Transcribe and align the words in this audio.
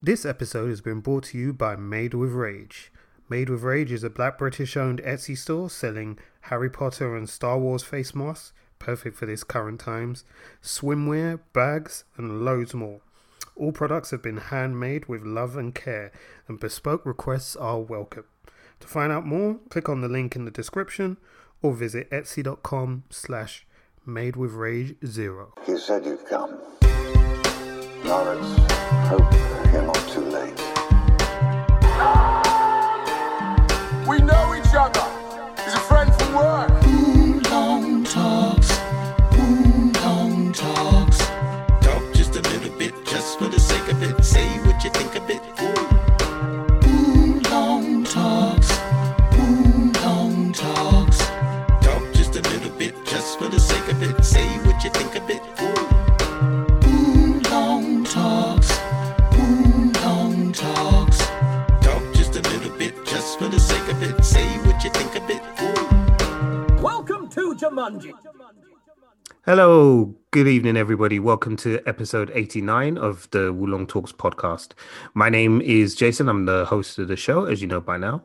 This 0.00 0.24
episode 0.24 0.68
has 0.68 0.80
been 0.80 1.00
brought 1.00 1.24
to 1.24 1.38
you 1.38 1.52
by 1.52 1.74
Made 1.74 2.14
with 2.14 2.30
Rage. 2.30 2.92
Made 3.28 3.50
with 3.50 3.64
Rage 3.64 3.90
is 3.90 4.04
a 4.04 4.08
black 4.08 4.38
British 4.38 4.76
owned 4.76 5.02
Etsy 5.02 5.36
store 5.36 5.68
selling 5.68 6.20
Harry 6.42 6.70
Potter 6.70 7.16
and 7.16 7.28
Star 7.28 7.58
Wars 7.58 7.82
face 7.82 8.14
masks, 8.14 8.52
perfect 8.78 9.16
for 9.16 9.26
this 9.26 9.42
current 9.42 9.80
times, 9.80 10.22
swimwear, 10.62 11.40
bags, 11.52 12.04
and 12.16 12.44
loads 12.44 12.74
more. 12.74 13.00
All 13.56 13.72
products 13.72 14.12
have 14.12 14.22
been 14.22 14.36
handmade 14.36 15.06
with 15.06 15.24
love 15.24 15.56
and 15.56 15.74
care, 15.74 16.12
and 16.46 16.60
bespoke 16.60 17.04
requests 17.04 17.56
are 17.56 17.80
welcome. 17.80 18.26
To 18.78 18.86
find 18.86 19.10
out 19.10 19.26
more, 19.26 19.58
click 19.68 19.88
on 19.88 20.00
the 20.00 20.08
link 20.08 20.36
in 20.36 20.44
the 20.44 20.52
description 20.52 21.16
or 21.60 21.72
visit 21.72 22.08
etsy.com 22.12 23.02
slash 23.10 23.66
made 24.06 24.36
with 24.36 24.52
rage 24.52 24.94
zero. 25.04 25.54
You 25.66 25.76
said 25.76 26.06
you'd 26.06 26.24
come. 26.24 26.56
Lawrence, 28.04 28.58
hope 29.08 29.32
you're 29.72 29.82
not 29.82 30.08
too 30.08 30.20
late. 30.20 30.67
Hello, 69.44 70.12
good 70.32 70.48
evening, 70.48 70.76
everybody. 70.76 71.20
Welcome 71.20 71.56
to 71.58 71.80
episode 71.86 72.28
89 72.34 72.98
of 72.98 73.30
the 73.30 73.52
Wulong 73.52 73.86
Talks 73.86 74.10
podcast. 74.10 74.72
My 75.14 75.28
name 75.28 75.60
is 75.60 75.94
Jason. 75.94 76.28
I'm 76.28 76.44
the 76.44 76.64
host 76.64 76.98
of 76.98 77.06
the 77.06 77.14
show, 77.14 77.44
as 77.44 77.62
you 77.62 77.68
know 77.68 77.80
by 77.80 77.96
now. 77.96 78.24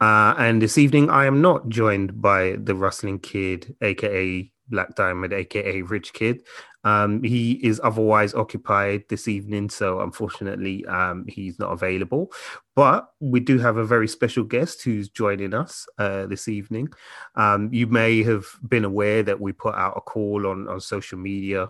Uh, 0.00 0.34
and 0.38 0.62
this 0.62 0.78
evening, 0.78 1.10
I 1.10 1.26
am 1.26 1.42
not 1.42 1.68
joined 1.68 2.22
by 2.22 2.56
the 2.58 2.74
Rustling 2.74 3.18
Kid, 3.18 3.76
aka 3.82 4.50
Black 4.68 4.94
Diamond, 4.94 5.34
aka 5.34 5.82
Rich 5.82 6.14
Kid. 6.14 6.46
Um, 6.86 7.20
he 7.24 7.54
is 7.66 7.80
otherwise 7.82 8.32
occupied 8.32 9.02
this 9.08 9.26
evening, 9.26 9.70
so 9.70 10.00
unfortunately, 10.02 10.86
um, 10.86 11.24
he's 11.26 11.58
not 11.58 11.72
available. 11.72 12.30
But 12.76 13.08
we 13.18 13.40
do 13.40 13.58
have 13.58 13.76
a 13.76 13.84
very 13.84 14.06
special 14.06 14.44
guest 14.44 14.84
who's 14.84 15.08
joining 15.08 15.52
us 15.52 15.84
uh, 15.98 16.26
this 16.26 16.46
evening. 16.46 16.90
Um, 17.34 17.70
you 17.72 17.88
may 17.88 18.22
have 18.22 18.46
been 18.68 18.84
aware 18.84 19.24
that 19.24 19.40
we 19.40 19.50
put 19.50 19.74
out 19.74 19.96
a 19.96 20.00
call 20.00 20.46
on, 20.46 20.68
on 20.68 20.80
social 20.80 21.18
media. 21.18 21.66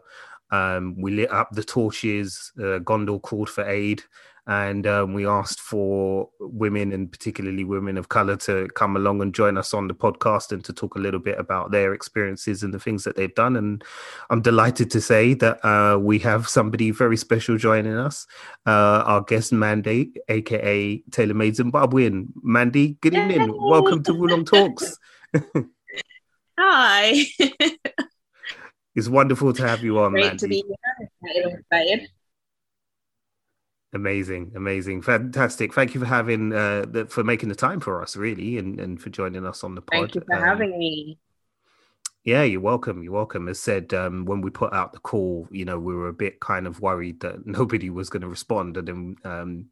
Um, 0.50 1.00
we 1.00 1.12
lit 1.12 1.32
up 1.32 1.50
the 1.50 1.64
torches. 1.64 2.52
Uh, 2.58 2.80
Gondor 2.80 3.22
called 3.22 3.48
for 3.48 3.66
aid, 3.66 4.02
and 4.46 4.86
um, 4.86 5.12
we 5.12 5.26
asked 5.26 5.60
for 5.60 6.28
women, 6.38 6.92
and 6.92 7.10
particularly 7.10 7.64
women 7.64 7.98
of 7.98 8.08
color, 8.08 8.36
to 8.36 8.68
come 8.74 8.96
along 8.96 9.22
and 9.22 9.34
join 9.34 9.58
us 9.58 9.74
on 9.74 9.88
the 9.88 9.94
podcast 9.94 10.52
and 10.52 10.64
to 10.64 10.72
talk 10.72 10.94
a 10.94 11.00
little 11.00 11.18
bit 11.20 11.38
about 11.38 11.72
their 11.72 11.92
experiences 11.92 12.62
and 12.62 12.72
the 12.72 12.78
things 12.78 13.04
that 13.04 13.16
they've 13.16 13.34
done. 13.34 13.56
And 13.56 13.82
I'm 14.30 14.42
delighted 14.42 14.90
to 14.92 15.00
say 15.00 15.34
that 15.34 15.64
uh, 15.64 15.98
we 15.98 16.18
have 16.20 16.48
somebody 16.48 16.92
very 16.92 17.16
special 17.16 17.56
joining 17.56 17.96
us, 17.96 18.26
uh, 18.66 19.02
our 19.04 19.22
guest 19.22 19.52
Mandy, 19.52 20.12
aka 20.28 21.02
Taylor 21.10 21.34
Made 21.34 21.54
Zimbabwean. 21.54 22.28
Mandy, 22.42 22.98
good 23.00 23.14
evening. 23.14 23.52
Welcome 23.52 24.02
to 24.04 24.12
Wulong 24.12 24.46
Talks. 24.46 24.98
Hi. 26.58 27.24
It's 28.96 29.08
wonderful 29.08 29.52
to 29.52 29.68
have 29.68 29.84
you 29.84 29.98
on, 29.98 30.12
Great 30.12 30.24
Mandy. 30.24 30.38
to 30.38 30.48
be 30.48 30.64
here. 30.66 31.08
Excited, 31.22 31.60
excited. 31.60 32.08
Amazing, 33.96 34.52
amazing, 34.54 35.00
fantastic! 35.00 35.72
Thank 35.72 35.94
you 35.94 36.00
for 36.00 36.06
having 36.06 36.52
uh, 36.52 36.84
the, 36.86 37.06
for 37.06 37.24
making 37.24 37.48
the 37.48 37.54
time 37.54 37.80
for 37.80 38.02
us, 38.02 38.14
really, 38.14 38.58
and, 38.58 38.78
and 38.78 39.00
for 39.00 39.08
joining 39.08 39.46
us 39.46 39.64
on 39.64 39.74
the 39.74 39.80
pod. 39.80 40.12
Thank 40.12 40.14
you 40.16 40.22
for 40.26 40.36
Um, 40.36 40.44
having 40.44 40.78
me. 40.78 41.18
Yeah, 42.22 42.42
you're 42.42 42.60
welcome. 42.60 43.02
You're 43.02 43.14
welcome. 43.14 43.48
As 43.48 43.58
said, 43.58 43.94
um, 43.94 44.26
when 44.26 44.42
we 44.42 44.50
put 44.50 44.74
out 44.74 44.92
the 44.92 44.98
call, 44.98 45.48
you 45.50 45.64
know, 45.64 45.78
we 45.78 45.94
were 45.94 46.08
a 46.08 46.12
bit 46.12 46.40
kind 46.40 46.66
of 46.66 46.82
worried 46.82 47.20
that 47.20 47.46
nobody 47.58 47.88
was 47.88 48.10
going 48.10 48.20
to 48.20 48.28
respond, 48.28 48.76
and 48.76 48.86
then 48.86 49.16
um, 49.24 49.66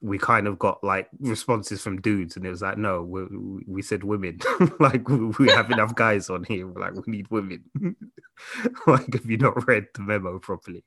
we 0.00 0.18
kind 0.18 0.46
of 0.46 0.58
got 0.58 0.82
like 0.82 1.08
responses 1.18 1.82
from 1.82 2.00
dudes, 2.00 2.36
and 2.36 2.46
it 2.46 2.50
was 2.50 2.62
like, 2.62 2.78
no, 2.78 3.02
we, 3.02 3.26
we 3.66 3.82
said 3.82 4.02
women. 4.02 4.40
like 4.80 5.08
we, 5.08 5.26
we 5.38 5.48
have 5.50 5.70
enough 5.70 5.94
guys 5.94 6.30
on 6.30 6.44
here. 6.44 6.66
We're 6.66 6.80
like 6.80 6.94
we 7.06 7.12
need 7.12 7.30
women. 7.30 7.64
like 8.86 9.12
have 9.12 9.26
you 9.26 9.36
not 9.36 9.66
read 9.68 9.86
the 9.94 10.02
memo 10.02 10.38
properly? 10.38 10.84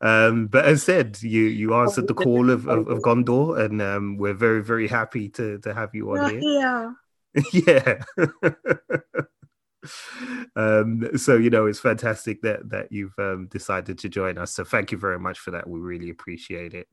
Um, 0.00 0.46
but 0.46 0.64
as 0.64 0.82
said, 0.82 1.18
you 1.22 1.42
you 1.42 1.74
answered 1.74 2.06
the 2.06 2.14
call 2.14 2.50
of, 2.50 2.68
of, 2.68 2.88
of 2.88 2.98
Gondor, 3.00 3.58
and 3.58 3.82
um, 3.82 4.16
we're 4.16 4.34
very 4.34 4.62
very 4.62 4.88
happy 4.88 5.28
to 5.30 5.58
to 5.58 5.74
have 5.74 5.94
you 5.94 6.16
on 6.16 6.30
here. 6.30 6.94
Yeah. 7.52 7.98
yeah 8.12 9.22
um 10.56 11.08
so 11.16 11.36
you 11.36 11.50
know 11.50 11.66
it's 11.66 11.80
fantastic 11.80 12.40
that 12.42 12.68
that 12.68 12.90
you've 12.90 13.18
um 13.18 13.46
decided 13.50 13.98
to 13.98 14.08
join 14.08 14.38
us. 14.38 14.54
So 14.54 14.64
thank 14.64 14.92
you 14.92 14.98
very 14.98 15.18
much 15.18 15.38
for 15.38 15.50
that. 15.52 15.68
We 15.68 15.80
really 15.80 16.10
appreciate 16.10 16.74
it. 16.74 16.88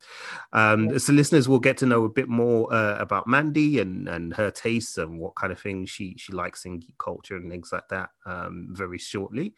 Um 0.52 0.98
so 1.00 1.14
listeners 1.14 1.48
will 1.48 1.60
get 1.60 1.78
to 1.78 1.86
know 1.86 2.04
a 2.04 2.10
bit 2.10 2.30
more 2.30 2.74
uh, 2.74 2.98
about 2.98 3.28
mandy 3.28 3.80
and 3.80 4.08
and 4.08 4.34
her 4.36 4.52
tastes 4.52 4.98
and 4.98 5.20
what 5.20 5.36
kind 5.36 5.52
of 5.52 5.60
things 5.60 5.90
she 5.90 6.16
she 6.18 6.34
likes 6.34 6.66
in 6.66 6.80
geek 6.80 6.98
culture 6.98 7.38
and 7.38 7.50
things 7.50 7.72
like 7.72 7.88
that 7.90 8.10
um 8.26 8.68
very 8.72 8.98
shortly. 8.98 9.54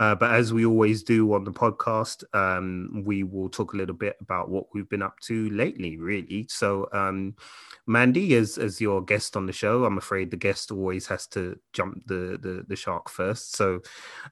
Uh, 0.00 0.14
but 0.14 0.32
as 0.32 0.52
we 0.52 0.66
always 0.66 1.02
do 1.02 1.32
on 1.34 1.44
the 1.44 1.52
podcast 1.52 2.24
um 2.34 3.02
we 3.04 3.22
will 3.22 3.48
talk 3.48 3.74
a 3.74 3.76
little 3.76 3.94
bit 3.94 4.16
about 4.20 4.48
what 4.48 4.66
we've 4.74 4.88
been 4.88 5.02
up 5.02 5.18
to 5.20 5.48
lately 5.50 5.96
really. 5.98 6.46
So 6.48 6.88
um 6.92 7.34
Mandy, 7.86 8.34
as 8.34 8.56
as 8.56 8.80
your 8.80 9.04
guest 9.04 9.36
on 9.36 9.46
the 9.46 9.52
show, 9.52 9.84
I'm 9.84 9.98
afraid 9.98 10.30
the 10.30 10.36
guest 10.36 10.70
always 10.70 11.06
has 11.08 11.26
to 11.28 11.58
jump 11.72 12.02
the 12.06 12.38
the, 12.40 12.64
the 12.66 12.73
shark 12.76 13.08
first. 13.08 13.56
So, 13.56 13.80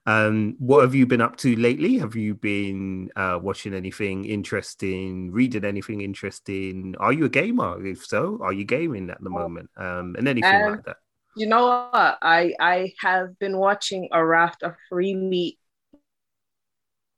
um, 0.05 0.55
what 0.59 0.81
have 0.81 0.95
you 0.95 1.05
been 1.05 1.21
up 1.21 1.37
to 1.37 1.55
lately? 1.55 1.97
Have 1.99 2.15
you 2.15 2.35
been 2.35 3.09
uh, 3.15 3.39
watching 3.41 3.73
anything 3.73 4.25
interesting, 4.25 5.31
reading 5.31 5.65
anything 5.65 6.01
interesting? 6.01 6.95
Are 6.99 7.13
you 7.13 7.25
a 7.25 7.29
gamer? 7.29 7.85
If 7.85 8.05
so, 8.05 8.39
are 8.41 8.53
you 8.53 8.63
gaming 8.65 9.09
at 9.09 9.21
the 9.23 9.29
moment? 9.29 9.69
Um, 9.77 10.15
and 10.17 10.27
anything 10.27 10.59
Um, 10.59 10.71
like 10.73 10.85
that. 10.85 10.97
You 11.35 11.47
know 11.47 11.89
what? 11.91 12.17
I 12.21 12.53
I 12.59 12.93
have 12.99 13.39
been 13.39 13.57
watching 13.57 14.09
a 14.11 14.23
raft 14.23 14.61
of 14.63 14.75
really 14.91 15.57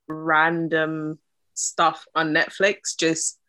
random 0.08 1.20
stuff 1.54 2.06
on 2.16 2.34
Netflix. 2.34 2.96
Just 2.98 3.40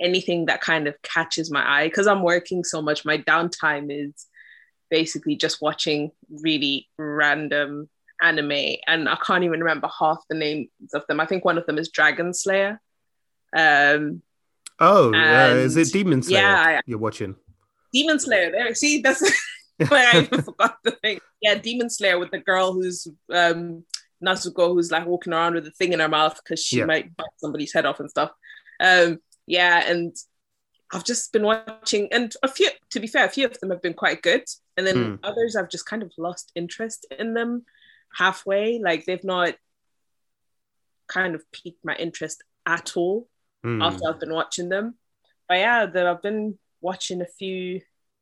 anything 0.00 0.46
that 0.46 0.60
kind 0.60 0.86
of 0.86 0.94
catches 1.02 1.50
my 1.50 1.64
eye 1.66 1.88
because 1.88 2.06
I'm 2.06 2.22
working 2.22 2.64
so 2.64 2.80
much. 2.82 3.04
My 3.04 3.18
downtime 3.18 3.88
is 3.90 4.26
basically 4.90 5.36
just 5.36 5.60
watching 5.62 6.10
really 6.42 6.88
random 6.98 7.88
anime, 8.20 8.76
and 8.86 9.08
I 9.08 9.16
can't 9.24 9.44
even 9.44 9.60
remember 9.60 9.88
half 9.98 10.18
the 10.28 10.36
names 10.36 10.68
of 10.94 11.06
them. 11.08 11.20
I 11.20 11.26
think 11.26 11.44
one 11.44 11.58
of 11.58 11.66
them 11.66 11.78
is 11.78 11.88
Dragon 11.90 12.34
Slayer. 12.34 12.80
Um, 13.56 14.22
Oh, 14.80 15.12
uh, 15.12 15.54
is 15.56 15.76
it 15.76 15.92
Demon 15.92 16.22
Slayer 16.22 16.38
yeah, 16.40 16.80
you're 16.86 16.98
watching? 16.98 17.34
Demon 17.92 18.20
Slayer. 18.20 18.52
There, 18.52 18.72
see, 18.76 19.00
that's 19.00 19.22
like 19.80 19.90
I 19.92 20.20
even 20.20 20.42
forgot 20.42 20.76
the 20.84 20.92
thing. 20.92 21.18
Yeah, 21.40 21.56
Demon 21.56 21.90
Slayer 21.90 22.18
with 22.18 22.30
the 22.30 22.38
girl 22.38 22.72
who's 22.72 23.08
um 23.32 23.84
Nezuko, 24.24 24.74
who's 24.74 24.92
like 24.92 25.06
walking 25.06 25.32
around 25.32 25.54
with 25.54 25.66
a 25.66 25.72
thing 25.72 25.92
in 25.92 26.00
her 26.00 26.08
mouth 26.08 26.36
because 26.42 26.62
she 26.62 26.78
Yeah. 26.78 26.84
might 26.84 27.16
bite 27.16 27.26
somebody's 27.38 27.72
head 27.72 27.86
off 27.86 27.98
and 27.98 28.08
stuff. 28.10 28.30
Um, 28.80 29.18
yeah, 29.46 29.88
and 29.90 30.14
I've 30.92 31.04
just 31.04 31.32
been 31.32 31.42
watching, 31.42 32.08
and 32.12 32.32
a 32.42 32.48
few, 32.48 32.70
to 32.90 33.00
be 33.00 33.06
fair, 33.08 33.24
a 33.26 33.30
few 33.30 33.46
of 33.46 33.58
them 33.58 33.70
have 33.70 33.82
been 33.82 33.94
quite 33.94 34.22
good, 34.22 34.44
and 34.78 34.86
then 34.86 34.96
Hmm. 34.96 35.14
others 35.24 35.56
I've 35.56 35.68
just 35.68 35.86
kind 35.86 36.02
of 36.02 36.12
lost 36.16 36.52
interest 36.54 37.06
in 37.18 37.34
them 37.34 37.66
halfway. 38.16 38.78
Like 38.78 39.04
they've 39.04 39.24
not 39.24 39.54
kind 41.08 41.34
of 41.34 41.42
piqued 41.52 41.84
my 41.84 41.94
interest 41.96 42.42
at 42.66 42.96
all 42.96 43.28
Hmm. 43.64 43.82
after 43.82 44.08
I've 44.08 44.20
been 44.20 44.32
watching 44.32 44.68
them. 44.70 44.94
But 45.48 45.58
yeah, 45.58 45.86
that 45.86 46.06
I've 46.06 46.22
been 46.22 46.58
watching 46.80 47.20
a 47.22 47.26
few 47.26 47.80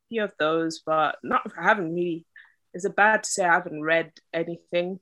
few 0.08 0.24
of 0.24 0.32
those, 0.38 0.80
but 0.86 1.18
not 1.22 1.42
I 1.58 1.64
haven't 1.64 1.94
really 1.94 2.26
is 2.74 2.84
it 2.84 2.96
bad 2.96 3.22
to 3.24 3.30
say 3.30 3.44
I 3.44 3.54
haven't 3.54 3.82
read 3.82 4.12
anything 4.32 5.00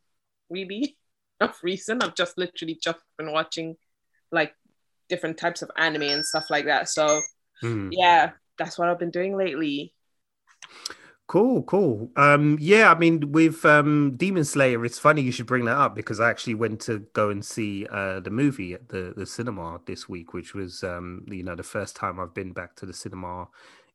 really 0.51 0.97
of 1.41 1.57
recent. 1.63 2.03
I've 2.05 2.15
just 2.15 2.39
literally 2.39 2.79
just 2.83 3.01
been 3.19 3.33
watching 3.33 3.77
like 4.33 4.55
different 5.09 5.39
types 5.39 5.63
of 5.63 5.71
anime 5.77 6.03
and 6.03 6.27
stuff 6.27 6.51
like 6.51 6.67
that. 6.67 6.89
So 6.89 7.21
Hmm. 7.61 7.91
yeah, 7.93 8.33
that's 8.59 8.79
what 8.79 8.89
I've 8.89 8.99
been 8.99 9.11
doing 9.11 9.37
lately. 9.37 9.95
Cool, 11.35 11.65
cool. 11.65 12.13
Um, 12.15 12.57
yeah, 12.61 12.93
I 12.93 12.97
mean, 12.97 13.33
with 13.33 13.65
um, 13.65 14.15
Demon 14.17 14.45
Slayer, 14.45 14.85
it's 14.85 15.01
funny 15.01 15.21
you 15.21 15.33
should 15.33 15.47
bring 15.49 15.65
that 15.65 15.77
up 15.77 15.97
because 15.97 16.21
I 16.21 16.31
actually 16.31 16.55
went 16.55 16.81
to 16.83 17.01
go 17.13 17.29
and 17.29 17.45
see 17.45 17.89
uh, 17.91 18.21
the 18.21 18.31
movie 18.31 18.73
at 18.73 18.89
the, 18.89 19.13
the 19.17 19.27
cinema 19.27 19.81
this 19.85 20.09
week, 20.09 20.33
which 20.33 20.55
was, 20.55 20.85
um, 20.85 21.25
you 21.29 21.43
know, 21.43 21.57
the 21.57 21.65
first 21.65 21.97
time 21.97 22.21
I've 22.21 22.35
been 22.35 22.53
back 22.53 22.77
to 22.77 22.87
the 22.87 22.93
cinema 22.93 23.49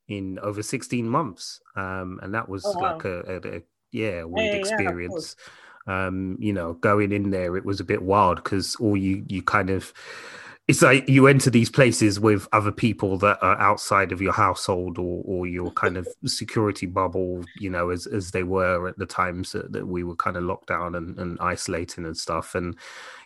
in 0.09 0.37
over 0.39 0.61
16 0.61 1.07
months. 1.07 1.61
Um, 1.77 2.19
and 2.21 2.33
that 2.33 2.49
was 2.49 2.65
Oh, 2.65 2.73
wow. 2.77 2.91
like 2.95 3.05
a, 3.05 3.21
a, 3.21 3.55
a 3.59 3.61
yeah, 3.93 4.23
weird 4.25 4.53
yeah, 4.53 4.55
yeah, 4.55 4.59
experience. 4.59 5.37
um, 5.87 6.35
you 6.41 6.51
know, 6.51 6.73
going 6.73 7.13
in 7.13 7.29
there, 7.29 7.55
it 7.55 7.63
was 7.63 7.79
a 7.79 7.85
bit 7.85 8.01
wild 8.01 8.43
because 8.43 8.75
all 8.81 8.97
you, 8.97 9.23
you 9.29 9.41
kind 9.43 9.69
of, 9.69 9.93
it's 10.69 10.83
like 10.83 11.09
you 11.09 11.25
enter 11.25 11.49
these 11.49 11.71
places 11.71 12.19
with 12.19 12.47
other 12.53 12.71
people 12.71 13.17
that 13.17 13.39
are 13.41 13.59
outside 13.59 14.11
of 14.11 14.21
your 14.21 14.33
household 14.33 14.99
or, 14.99 15.23
or 15.25 15.47
your 15.47 15.71
kind 15.71 15.97
of 15.97 16.07
security 16.27 16.85
bubble, 16.85 17.43
you 17.57 17.71
know, 17.71 17.89
as, 17.89 18.05
as 18.05 18.29
they 18.29 18.43
were 18.43 18.87
at 18.87 18.95
the 18.99 19.07
times 19.07 19.51
that, 19.53 19.71
that 19.71 19.87
we 19.87 20.03
were 20.03 20.15
kind 20.15 20.37
of 20.37 20.43
locked 20.43 20.67
down 20.67 20.93
and, 20.93 21.17
and 21.17 21.39
isolating 21.39 22.05
and 22.05 22.15
stuff. 22.15 22.53
And, 22.53 22.75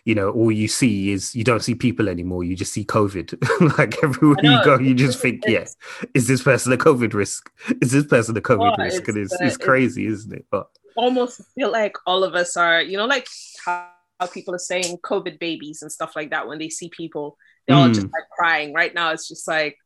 you 0.06 0.14
know, 0.14 0.30
all 0.30 0.50
you 0.50 0.68
see 0.68 1.12
is 1.12 1.34
you 1.34 1.44
don't 1.44 1.62
see 1.62 1.74
people 1.74 2.08
anymore. 2.08 2.44
You 2.44 2.56
just 2.56 2.72
see 2.72 2.82
COVID. 2.82 3.76
like 3.78 4.02
everywhere 4.02 4.38
you 4.42 4.64
go, 4.64 4.78
you 4.78 4.94
just 4.94 5.20
think, 5.20 5.44
yes, 5.46 5.76
is 6.14 6.26
this 6.26 6.42
person 6.42 6.72
a 6.72 6.78
COVID 6.78 7.12
risk? 7.12 7.52
Is 7.82 7.92
this 7.92 8.06
person 8.06 8.34
a 8.38 8.40
COVID 8.40 8.74
Oh, 8.78 8.82
risk? 8.82 9.06
And 9.06 9.18
it's, 9.18 9.34
it's, 9.34 9.42
uh, 9.42 9.44
it's 9.44 9.54
it's- 9.56 9.66
crazy, 9.66 10.06
isn't 10.06 10.32
it? 10.32 10.46
But 10.50 10.70
almost 10.96 11.42
feel 11.54 11.70
like 11.70 11.98
all 12.06 12.24
of 12.24 12.34
us 12.34 12.56
are, 12.56 12.80
you 12.80 12.96
know, 12.96 13.04
like 13.04 13.28
how, 13.66 13.90
how 14.20 14.26
people 14.26 14.54
are 14.54 14.58
saying 14.58 14.98
COVID 14.98 15.38
babies 15.38 15.82
and 15.82 15.90
stuff 15.90 16.14
like 16.16 16.30
that 16.30 16.46
when 16.46 16.58
they 16.58 16.68
see 16.68 16.88
people, 16.88 17.36
they're 17.66 17.76
all 17.76 17.88
just 17.88 18.06
Mm. 18.06 18.12
like 18.12 18.28
crying. 18.36 18.72
Right 18.72 18.94
now, 18.94 19.10
it's 19.12 19.28
just 19.28 19.46
like 19.48 19.76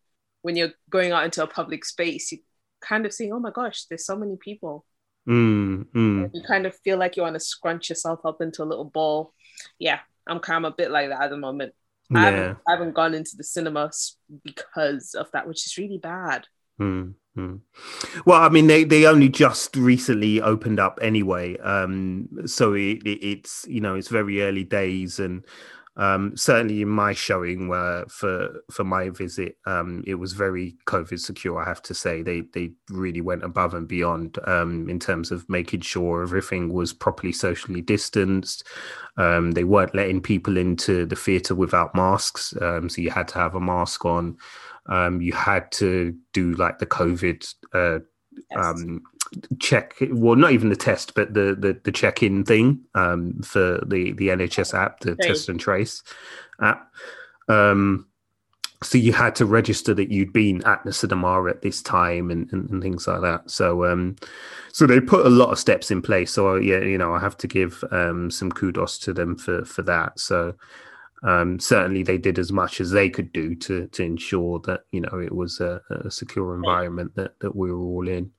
when 0.42 0.56
you're 0.56 0.72
going 0.90 1.12
out 1.12 1.24
into 1.24 1.42
a 1.42 1.46
public 1.46 1.84
space, 1.84 2.30
you 2.32 2.38
kind 2.80 3.06
of 3.06 3.12
saying, 3.12 3.32
oh 3.32 3.40
my 3.40 3.50
gosh, 3.50 3.84
there's 3.86 4.06
so 4.06 4.16
many 4.16 4.36
people. 4.36 4.84
mm, 5.28 5.84
mm. 5.94 6.30
You 6.32 6.42
kind 6.46 6.66
of 6.66 6.74
feel 6.84 6.96
like 6.98 7.16
you 7.16 7.22
want 7.22 7.34
to 7.34 7.40
scrunch 7.40 7.88
yourself 7.88 8.20
up 8.24 8.40
into 8.40 8.62
a 8.62 8.64
little 8.66 8.84
ball. 8.84 9.34
Yeah, 9.78 10.00
I'm 10.26 10.40
kind 10.40 10.64
of 10.64 10.72
a 10.72 10.76
bit 10.76 10.90
like 10.90 11.08
that 11.10 11.22
at 11.22 11.30
the 11.30 11.36
moment. 11.36 11.74
I, 12.14 12.20
haven't, 12.30 12.58
I 12.66 12.70
haven't 12.72 12.94
gone 12.94 13.12
into 13.14 13.36
the 13.36 13.44
cinemas 13.44 14.16
because 14.42 15.14
of 15.14 15.30
that, 15.32 15.46
which 15.46 15.66
is 15.66 15.76
really 15.76 15.98
bad. 15.98 16.46
Mm, 16.80 17.14
mm. 17.38 17.60
Well, 18.26 18.42
I 18.42 18.48
mean, 18.48 18.66
they, 18.66 18.84
they 18.84 19.06
only 19.06 19.28
just 19.28 19.76
recently 19.76 20.40
opened 20.40 20.80
up 20.80 20.98
anyway, 21.00 21.56
um, 21.58 22.28
so 22.46 22.72
it, 22.74 23.02
it, 23.04 23.24
it's 23.24 23.64
you 23.68 23.80
know 23.80 23.94
it's 23.94 24.08
very 24.08 24.42
early 24.42 24.64
days, 24.64 25.18
and 25.18 25.44
um, 25.96 26.36
certainly 26.36 26.82
in 26.82 26.88
my 26.88 27.12
showing, 27.12 27.68
where 27.68 28.04
for 28.06 28.62
for 28.70 28.84
my 28.84 29.10
visit, 29.10 29.56
um, 29.66 30.04
it 30.06 30.14
was 30.14 30.32
very 30.32 30.76
COVID 30.86 31.18
secure. 31.18 31.60
I 31.60 31.68
have 31.68 31.82
to 31.82 31.94
say, 31.94 32.22
they 32.22 32.42
they 32.54 32.72
really 32.90 33.20
went 33.20 33.42
above 33.42 33.74
and 33.74 33.86
beyond 33.86 34.38
um, 34.46 34.88
in 34.88 34.98
terms 34.98 35.30
of 35.30 35.48
making 35.48 35.80
sure 35.80 36.22
everything 36.22 36.72
was 36.72 36.92
properly 36.92 37.32
socially 37.32 37.80
distanced. 37.80 38.66
Um, 39.16 39.52
they 39.52 39.64
weren't 39.64 39.94
letting 39.94 40.20
people 40.22 40.56
into 40.56 41.04
the 41.04 41.16
theatre 41.16 41.54
without 41.54 41.94
masks, 41.94 42.54
um, 42.60 42.88
so 42.88 43.00
you 43.00 43.10
had 43.10 43.28
to 43.28 43.38
have 43.38 43.54
a 43.54 43.60
mask 43.60 44.04
on 44.04 44.36
um, 44.88 45.20
you 45.20 45.32
had 45.32 45.70
to 45.72 46.16
do 46.32 46.52
like 46.52 46.78
the 46.78 46.86
COVID 46.86 47.54
uh, 47.74 47.98
um, 48.58 49.02
check. 49.58 49.94
Well, 50.00 50.36
not 50.36 50.52
even 50.52 50.70
the 50.70 50.76
test, 50.76 51.14
but 51.14 51.34
the 51.34 51.54
the, 51.58 51.78
the 51.84 51.92
check 51.92 52.22
in 52.22 52.44
thing 52.44 52.80
um, 52.94 53.40
for 53.42 53.82
the 53.86 54.12
the 54.12 54.28
NHS 54.28 54.74
app, 54.74 55.00
the 55.00 55.16
test 55.16 55.48
and 55.48 55.60
trace 55.60 56.02
app. 56.60 56.90
Um, 57.48 58.06
so 58.82 58.96
you 58.96 59.12
had 59.12 59.34
to 59.36 59.46
register 59.46 59.92
that 59.94 60.10
you'd 60.10 60.32
been 60.32 60.64
at 60.64 60.84
the 60.84 60.92
cinema 60.92 61.44
at 61.48 61.62
this 61.62 61.82
time 61.82 62.30
and, 62.30 62.50
and, 62.52 62.70
and 62.70 62.80
things 62.80 63.08
like 63.08 63.22
that. 63.22 63.50
So 63.50 63.84
um, 63.84 64.16
so 64.72 64.86
they 64.86 65.00
put 65.00 65.26
a 65.26 65.30
lot 65.30 65.50
of 65.50 65.58
steps 65.58 65.90
in 65.90 66.00
place. 66.00 66.32
So 66.32 66.56
yeah, 66.56 66.80
you 66.80 66.96
know, 66.96 67.12
I 67.12 67.18
have 67.18 67.36
to 67.38 67.48
give 67.48 67.82
um, 67.90 68.30
some 68.30 68.52
kudos 68.52 68.98
to 69.00 69.12
them 69.12 69.36
for 69.36 69.64
for 69.64 69.82
that. 69.82 70.20
So 70.20 70.54
um, 71.22 71.58
certainly 71.58 72.02
they 72.02 72.18
did 72.18 72.38
as 72.38 72.52
much 72.52 72.80
as 72.80 72.90
they 72.90 73.10
could 73.10 73.32
do 73.32 73.54
to 73.56 73.86
to 73.88 74.02
ensure 74.02 74.60
that 74.60 74.82
you 74.92 75.00
know 75.00 75.18
it 75.18 75.34
was 75.34 75.60
a, 75.60 75.80
a 75.90 76.10
secure 76.10 76.54
environment 76.54 77.14
that 77.16 77.38
that 77.40 77.56
we 77.56 77.72
were 77.72 77.78
all 77.78 78.08
in. 78.08 78.30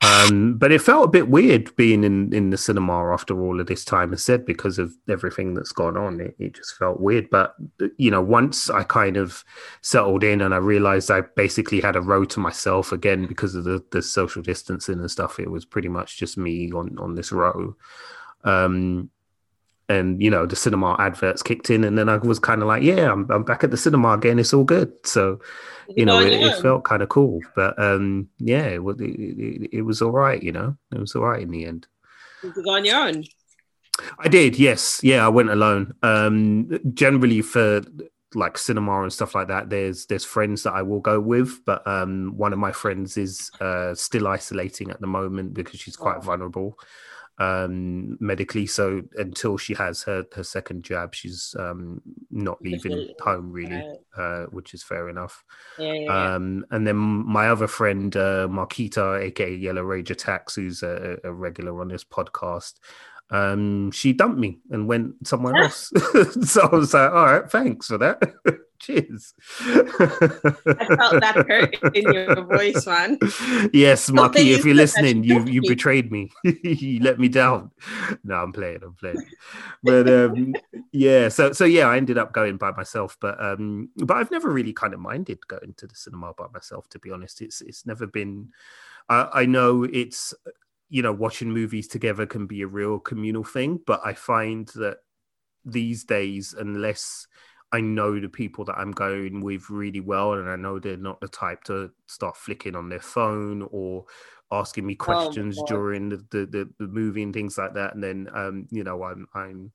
Um, 0.00 0.58
but 0.58 0.70
it 0.70 0.82
felt 0.82 1.06
a 1.06 1.10
bit 1.10 1.28
weird 1.28 1.74
being 1.76 2.04
in 2.04 2.32
in 2.34 2.50
the 2.50 2.58
cinema 2.58 3.12
after 3.12 3.40
all 3.42 3.58
of 3.58 3.66
this 3.66 3.84
time, 3.84 4.12
as 4.12 4.22
said, 4.22 4.44
because 4.44 4.78
of 4.78 4.92
everything 5.08 5.54
that's 5.54 5.72
gone 5.72 5.96
on. 5.96 6.20
It, 6.20 6.36
it 6.38 6.54
just 6.54 6.76
felt 6.76 7.00
weird. 7.00 7.30
But 7.30 7.54
you 7.96 8.10
know, 8.10 8.20
once 8.20 8.68
I 8.68 8.82
kind 8.82 9.16
of 9.16 9.44
settled 9.80 10.22
in 10.22 10.40
and 10.42 10.52
I 10.52 10.58
realized 10.58 11.10
I 11.10 11.22
basically 11.22 11.80
had 11.80 11.96
a 11.96 12.02
row 12.02 12.24
to 12.26 12.40
myself 12.40 12.92
again 12.92 13.26
because 13.26 13.54
of 13.54 13.64
the 13.64 13.82
the 13.92 14.02
social 14.02 14.42
distancing 14.42 15.00
and 15.00 15.10
stuff, 15.10 15.40
it 15.40 15.50
was 15.50 15.64
pretty 15.64 15.88
much 15.88 16.18
just 16.18 16.36
me 16.36 16.70
on 16.72 16.98
on 16.98 17.14
this 17.14 17.32
row. 17.32 17.74
Um, 18.44 19.10
and 19.88 20.22
you 20.22 20.30
know 20.30 20.46
the 20.46 20.56
cinema 20.56 20.96
adverts 20.98 21.42
kicked 21.42 21.70
in 21.70 21.84
and 21.84 21.98
then 21.98 22.08
i 22.08 22.16
was 22.16 22.38
kind 22.38 22.62
of 22.62 22.68
like 22.68 22.82
yeah 22.82 23.12
I'm, 23.12 23.30
I'm 23.30 23.44
back 23.44 23.64
at 23.64 23.70
the 23.70 23.76
cinema 23.76 24.12
again 24.12 24.38
it's 24.38 24.54
all 24.54 24.64
good 24.64 24.92
so 25.04 25.40
you 25.96 26.06
know 26.06 26.16
Oh, 26.16 26.20
it, 26.20 26.32
yeah. 26.40 26.56
it 26.56 26.62
felt 26.62 26.84
kind 26.84 27.02
of 27.02 27.08
cool 27.10 27.40
but 27.54 27.78
um 27.78 28.28
yeah 28.38 28.64
it, 28.66 28.80
it, 28.80 29.00
it, 29.00 29.68
it 29.72 29.82
was 29.82 30.00
all 30.00 30.10
right 30.12 30.42
you 30.42 30.52
know 30.52 30.76
it 30.92 30.98
was 30.98 31.14
all 31.14 31.22
right 31.24 31.42
in 31.42 31.50
the 31.50 31.66
end 31.66 31.86
You 32.42 32.52
go 32.64 32.70
on 32.74 32.84
your 32.84 32.96
own. 32.96 33.24
i 34.18 34.28
did 34.28 34.58
yes 34.58 35.00
yeah 35.02 35.24
i 35.24 35.28
went 35.28 35.50
alone 35.50 35.94
um 36.02 36.68
generally 36.94 37.42
for 37.42 37.82
like 38.34 38.58
cinema 38.58 39.02
and 39.02 39.12
stuff 39.12 39.34
like 39.34 39.46
that 39.48 39.70
there's 39.70 40.06
there's 40.06 40.24
friends 40.24 40.64
that 40.64 40.72
i 40.72 40.82
will 40.82 40.98
go 41.00 41.20
with 41.20 41.64
but 41.64 41.86
um 41.86 42.32
one 42.36 42.52
of 42.52 42.58
my 42.58 42.72
friends 42.72 43.16
is 43.16 43.50
uh 43.60 43.94
still 43.94 44.26
isolating 44.26 44.90
at 44.90 45.00
the 45.00 45.06
moment 45.06 45.54
because 45.54 45.78
she's 45.78 45.94
quite 45.96 46.16
Oh. 46.16 46.20
vulnerable 46.20 46.76
um 47.38 48.16
medically. 48.20 48.66
So 48.66 49.02
until 49.16 49.56
she 49.58 49.74
has 49.74 50.02
her 50.04 50.24
her 50.34 50.44
second 50.44 50.84
jab 50.84 51.14
she's 51.14 51.54
um 51.58 52.00
not 52.30 52.62
leaving 52.62 53.08
home 53.20 53.50
really 53.50 53.82
uh 54.16 54.44
which 54.44 54.72
is 54.74 54.82
fair 54.82 55.08
enough. 55.08 55.42
Yeah, 55.78 55.92
yeah, 55.92 56.34
um 56.34 56.64
and 56.70 56.86
then 56.86 56.96
my 56.96 57.48
other 57.48 57.66
friend 57.66 58.14
uh 58.16 58.46
marquita 58.48 59.20
aka 59.20 59.54
yellow 59.54 59.82
rage 59.82 60.10
attacks 60.10 60.54
who's 60.54 60.82
a, 60.82 61.18
a 61.24 61.32
regular 61.32 61.80
on 61.80 61.88
this 61.88 62.04
podcast 62.04 62.74
um 63.30 63.90
she 63.90 64.12
dumped 64.12 64.38
me 64.38 64.60
and 64.70 64.86
went 64.86 65.26
somewhere 65.26 65.56
else. 65.62 65.90
So 66.44 66.68
i 66.70 66.76
was 66.76 66.94
like 66.94 67.10
all 67.10 67.26
right 67.26 67.50
thanks 67.50 67.86
for 67.86 67.98
that 67.98 68.22
cheers 68.84 69.34
I 69.60 70.86
felt 70.98 71.20
that 71.20 71.44
hurt 71.48 71.76
in 71.94 72.12
your 72.12 72.44
voice, 72.44 72.86
man. 72.86 73.18
yes 73.72 74.10
marky 74.10 74.52
if 74.52 74.64
you 74.64 74.72
you're 74.72 74.76
listening 74.76 75.24
you 75.24 75.44
you 75.46 75.62
betrayed 75.62 76.12
me. 76.12 76.30
You 76.44 77.00
let 77.00 77.18
me 77.18 77.28
down. 77.28 77.70
No 78.24 78.36
i'm 78.36 78.52
playing 78.52 78.80
i'm 78.82 78.94
playing. 78.94 79.24
But 79.82 80.08
um 80.18 80.54
yeah 80.92 81.28
so 81.28 81.52
so 81.52 81.64
yeah 81.64 81.86
i 81.88 81.96
ended 81.96 82.18
up 82.18 82.32
going 82.32 82.56
by 82.56 82.72
myself 82.72 83.16
but 83.20 83.42
um 83.42 83.88
but 83.96 84.16
i've 84.16 84.30
never 84.30 84.50
really 84.50 84.72
kind 84.72 84.94
of 84.94 85.00
minded 85.00 85.46
going 85.48 85.74
to 85.78 85.86
the 85.86 85.94
cinema 85.94 86.32
by 86.36 86.46
myself 86.52 86.88
to 86.90 86.98
be 86.98 87.10
honest. 87.10 87.40
It's 87.40 87.60
it's 87.60 87.86
never 87.86 88.06
been 88.06 88.50
i 89.08 89.28
i 89.32 89.46
know 89.46 89.84
it's 89.84 90.34
you 90.88 91.02
know 91.02 91.12
watching 91.12 91.50
movies 91.50 91.88
together 91.88 92.26
can 92.26 92.46
be 92.46 92.62
a 92.62 92.66
real 92.66 92.98
communal 92.98 93.44
thing 93.44 93.80
but 93.86 94.00
i 94.04 94.12
find 94.12 94.68
that 94.68 94.98
these 95.64 96.04
days 96.04 96.54
unless 96.58 97.26
I 97.74 97.80
know 97.80 98.20
the 98.20 98.28
people 98.28 98.64
that 98.66 98.78
I'm 98.78 98.92
going 98.92 99.40
with 99.40 99.68
really 99.68 99.98
well, 99.98 100.34
and 100.34 100.48
I 100.48 100.54
know 100.54 100.78
they're 100.78 100.96
not 100.96 101.20
the 101.20 101.26
type 101.26 101.64
to 101.64 101.90
start 102.06 102.36
flicking 102.36 102.76
on 102.76 102.88
their 102.88 103.00
phone 103.00 103.66
or 103.72 104.04
asking 104.52 104.86
me 104.86 104.94
questions 104.94 105.56
God. 105.56 105.66
during 105.66 106.08
the, 106.08 106.24
the, 106.30 106.46
the, 106.46 106.70
the 106.78 106.86
movie 106.86 107.24
and 107.24 107.34
things 107.34 107.58
like 107.58 107.74
that. 107.74 107.94
And 107.94 108.04
then, 108.04 108.28
um, 108.32 108.68
you 108.70 108.84
know, 108.84 109.02
I'm, 109.02 109.26
I'm, 109.34 109.72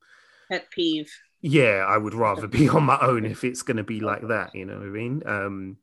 Pet 0.50 0.72
peeve. 0.72 1.12
yeah, 1.42 1.86
I 1.86 1.98
would 1.98 2.14
rather 2.14 2.48
be 2.48 2.70
on 2.70 2.84
my 2.84 2.98
own 3.02 3.26
if 3.26 3.44
it's 3.44 3.64
going 3.64 3.76
to 3.78 3.84
be 3.84 4.00
like 4.00 4.26
that. 4.30 4.52
You 4.56 4.64
know 4.64 4.78
what 4.78 4.88
I 4.88 4.92
mean? 4.92 5.22
Um, 5.26 5.78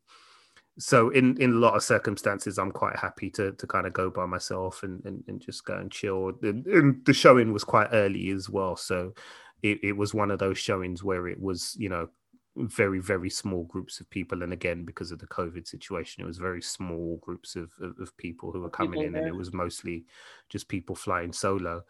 so 0.79 1.11
in 1.11 1.37
in 1.41 1.53
a 1.53 1.57
lot 1.57 1.75
of 1.75 1.83
circumstances, 1.83 2.59
I'm 2.59 2.73
quite 2.73 2.97
happy 2.97 3.31
to 3.31 3.53
to 3.53 3.67
kind 3.67 3.87
of 3.87 3.93
go 3.93 4.09
by 4.11 4.25
myself 4.25 4.83
and 4.83 5.05
and, 5.05 5.23
and 5.29 5.41
just 5.41 5.65
go 5.67 5.75
and 5.75 5.93
chill. 5.93 6.33
And, 6.43 6.67
and 6.67 7.05
the 7.05 7.13
showing 7.13 7.53
was 7.53 7.65
quite 7.65 7.89
early 7.93 8.31
as 8.31 8.49
well, 8.49 8.77
so 8.77 9.13
it, 9.63 9.81
it 9.83 9.93
was 9.97 10.15
one 10.15 10.31
of 10.31 10.39
those 10.39 10.59
showings 10.59 11.03
where 11.05 11.27
it 11.29 11.41
was 11.41 11.75
you 11.79 11.89
know 11.89 12.09
very 12.57 13.01
very 13.01 13.29
small 13.29 13.65
groups 13.65 14.01
of 14.01 14.09
people. 14.09 14.43
And 14.43 14.53
again 14.53 14.85
because 14.85 15.13
of 15.13 15.19
the 15.19 15.27
covid 15.27 15.67
situation 15.67 16.23
it 16.23 16.27
was 16.27 16.39
very 16.39 16.63
small 16.63 17.19
groups 17.23 17.55
of, 17.55 17.71
of, 17.83 17.99
of 18.01 18.17
people 18.17 18.51
who 18.53 18.63
were 18.63 18.71
coming 18.71 19.03
in 19.03 19.15
and 19.15 19.27
it 19.27 19.35
was 19.37 19.53
mostly 19.53 20.05
just 20.49 20.69
people 20.69 20.95
flying 20.95 21.33
solo. 21.33 21.85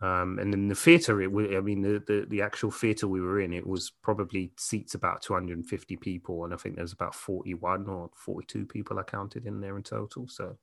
Um, 0.00 0.40
and 0.40 0.52
in 0.52 0.66
the 0.66 0.74
theater 0.74 1.22
it 1.22 1.30
was 1.30 1.46
i 1.54 1.60
mean 1.60 1.80
the, 1.82 2.02
the 2.04 2.26
the 2.28 2.42
actual 2.42 2.72
theater 2.72 3.06
we 3.06 3.20
were 3.20 3.38
in 3.38 3.52
it 3.52 3.64
was 3.64 3.92
probably 4.02 4.50
seats 4.56 4.94
about 4.96 5.22
250 5.22 5.96
people 5.98 6.44
and 6.44 6.52
i 6.52 6.56
think 6.56 6.74
there's 6.74 6.92
about 6.92 7.14
41 7.14 7.86
or 7.86 8.10
42 8.16 8.66
people 8.66 8.98
i 8.98 9.04
counted 9.04 9.46
in 9.46 9.60
there 9.60 9.76
in 9.76 9.84
total. 9.84 10.26
So 10.26 10.58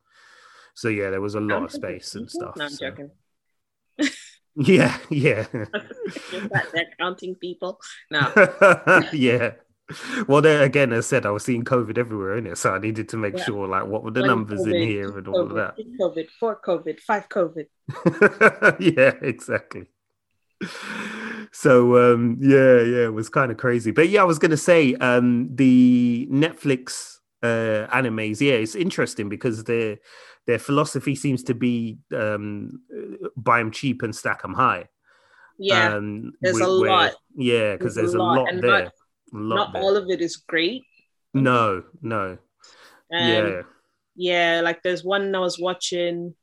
so 0.74 0.90
yeah 0.90 1.10
there 1.10 1.22
was 1.22 1.36
a 1.36 1.40
lot 1.40 1.64
of 1.64 1.72
space 1.72 2.16
and 2.16 2.30
stuff 2.30 2.58
No, 2.58 2.66
I'm 2.66 2.72
so- 2.72 2.90
joking. 2.90 3.12
Yeah 4.56 4.98
yeah 5.10 5.46
they're 5.52 6.86
counting 7.00 7.36
people. 7.36 7.80
No. 8.12 8.32
yeah 9.14 9.52
well, 10.28 10.42
then 10.42 10.62
again, 10.62 10.94
as 10.94 11.08
I 11.08 11.10
said, 11.10 11.26
I 11.26 11.32
was 11.32 11.44
seeing 11.44 11.64
COVID 11.64 11.98
everywhere 11.98 12.38
in 12.38 12.46
it, 12.46 12.60
so 12.60 12.72
I 12.72 12.78
needed 12.78 13.10
to 13.10 13.18
make 13.18 13.36
Yeah. 13.38 13.46
sure 13.46 13.68
like 13.68 13.88
what 13.88 14.04
were 14.04 14.12
the 14.12 14.20
One 14.20 14.28
numbers 14.30 14.66
in 14.68 14.76
here 14.84 15.18
and 15.18 15.28
all 15.28 15.42
of 15.42 15.56
that. 15.56 15.78
COVID, 16.00 16.30
four 16.40 16.60
COVID, 16.64 17.00
five 17.00 17.28
COVID. 17.30 17.66
yeah, 18.80 19.14
exactly. 19.22 19.88
So 21.52 22.14
um 22.14 22.38
yeah, 22.40 22.82
yeah, 22.82 23.06
it 23.06 23.14
was 23.14 23.30
kind 23.30 23.52
of 23.52 23.58
crazy. 23.58 23.92
But 23.92 24.10
yeah, 24.10 24.22
I 24.22 24.26
was 24.26 24.38
gonna 24.40 24.58
say 24.58 24.94
um 24.96 25.50
the 25.56 26.28
Netflix 26.32 27.18
uh 27.42 27.88
animes, 27.92 28.42
yeah, 28.42 28.54
it's 28.54 28.76
interesting 28.76 29.30
because 29.30 29.64
their 29.64 29.98
their 30.50 30.60
philosophy 30.68 31.16
seems 31.16 31.42
to 31.44 31.54
be 31.54 32.00
um 32.24 32.82
buy 33.38 33.60
them 33.60 33.72
cheap 33.72 34.02
and 34.02 34.14
stack 34.16 34.42
them 34.42 34.56
high. 34.56 34.84
Yeah, 35.60 35.96
um, 35.96 36.34
there's 36.42 36.60
a 36.60 36.66
whe- 36.66 36.82
where- 36.82 36.92
lot. 36.92 37.14
Yeah, 37.36 37.70
because 37.76 37.94
There's 37.96 38.14
there's, 38.14 38.16
a 38.16 38.18
a 38.18 38.30
lot, 38.30 38.38
lot, 38.38 38.62
there. 38.62 38.84
not- 38.84 38.94
lot 39.34 39.56
not 39.62 39.74
there. 39.74 39.82
all 39.84 39.96
of 39.96 40.06
it 40.10 40.22
is 40.22 40.36
great. 40.38 40.82
No, 41.34 41.84
no. 42.02 42.38
And 43.12 43.48
yeah. 43.48 43.62
yeah, 44.16 44.62
like 44.64 44.82
there's 44.84 45.04
one 45.04 45.36
I 45.36 45.40
was 45.40 45.60
watching. 45.60 46.34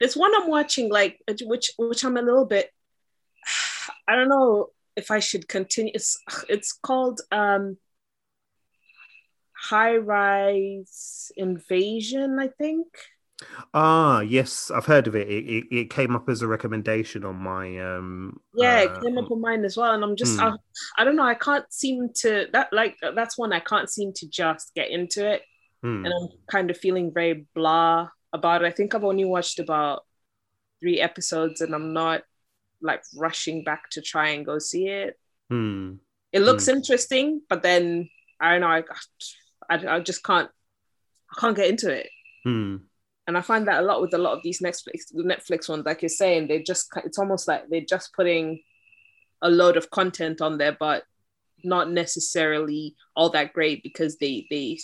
There's 0.00 0.16
one 0.16 0.32
I'm 0.34 0.48
watching, 0.48 0.90
like 0.90 1.20
which 1.52 1.70
which 1.78 2.04
I'm 2.04 2.16
a 2.16 2.22
little 2.22 2.46
bit. 2.46 2.66
I 4.08 4.16
don't 4.16 4.28
know 4.28 4.70
if 4.96 5.10
I 5.10 5.20
should 5.20 5.46
continue. 5.46 5.92
It's 5.94 6.18
it's 6.48 6.72
called 6.72 7.20
um 7.30 7.76
High 9.70 9.96
Rise 9.96 11.30
Invasion, 11.36 12.38
I 12.40 12.48
think. 12.48 12.86
Ah, 13.72 14.20
yes, 14.20 14.70
I've 14.70 14.86
heard 14.86 15.06
of 15.06 15.14
it. 15.16 15.28
It, 15.28 15.44
it. 15.46 15.64
it 15.76 15.90
came 15.90 16.14
up 16.14 16.28
as 16.28 16.42
a 16.42 16.46
recommendation 16.48 17.24
on 17.24 17.36
my 17.36 17.78
um 17.78 18.40
Yeah, 18.54 18.80
uh, 18.80 18.82
it 18.84 19.02
came 19.02 19.18
up 19.18 19.30
on 19.30 19.40
mine 19.40 19.64
as 19.64 19.76
well, 19.76 19.92
and 19.92 20.02
I'm 20.04 20.16
just 20.16 20.38
Hmm. 20.38 20.44
I, 20.46 20.56
I 20.98 21.04
don't 21.04 21.16
know. 21.16 21.24
I 21.24 21.34
can't 21.34 21.70
seem 21.72 22.10
to 22.22 22.46
that 22.52 22.72
like 22.72 22.96
that's 23.14 23.36
one 23.38 23.52
I 23.52 23.60
can't 23.60 23.90
seem 23.90 24.12
to 24.14 24.28
just 24.28 24.74
get 24.74 24.90
into 24.90 25.26
it. 25.28 25.42
hmm. 25.82 26.04
and 26.04 26.12
I'm 26.14 26.28
kind 26.48 26.70
of 26.70 26.78
feeling 26.78 27.12
very 27.12 27.46
blah 27.54 28.08
about 28.32 28.62
it. 28.62 28.66
I 28.66 28.70
think 28.70 28.94
I've 28.94 29.04
only 29.04 29.24
watched 29.24 29.58
about 29.58 30.04
three 30.80 31.00
episodes 31.00 31.60
and 31.60 31.74
I'm 31.74 31.92
not 31.92 32.22
like 32.82 33.02
rushing 33.16 33.64
back 33.64 33.90
to 33.90 34.00
try 34.02 34.30
and 34.30 34.44
go 34.46 34.58
see 34.58 34.88
it. 34.88 35.18
Hmm. 35.50 35.94
It 36.32 36.40
looks 36.42 36.68
interesting, 36.68 37.42
but 37.48 37.62
then 37.62 38.08
I 38.40 38.52
don't 38.52 38.60
know. 38.62 38.66
I, 38.68 38.82
I, 39.70 39.96
I 39.96 40.00
just 40.00 40.22
can't. 40.24 40.50
I 41.30 41.40
can't 41.40 41.56
get 41.56 41.68
into 41.70 41.90
it, 41.90 42.08
Hmm. 42.44 42.76
And 43.26 43.38
I 43.38 43.40
find 43.40 43.66
that 43.68 43.82
a 43.82 43.86
lot 43.86 44.00
with 44.00 44.14
a 44.14 44.18
lot 44.18 44.36
of 44.36 44.42
these 44.42 44.60
Netflix 44.60 45.08
the 45.10 45.22
Netflix 45.22 45.68
ones. 45.68 45.84
Like 45.86 46.02
you're 46.02 46.08
saying, 46.08 46.48
they 46.48 46.62
just 46.62 46.88
it's 47.04 47.18
almost 47.18 47.48
like 47.48 47.68
they're 47.68 47.80
just 47.80 48.12
putting 48.14 48.62
a 49.42 49.50
load 49.50 49.76
of 49.76 49.90
content 49.90 50.40
on 50.40 50.58
there, 50.58 50.76
but 50.78 51.04
not 51.62 51.90
necessarily 51.90 52.94
all 53.16 53.30
that 53.30 53.52
great 53.52 53.82
because 53.82 54.18
they 54.18 54.46
they 54.50 54.78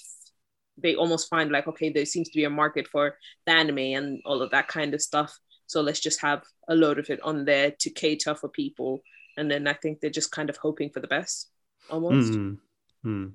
they 0.82 0.94
almost 0.94 1.28
find 1.28 1.50
like 1.50 1.66
okay 1.66 1.90
there 1.90 2.06
seems 2.06 2.30
to 2.30 2.38
be 2.38 2.44
a 2.44 2.50
market 2.50 2.88
for 2.88 3.14
the 3.46 3.52
anime 3.52 3.78
and 3.78 4.22
all 4.24 4.40
of 4.40 4.50
that 4.50 4.68
kind 4.68 4.94
of 4.94 5.02
stuff. 5.02 5.38
So 5.66 5.82
let's 5.82 6.00
just 6.00 6.20
have 6.20 6.42
a 6.68 6.74
load 6.74 6.98
of 6.98 7.10
it 7.10 7.20
on 7.22 7.44
there 7.44 7.72
to 7.80 7.90
cater 7.90 8.34
for 8.34 8.48
people. 8.48 9.00
And 9.36 9.50
then 9.50 9.66
i 9.68 9.72
think 9.72 10.00
they're 10.00 10.10
just 10.10 10.32
kind 10.32 10.50
of 10.50 10.56
hoping 10.56 10.90
for 10.90 11.00
the 11.00 11.06
best 11.06 11.48
almost. 11.88 12.32
Mm, 12.32 12.58
mm. 13.04 13.32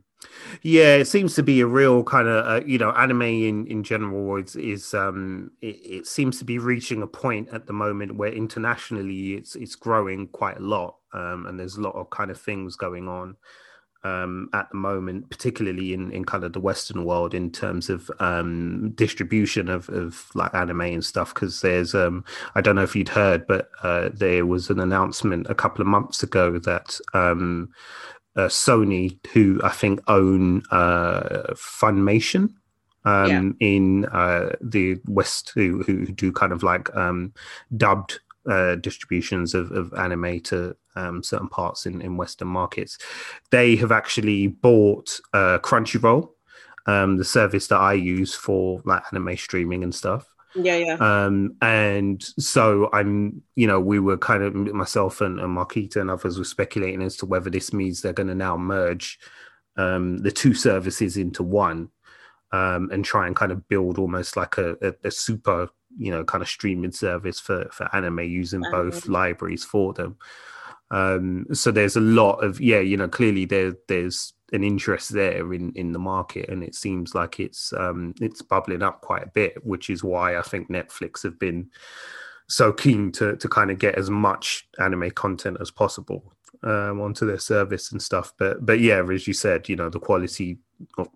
Yeah, 0.62 0.95
it 0.95 1.05
seems 1.05 1.36
to 1.36 1.43
be 1.43 1.62
a 1.62 1.67
real 1.67 2.03
kind 2.03 2.27
of 2.27 2.45
uh, 2.45 2.65
you 2.65 2.77
know 2.77 2.91
anime 2.91 3.22
in 3.22 3.67
in 3.67 3.84
general 3.84 4.38
is 4.38 4.55
is 4.55 4.93
um 4.93 5.51
it, 5.62 5.75
it 5.84 6.07
seems 6.07 6.39
to 6.39 6.45
be 6.45 6.57
reaching 6.57 7.01
a 7.01 7.07
point 7.07 7.50
at 7.50 7.67
the 7.67 7.74
moment 7.74 8.15
where 8.15 8.31
internationally 8.31 9.34
it's 9.36 9.55
it's 9.55 9.75
growing 9.75 10.27
quite 10.27 10.57
a 10.57 10.62
lot 10.62 10.98
um 11.13 11.45
and 11.45 11.60
there's 11.60 11.75
a 11.75 11.81
lot 11.81 11.95
of 11.95 12.10
kind 12.10 12.31
of 12.31 12.39
things 12.39 12.75
going 12.75 13.07
on 13.07 13.36
um 14.03 14.50
at 14.53 14.69
the 14.69 14.77
moment 14.77 15.29
particularly 15.29 15.93
in 15.93 16.12
in 16.12 16.24
kind 16.24 16.43
of 16.43 16.53
the 16.53 16.60
western 16.60 17.05
world 17.05 17.34
in 17.34 17.51
terms 17.51 17.89
of 17.89 18.10
um 18.19 18.91
distribution 18.95 19.67
of 19.69 19.89
of 19.89 20.29
like 20.36 20.53
anime 20.53 20.81
and 20.81 21.05
stuff 21.05 21.34
because 21.34 21.62
there's 21.62 21.93
um 21.95 22.24
I 22.55 22.62
don't 22.62 22.75
know 22.75 22.84
if 22.84 22.95
you'd 22.95 23.10
heard 23.10 23.45
but 23.48 23.69
uh 23.84 24.10
there 24.13 24.45
was 24.45 24.69
an 24.69 24.79
announcement 24.79 25.48
a 25.50 25.55
couple 25.55 25.81
of 25.81 25.88
months 25.88 26.24
ago 26.24 26.57
that 26.60 27.00
um 27.13 27.69
uh, 28.36 28.48
Sony, 28.48 29.18
who 29.27 29.60
I 29.63 29.70
think 29.70 30.01
own 30.08 30.63
uh, 30.72 31.54
Funimation 31.54 32.54
um, 33.06 33.56
in 33.60 34.06
uh, 34.06 34.56
the 34.62 35.00
West, 35.08 35.51
who, 35.56 35.84
who 35.84 36.06
do 36.08 36.32
kind 36.32 36.51
of 36.51 36.63
like 36.63 36.94
um, 36.96 37.34
dubbed 37.77 38.20
uh, 38.50 38.75
distributions 38.75 39.54
of, 39.54 39.72
of 39.72 39.94
anime 39.94 40.39
to 40.42 40.75
um, 40.96 41.24
certain 41.24 41.50
parts 41.50 41.86
in, 41.86 42.01
in 42.01 42.18
Western 42.18 42.48
markets. 42.48 42.98
They 43.51 43.75
have 43.77 43.92
actually 43.92 44.48
bought 44.48 45.20
uh, 45.34 45.60
Crunchyroll, 45.60 46.30
um, 46.88 47.18
the 47.18 47.25
service 47.25 47.68
that 47.68 47.80
I 47.80 47.94
use 47.94 48.34
for 48.34 48.82
like 48.86 49.04
anime 49.12 49.38
streaming 49.38 49.84
and 49.84 49.94
stuff 49.94 50.35
yeah 50.55 50.75
yeah. 50.77 50.93
Um 50.93 51.55
and 51.62 52.24
so 52.24 52.89
i'm 52.93 53.41
you 53.55 53.67
know 53.67 53.79
we 53.79 54.00
were 54.00 54.17
kind 54.17 54.43
of 54.43 54.55
myself 54.55 55.21
and, 55.21 55.39
and 55.39 55.55
marquita 55.55 55.97
and 55.97 56.09
others 56.09 56.38
were 56.38 56.45
speculating 56.45 57.01
as 57.01 57.17
to 57.17 57.25
whether 57.25 57.50
this 57.50 57.74
means 57.74 58.01
they're 58.01 58.13
going 58.13 58.27
to 58.27 58.35
now 58.35 58.57
merge 58.57 59.19
um 59.77 60.17
the 60.19 60.31
two 60.31 60.53
services 60.53 61.17
into 61.17 61.43
one 61.43 61.89
um 62.51 62.89
and 62.91 63.03
try 63.03 63.27
and 63.27 63.35
kind 63.35 63.51
of 63.51 63.67
build 63.67 63.97
almost 63.97 64.38
like 64.38 64.57
a, 64.57 64.75
a, 64.81 64.93
a 65.07 65.12
super 65.12 65.69
you 65.97 66.12
know 66.12 66.24
kind 66.24 66.41
of 66.41 66.47
streaming 66.47 66.91
service 66.91 67.39
for 67.39 67.67
for 67.71 67.93
anime 67.95 68.19
using 68.19 68.62
both 68.71 69.07
libraries 69.07 69.63
for 69.63 69.93
them 69.93 70.17
um 70.92 71.46
so 71.51 71.72
there's 71.72 71.96
a 71.96 72.01
lot 72.01 72.44
of 72.44 72.62
yeah 72.62 72.80
you 72.80 72.96
know 72.96 73.08
clearly 73.08 73.46
there 73.46 73.74
there's 73.88 74.34
an 74.54 74.63
interest 74.63 75.10
there 75.10 75.51
in 75.54 75.72
in 75.75 75.92
the 75.92 76.00
market 76.00 76.48
and 76.50 76.63
it 76.63 76.75
seems 76.75 77.15
like 77.15 77.39
it's 77.39 77.74
um 77.74 78.13
it's 78.22 78.42
bubbling 78.42 78.84
up 78.84 79.01
quite 79.01 79.24
a 79.24 79.32
bit 79.34 79.54
which 79.65 79.89
is 79.89 80.04
why 80.04 80.38
i 80.38 80.42
think 80.42 80.70
netflix 80.70 81.24
have 81.24 81.39
been 81.39 81.68
so 82.48 82.72
keen 82.72 83.12
to 83.12 83.36
to 83.38 83.50
kind 83.50 83.72
of 83.72 83.80
get 83.80 83.96
as 83.96 84.12
much 84.12 84.68
anime 84.80 85.10
content 85.12 85.58
as 85.60 85.72
possible 85.72 86.35
um 86.65 87.00
onto 87.00 87.25
their 87.25 87.39
service 87.39 87.91
and 87.91 88.01
stuff. 88.01 88.34
But 88.38 88.65
but 88.65 88.79
yeah 88.79 89.03
as 89.12 89.27
you 89.27 89.34
said 89.34 89.69
you 89.69 89.75
know 89.75 89.89
the 89.89 90.00
quality 90.00 90.57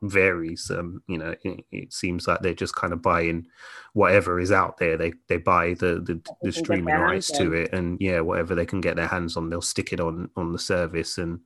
varies. 0.02 0.72
Um 0.72 1.02
you 1.08 1.18
know 1.18 1.36
it, 1.44 1.66
it 1.72 1.94
seems 1.94 2.28
like 2.28 2.42
they're 2.42 2.54
just 2.54 2.76
kind 2.76 2.94
of 2.94 3.02
buying 3.02 3.48
whatever 3.94 4.40
is 4.40 4.52
out 4.52 4.78
there. 4.78 4.96
They 4.96 5.14
they 5.28 5.38
buy 5.38 5.74
the 5.74 6.02
the, 6.02 6.22
the 6.42 6.52
streaming 6.52 6.96
rights 6.96 7.32
to 7.32 7.54
it 7.54 7.74
and 7.74 7.98
yeah 8.00 8.20
whatever 8.20 8.56
they 8.56 8.66
can 8.66 8.80
get 8.80 8.96
their 8.96 9.08
hands 9.08 9.36
on 9.36 9.50
they'll 9.50 9.62
stick 9.62 9.92
it 9.92 10.00
on 10.00 10.30
on 10.36 10.54
the 10.54 10.60
service 10.60 11.18
and 11.18 11.40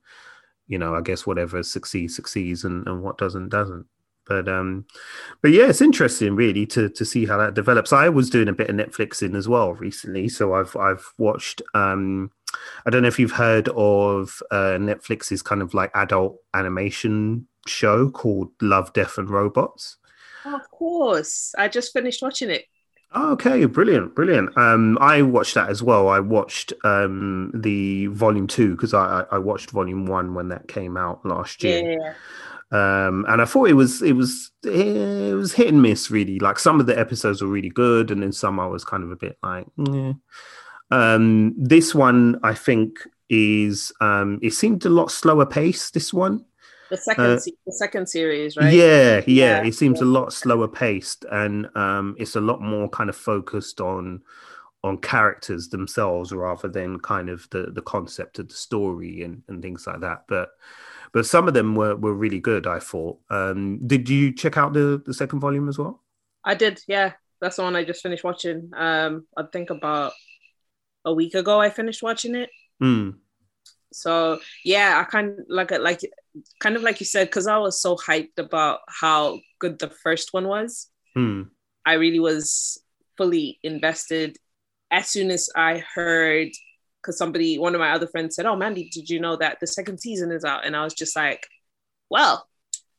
you 0.66 0.78
know 0.78 0.94
i 0.94 1.00
guess 1.02 1.26
whatever 1.26 1.62
succeeds 1.62 2.16
succeeds 2.16 2.64
and, 2.64 2.86
and 2.86 3.02
what 3.02 3.18
doesn't 3.18 3.48
doesn't. 3.48 3.86
But 4.26 4.48
um 4.48 4.86
but 5.42 5.50
yeah 5.50 5.68
it's 5.68 5.82
interesting 5.82 6.34
really 6.36 6.66
to 6.66 6.88
to 6.90 7.04
see 7.04 7.26
how 7.26 7.36
that 7.38 7.54
develops. 7.54 7.92
I 7.92 8.08
was 8.08 8.30
doing 8.30 8.48
a 8.48 8.54
bit 8.54 8.70
of 8.70 8.76
netflixing 8.76 9.36
as 9.36 9.48
well 9.48 9.74
recently. 9.74 10.28
So 10.28 10.54
i've 10.54 10.76
i've 10.76 11.12
watched 11.18 11.62
um 11.74 12.30
i 12.86 12.90
don't 12.90 13.02
know 13.02 13.08
if 13.08 13.18
you've 13.18 13.32
heard 13.32 13.68
of 13.70 14.42
uh 14.50 14.76
netflix's 14.78 15.42
kind 15.42 15.62
of 15.62 15.74
like 15.74 15.90
adult 15.94 16.36
animation 16.54 17.46
show 17.66 18.10
called 18.10 18.50
love 18.60 18.92
death 18.92 19.18
and 19.18 19.30
robots 19.30 19.96
Oh, 20.46 20.54
of 20.56 20.70
course 20.70 21.54
i 21.56 21.68
just 21.68 21.92
finished 21.92 22.22
watching 22.22 22.50
it 22.50 22.66
Oh, 23.16 23.32
okay, 23.34 23.64
brilliant, 23.66 24.16
brilliant. 24.16 24.56
Um, 24.58 24.98
I 25.00 25.22
watched 25.22 25.54
that 25.54 25.70
as 25.70 25.80
well. 25.84 26.08
I 26.08 26.18
watched 26.18 26.72
um 26.82 27.52
the 27.54 28.06
volume 28.08 28.48
two 28.48 28.72
because 28.72 28.92
I 28.92 29.24
I 29.30 29.38
watched 29.38 29.70
volume 29.70 30.06
one 30.06 30.34
when 30.34 30.48
that 30.48 30.66
came 30.66 30.96
out 30.96 31.24
last 31.24 31.62
year. 31.62 31.92
yeah 31.92 32.14
Um, 32.72 33.24
and 33.28 33.40
I 33.40 33.44
thought 33.44 33.68
it 33.68 33.74
was 33.74 34.02
it 34.02 34.14
was 34.14 34.50
it 34.64 35.34
was 35.36 35.52
hit 35.52 35.68
and 35.68 35.80
miss 35.80 36.10
really. 36.10 36.40
Like 36.40 36.58
some 36.58 36.80
of 36.80 36.86
the 36.86 36.98
episodes 36.98 37.40
were 37.40 37.48
really 37.48 37.68
good, 37.68 38.10
and 38.10 38.20
then 38.20 38.32
some 38.32 38.58
I 38.58 38.66
was 38.66 38.84
kind 38.84 39.04
of 39.04 39.12
a 39.12 39.16
bit 39.16 39.38
like, 39.44 39.66
yeah. 39.76 40.14
Um, 40.94 41.54
this 41.56 41.94
one 41.94 42.38
I 42.42 42.54
think 42.54 42.98
is 43.28 43.92
um, 44.00 44.38
it 44.42 44.52
seemed 44.52 44.84
a 44.84 44.90
lot 44.90 45.10
slower 45.10 45.46
pace. 45.46 45.90
This 45.90 46.12
one, 46.12 46.44
the 46.90 46.96
second 46.96 47.24
Uh, 47.24 47.38
se- 47.38 47.56
the 47.66 47.72
second 47.72 48.08
series 48.08 48.56
right 48.56 48.72
yeah, 48.72 49.22
yeah, 49.26 49.62
Yeah, 49.62 49.62
It 49.62 49.74
seems 49.74 50.00
a 50.00 50.04
lot 50.04 50.32
slower 50.32 50.68
paced, 50.68 51.24
and 51.30 51.68
um, 51.76 52.16
it's 52.18 52.36
a 52.36 52.40
lot 52.40 52.60
more 52.60 52.88
kind 52.88 53.10
of 53.10 53.16
focused 53.16 53.80
on 53.80 54.22
on 54.82 54.98
characters 54.98 55.68
themselves 55.70 56.32
rather 56.32 56.68
than 56.68 57.00
kind 57.00 57.28
of 57.30 57.48
the 57.50 57.70
the 57.72 57.82
concept 57.82 58.38
of 58.38 58.48
the 58.48 58.54
story 58.54 59.22
and, 59.22 59.42
and 59.48 59.62
things 59.62 59.86
like 59.86 60.00
that. 60.00 60.24
But 60.28 60.50
but 61.12 61.26
some 61.26 61.48
of 61.48 61.54
them 61.54 61.74
were, 61.74 61.96
were 61.96 62.14
really 62.14 62.40
good. 62.40 62.66
I 62.66 62.78
thought. 62.80 63.18
Um, 63.30 63.80
did 63.86 64.08
you 64.08 64.32
check 64.34 64.56
out 64.58 64.72
the 64.74 65.02
the 65.04 65.14
second 65.14 65.40
volume 65.40 65.68
as 65.68 65.78
well? 65.78 66.02
I 66.44 66.54
did, 66.54 66.80
yeah. 66.86 67.12
That's 67.40 67.56
the 67.56 67.62
one 67.62 67.76
I 67.76 67.84
just 67.84 68.02
finished 68.02 68.24
watching. 68.24 68.70
Um, 68.76 69.26
I 69.36 69.44
think 69.52 69.70
about 69.70 70.12
a 71.04 71.12
week 71.12 71.34
ago 71.34 71.60
I 71.60 71.70
finished 71.70 72.02
watching 72.02 72.34
it. 72.34 72.50
Mm, 72.82 73.18
So 73.92 74.40
yeah, 74.64 75.00
I 75.00 75.04
kind 75.10 75.38
of 75.38 75.44
like 75.48 75.70
like 75.70 76.00
kind 76.60 76.76
of 76.76 76.82
like 76.82 77.00
you 77.00 77.06
said, 77.06 77.28
because 77.28 77.46
I 77.46 77.58
was 77.58 77.80
so 77.80 77.96
hyped 77.96 78.38
about 78.38 78.80
how 78.88 79.40
good 79.60 79.78
the 79.78 79.88
first 79.90 80.32
one 80.32 80.48
was. 80.48 80.88
mm, 81.16 81.50
I 81.86 81.94
really 81.94 82.20
was 82.20 82.78
fully 83.16 83.58
invested 83.62 84.36
as 84.90 85.08
soon 85.08 85.30
as 85.30 85.50
I 85.54 85.84
heard 85.94 86.48
because 87.02 87.18
somebody, 87.18 87.58
one 87.58 87.74
of 87.74 87.80
my 87.80 87.92
other 87.92 88.06
friends 88.08 88.34
said, 88.36 88.46
"Oh, 88.46 88.56
Mandy, 88.56 88.88
did 88.90 89.10
you 89.10 89.20
know 89.20 89.36
that 89.36 89.60
the 89.60 89.66
second 89.66 89.98
season 90.00 90.32
is 90.32 90.44
out?" 90.44 90.66
And 90.66 90.76
I 90.76 90.84
was 90.84 90.94
just 90.94 91.14
like, 91.16 91.46
well, 92.10 92.48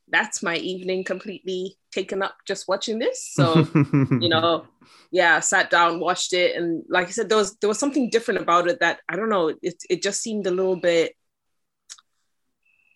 that's 0.10 0.44
my 0.44 0.56
evening 0.58 1.04
completely 1.04 1.78
taken 1.92 2.22
up 2.22 2.36
just 2.48 2.68
watching 2.68 3.00
this. 3.00 3.28
So, 3.34 3.68
you 3.74 4.30
know, 4.30 4.66
yeah, 5.12 5.40
sat 5.40 5.70
down, 5.70 6.00
watched 6.00 6.34
it, 6.34 6.56
and 6.56 6.84
like 6.90 7.08
I 7.08 7.12
said, 7.12 7.30
there 7.30 7.38
was 7.38 7.56
there 7.58 7.68
was 7.68 7.80
something 7.80 8.10
different 8.10 8.42
about 8.42 8.68
it 8.68 8.80
that 8.82 9.00
I 9.10 9.16
don't 9.16 9.30
know. 9.30 9.50
It 9.62 9.82
it 9.90 10.02
just 10.04 10.22
seemed 10.22 10.46
a 10.48 10.52
little 10.52 10.76
bit 10.76 11.14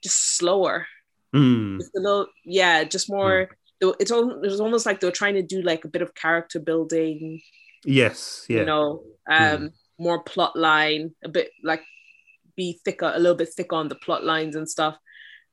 just 0.03 0.37
slower. 0.37 0.85
Mm, 1.35 1.77
Just 1.79 1.95
a 1.95 1.99
little, 1.99 2.27
yeah, 2.43 2.83
just 2.83 3.09
more. 3.09 3.49
It's 3.81 4.11
all. 4.11 4.43
It 4.43 4.49
was 4.49 4.59
almost 4.59 4.85
like 4.85 4.99
they 4.99 5.07
were 5.07 5.11
trying 5.11 5.35
to 5.35 5.43
do 5.43 5.61
like 5.61 5.85
a 5.85 5.89
bit 5.89 6.01
of 6.01 6.15
character 6.15 6.59
building. 6.59 7.41
yes, 7.85 8.45
yeah. 8.49 8.59
You 8.59 8.65
know, 8.65 9.03
um, 9.29 9.71
more 9.99 10.23
plot 10.23 10.55
line, 10.55 11.13
a 11.23 11.29
bit 11.29 11.51
like 11.63 11.83
be 12.55 12.79
thicker, 12.83 13.11
a 13.13 13.19
little 13.19 13.35
bit 13.37 13.49
thicker 13.55 13.75
on 13.75 13.87
the 13.87 13.95
plot 13.95 14.23
lines 14.23 14.55
and 14.55 14.67
stuff. 14.67 14.97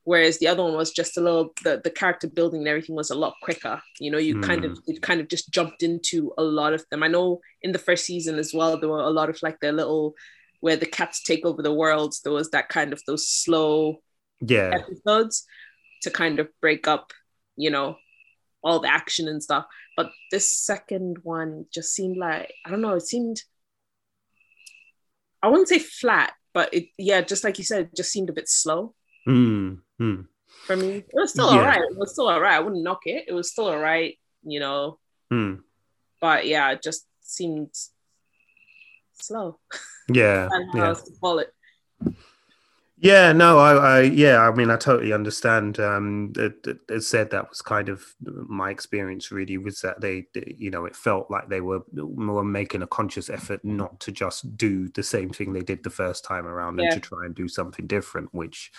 Whereas 0.06 0.38
the 0.38 0.46
other 0.46 0.62
one 0.62 0.74
was 0.74 0.92
just 0.92 1.16
a 1.16 1.20
little 1.20 1.52
the, 1.64 1.80
the 1.82 1.90
character 1.90 2.28
building 2.28 2.60
and 2.60 2.68
everything 2.68 2.94
was 2.94 3.10
a 3.10 3.16
lot 3.16 3.34
quicker. 3.42 3.82
You 3.98 4.12
know, 4.12 4.18
you 4.18 4.40
kind 4.40 4.64
of 4.64 4.78
it 4.86 5.02
kind 5.02 5.20
of 5.20 5.28
just 5.28 5.50
jumped 5.50 5.82
into 5.82 6.32
a 6.38 6.44
lot 6.44 6.74
of 6.74 6.84
them. 6.90 7.02
I 7.02 7.08
know 7.08 7.40
in 7.62 7.72
the 7.72 7.78
first 7.80 8.04
season 8.04 8.38
as 8.38 8.54
well, 8.54 8.78
there 8.78 8.88
were 8.88 9.00
a 9.00 9.10
lot 9.10 9.30
of 9.30 9.42
like 9.42 9.58
the 9.60 9.72
little 9.72 10.14
where 10.60 10.76
the 10.76 10.86
cats 10.86 11.22
take 11.22 11.44
over 11.44 11.60
the 11.60 11.74
world. 11.74 12.14
There 12.22 12.32
was 12.32 12.50
that 12.50 12.68
kind 12.68 12.92
of 12.92 13.02
those 13.06 13.28
slow 13.28 13.96
yeah. 14.40 14.72
episodes 14.74 15.44
to 16.02 16.10
kind 16.10 16.38
of 16.38 16.48
break 16.60 16.86
up, 16.86 17.12
you 17.56 17.70
know, 17.70 17.96
all 18.62 18.78
the 18.78 18.88
action 18.88 19.26
and 19.26 19.42
stuff. 19.42 19.66
But 19.96 20.12
this 20.30 20.48
second 20.48 21.18
one 21.24 21.66
just 21.74 21.92
seemed 21.92 22.16
like 22.16 22.52
I 22.64 22.70
don't 22.70 22.80
know, 22.80 22.94
it 22.94 23.06
seemed 23.06 23.42
I 25.42 25.48
wouldn't 25.48 25.68
say 25.68 25.80
flat, 25.80 26.32
but 26.54 26.72
it 26.72 26.90
yeah, 26.96 27.22
just 27.22 27.42
like 27.42 27.58
you 27.58 27.64
said, 27.64 27.86
it 27.86 27.96
just 27.96 28.12
seemed 28.12 28.30
a 28.30 28.34
bit 28.34 28.48
slow 28.48 28.94
Mm, 29.26 29.80
mm, 30.00 30.26
for 30.66 30.76
me. 30.76 30.96
It 30.98 31.06
was 31.14 31.30
still 31.32 31.52
Yeah. 31.52 31.58
alright. 31.60 31.80
It 31.82 31.96
was 31.96 32.12
still 32.12 32.28
alright. 32.28 32.54
I 32.54 32.60
wouldn't 32.60 32.82
knock 32.82 33.00
it. 33.06 33.24
It 33.28 33.32
was 33.32 33.50
still 33.50 33.66
alright, 33.68 34.18
you 34.44 34.60
know. 34.60 34.98
mm. 35.32 35.60
But 36.20 36.46
yeah, 36.46 36.70
it 36.72 36.82
just 36.82 37.06
seemed 37.20 37.70
slow. 39.14 39.58
Yeah. 40.08 40.48
I 40.52 40.58
don't 40.58 40.74
know 40.74 40.80
how 40.80 40.88
Yeah. 40.88 40.94
to 40.94 41.10
call 41.20 41.38
it. 41.40 41.52
Yeah, 42.98 43.32
no, 43.32 43.58
I, 43.58 43.74
I, 43.74 44.00
yeah, 44.02 44.40
I 44.40 44.54
mean, 44.54 44.70
I 44.70 44.76
totally 44.76 45.12
understand. 45.12 45.78
Um, 45.78 46.32
it, 46.34 46.54
it, 46.66 46.78
it 46.88 47.00
said 47.02 47.30
that 47.30 47.50
was 47.50 47.60
kind 47.60 47.90
of 47.90 48.02
my 48.22 48.70
experience. 48.70 49.30
Really, 49.30 49.58
was 49.58 49.82
that 49.82 50.00
they, 50.00 50.28
they- 50.32 50.54
you 50.56 50.70
know, 50.70 50.86
it 50.86 50.96
felt 50.96 51.30
like 51.30 51.50
they 51.50 51.60
were 51.60 51.80
were 51.92 52.42
making 52.42 52.80
a 52.80 52.86
conscious 52.86 53.28
effort 53.28 53.62
not 53.62 54.00
to 54.00 54.12
just 54.12 54.56
do 54.56 54.88
the 54.88 55.02
same 55.02 55.28
thing 55.28 55.52
they 55.52 55.60
did 55.60 55.84
the 55.84 55.90
first 55.90 56.24
time 56.24 56.46
around, 56.46 56.78
Yeah. 56.78 56.86
and 56.86 56.94
to 56.94 57.00
try 57.06 57.26
and 57.26 57.34
do 57.34 57.48
something 57.48 57.86
different, 57.86 58.32
which, 58.32 58.72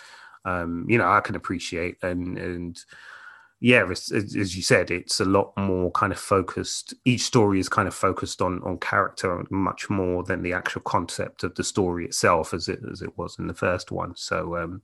um, 0.48 0.86
you 0.88 0.98
know, 0.98 1.10
I 1.10 1.20
can 1.20 1.36
appreciate. 1.36 1.98
And 2.02 2.38
and 2.38 2.80
yeah, 3.60 3.86
as 3.90 4.12
as 4.12 4.56
you 4.56 4.64
said, 4.64 4.90
it's 4.90 5.20
a 5.20 5.26
lot 5.26 5.52
more 5.58 5.92
kind 5.92 6.14
of 6.14 6.20
focused. 6.20 6.94
Each 7.06 7.22
story 7.22 7.60
is 7.60 7.70
kind 7.70 7.88
of 7.88 7.94
focused 7.94 8.42
on 8.42 8.62
on 8.64 8.78
character 8.80 9.46
much 9.50 9.90
more 9.90 10.24
than 10.24 10.42
the 10.42 10.54
actual 10.54 10.82
concept 10.82 11.44
of 11.44 11.56
the 11.56 11.64
story 11.64 12.06
itself, 12.06 12.54
as 12.54 12.70
it 12.70 12.80
as 12.92 13.02
it 13.02 13.18
was 13.18 13.38
in 13.38 13.48
the 13.48 13.54
first 13.54 13.92
one. 13.92 14.16
So, 14.16 14.58
um, 14.58 14.82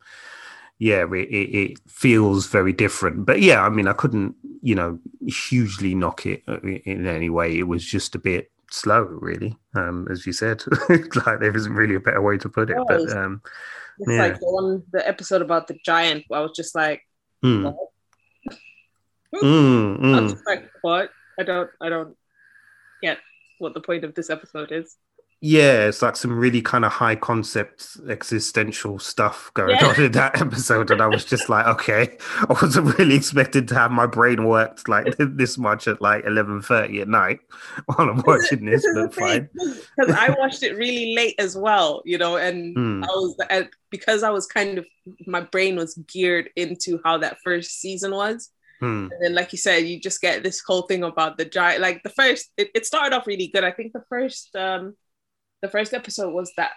yeah, 0.79 1.05
it, 1.13 1.29
it, 1.29 1.79
feels 1.87 2.47
very 2.47 2.73
different. 2.73 3.25
But 3.25 3.41
yeah, 3.41 3.63
I 3.63 3.69
mean, 3.69 3.87
I 3.87 3.93
couldn't, 3.93 4.35
you 4.61 4.75
know, 4.75 4.99
hugely 5.27 5.95
knock 5.95 6.25
it 6.25 6.43
uh, 6.47 6.59
in 6.61 7.07
any 7.07 7.29
way. 7.29 7.57
It 7.57 7.67
was 7.67 7.85
just 7.85 8.15
a 8.15 8.19
bit 8.19 8.51
slow, 8.71 9.03
really, 9.03 9.55
um, 9.75 10.07
as 10.11 10.25
you 10.25 10.33
said. 10.33 10.63
like 10.89 11.39
there 11.39 11.55
isn't 11.55 11.73
really 11.73 11.95
a 11.95 12.01
better 12.01 12.21
way 12.21 12.37
to 12.39 12.49
put 12.49 12.69
it. 12.69 12.77
But 12.87 13.15
um, 13.15 13.41
Yeah. 14.07 14.19
like 14.19 14.39
the 14.39 14.49
one 14.49 14.83
the 14.91 15.07
episode 15.07 15.41
about 15.41 15.67
the 15.67 15.77
giant. 15.85 16.25
I 16.31 16.39
was 16.41 16.51
just 16.55 16.75
like, 16.75 17.01
mm, 17.43 17.63
What? 17.63 17.75
mm, 19.43 20.15
I 20.15 20.21
was 20.21 20.33
mm. 20.33 20.35
just 20.35 20.47
like, 20.47 20.69
what? 20.81 21.09
I 21.39 21.43
don't 21.43 21.69
I 21.81 21.89
don't 21.89 22.15
get 23.01 23.17
what 23.59 23.73
the 23.73 23.81
point 23.81 24.03
of 24.03 24.13
this 24.15 24.29
episode 24.29 24.71
is. 24.71 24.97
Yeah, 25.45 25.87
it's 25.87 26.01
like 26.01 26.15
some 26.15 26.31
really 26.31 26.61
kind 26.61 26.85
of 26.85 26.93
high 26.93 27.15
concept 27.17 27.97
existential 28.07 28.97
stuff 28.97 29.51
going 29.55 29.71
Yeah. 29.71 29.87
on 29.87 30.01
in 30.01 30.11
that 30.13 30.39
episode, 30.41 30.89
and 30.89 31.01
I 31.01 31.07
was 31.07 31.25
just 31.25 31.49
like, 31.49 31.67
okay, 31.67 32.17
I 32.49 32.53
wasn't 32.61 32.97
really 32.97 33.15
expected 33.15 33.67
to 33.67 33.75
have 33.75 33.91
my 33.91 34.05
brain 34.05 34.45
worked 34.45 34.87
like 34.87 35.13
this 35.19 35.57
much 35.57 35.89
at 35.89 36.01
like 36.01 36.23
eleven 36.25 36.61
thirty 36.61 37.01
at 37.01 37.09
night 37.09 37.39
while 37.87 38.09
I'm 38.09 38.23
watching 38.25 38.63
this, 38.63 38.85
is 38.85 38.95
but 38.95 39.13
fine. 39.13 39.49
because 39.97 40.15
I 40.15 40.33
watched 40.39 40.63
it 40.63 40.77
really 40.77 41.13
late 41.13 41.35
as 41.39 41.57
well, 41.57 42.01
you 42.05 42.17
know, 42.17 42.37
and 42.37 42.73
Mm. 42.77 43.03
I 43.03 43.07
was 43.07 43.67
because 43.91 44.23
I 44.23 44.29
was 44.29 44.47
kind 44.47 44.77
of 44.77 44.85
my 45.27 45.41
brain 45.41 45.75
was 45.75 45.95
geared 46.07 46.51
into 46.55 47.01
how 47.03 47.17
that 47.17 47.39
first 47.43 47.81
season 47.81 48.11
was. 48.15 48.49
Hmm. 48.79 49.07
And 49.11 49.21
then, 49.21 49.35
like 49.35 49.51
you 49.51 49.57
said, 49.57 49.79
you 49.87 49.99
just 49.99 50.21
get 50.21 50.41
this 50.41 50.61
whole 50.65 50.83
thing 50.83 51.03
about 51.03 51.37
the 51.37 51.45
giant. 51.45 51.81
Like 51.81 52.01
the 52.03 52.09
first, 52.09 52.49
it, 52.57 52.69
it 52.73 52.85
started 52.85 53.13
off 53.15 53.27
really 53.27 53.47
good. 53.47 53.63
I 53.63 53.71
think 53.71 53.93
the 53.93 54.03
first, 54.09 54.55
um, 54.55 54.95
the 55.63 55.69
first 55.69 55.95
episode 55.95 56.33
was 56.33 56.53
that 56.57 56.73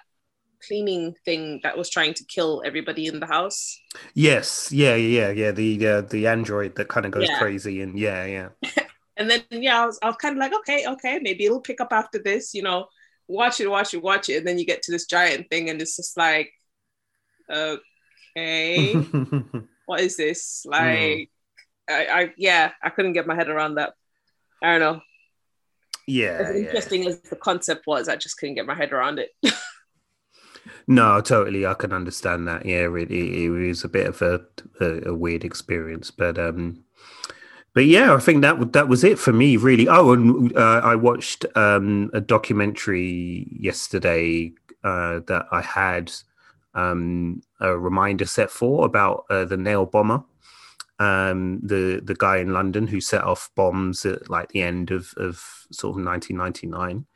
cleaning 0.67 1.15
thing 1.25 1.61
that 1.65 1.79
was 1.79 1.91
trying 1.91 2.15
to 2.15 2.25
kill 2.27 2.63
everybody 2.67 3.07
in 3.07 3.21
the 3.21 3.27
house. 3.27 3.79
Yes, 4.15 4.73
yeah, 4.73 4.95
yeah, 4.97 5.31
yeah. 5.31 5.51
The 5.53 5.87
uh, 5.87 6.01
the 6.03 6.27
android 6.27 6.75
that 6.77 6.89
kind 6.89 7.07
of 7.07 7.13
goes 7.13 7.31
Yeah. 7.31 7.31
crazy, 7.31 7.81
and 7.81 7.99
yeah, 7.99 8.25
yeah, 8.25 8.49
And 9.17 9.31
then, 9.31 9.43
yeah, 9.51 9.83
I 9.83 9.87
was, 9.87 9.99
I 10.03 10.07
was 10.09 10.17
kind 10.17 10.35
of 10.35 10.39
like, 10.41 10.53
okay, 10.61 10.87
okay, 10.87 11.19
maybe 11.23 11.45
it'll 11.47 11.61
pick 11.63 11.81
up 11.81 11.89
after 11.93 12.19
this, 12.23 12.53
you 12.53 12.63
know, 12.63 12.87
watch 13.29 13.61
it, 13.61 13.69
watch 13.69 13.95
it, 13.95 14.03
watch 14.03 14.29
it. 14.29 14.39
And 14.39 14.47
then 14.47 14.59
you 14.59 14.67
get 14.67 14.83
to 14.83 14.93
this 14.93 15.07
giant 15.07 15.49
thing, 15.51 15.71
and 15.71 15.81
it's 15.81 15.97
just 15.97 16.17
like, 16.19 16.51
okay, 17.51 19.11
what 19.87 20.01
is 20.01 20.17
this? 20.17 20.65
Like, 20.67 21.31
I, 21.89 22.07
I, 22.07 22.35
yeah, 22.39 22.73
I 22.83 22.91
couldn't 22.91 23.15
get 23.15 23.27
my 23.27 23.35
head 23.37 23.49
around 23.51 23.77
that. 23.77 23.95
I 24.63 24.79
don't 24.79 24.81
know. 24.81 25.03
Yeah, 26.07 26.39
As 26.41 26.55
yeah. 26.55 26.67
interesting 26.67 27.07
as 27.07 27.21
the 27.21 27.37
concept 27.37 27.87
was, 27.87 28.09
I 28.09 28.17
just 28.17 28.39
couldn't 28.39 28.55
get 28.55 28.67
my 28.67 28.75
head 28.75 28.93
around 28.93 29.19
it. 29.19 29.31
No, 30.89 31.21
totally. 31.21 31.67
I 31.67 31.75
can 31.75 31.93
understand 31.93 32.47
that. 32.49 32.65
Yeah, 32.65 32.89
it, 32.95 33.11
it, 33.11 33.51
was 33.51 33.85
a 33.85 33.89
bit 33.89 34.07
of 34.07 34.23
a, 34.23 34.41
a, 34.81 35.11
a 35.11 35.15
weird 35.15 35.45
experience, 35.45 36.11
but 36.11 36.39
um, 36.39 36.85
but 37.75 37.87
yeah, 37.87 38.15
I 38.15 38.19
think 38.19 38.43
that 38.43 38.73
that 38.73 38.89
was 38.89 39.05
it 39.05 39.19
for 39.19 39.33
me, 39.33 39.57
really. 39.57 39.89
Oh, 39.89 40.13
and 40.13 40.57
uh, 40.57 40.81
I 40.85 40.95
watched 40.95 41.45
um 41.57 42.11
a 42.13 42.21
documentary 42.21 43.49
yesterday 43.51 44.53
uh, 44.85 45.21
that 45.27 45.47
I 45.51 45.63
had 45.63 46.13
um 46.75 47.43
a 47.61 47.77
reminder 47.77 48.27
set 48.27 48.51
for 48.51 48.87
about 48.87 49.25
uh, 49.29 49.45
the 49.45 49.57
nail 49.57 49.87
bomber, 49.87 50.23
um 50.99 51.61
the 51.63 52.01
the 52.03 52.15
guy 52.15 52.39
in 52.39 52.53
London 52.53 52.87
who 52.87 53.01
set 53.01 53.23
off 53.25 53.51
bombs 53.55 54.07
at 54.07 54.31
like 54.31 54.49
the 54.51 54.63
end 54.63 54.91
of 54.91 55.13
of 55.17 55.43
sort 55.73 55.99
of 55.99 56.05
1999. 56.05 57.07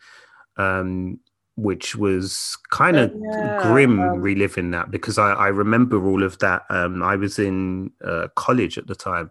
Um, 0.56 1.20
which 1.56 1.94
was 1.96 2.56
kind 2.70 2.98
of 2.98 3.12
Yeah, 3.12 3.52
grim 3.54 4.14
um, 4.14 4.20
reliving 4.20 4.70
that 4.70 4.90
because 4.90 5.18
I, 5.18 5.32
I 5.32 5.48
remember 5.48 6.06
all 6.06 6.22
of 6.22 6.38
that. 6.38 6.62
Um, 6.70 7.02
I 7.02 7.16
was 7.16 7.38
in 7.38 7.90
uh, 8.04 8.28
college 8.34 8.78
at 8.78 8.86
the 8.86 8.94
time, 8.94 9.30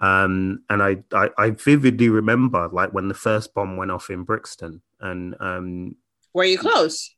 um, 0.00 0.62
and 0.68 0.82
I, 0.82 0.98
I 1.12 1.30
I 1.38 1.50
vividly 1.50 2.08
remember 2.10 2.68
like 2.72 2.92
when 2.92 3.08
the 3.08 3.14
first 3.14 3.54
bomb 3.54 3.76
went 3.76 3.90
off 3.90 4.10
in 4.10 4.24
Brixton, 4.24 4.82
and 5.00 5.34
um, 5.40 5.96
Were 6.32 6.44
you 6.44 6.56
close? 6.56 7.15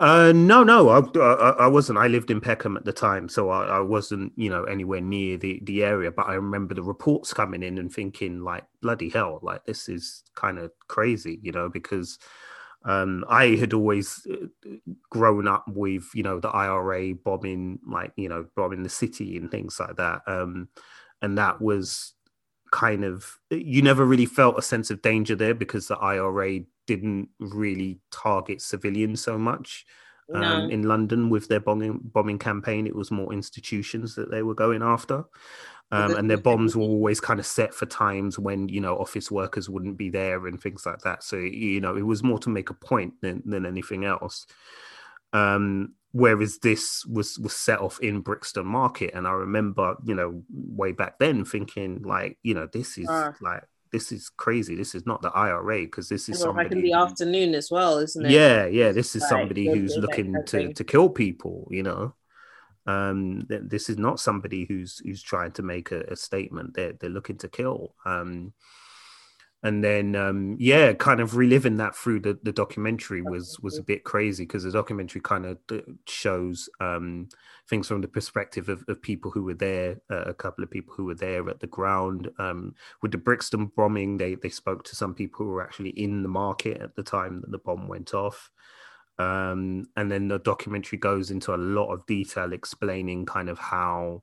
Uh, 0.00 0.32
no, 0.34 0.64
no, 0.64 0.88
I, 0.88 1.00
I 1.18 1.50
I 1.50 1.66
wasn't. 1.66 1.98
I 1.98 2.06
lived 2.08 2.30
in 2.30 2.40
Peckham 2.40 2.76
at 2.76 2.86
the 2.86 2.92
time, 2.92 3.28
so 3.28 3.50
I, 3.50 3.66
I 3.66 3.80
wasn't, 3.80 4.32
you 4.34 4.48
know, 4.48 4.64
anywhere 4.64 5.02
near 5.02 5.36
the 5.36 5.60
the 5.64 5.84
area. 5.84 6.10
But 6.10 6.26
I 6.26 6.34
remember 6.34 6.74
the 6.74 6.82
reports 6.82 7.34
coming 7.34 7.62
in 7.62 7.76
and 7.76 7.92
thinking, 7.92 8.40
like, 8.42 8.64
bloody 8.80 9.10
hell, 9.10 9.40
like 9.42 9.64
this 9.66 9.90
is 9.90 10.22
kind 10.34 10.58
of 10.58 10.72
crazy, 10.88 11.38
you 11.42 11.52
know, 11.52 11.68
because 11.68 12.18
um, 12.86 13.24
I 13.28 13.56
had 13.56 13.74
always 13.74 14.26
uh, 14.32 14.46
grown 15.10 15.46
up 15.46 15.64
with, 15.68 16.04
you 16.14 16.22
know, 16.22 16.40
the 16.40 16.48
IRA 16.48 17.14
bombing, 17.14 17.78
like, 17.86 18.12
you 18.16 18.30
know, 18.30 18.46
bombing 18.56 18.82
the 18.82 18.88
city 18.88 19.36
and 19.36 19.50
things 19.50 19.78
like 19.78 19.96
that, 19.96 20.22
um, 20.26 20.68
and 21.20 21.36
that 21.38 21.60
was 21.60 22.14
kind 22.72 23.04
of 23.04 23.38
you 23.50 23.82
never 23.82 24.04
really 24.04 24.26
felt 24.26 24.58
a 24.58 24.62
sense 24.62 24.90
of 24.90 25.02
danger 25.02 25.34
there 25.34 25.54
because 25.54 25.88
the 25.88 25.96
IRA 25.98 26.60
didn't 26.90 27.28
really 27.58 27.92
target 28.10 28.60
civilians 28.62 29.22
so 29.22 29.34
much 29.38 29.86
um, 30.34 30.42
No. 30.42 30.68
in 30.74 30.82
London 30.92 31.30
with 31.34 31.46
their 31.48 31.60
bombing 31.68 32.00
bombing 32.16 32.38
campaign. 32.38 32.86
It 32.86 32.94
was 33.00 33.10
more 33.20 33.32
institutions 33.40 34.14
that 34.16 34.30
they 34.30 34.42
were 34.48 34.54
going 34.64 34.82
after, 34.82 35.18
um, 35.98 36.10
and 36.18 36.28
their 36.30 36.42
bombs 36.50 36.72
were 36.76 36.90
always 36.94 37.20
kind 37.28 37.40
of 37.40 37.46
set 37.46 37.72
for 37.74 37.86
times 37.86 38.38
when 38.38 38.68
you 38.68 38.80
know 38.84 38.94
office 39.04 39.28
workers 39.30 39.68
wouldn't 39.68 39.98
be 40.04 40.10
there 40.10 40.46
and 40.48 40.60
things 40.62 40.86
like 40.86 41.00
that. 41.08 41.22
So 41.24 41.36
you 41.36 41.80
know 41.84 41.96
it 41.96 42.06
was 42.12 42.22
more 42.22 42.38
to 42.40 42.50
make 42.50 42.70
a 42.70 42.74
point 42.90 43.14
than 43.22 43.42
than 43.52 43.66
anything 43.66 44.04
else. 44.04 44.46
Um, 45.32 45.94
whereas 46.12 46.58
this 46.58 47.04
was 47.06 47.38
was 47.38 47.54
set 47.54 47.80
off 47.80 48.00
in 48.00 48.20
Brixton 48.20 48.66
Market, 48.66 49.12
and 49.14 49.26
I 49.26 49.32
remember 49.32 49.96
you 50.04 50.14
know 50.14 50.42
way 50.50 50.92
back 50.92 51.18
then 51.18 51.44
thinking 51.44 52.02
like 52.02 52.38
you 52.42 52.54
know 52.54 52.66
this 52.72 52.98
is 52.98 53.08
Ah. 53.08 53.34
like 53.40 53.64
this 53.92 54.12
is 54.12 54.28
crazy. 54.28 54.74
This 54.74 54.94
is 54.94 55.06
not 55.06 55.22
the 55.22 55.30
IRA 55.30 55.80
because 55.80 56.08
this 56.08 56.28
is 56.28 56.44
was 56.44 56.54
like 56.54 56.72
in 56.72 56.82
the 56.82 56.92
afternoon 56.92 57.54
as 57.54 57.70
well, 57.70 57.98
isn't 57.98 58.26
it? 58.26 58.30
yeah, 58.30 58.66
yeah. 58.66 58.92
This 58.92 59.16
is 59.16 59.28
somebody 59.28 59.66
who's 59.66 59.96
looking 59.96 60.34
to 60.46 60.72
to 60.72 60.84
kill 60.84 61.08
people. 61.08 61.68
You 61.70 61.82
know. 61.82 62.14
Um, 62.86 63.46
th- 63.48 63.62
this 63.66 63.88
is 63.90 63.98
not 63.98 64.20
somebody 64.20 64.64
who's 64.64 64.98
who's 65.04 65.22
trying 65.22 65.52
to 65.52 65.62
make 65.62 65.92
a, 65.92 66.00
a 66.02 66.16
statement. 66.16 66.74
They're 66.74 66.92
they're 66.92 67.10
looking 67.10 67.38
to 67.38 67.48
kill. 67.48 67.94
Um, 68.04 68.52
and 69.62 69.84
then 69.84 70.16
um, 70.16 70.56
yeah, 70.58 70.94
kind 70.94 71.20
of 71.20 71.36
reliving 71.36 71.76
that 71.76 71.94
through 71.94 72.20
the, 72.20 72.38
the 72.42 72.52
documentary 72.52 73.20
was 73.20 73.58
was 73.60 73.76
a 73.76 73.82
bit 73.82 74.04
crazy 74.04 74.44
because 74.44 74.64
the 74.64 74.70
documentary 74.70 75.20
kind 75.20 75.44
of 75.44 75.58
shows 76.06 76.68
um, 76.80 77.28
things 77.68 77.86
from 77.86 78.00
the 78.00 78.08
perspective 78.08 78.70
of, 78.70 78.82
of 78.88 79.02
people 79.02 79.30
who 79.30 79.42
were 79.42 79.54
there, 79.54 80.00
uh, 80.10 80.22
a 80.22 80.34
couple 80.34 80.64
of 80.64 80.70
people 80.70 80.94
who 80.96 81.04
were 81.04 81.14
there 81.14 81.46
at 81.50 81.60
the 81.60 81.66
ground 81.66 82.30
um, 82.38 82.74
with 83.02 83.12
the 83.12 83.18
Brixton 83.18 83.66
bombing. 83.76 84.16
They 84.16 84.34
they 84.34 84.48
spoke 84.48 84.82
to 84.84 84.96
some 84.96 85.14
people 85.14 85.44
who 85.44 85.52
were 85.52 85.62
actually 85.62 85.90
in 85.90 86.22
the 86.22 86.28
market 86.28 86.80
at 86.80 86.96
the 86.96 87.02
time 87.02 87.42
that 87.42 87.50
the 87.50 87.58
bomb 87.58 87.86
went 87.86 88.14
off. 88.14 88.50
Um, 89.18 89.88
and 89.96 90.10
then 90.10 90.28
the 90.28 90.38
documentary 90.38 90.98
goes 90.98 91.30
into 91.30 91.54
a 91.54 91.56
lot 91.58 91.92
of 91.92 92.06
detail 92.06 92.54
explaining 92.54 93.26
kind 93.26 93.50
of 93.50 93.58
how 93.58 94.22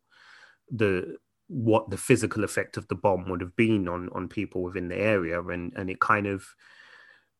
the 0.72 1.18
what 1.48 1.90
the 1.90 1.98
physical 1.98 2.44
effect 2.44 2.78
of 2.78 2.88
the 2.90 2.96
bomb 2.96 3.30
would 3.30 3.42
have 3.42 3.56
been 3.56 3.88
on 3.88 4.10
on 4.14 4.28
people 4.28 4.62
within 4.64 4.88
the 4.90 4.98
area. 4.98 5.42
And 5.42 5.74
and 5.76 5.90
it 5.90 6.00
kind 6.00 6.28
of 6.28 6.46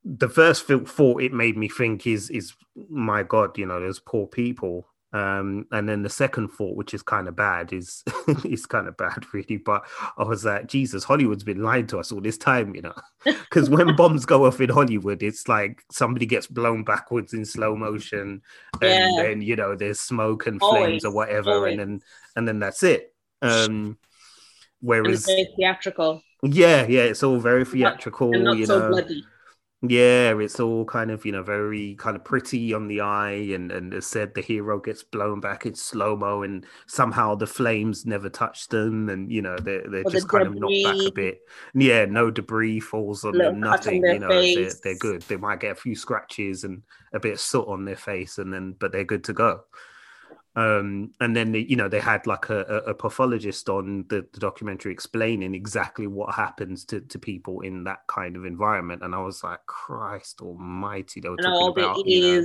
the 0.06 0.30
first 0.30 0.66
thought 0.68 1.22
it 1.22 1.34
made 1.34 1.58
me 1.58 1.68
think 1.68 2.08
is 2.08 2.30
is 2.30 2.54
my 2.90 3.24
god 3.24 3.58
you 3.58 3.66
know 3.66 3.80
there's 3.80 4.00
poor 4.00 4.28
people. 4.28 4.88
Um 5.14 5.66
and 5.72 5.88
then 5.88 6.04
the 6.04 6.10
second 6.10 6.50
thought 6.50 6.76
which 6.76 6.94
is 6.94 7.02
kind 7.02 7.28
of 7.30 7.36
bad 7.36 7.72
is 7.74 8.04
is 8.46 8.66
kind 8.66 8.88
of 8.88 8.96
bad 8.98 9.26
really. 9.34 9.58
But 9.58 9.86
i 10.18 10.24
was 10.24 10.44
like 10.46 10.68
jesus 10.68 11.04
hollywood's 11.06 11.46
been 11.46 11.64
lying 11.64 11.88
to 11.88 11.98
us 12.00 12.12
all 12.12 12.20
this 12.22 12.38
time 12.38 12.76
you 12.76 12.82
know? 12.82 12.94
Because 13.26 13.70
when 13.70 13.96
bombs 13.96 14.26
go 14.26 14.46
off 14.46 14.60
in 14.62 14.70
hollywood 14.70 15.24
it's 15.24 15.48
like 15.48 15.82
somebody 15.92 16.26
gets 16.26 16.48
blown 16.48 16.84
backwards 16.84 17.34
in 17.34 17.46
slow 17.46 17.76
motion 17.76 18.42
and 18.82 19.16
Yeah. 19.18 19.24
then 19.24 19.42
you 19.42 19.56
know 19.56 19.76
there's 19.76 20.00
smoke 20.02 20.46
and 20.48 20.60
flames 20.60 21.04
Always, 21.04 21.06
or 21.06 21.12
whatever 21.12 21.52
always. 21.54 21.72
and 21.72 21.80
then 21.80 22.02
and 22.36 22.48
then 22.48 22.60
that's 22.60 22.84
it 22.84 23.14
um 23.42 23.98
whereas 24.82 25.20
it's 25.20 25.26
very 25.26 25.48
theatrical 25.58 26.22
yeah, 26.44 26.86
yeah, 26.88 27.02
it's 27.02 27.24
all 27.24 27.40
very 27.40 27.66
theatrical, 27.66 28.34
and 28.34 28.44
not 28.44 28.58
you 28.58 28.66
so 28.66 28.80
know. 28.80 28.90
bloody. 28.90 29.24
Yeah, 29.84 30.36
it's 30.40 30.60
all 30.60 30.86
kind 30.86 31.12
of, 31.12 31.24
you 31.24 31.32
know, 31.32 31.44
very 31.44 31.96
kind 32.00 32.16
of 32.16 32.24
pretty 32.24 32.74
on 32.74 32.88
the 32.88 33.02
eye. 33.02 33.52
And 33.54 33.72
and 33.72 33.94
as 33.94 34.08
said, 34.08 34.34
the 34.34 34.42
hero 34.42 34.80
gets 34.80 35.04
blown 35.04 35.40
back 35.40 35.66
in 35.66 35.76
slow 35.76 36.16
mo, 36.16 36.44
and 36.44 36.66
somehow 36.88 37.36
the 37.36 37.48
flames 37.48 38.06
never 38.06 38.30
touch 38.30 38.68
them, 38.68 39.10
and 39.10 39.32
you 39.32 39.42
know 39.42 39.58
they're 39.58 39.84
they're 39.88 40.02
Or 40.02 40.10
the 40.10 40.18
just 40.18 40.30
kind 40.30 40.48
of 40.48 40.56
knocked 40.56 40.84
back 40.84 41.08
a 41.08 41.12
bit. 41.12 41.40
Yeah, 41.74 42.06
no 42.06 42.32
debris 42.32 42.80
falls 42.80 43.24
on 43.24 43.38
them, 43.38 43.62
cut 43.62 43.88
on 43.88 44.02
nothing. 44.02 44.06
You 44.06 44.20
know, 44.20 44.30
they're, 44.30 44.72
they're 44.84 44.98
good. 44.98 45.22
They 45.24 45.38
might 45.38 45.60
get 45.60 45.72
a 45.72 45.76
few 45.76 45.96
scratches 45.96 46.64
and 46.64 46.82
a 47.14 47.20
bit 47.20 47.34
of 47.34 47.40
soot 47.40 47.68
on 47.68 47.86
their 47.86 47.96
face, 47.96 48.38
and 48.40 48.52
then 48.54 48.76
but 48.80 48.92
they're 48.92 49.04
good 49.04 49.24
to 49.26 49.34
go. 49.34 49.62
Um, 50.58 51.12
and 51.20 51.36
then 51.36 51.52
they, 51.52 51.60
you 51.60 51.76
know 51.76 51.88
they 51.88 52.00
had 52.00 52.26
like 52.26 52.50
a, 52.50 52.62
a, 52.88 52.94
pathologist 52.96 53.70
on 53.70 54.06
the, 54.10 54.26
the 54.34 54.40
documentary 54.40 54.92
explaining 54.92 55.54
exactly 55.54 56.08
what 56.08 56.34
happens 56.34 56.84
to, 56.86 57.00
to 57.00 57.20
people 57.20 57.62
in 57.62 57.84
that 57.84 58.00
kind 58.08 58.36
of 58.36 58.44
environment, 58.44 59.04
and 59.04 59.14
I 59.14 59.20
was 59.20 59.44
like, 59.44 59.64
Christ 59.68 60.42
Almighty! 60.42 61.22
They 61.22 61.30
were 61.30 61.38
And 61.38 61.46
talking 61.46 61.68
about 61.68 61.98
know, 62.22 62.44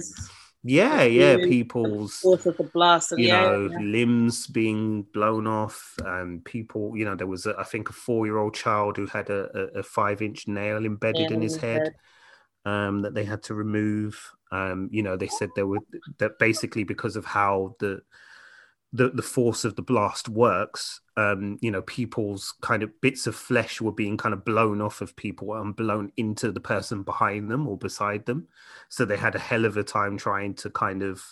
yeah, 0.62 1.02
yeah, 1.04 1.36
people's 1.38 2.18
force 2.20 2.44
of 2.44 2.58
the 2.58 2.64
blast, 2.64 3.12
and 3.12 3.22
you 3.22 3.28
know 3.28 3.70
limbs 3.80 4.46
being 4.46 5.02
blown 5.14 5.46
off 5.46 5.94
and 6.04 6.44
people 6.44 6.96
you 6.96 7.04
know 7.06 7.14
there 7.14 7.26
was 7.26 7.46
a, 7.46 7.54
i 7.58 7.64
think 7.64 7.88
a 7.88 7.92
four-year-old 7.92 8.54
child 8.54 8.96
who 8.96 9.06
had 9.06 9.28
a, 9.30 9.48
a, 9.58 9.80
a 9.80 9.82
five-inch 9.82 10.48
nail 10.48 10.84
embedded 10.84 11.30
Yeah, 11.30 11.34
in 11.34 11.42
his 11.42 11.54
in 11.54 11.60
his 11.60 11.62
head 11.62 11.82
head. 11.84 11.92
um, 12.64 13.02
that 13.02 13.14
they 13.14 13.24
had 13.24 13.42
to 13.44 13.54
remove 13.54 14.32
um, 14.52 14.88
you 14.92 15.02
know 15.02 15.16
they 15.16 15.26
said 15.26 15.50
there 15.54 15.66
were 15.66 15.80
that 16.18 16.38
basically 16.38 16.84
because 16.84 17.16
of 17.16 17.24
how 17.24 17.74
the 17.80 18.00
the, 18.92 19.08
the 19.08 19.22
force 19.22 19.64
of 19.64 19.74
the 19.74 19.82
blast 19.82 20.28
works 20.28 21.00
um, 21.16 21.58
you 21.60 21.70
know 21.70 21.82
people's 21.82 22.54
kind 22.60 22.82
of 22.82 23.00
bits 23.00 23.26
of 23.26 23.34
flesh 23.34 23.80
were 23.80 23.92
being 23.92 24.16
kind 24.16 24.32
of 24.32 24.44
blown 24.44 24.80
off 24.80 25.00
of 25.00 25.16
people 25.16 25.54
and 25.54 25.76
blown 25.76 26.12
into 26.16 26.52
the 26.52 26.60
person 26.60 27.02
behind 27.02 27.50
them 27.50 27.66
or 27.66 27.76
beside 27.76 28.24
them. 28.26 28.48
So 28.88 29.04
they 29.04 29.16
had 29.16 29.34
a 29.34 29.38
hell 29.38 29.64
of 29.64 29.76
a 29.76 29.82
time 29.82 30.16
trying 30.16 30.54
to 30.56 30.70
kind 30.70 31.02
of 31.02 31.22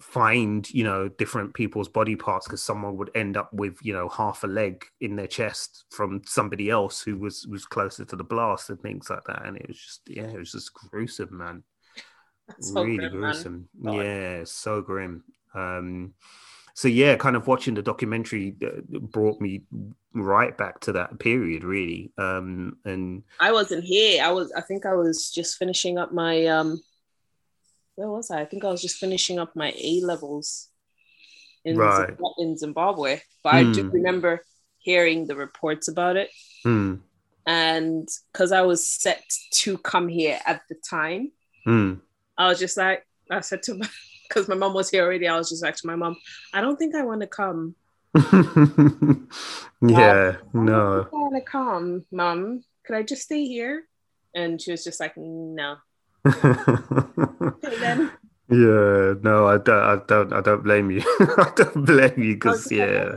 find 0.00 0.68
you 0.70 0.82
know 0.82 1.08
different 1.08 1.54
people's 1.54 1.88
body 1.88 2.16
parts 2.16 2.46
because 2.48 2.62
someone 2.62 2.96
would 2.96 3.10
end 3.14 3.36
up 3.36 3.52
with 3.52 3.76
you 3.82 3.92
know 3.92 4.08
half 4.08 4.42
a 4.42 4.48
leg 4.48 4.84
in 5.00 5.14
their 5.14 5.28
chest 5.28 5.84
from 5.90 6.22
somebody 6.26 6.70
else 6.70 7.02
who 7.02 7.16
was 7.16 7.46
was 7.46 7.64
closer 7.64 8.04
to 8.04 8.16
the 8.16 8.24
blast 8.24 8.70
and 8.70 8.80
things 8.80 9.10
like 9.10 9.24
that. 9.24 9.44
And 9.44 9.56
it 9.56 9.66
was 9.68 9.78
just 9.78 10.00
yeah 10.06 10.28
it 10.28 10.38
was 10.38 10.52
just 10.52 10.72
gruesome 10.74 11.36
man 11.36 11.64
so 12.60 12.82
really 12.82 12.96
grim, 13.08 13.12
gruesome 13.12 13.68
God. 13.82 13.96
yeah 13.96 14.44
so 14.44 14.80
grim 14.82 15.24
um 15.54 16.14
so 16.74 16.88
yeah 16.88 17.16
kind 17.16 17.36
of 17.36 17.46
watching 17.46 17.74
the 17.74 17.82
documentary 17.82 18.56
uh, 18.64 18.80
brought 18.98 19.40
me 19.40 19.62
right 20.14 20.56
back 20.56 20.80
to 20.80 20.92
that 20.92 21.18
period 21.18 21.64
really 21.64 22.10
um 22.18 22.76
and 22.84 23.22
I 23.40 23.52
wasn't 23.52 23.84
here. 23.84 24.22
I 24.24 24.30
was. 24.30 24.52
I 24.52 24.60
think 24.60 24.86
I 24.86 24.94
was 24.94 25.30
just 25.30 25.56
finishing 25.58 25.98
up 25.98 26.12
my. 26.12 26.46
um 26.46 26.80
Where 27.96 28.08
was 28.08 28.30
I? 28.30 28.40
I 28.42 28.44
think 28.46 28.64
I 28.64 28.70
was 28.70 28.80
just 28.82 28.96
finishing 28.96 29.38
up 29.38 29.54
my 29.56 29.72
A 29.76 30.00
levels 30.02 30.68
in, 31.64 31.76
Right. 31.76 32.06
Zimbabwe, 32.06 32.32
in 32.38 32.56
Zimbabwe. 32.56 33.20
But 33.42 33.54
I 33.54 33.64
do 33.64 33.82
Hmm. 33.82 33.90
remember 33.90 34.44
hearing 34.78 35.26
the 35.26 35.36
reports 35.36 35.88
about 35.88 36.16
it, 36.16 36.30
mm, 36.66 37.00
and 37.46 38.08
because 38.32 38.50
I 38.52 38.62
was 38.62 38.86
set 38.88 39.22
to 39.62 39.78
come 39.78 40.08
here 40.08 40.38
at 40.46 40.62
the 40.68 40.76
time, 40.88 41.32
mm. 41.66 42.00
I 42.42 42.48
was 42.48 42.58
just 42.58 42.76
like, 42.76 43.06
I 43.30 43.40
said 43.40 43.62
to 43.64 43.74
my, 43.74 43.88
because 44.28 44.48
my 44.48 44.56
mom 44.56 44.74
was 44.74 44.90
here 44.90 45.04
already. 45.04 45.28
I 45.28 45.38
was 45.38 45.48
just 45.48 45.62
like 45.62 45.76
to 45.76 45.86
my 45.86 45.94
mom, 45.94 46.16
I 46.52 46.60
don't 46.60 46.76
think 46.76 46.94
I 46.96 47.04
want 47.04 47.20
to 47.20 47.28
come. 47.28 47.76
yeah 48.14 48.18
I 49.80 50.36
don't 50.52 50.54
no 50.54 51.08
I 51.10 51.16
want 51.16 51.34
to 51.36 51.40
come, 51.40 52.04
mom. 52.10 52.64
Could 52.84 52.96
I 52.96 53.02
just 53.04 53.22
stay 53.22 53.46
here? 53.46 53.84
And 54.34 54.60
she 54.60 54.72
was 54.72 54.82
just 54.82 54.98
like, 54.98 55.16
no. 55.16 55.76
Okay, 56.26 57.78
then. 57.78 58.10
yeah 58.48 59.14
no 59.22 59.46
i 59.46 59.56
don't 59.56 59.82
i 59.82 59.96
don't 60.06 60.32
i 60.32 60.40
don't 60.40 60.62
blame 60.62 60.90
you 60.90 61.02
i 61.20 61.50
don't 61.56 61.86
blame 61.86 62.22
you 62.22 62.34
because 62.34 62.70
yeah 62.70 63.12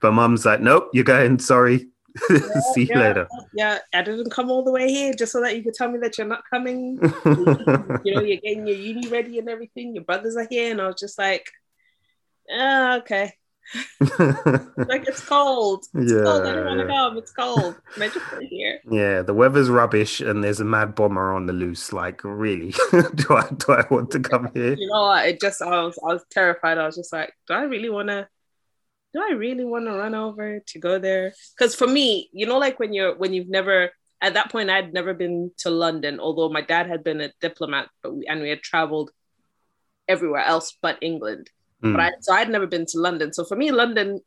but 0.00 0.12
mom's 0.12 0.44
like 0.44 0.60
nope 0.60 0.90
you're 0.92 1.04
going 1.04 1.38
sorry 1.38 1.88
see 2.74 2.84
you 2.84 2.94
later 2.98 3.26
Yeah, 3.54 3.78
I 3.94 4.02
didn't 4.02 4.30
come 4.30 4.50
all 4.50 4.62
the 4.62 4.70
way 4.72 4.88
here 4.90 5.12
just 5.14 5.32
so 5.32 5.40
that 5.40 5.56
you 5.56 5.62
could 5.62 5.74
tell 5.74 5.90
me 5.90 5.98
that 6.02 6.18
you're 6.18 6.26
not 6.26 6.42
coming. 6.52 6.98
you 7.24 8.14
know, 8.14 8.22
you're 8.22 8.36
getting 8.40 8.66
your 8.66 8.76
uni 8.76 9.08
ready 9.08 9.38
and 9.38 9.48
everything. 9.48 9.94
Your 9.94 10.04
brothers 10.04 10.36
are 10.36 10.46
here, 10.50 10.70
and 10.70 10.80
I 10.80 10.86
was 10.86 11.00
just 11.00 11.18
like, 11.18 11.50
ah, 12.50 12.98
okay. 12.98 13.32
Like 14.00 15.06
it's 15.08 15.24
cold. 15.24 15.84
It's 15.94 16.12
cold. 16.12 16.44
I 16.46 16.52
don't 16.52 16.66
want 16.66 16.80
to 16.80 16.86
Yeah, 16.86 16.92
come. 16.92 17.16
It's 17.18 17.32
cold. 17.32 17.76
Can 17.94 18.02
I 18.02 18.08
just 18.08 18.26
stay 18.26 18.46
here? 18.46 18.80
yeah 18.90 19.22
the 19.22 19.32
weather's 19.32 19.70
rubbish 19.70 20.20
and 20.20 20.42
there's 20.42 20.60
a 20.60 20.64
mad 20.64 20.94
bomber 20.94 21.32
on 21.32 21.46
the 21.46 21.52
loose 21.52 21.92
like 21.92 22.22
really 22.24 22.72
do 23.14 23.26
i 23.30 23.48
do 23.56 23.72
i 23.72 23.84
want 23.90 24.10
to 24.10 24.18
come 24.20 24.50
here 24.54 24.74
You 24.74 24.88
know, 24.88 25.02
what? 25.02 25.26
it 25.26 25.40
just 25.40 25.62
I 25.62 25.82
was 25.84 25.98
I 26.06 26.12
was 26.12 26.24
terrified. 26.30 26.78
I 26.78 26.86
was 26.86 26.96
just 26.96 27.12
like, 27.12 27.32
do 27.46 27.54
I 27.54 27.62
really 27.62 27.88
want 27.90 28.08
to? 28.08 28.28
Do 29.14 29.20
I 29.22 29.32
really 29.32 29.64
want 29.64 29.86
to 29.86 29.92
run 29.92 30.14
over 30.14 30.60
to 30.60 30.78
go 30.78 30.98
there? 30.98 31.34
Because 31.56 31.74
for 31.74 31.86
me, 31.86 32.30
you 32.32 32.46
know, 32.46 32.58
like 32.58 32.78
when 32.80 32.92
you're 32.92 33.14
when 33.16 33.32
you've 33.34 33.48
never 33.48 33.90
at 34.20 34.34
that 34.34 34.50
point 34.50 34.70
I'd 34.70 34.92
never 34.94 35.12
been 35.14 35.50
to 35.58 35.70
London, 35.70 36.20
although 36.20 36.48
my 36.48 36.62
dad 36.62 36.86
had 36.86 37.02
been 37.04 37.20
a 37.20 37.32
diplomat, 37.40 37.88
but 38.02 38.14
we, 38.14 38.26
and 38.26 38.40
we 38.40 38.48
had 38.48 38.62
traveled 38.62 39.10
everywhere 40.08 40.44
else 40.44 40.76
but 40.80 40.98
England. 41.02 41.50
Mm, 41.82 41.92
But 41.94 42.00
I 42.00 42.10
so 42.20 42.32
I'd 42.32 42.48
never 42.48 42.66
been 42.66 42.86
to 42.86 42.98
London. 43.00 43.32
So 43.32 43.44
for 43.44 43.56
me, 43.56 43.70
London 43.70 44.20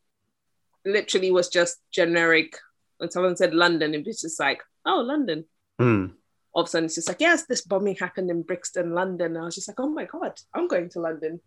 literally 0.86 1.32
was 1.32 1.50
just 1.50 1.78
generic. 1.91 2.58
When 2.98 3.10
someone 3.12 3.36
said 3.36 3.54
London, 3.54 3.93
it 3.93 4.06
was 4.06 4.21
just 4.21 4.39
like, 4.39 4.62
oh, 4.86 5.02
London. 5.02 5.45
mm. 5.82 6.12
All 6.54 6.62
of 6.63 6.67
a 6.67 6.69
sudden, 6.71 6.86
it's 6.86 6.95
just 6.95 7.10
like, 7.10 7.19
yes, 7.19 7.45
this 7.48 7.62
bombing 7.62 7.95
happened 7.95 8.30
in 8.32 8.41
Brixton, 8.41 8.93
London. 8.93 9.36
And 9.36 9.39
I 9.39 9.45
was 9.45 9.56
just 9.56 9.67
like, 9.67 9.80
oh 9.80 9.89
my 9.89 10.06
god, 10.06 10.39
I'm 10.54 10.67
going 10.69 10.89
to 10.91 11.00
London. 11.00 11.41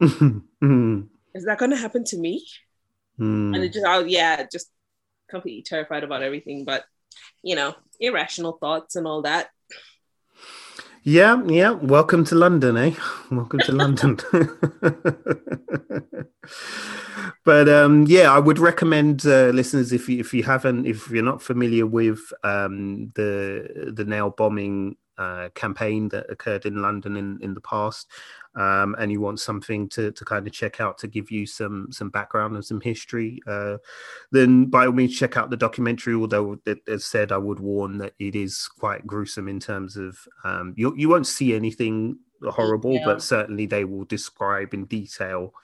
Mm, 0.62 1.08
Is 1.34 1.44
that 1.46 1.58
going 1.58 1.70
to 1.72 1.76
happen 1.76 2.04
to 2.04 2.16
me? 2.18 2.46
Mm. 3.18 3.54
And 3.54 3.64
it 3.64 3.72
just, 3.72 3.86
I 3.86 4.00
yeah, 4.00 4.46
just 4.50 4.70
completely 5.28 5.62
terrified 5.62 6.04
about 6.04 6.22
everything. 6.22 6.64
But 6.64 6.84
you 7.42 7.56
know, 7.56 7.74
irrational 8.00 8.52
thoughts 8.52 8.96
and 8.96 9.06
all 9.06 9.22
that. 9.22 9.50
Yeah, 11.02 11.42
yeah. 11.44 11.70
Welcome 11.70 12.24
to 12.26 12.34
London, 12.34 12.78
eh? 12.78 12.94
Welcome 13.30 13.60
to 13.60 13.72
London. 13.72 14.18
but 17.44 17.68
um, 17.68 18.04
yeah, 18.08 18.32
I 18.32 18.38
would 18.38 18.58
recommend 18.58 19.26
uh, 19.26 19.48
listeners 19.48 19.92
if 19.92 20.08
you 20.08 20.20
if 20.20 20.32
you 20.32 20.42
haven't 20.42 20.86
if 20.86 21.10
you're 21.10 21.22
not 21.22 21.42
familiar 21.42 21.86
with 21.86 22.20
um, 22.42 23.12
the 23.14 23.92
the 23.94 24.04
nail 24.04 24.30
bombing 24.30 24.96
uh, 25.18 25.48
campaign 25.54 26.08
that 26.08 26.30
occurred 26.30 26.66
in 26.66 26.82
London 26.82 27.16
in, 27.16 27.38
in 27.40 27.54
the 27.54 27.60
past, 27.60 28.08
um, 28.56 28.94
and 28.98 29.10
you 29.10 29.20
want 29.20 29.40
something 29.40 29.88
to, 29.90 30.12
to 30.12 30.24
kind 30.24 30.46
of 30.46 30.52
check 30.52 30.80
out 30.80 30.98
to 30.98 31.06
give 31.06 31.30
you 31.30 31.46
some 31.46 31.88
some 31.90 32.10
background 32.10 32.54
and 32.54 32.64
some 32.64 32.80
history, 32.80 33.40
uh, 33.46 33.76
then 34.32 34.66
by 34.66 34.86
all 34.86 34.92
means 34.92 35.16
check 35.16 35.36
out 35.36 35.50
the 35.50 35.56
documentary. 35.56 36.14
Although, 36.14 36.58
it, 36.66 36.78
as 36.88 37.04
said, 37.04 37.32
I 37.32 37.38
would 37.38 37.60
warn 37.60 37.98
that 37.98 38.14
it 38.18 38.34
is 38.36 38.68
quite 38.78 39.06
gruesome 39.06 39.48
in 39.48 39.60
terms 39.60 39.96
of 39.96 40.18
um, 40.44 40.74
you 40.76 40.94
you 40.96 41.08
won't 41.08 41.26
see 41.26 41.54
anything 41.54 42.18
horrible, 42.42 42.94
Yeah. 42.94 43.04
but 43.04 43.22
certainly 43.22 43.66
they 43.66 43.84
will 43.84 44.04
describe 44.04 44.74
in 44.74 44.84
detail 44.84 45.54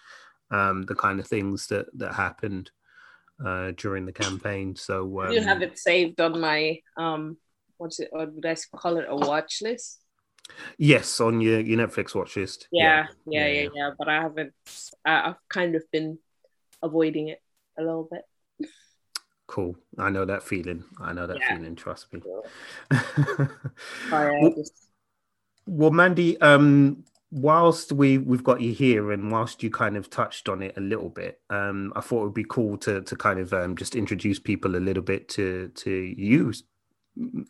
um, 0.50 0.82
the 0.82 0.94
kind 0.94 1.20
of 1.20 1.26
things 1.26 1.66
that 1.68 1.86
that 1.98 2.14
happened 2.14 2.70
uh, 3.44 3.72
during 3.76 4.06
the 4.06 4.12
campaign. 4.12 4.76
So 4.76 5.20
I 5.20 5.26
um, 5.26 5.32
do 5.32 5.40
have 5.40 5.62
it 5.62 5.78
saved 5.78 6.20
on 6.20 6.40
my 6.40 6.80
um 6.96 7.36
what's 7.80 7.98
it 7.98 8.10
or 8.12 8.26
would 8.26 8.44
I 8.46 8.54
call 8.76 8.98
it 8.98 9.06
a 9.08 9.16
watch 9.16 9.62
list? 9.62 10.00
yes, 10.78 11.20
on 11.20 11.40
your 11.40 11.60
your 11.60 11.78
Netflix 11.78 12.14
watch 12.14 12.36
list. 12.36 12.68
Yeah, 12.70 13.06
yeah, 13.26 13.46
Yeah, 13.46 13.62
yeah, 13.62 13.68
yeah. 13.74 13.90
But 13.98 14.08
I 14.08 14.20
haven't 14.20 14.52
I've 15.04 15.36
kind 15.48 15.74
of 15.74 15.82
been 15.90 16.18
avoiding 16.82 17.28
it 17.28 17.40
a 17.78 17.82
little 17.82 18.08
bit. 18.10 18.68
Cool. 19.46 19.76
I 19.98 20.10
know 20.10 20.24
that 20.26 20.42
feeling. 20.42 20.84
I 21.00 21.12
know 21.12 21.26
that 21.26 21.38
Yeah. 21.40 21.56
feeling. 21.56 21.74
Trust 21.74 22.12
me. 22.12 22.20
Well- 24.10 24.54
Well, 25.66 25.90
Mandy, 25.92 26.40
um, 26.40 27.04
whilst 27.30 27.92
we 27.92 28.18
we've 28.18 28.42
got 28.42 28.60
you 28.60 28.72
here, 28.72 29.12
and 29.12 29.30
whilst 29.30 29.62
you 29.62 29.70
kind 29.70 29.96
of 29.96 30.10
touched 30.10 30.48
on 30.48 30.62
it 30.62 30.74
a 30.76 30.80
little 30.80 31.10
bit, 31.10 31.40
um, 31.48 31.92
I 31.94 32.00
thought 32.00 32.22
it 32.22 32.24
would 32.24 32.34
be 32.34 32.46
cool 32.48 32.76
to 32.78 33.02
to 33.02 33.16
kind 33.16 33.38
of 33.38 33.52
um, 33.52 33.76
just 33.76 33.94
introduce 33.94 34.38
people 34.40 34.74
a 34.74 34.78
little 34.88 35.02
bit 35.02 35.28
to 35.30 35.68
to 35.68 35.90
you, 35.90 36.52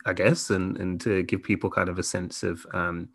I 0.05 0.13
guess, 0.13 0.49
and 0.49 0.77
and 0.77 0.99
to 1.01 1.23
give 1.23 1.43
people 1.43 1.69
kind 1.69 1.89
of 1.89 1.99
a 1.99 2.03
sense 2.03 2.43
of 2.43 2.65
um, 2.73 3.09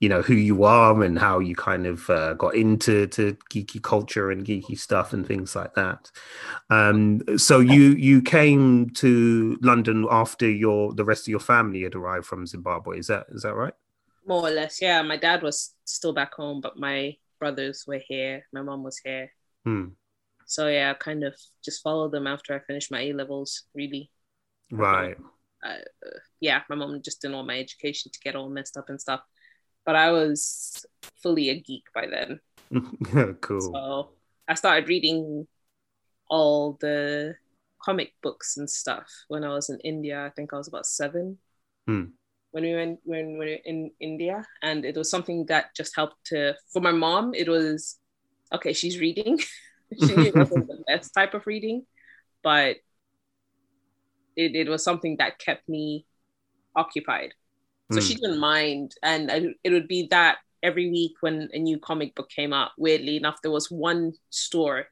you 0.00 0.08
know 0.08 0.22
who 0.22 0.34
you 0.34 0.64
are 0.64 1.02
and 1.02 1.18
how 1.18 1.38
you 1.38 1.54
kind 1.54 1.86
of 1.86 2.08
uh, 2.10 2.34
got 2.34 2.54
into 2.54 3.06
to 3.08 3.36
geeky 3.52 3.82
culture 3.82 4.30
and 4.30 4.44
geeky 4.44 4.78
stuff 4.78 5.12
and 5.12 5.26
things 5.26 5.54
like 5.56 5.74
that. 5.74 6.10
Um, 6.70 7.22
so 7.36 7.60
you 7.60 7.90
you 7.92 8.22
came 8.22 8.90
to 8.90 9.58
London 9.62 10.06
after 10.10 10.48
your 10.48 10.92
the 10.94 11.04
rest 11.04 11.24
of 11.24 11.28
your 11.28 11.40
family 11.40 11.82
had 11.82 11.94
arrived 11.94 12.26
from 12.26 12.46
Zimbabwe. 12.46 12.98
Is 12.98 13.08
that 13.08 13.26
is 13.30 13.42
that 13.42 13.54
right? 13.54 13.74
more 14.26 14.46
or 14.46 14.50
less, 14.50 14.80
yeah. 14.80 15.02
My 15.02 15.16
dad 15.16 15.42
was 15.42 15.74
still 15.84 16.12
back 16.12 16.34
home, 16.34 16.60
but 16.60 16.78
my 16.78 17.16
brothers 17.38 17.84
were 17.86 18.00
here. 18.06 18.46
My 18.52 18.62
mom 18.62 18.82
was 18.82 18.98
here. 18.98 19.32
Hmm. 19.64 19.88
So 20.46 20.68
yeah, 20.68 20.90
I 20.90 20.94
kind 20.94 21.24
of 21.24 21.34
just 21.64 21.82
followed 21.82 22.12
them 22.12 22.26
after 22.26 22.54
I 22.54 22.60
finished 22.60 22.90
my 22.90 23.00
A 23.00 23.12
levels. 23.12 23.64
Really, 23.74 24.10
Right. 24.70 25.16
Yeah. 26.40 26.62
My 26.68 26.76
mom 26.76 27.00
just 27.02 27.20
didn't 27.20 27.36
want 27.36 27.48
my 27.48 27.58
education 27.58 28.10
to 28.12 28.20
get 28.20 28.36
all 28.36 28.48
messed 28.48 28.76
up 28.76 28.88
and 28.88 29.00
stuff. 29.00 29.20
But 29.84 29.96
I 29.96 30.12
was 30.12 30.84
fully 31.22 31.50
a 31.50 31.60
geek 31.60 31.84
by 31.94 32.06
then. 32.06 32.40
cool. 33.40 33.60
So 33.60 34.10
I 34.48 34.54
started 34.54 34.88
reading 34.88 35.46
all 36.28 36.78
the 36.80 37.34
comic 37.82 38.14
books 38.22 38.56
and 38.56 38.70
stuff 38.70 39.10
when 39.28 39.44
I 39.44 39.48
was 39.48 39.70
in 39.70 39.78
India. 39.80 40.24
I 40.24 40.30
think 40.30 40.52
I 40.52 40.56
was 40.56 40.68
about 40.68 40.86
seven 40.86 41.38
Hmm. 41.86 42.14
when 42.52 42.62
we 42.62 42.74
went 42.74 43.00
when, 43.02 43.32
we 43.32 43.38
were 43.38 43.58
in 43.64 43.90
India, 43.98 44.46
and 44.62 44.84
it 44.84 44.96
was 44.96 45.10
something 45.10 45.46
that 45.46 45.74
just 45.74 45.96
helped 45.96 46.24
to. 46.26 46.54
For 46.72 46.80
my 46.80 46.92
mom, 46.92 47.34
it 47.34 47.48
was 47.48 47.98
okay. 48.52 48.72
She's 48.72 49.00
reading. 49.00 49.38
she 49.98 50.30
wasn't 50.30 50.68
the 50.68 50.84
best 50.86 51.12
type 51.12 51.34
of 51.34 51.46
reading, 51.46 51.86
but 52.42 52.76
it, 54.36 54.54
it 54.56 54.68
was 54.68 54.84
something 54.84 55.16
that 55.18 55.38
kept 55.38 55.68
me 55.68 56.06
occupied. 56.76 57.34
So 57.92 58.00
Hmm. 58.00 58.06
she 58.06 58.14
didn't 58.14 58.38
mind, 58.40 58.94
and 59.02 59.30
I, 59.30 59.44
it 59.64 59.70
would 59.70 59.88
be 59.88 60.08
that 60.10 60.38
every 60.62 60.90
week 60.90 61.14
when 61.20 61.48
a 61.52 61.58
new 61.58 61.78
comic 61.78 62.14
book 62.14 62.30
came 62.30 62.52
out. 62.52 62.70
Weirdly 62.78 63.16
enough, 63.16 63.42
there 63.42 63.50
was 63.50 63.70
one 63.70 64.14
store 64.30 64.86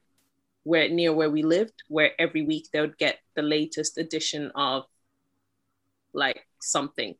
where 0.63 0.89
near 0.89 1.13
where 1.13 1.29
we 1.29 1.43
lived, 1.43 1.83
where 1.87 2.11
every 2.19 2.43
week 2.43 2.69
they 2.71 2.81
would 2.81 2.97
get 2.97 3.19
the 3.35 3.41
latest 3.41 3.97
edition 3.97 4.51
of 4.55 4.85
like 6.13 6.45
something. 6.61 7.15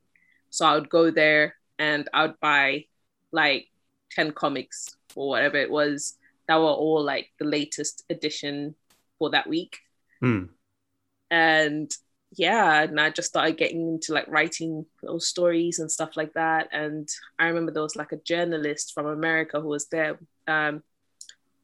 So 0.50 0.66
I 0.66 0.76
would 0.76 0.90
go 0.90 1.12
there 1.12 1.56
and 1.80 2.08
I 2.14 2.28
would 2.28 2.40
buy 2.40 2.86
like 3.32 3.68
ten 4.12 4.32
comics 4.32 4.96
or 5.16 5.30
whatever 5.30 5.58
it 5.58 5.72
was 5.72 6.18
that 6.48 6.58
were 6.58 6.66
all 6.66 7.04
like 7.04 7.32
the 7.40 7.46
latest 7.46 8.04
edition 8.10 8.76
for 9.18 9.30
that 9.32 9.48
week 9.48 9.80
Hmm. 10.20 10.46
and 11.30 11.92
yeah 12.38 12.84
and 12.84 13.00
i 13.00 13.10
just 13.10 13.30
started 13.30 13.58
getting 13.58 13.82
into 13.82 14.14
like 14.14 14.28
writing 14.28 14.86
little 15.04 15.20
stories 15.20 15.80
and 15.80 15.92
stuff 15.92 16.16
like 16.16 16.34
that 16.34 16.70
and 16.72 17.10
i 17.38 17.48
remember 17.48 17.72
there 17.72 17.84
was 17.84 17.96
like 17.96 18.12
a 18.12 18.18
journalist 18.18 18.94
from 18.94 19.06
america 19.06 19.60
who 19.60 19.68
was 19.68 19.88
there 19.88 20.18
um, 20.48 20.82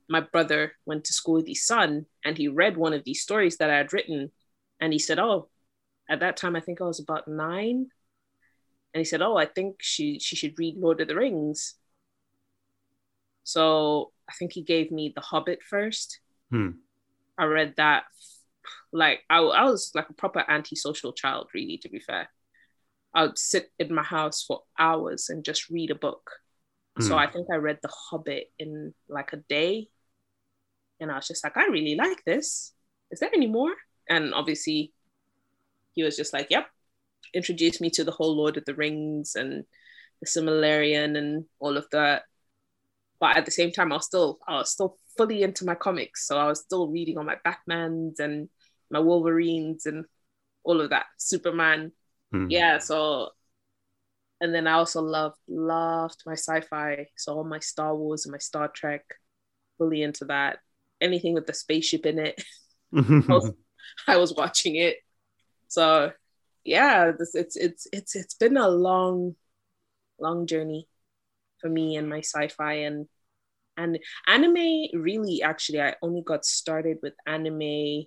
my 0.10 0.20
brother 0.20 0.74
went 0.86 1.04
to 1.06 1.14
school 1.14 1.36
with 1.36 1.48
his 1.48 1.66
son 1.66 2.06
and 2.24 2.38
he 2.38 2.48
read 2.48 2.78
one 2.78 2.94
of 2.94 3.04
these 3.04 3.22
stories 3.22 3.58
that 3.58 3.70
i 3.70 3.78
had 3.78 3.94
written 3.94 4.32
and 4.80 4.92
he 4.92 5.00
said 5.00 5.20
oh 5.20 5.48
at 6.10 6.20
that 6.20 6.38
time 6.38 6.56
i 6.56 6.60
think 6.60 6.82
i 6.82 6.86
was 6.86 7.00
about 7.00 7.28
nine 7.28 7.88
and 8.94 9.00
he 9.00 9.06
said 9.06 9.22
oh 9.22 9.38
i 9.38 9.46
think 9.46 9.78
she 9.80 10.20
she 10.20 10.36
should 10.36 10.58
read 10.60 10.78
lord 10.78 11.00
of 11.00 11.08
the 11.08 11.16
rings 11.16 11.76
so 13.44 14.12
i 14.30 14.34
think 14.34 14.52
he 14.52 14.62
gave 14.62 14.92
me 14.92 15.14
the 15.16 15.22
hobbit 15.22 15.64
first 15.64 16.20
Hmm. 16.50 16.70
I 17.38 17.46
read 17.46 17.74
that 17.78 18.06
like 18.92 19.22
I, 19.30 19.40
I 19.40 19.64
was 19.66 19.92
like 19.96 20.10
a 20.10 20.14
proper 20.14 20.44
antisocial 20.48 21.14
child, 21.14 21.50
really, 21.54 21.78
to 21.80 21.90
be 21.90 22.00
fair. 22.00 22.30
I 23.14 23.24
would 23.24 23.38
sit 23.38 23.72
in 23.80 23.94
my 23.94 24.04
house 24.04 24.44
for 24.44 24.62
hours 24.78 25.30
and 25.30 25.44
just 25.44 25.70
read 25.70 25.92
a 25.92 25.96
book. 25.96 26.30
So 27.00 27.16
Hmm. 27.16 27.18
I 27.18 27.28
think 27.28 27.48
I 27.52 27.56
read 27.58 27.80
The 27.82 27.90
Hobbit 27.90 28.52
in 28.60 28.94
like 29.10 29.34
a 29.34 29.38
day. 29.38 29.90
And 31.00 31.12
I 31.12 31.16
was 31.16 31.28
just 31.28 31.44
like, 31.44 31.58
I 31.58 31.68
really 31.68 31.96
like 31.96 32.24
this. 32.26 32.74
Is 33.12 33.20
there 33.20 33.30
any 33.34 33.48
more? 33.48 33.74
And 34.10 34.34
obviously, 34.34 34.94
he 35.94 36.04
was 36.04 36.16
just 36.16 36.34
like, 36.34 36.48
yep. 36.50 36.68
Introduced 37.34 37.82
me 37.82 37.90
to 37.92 38.04
the 38.04 38.12
whole 38.12 38.36
Lord 38.38 38.58
of 38.58 38.66
the 38.66 38.74
Rings 38.76 39.36
and 39.36 39.66
the 40.22 40.28
Silmarillion 40.28 41.18
and 41.18 41.46
all 41.60 41.78
of 41.78 41.86
that. 41.92 42.24
But 43.20 43.38
at 43.38 43.46
the 43.46 43.52
same 43.52 43.72
time, 43.72 43.92
I 43.92 43.96
was 43.96 44.06
still 44.06 44.40
I 44.48 44.58
was 44.60 44.72
still 44.72 44.98
fully 45.18 45.44
into 45.44 45.66
my 45.66 45.76
comics. 45.76 46.28
So 46.28 46.38
I 46.38 46.48
was 46.48 46.62
still 46.62 46.88
reading 46.88 47.18
all 47.18 47.24
my 47.24 47.38
Batmans 47.46 48.20
and 48.20 48.50
my 48.90 49.00
Wolverines 49.00 49.86
and 49.86 50.06
all 50.64 50.82
of 50.82 50.90
that. 50.92 51.06
Superman. 51.18 51.92
Hmm. 52.32 52.48
Yeah. 52.50 52.80
So 52.80 53.30
and 54.40 54.54
then 54.54 54.68
I 54.68 54.74
also 54.74 55.02
loved 55.02 55.38
loved 55.48 56.24
my 56.26 56.34
sci-fi. 56.34 57.08
So 57.18 57.34
all 57.36 57.44
my 57.44 57.60
Star 57.60 57.96
Wars 57.96 58.26
and 58.26 58.32
my 58.32 58.38
Star 58.38 58.68
Trek, 58.68 59.04
fully 59.78 60.04
into 60.04 60.26
that. 60.26 60.60
Anything 61.02 61.34
with 61.34 61.48
the 61.48 61.54
spaceship 61.54 62.06
in 62.06 62.20
it, 62.20 62.44
was- 62.92 63.52
I 64.08 64.18
was 64.18 64.34
watching 64.34 64.76
it. 64.76 64.98
So 65.68 66.12
yeah, 66.64 67.12
this, 67.18 67.34
it's 67.36 67.56
it's 67.56 67.88
it's 67.94 68.16
it's 68.16 68.36
been 68.36 68.58
a 68.58 68.68
long, 68.68 69.36
long 70.20 70.46
journey 70.48 70.88
for 71.62 71.70
me 71.70 71.96
and 71.96 72.10
my 72.10 72.20
sci-fi 72.20 72.74
and 72.74 73.08
and 73.78 74.00
anime 74.28 74.90
really 74.94 75.42
actually 75.42 75.82
I 75.82 75.96
only 76.02 76.22
got 76.22 76.46
started 76.46 76.98
with 77.02 77.14
anime 77.26 78.06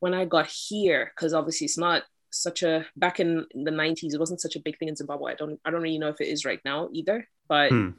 when 0.00 0.14
I 0.14 0.24
got 0.24 0.46
here 0.46 1.12
because 1.14 1.32
obviously 1.34 1.64
it's 1.66 1.78
not 1.78 2.02
such 2.30 2.62
a 2.62 2.84
back 2.96 3.18
in 3.18 3.46
the 3.54 3.70
90s 3.70 4.14
it 4.14 4.20
wasn't 4.20 4.40
such 4.40 4.56
a 4.56 4.60
big 4.60 4.78
thing 4.78 4.88
in 4.88 4.96
Zimbabwe. 4.96 5.32
I 5.32 5.36
don't 5.36 5.58
I 5.64 5.70
don't 5.70 5.82
really 5.82 5.98
know 5.98 6.08
if 6.08 6.20
it 6.20 6.28
is 6.28 6.44
right 6.44 6.60
now 6.64 6.88
either, 6.92 7.26
but 7.48 7.70
Hmm. 7.70 7.90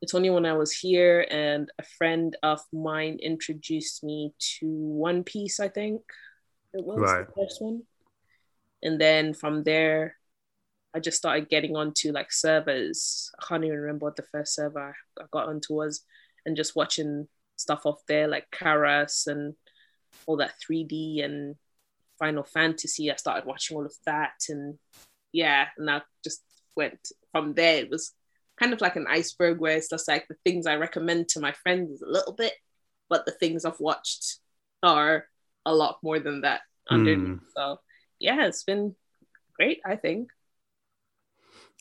it's 0.00 0.14
only 0.14 0.30
when 0.30 0.46
I 0.46 0.54
was 0.54 0.72
here 0.72 1.26
and 1.30 1.70
a 1.78 1.84
friend 1.98 2.36
of 2.42 2.60
mine 2.72 3.18
introduced 3.22 4.02
me 4.02 4.34
to 4.58 4.66
One 4.66 5.22
Piece, 5.22 5.60
I 5.60 5.68
think 5.68 6.00
it 6.72 6.84
was 6.84 6.98
Right. 6.98 7.26
the 7.26 7.32
first 7.34 7.62
one. 7.62 7.82
And 8.82 9.00
then 9.00 9.32
from 9.34 9.62
there, 9.62 10.16
I 10.94 11.00
just 11.00 11.18
started 11.18 11.48
getting 11.48 11.76
onto 11.76 12.10
like 12.12 12.32
servers. 12.32 13.30
I 13.38 13.46
can't 13.46 13.64
even 13.64 13.78
remember 13.78 14.06
what 14.06 14.16
the 14.16 14.24
first 14.32 14.54
server 14.54 14.94
I 15.18 15.24
got 15.30 15.48
onto 15.48 15.74
was, 15.74 16.04
and 16.44 16.56
just 16.56 16.74
watching 16.74 17.28
stuff 17.62 17.86
off 17.86 18.00
there 18.06 18.28
like 18.28 18.50
Karas 18.50 19.26
and 19.26 19.54
all 20.26 20.36
that 20.38 20.54
3D 20.68 21.24
and 21.24 21.56
Final 22.18 22.44
Fantasy. 22.44 23.10
I 23.10 23.16
started 23.16 23.46
watching 23.46 23.76
all 23.76 23.86
of 23.86 23.94
that, 24.06 24.44
and 24.48 24.78
yeah, 25.32 25.66
and 25.76 25.90
I 25.90 26.02
just 26.22 26.42
went 26.76 27.08
from 27.32 27.54
there. 27.54 27.78
It 27.78 27.90
was 27.90 28.12
kind 28.58 28.72
of 28.72 28.80
like 28.80 28.96
an 28.96 29.06
iceberg 29.08 29.58
where 29.58 29.76
it's 29.76 29.88
just 29.88 30.08
like 30.08 30.28
the 30.28 30.36
things 30.44 30.66
I 30.66 30.76
recommend 30.76 31.28
to 31.30 31.40
my 31.40 31.52
friends 31.52 31.90
is 31.90 32.02
a 32.02 32.10
little 32.10 32.32
bit, 32.32 32.52
but 33.08 33.24
the 33.26 33.32
things 33.32 33.64
I've 33.64 33.80
watched 33.80 34.38
are 34.82 35.26
a 35.64 35.74
lot 35.74 35.98
more 36.02 36.18
than 36.18 36.42
that 36.42 36.60
hmm. 36.88 36.94
underneath. 36.94 37.40
So 37.56 37.78
yeah, 38.18 38.46
it's 38.46 38.64
been 38.64 38.94
great, 39.54 39.80
I 39.84 39.96
think. 39.96 40.30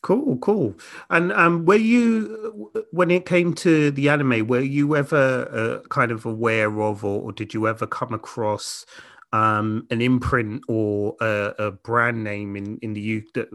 Cool, 0.03 0.37
cool. 0.37 0.73
And 1.11 1.31
um, 1.33 1.65
were 1.65 1.75
you, 1.75 2.71
when 2.89 3.11
it 3.11 3.27
came 3.27 3.53
to 3.55 3.91
the 3.91 4.09
anime, 4.09 4.47
were 4.47 4.59
you 4.61 4.95
ever 4.95 5.47
uh, 5.83 5.87
kind 5.89 6.11
of 6.11 6.25
aware 6.25 6.81
of, 6.81 7.05
or, 7.05 7.21
or 7.21 7.31
did 7.31 7.53
you 7.53 7.67
ever 7.67 7.85
come 7.85 8.11
across 8.11 8.83
um, 9.31 9.85
an 9.91 10.01
imprint 10.01 10.63
or 10.67 11.15
a, 11.21 11.53
a 11.59 11.71
brand 11.71 12.23
name 12.23 12.55
in 12.55 12.79
in 12.81 12.93
the 12.93 13.01
U 13.01 13.23
that 13.35 13.49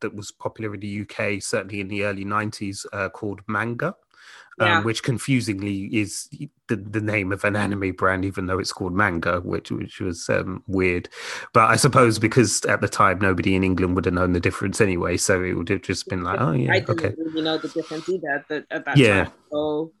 that 0.00 0.14
was 0.14 0.30
popular 0.30 0.74
in 0.74 0.80
the 0.80 1.00
UK, 1.00 1.42
certainly 1.42 1.80
in 1.80 1.88
the 1.88 2.04
early 2.04 2.26
'90s, 2.26 2.84
uh, 2.92 3.08
called 3.08 3.40
Manga? 3.48 3.94
Yeah. 4.58 4.78
um, 4.78 4.84
which 4.84 5.02
confusingly 5.02 5.84
is 5.94 6.28
the, 6.68 6.76
the 6.76 7.00
name 7.00 7.30
of 7.32 7.44
an 7.44 7.56
anime 7.56 7.92
brand, 7.92 8.24
even 8.24 8.46
though 8.46 8.58
it's 8.58 8.72
called 8.72 8.94
manga, 8.94 9.40
which 9.40 9.70
which 9.70 10.00
was 10.00 10.28
um, 10.30 10.62
weird. 10.66 11.08
But 11.52 11.70
I 11.70 11.76
suppose 11.76 12.18
because 12.18 12.64
at 12.64 12.80
the 12.80 12.88
time 12.88 13.18
nobody 13.20 13.54
in 13.54 13.64
England 13.64 13.94
would 13.96 14.06
have 14.06 14.14
known 14.14 14.32
the 14.32 14.40
difference 14.40 14.80
anyway, 14.80 15.16
so 15.18 15.42
it 15.42 15.52
would 15.54 15.68
have 15.68 15.82
just 15.82 16.08
been 16.08 16.22
like, 16.22 16.40
oh 16.40 16.52
I 16.68 16.78
yeah, 16.78 16.80
didn't 16.80 16.88
okay, 16.90 17.14
really 17.16 17.42
know 17.42 17.58
the 17.58 17.68
difference 17.68 18.08
either 18.08 18.44
at, 18.70 18.84
that 18.84 19.02
Yeah. 19.02 19.04
time. 19.04 19.32
So, 19.52 19.92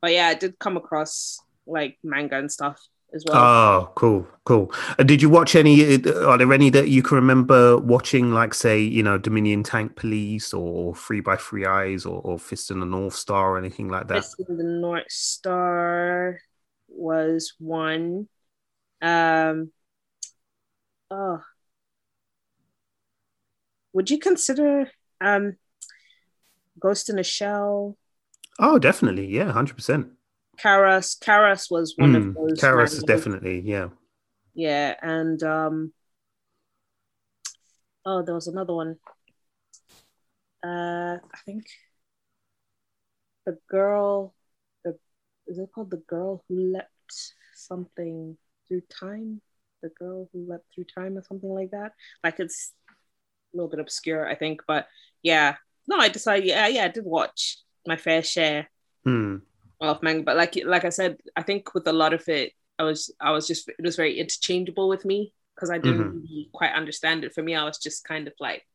but 0.00 0.12
yeah, 0.12 0.28
I 0.28 0.34
did 0.34 0.58
come 0.58 0.76
across 0.76 1.42
like 1.66 1.98
manga 2.02 2.36
and 2.38 2.50
stuff 2.50 2.80
as 3.14 3.24
well. 3.26 3.36
Oh, 3.36 3.92
cool, 3.94 4.26
cool. 4.44 4.72
Uh, 4.98 5.02
did 5.02 5.20
you 5.20 5.28
watch 5.28 5.54
any? 5.54 5.96
Are 6.06 6.38
there 6.38 6.52
any 6.52 6.70
that 6.70 6.88
you 6.88 7.02
can 7.02 7.16
remember 7.16 7.78
watching, 7.78 8.32
like 8.32 8.54
say, 8.54 8.80
you 8.80 9.02
know, 9.02 9.18
Dominion 9.18 9.62
Tank 9.62 9.96
Police 9.96 10.52
or 10.54 10.94
Three 10.94 11.20
by 11.20 11.36
Three 11.36 11.66
Eyes 11.66 12.06
or, 12.06 12.20
or 12.22 12.38
Fist 12.38 12.70
in 12.70 12.80
the 12.80 12.86
North 12.86 13.14
Star 13.14 13.52
or 13.52 13.58
anything 13.58 13.88
like 13.88 14.08
that? 14.08 14.24
Fist 14.24 14.42
in 14.48 14.56
the 14.56 14.64
North 14.64 15.10
Star 15.10 16.38
was 16.88 17.54
one. 17.58 18.28
Um, 19.00 19.72
oh, 21.10 21.40
would 23.92 24.10
you 24.10 24.18
consider 24.18 24.90
um, 25.20 25.56
Ghost 26.78 27.10
in 27.10 27.18
a 27.18 27.24
Shell? 27.24 27.96
Oh, 28.58 28.78
definitely, 28.78 29.26
yeah, 29.26 29.50
hundred 29.50 29.76
percent. 29.76 30.08
Karas. 30.58 31.18
Karas 31.18 31.70
was 31.70 31.94
one 31.96 32.14
of 32.14 32.26
Mm, 32.26 32.34
those. 32.34 32.60
Karas 32.60 32.92
is 32.92 33.04
definitely, 33.04 33.60
yeah. 33.60 33.88
Yeah, 34.54 34.94
and 35.02 35.42
um, 35.42 35.92
oh, 38.06 38.22
there 38.22 38.34
was 38.34 38.46
another 38.46 38.74
one. 38.74 38.96
Uh, 40.64 41.18
I 41.34 41.38
think 41.44 41.64
the 43.46 43.58
girl, 43.68 44.34
the 44.84 44.98
is 45.46 45.58
it 45.58 45.70
called 45.74 45.90
the 45.90 46.02
girl 46.08 46.44
who 46.48 46.72
leapt 46.74 46.90
something 47.54 48.36
through 48.68 48.82
time? 48.82 49.40
The 49.82 49.90
girl 49.90 50.28
who 50.32 50.46
leapt 50.48 50.64
through 50.74 50.84
time, 50.94 51.18
or 51.18 51.22
something 51.22 51.50
like 51.50 51.70
that. 51.72 51.92
Like 52.22 52.38
it's 52.38 52.72
a 53.54 53.56
little 53.56 53.70
bit 53.70 53.80
obscure, 53.80 54.28
I 54.28 54.34
think, 54.34 54.62
but 54.66 54.86
yeah. 55.22 55.56
No, 55.88 55.98
I 55.98 56.08
decided. 56.08 56.46
Yeah, 56.48 56.68
yeah, 56.68 56.84
I 56.84 56.88
did 56.88 57.04
watch 57.04 57.58
my 57.86 57.96
fair 57.96 58.22
share 58.22 58.68
Hmm. 59.04 59.36
Of 59.90 60.02
manga 60.02 60.22
but 60.22 60.36
like 60.36 60.56
like 60.64 60.84
i 60.84 60.88
said 60.88 61.16
i 61.36 61.42
think 61.42 61.74
with 61.74 61.86
a 61.88 61.92
lot 61.92 62.12
of 62.14 62.26
it 62.28 62.52
i 62.78 62.82
was 62.82 63.10
i 63.20 63.30
was 63.30 63.46
just 63.46 63.68
it 63.68 63.82
was 63.84 63.96
very 63.96 64.18
interchangeable 64.18 64.88
with 64.88 65.04
me 65.04 65.32
because 65.54 65.70
i 65.70 65.78
didn't 65.78 66.00
Mhm. 66.12 66.22
really 66.22 66.48
quite 66.52 66.72
understand 66.72 67.24
it 67.24 67.34
for 67.34 67.42
me 67.42 67.54
i 67.54 67.64
was 67.64 67.78
just 67.78 68.04
kind 68.04 68.28
of 68.28 68.34
like 68.40 68.66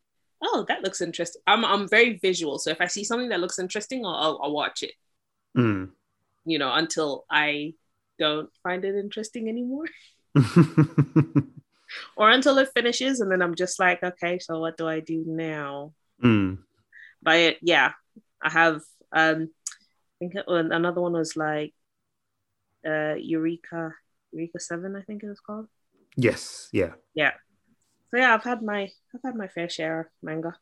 oh 0.44 0.66
that 0.68 0.82
looks 0.84 1.02
interesting 1.02 1.42
i'm, 1.48 1.64
I'm 1.66 1.88
very 1.88 2.18
visual 2.18 2.60
so 2.60 2.72
if 2.72 2.82
i 2.82 2.88
see 2.88 3.04
something 3.04 3.30
that 3.30 3.40
looks 3.40 3.60
interesting 3.60 4.06
i'll, 4.06 4.16
I'll, 4.16 4.40
I'll 4.44 4.52
watch 4.54 4.84
it 4.84 4.94
Hmm. 5.56 5.86
you 6.46 6.60
know 6.60 6.72
until 6.74 7.26
i 7.32 7.74
don't 8.20 8.50
find 8.64 8.84
it 8.86 8.96
interesting 8.96 9.48
anymore 9.50 9.86
or 12.18 12.30
until 12.30 12.58
it 12.58 12.70
finishes 12.76 13.20
and 13.22 13.32
then 13.32 13.42
i'm 13.42 13.56
just 13.56 13.80
like 13.80 14.04
okay 14.04 14.40
so 14.40 14.60
what 14.60 14.78
do 14.78 14.88
i 14.88 15.00
do 15.00 15.24
now 15.26 15.94
Hmm. 16.22 16.56
but 17.22 17.58
yeah 17.62 17.94
i 18.44 18.50
have 18.50 18.82
um 19.14 19.50
think 20.20 20.36
it, 20.36 20.46
another 20.48 21.02
one 21.02 21.14
was 21.14 21.36
like 21.36 21.74
uh 22.88 23.16
eureka 23.16 23.94
eureka 24.32 24.60
7 24.60 24.96
i 24.96 25.02
think 25.02 25.24
it 25.24 25.30
was 25.30 25.40
called 25.40 25.68
Yes, 26.20 26.70
yeah. 26.72 26.94
yeah 27.14 27.34
so 28.10 28.18
yeah 28.18 28.34
i've 28.34 28.44
had 28.44 28.64
my 28.64 28.90
i've 29.14 29.22
had 29.24 29.36
my 29.36 29.48
fair 29.48 29.70
share 29.70 30.00
of 30.00 30.06
manga 30.24 30.56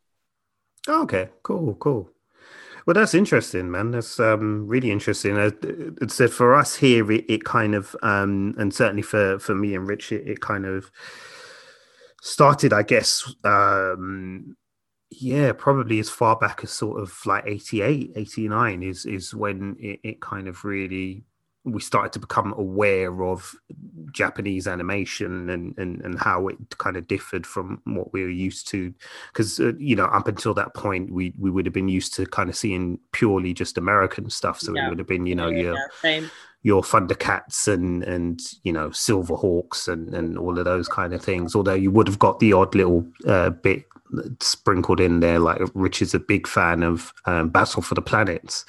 Oh, 0.87 1.03
okay, 1.03 1.29
cool, 1.43 1.73
cool. 1.75 2.11
Well, 2.85 2.93
that's 2.93 3.15
interesting, 3.15 3.71
man. 3.71 3.91
That's 3.91 4.19
um, 4.19 4.67
really 4.67 4.91
interesting. 4.91 5.37
Uh, 5.37 5.49
uh, 6.01 6.27
for 6.27 6.53
us 6.53 6.75
here. 6.75 7.11
It, 7.11 7.25
it 7.27 7.43
kind 7.43 7.73
of, 7.73 7.95
um, 8.03 8.53
and 8.57 8.73
certainly 8.73 9.01
for 9.01 9.39
for 9.39 9.55
me 9.55 9.73
and 9.73 9.87
Rich, 9.87 10.11
it, 10.11 10.27
it 10.27 10.41
kind 10.41 10.65
of 10.65 10.91
started, 12.21 12.73
I 12.73 12.83
guess. 12.83 13.33
Um, 13.43 14.55
yeah, 15.21 15.51
probably 15.53 15.99
as 15.99 16.09
far 16.09 16.35
back 16.35 16.61
as 16.63 16.71
sort 16.71 17.01
of 17.01 17.17
like 17.25 17.43
88, 17.45 18.13
89 18.15 18.83
is 18.83 19.05
is 19.05 19.33
when 19.33 19.75
it, 19.79 19.99
it 20.03 20.21
kind 20.21 20.47
of 20.47 20.63
really 20.63 21.23
we 21.65 21.81
started 21.81 22.13
to 22.13 22.19
become 22.19 22.53
aware 22.57 23.23
of 23.23 23.55
Japanese 24.11 24.67
animation 24.67 25.49
and, 25.49 25.75
and, 25.79 25.99
and 26.01 26.19
how 26.19 26.47
it 26.47 26.57
kind 26.77 26.95
of 26.95 27.07
differed 27.07 27.45
from 27.45 27.81
what 27.85 28.13
we 28.13 28.21
were 28.21 28.29
used 28.29 28.67
to. 28.67 28.93
Because, 29.33 29.59
uh, 29.59 29.73
you 29.79 29.95
know, 29.95 30.05
up 30.05 30.27
until 30.27 30.53
that 30.53 30.75
point, 30.75 31.11
we, 31.11 31.33
we 31.39 31.49
would 31.49 31.65
have 31.65 31.73
been 31.73 31.89
used 31.89 32.13
to 32.15 32.25
kind 32.27 32.49
of 32.51 32.55
seeing 32.55 32.99
purely 33.13 33.51
just 33.51 33.79
American 33.79 34.29
stuff. 34.29 34.59
So 34.59 34.75
Yeah. 34.75 34.85
it 34.85 34.89
would 34.89 34.99
have 34.99 35.07
been, 35.07 35.25
you 35.25 35.33
know, 35.35 35.49
yeah, 35.49 35.61
your, 35.61 35.77
yeah, 36.03 36.21
your 36.61 36.83
Thundercats 36.83 37.67
and, 37.67 38.03
and, 38.03 38.39
you 38.63 38.71
know, 38.71 38.89
Silverhawks 38.89 39.87
and, 39.87 40.13
and 40.13 40.37
all 40.37 40.59
of 40.59 40.65
those 40.65 40.87
kind 40.87 41.13
of 41.15 41.23
things. 41.23 41.55
Although 41.55 41.73
you 41.73 41.89
would 41.89 42.07
have 42.07 42.19
got 42.19 42.39
the 42.39 42.53
odd 42.53 42.75
little 42.75 43.07
uh, 43.27 43.49
bit 43.49 43.85
sprinkled 44.39 44.99
in 44.99 45.19
there. 45.19 45.39
Like 45.39 45.61
Rich 45.73 46.01
is 46.01 46.13
a 46.13 46.19
big 46.19 46.47
fan 46.47 46.83
of 46.83 47.13
um, 47.25 47.49
Battle 47.49 47.81
for 47.81 47.95
the 47.95 48.01
Planets, 48.01 48.65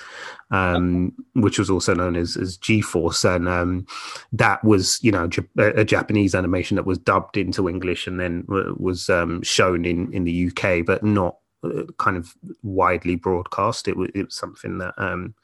um, 0.50 1.12
which 1.34 1.58
was 1.58 1.70
also 1.70 1.94
known 1.94 2.16
as, 2.16 2.36
as 2.36 2.56
G-Force. 2.56 3.24
And 3.24 3.48
um, 3.48 3.86
that 4.32 4.62
was, 4.64 4.98
you 5.02 5.12
know, 5.12 5.28
a 5.58 5.80
a 5.80 5.84
Japanese 5.84 6.34
animation 6.34 6.76
that 6.76 6.86
was 6.86 6.98
dubbed 6.98 7.36
into 7.36 7.68
English 7.68 8.06
and 8.06 8.18
then 8.20 8.44
was 8.48 9.08
um, 9.08 9.42
shown 9.42 9.84
in, 9.84 10.12
in 10.12 10.24
the 10.24 10.50
UK, 10.50 10.84
but 10.84 11.02
not 11.02 11.36
uh, 11.64 11.84
kind 11.98 12.16
of 12.16 12.34
widely 12.62 13.16
broadcast. 13.16 13.88
It 13.88 13.96
was, 13.96 14.10
it 14.14 14.26
was 14.26 14.34
something 14.34 14.78
that 14.78 14.94
um, 14.98 15.34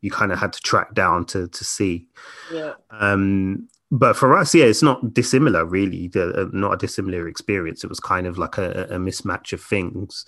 you 0.00 0.10
kind 0.10 0.32
of 0.32 0.38
had 0.38 0.52
to 0.52 0.60
track 0.60 0.94
down 0.94 1.24
to, 1.26 1.48
to 1.48 1.64
see. 1.64 2.06
yeah 2.52 2.74
Um, 2.90 3.68
but 3.90 4.14
for 4.14 4.36
us, 4.36 4.54
yeah, 4.54 4.66
it's 4.66 4.82
not 4.82 5.12
dissimilar, 5.12 5.64
really. 5.64 6.08
The, 6.08 6.42
uh, 6.42 6.48
not 6.52 6.74
a 6.74 6.76
dissimilar 6.76 7.26
experience. 7.26 7.82
It 7.82 7.90
was 7.90 8.00
kind 8.00 8.26
of 8.26 8.38
like 8.38 8.56
a, 8.56 8.84
a 8.84 8.98
mismatch 8.98 9.52
of 9.52 9.60
things. 9.60 10.24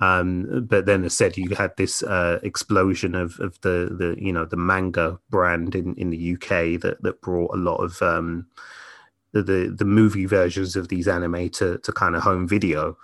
Um, 0.00 0.66
but 0.68 0.84
then, 0.84 1.04
as 1.04 1.14
said, 1.14 1.38
you 1.38 1.54
had 1.54 1.74
this 1.76 2.02
uh, 2.02 2.38
explosion 2.42 3.14
of, 3.14 3.40
of 3.40 3.58
the, 3.62 3.96
the 3.98 4.14
you 4.18 4.32
know 4.32 4.44
the 4.44 4.56
manga 4.56 5.18
brand 5.30 5.74
in, 5.74 5.94
in 5.94 6.10
the 6.10 6.34
UK 6.34 6.80
that 6.82 6.98
that 7.00 7.22
brought 7.22 7.54
a 7.54 7.58
lot 7.58 7.76
of 7.76 8.02
um, 8.02 8.46
the, 9.32 9.42
the 9.42 9.74
the 9.78 9.86
movie 9.86 10.26
versions 10.26 10.76
of 10.76 10.88
these 10.88 11.08
anime 11.08 11.48
to 11.50 11.78
to 11.78 11.92
kind 11.92 12.14
of 12.14 12.22
home 12.22 12.46
video. 12.46 12.98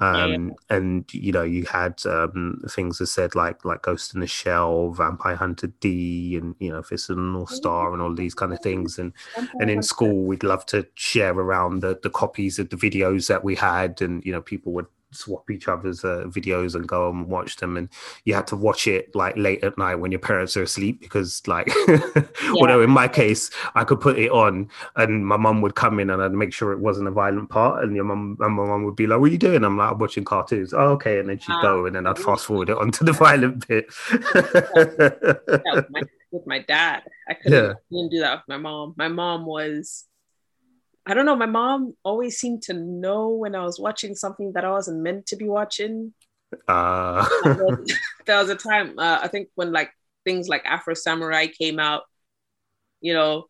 Um, 0.00 0.54
and 0.70 1.04
you 1.14 1.30
know 1.30 1.44
you 1.44 1.64
had 1.64 2.04
um, 2.04 2.60
things 2.68 2.98
that 2.98 3.06
said 3.06 3.36
like 3.36 3.64
like 3.64 3.82
Ghost 3.82 4.12
in 4.12 4.20
the 4.20 4.26
Shell, 4.26 4.90
Vampire 4.90 5.36
Hunter 5.36 5.68
D, 5.78 6.36
and 6.36 6.56
you 6.58 6.70
know 6.70 6.82
Fist 6.82 7.10
of 7.10 7.16
the 7.16 7.22
North 7.22 7.50
Star, 7.50 7.92
and 7.92 8.02
all 8.02 8.12
these 8.12 8.34
kind 8.34 8.52
of 8.52 8.60
things. 8.60 8.98
And 8.98 9.12
and 9.60 9.70
in 9.70 9.82
school 9.82 10.24
we'd 10.24 10.42
love 10.42 10.66
to 10.66 10.86
share 10.94 11.32
around 11.32 11.80
the, 11.80 11.98
the 12.02 12.10
copies 12.10 12.58
of 12.58 12.70
the 12.70 12.76
videos 12.76 13.28
that 13.28 13.44
we 13.44 13.54
had 13.54 14.02
and 14.02 14.24
you 14.24 14.32
know 14.32 14.42
people 14.42 14.72
would 14.72 14.86
swap 15.14 15.50
each 15.50 15.68
other's 15.68 16.04
uh, 16.04 16.24
videos 16.26 16.74
and 16.74 16.86
go 16.88 17.08
and 17.10 17.26
watch 17.26 17.56
them 17.56 17.76
and 17.76 17.88
you 18.24 18.34
had 18.34 18.46
to 18.46 18.56
watch 18.56 18.86
it 18.86 19.14
like 19.14 19.36
late 19.36 19.62
at 19.64 19.78
night 19.78 19.94
when 19.94 20.10
your 20.10 20.18
parents 20.20 20.56
are 20.56 20.62
asleep 20.62 21.00
because 21.00 21.42
like 21.46 21.68
although 22.60 22.82
in 22.82 22.90
my 22.90 23.06
case 23.08 23.50
i 23.74 23.84
could 23.84 24.00
put 24.00 24.18
it 24.18 24.30
on 24.30 24.68
and 24.96 25.26
my 25.26 25.36
mum 25.36 25.62
would 25.62 25.74
come 25.74 25.98
in 26.00 26.10
and 26.10 26.22
i'd 26.22 26.32
make 26.32 26.52
sure 26.52 26.72
it 26.72 26.78
wasn't 26.78 27.06
a 27.06 27.10
violent 27.10 27.48
part 27.48 27.84
and 27.84 27.94
your 27.94 28.04
mum 28.04 28.36
and 28.40 28.54
my 28.54 28.64
mum 28.66 28.84
would 28.84 28.96
be 28.96 29.06
like 29.06 29.20
what 29.20 29.28
are 29.28 29.32
you 29.32 29.38
doing? 29.38 29.64
I'm 29.64 29.76
like 29.76 29.92
i'm 29.92 29.98
watching 29.98 30.24
cartoons. 30.24 30.74
Oh 30.74 30.90
okay. 30.92 31.18
And 31.18 31.28
then 31.28 31.38
she'd 31.38 31.62
go 31.62 31.86
and 31.86 31.94
then 31.94 32.06
i'd 32.06 32.18
fast 32.18 32.46
forward 32.46 32.68
it 32.70 32.76
onto 32.76 33.04
the 33.04 33.12
violent 33.12 33.66
bit. 33.68 33.86
With, 34.12 35.86
my, 35.90 36.02
with 36.32 36.46
my 36.46 36.58
dad. 36.60 37.02
I 37.28 37.34
couldn't, 37.34 37.52
Yeah. 37.66 37.72
couldn't 37.88 38.10
do 38.10 38.20
that 38.20 38.36
with 38.38 38.48
my 38.48 38.56
mom. 38.58 38.94
My 38.96 39.08
mom 39.08 39.46
was, 39.46 40.04
I 41.06 41.14
don't 41.14 41.26
know, 41.26 41.36
my 41.36 41.46
mom 41.46 41.94
always 42.02 42.38
seemed 42.38 42.62
to 42.64 42.74
know 42.74 43.28
when 43.30 43.54
I 43.54 43.62
was 43.64 43.78
watching 43.78 44.14
something 44.14 44.52
that 44.52 44.64
I 44.64 44.70
wasn't 44.70 45.02
meant 45.02 45.26
to 45.26 45.36
be 45.36 45.48
watching. 45.48 46.14
uh, 46.68 47.24
there 48.26 48.38
was 48.38 48.48
a 48.48 48.56
time, 48.56 48.98
uh, 48.98 49.20
I 49.22 49.28
think, 49.28 49.48
when 49.54 49.72
like 49.72 49.90
things 50.24 50.48
like 50.48 50.64
Afro 50.64 50.94
Samurai 50.94 51.46
came 51.46 51.78
out, 51.78 52.02
you 53.00 53.14
know, 53.14 53.46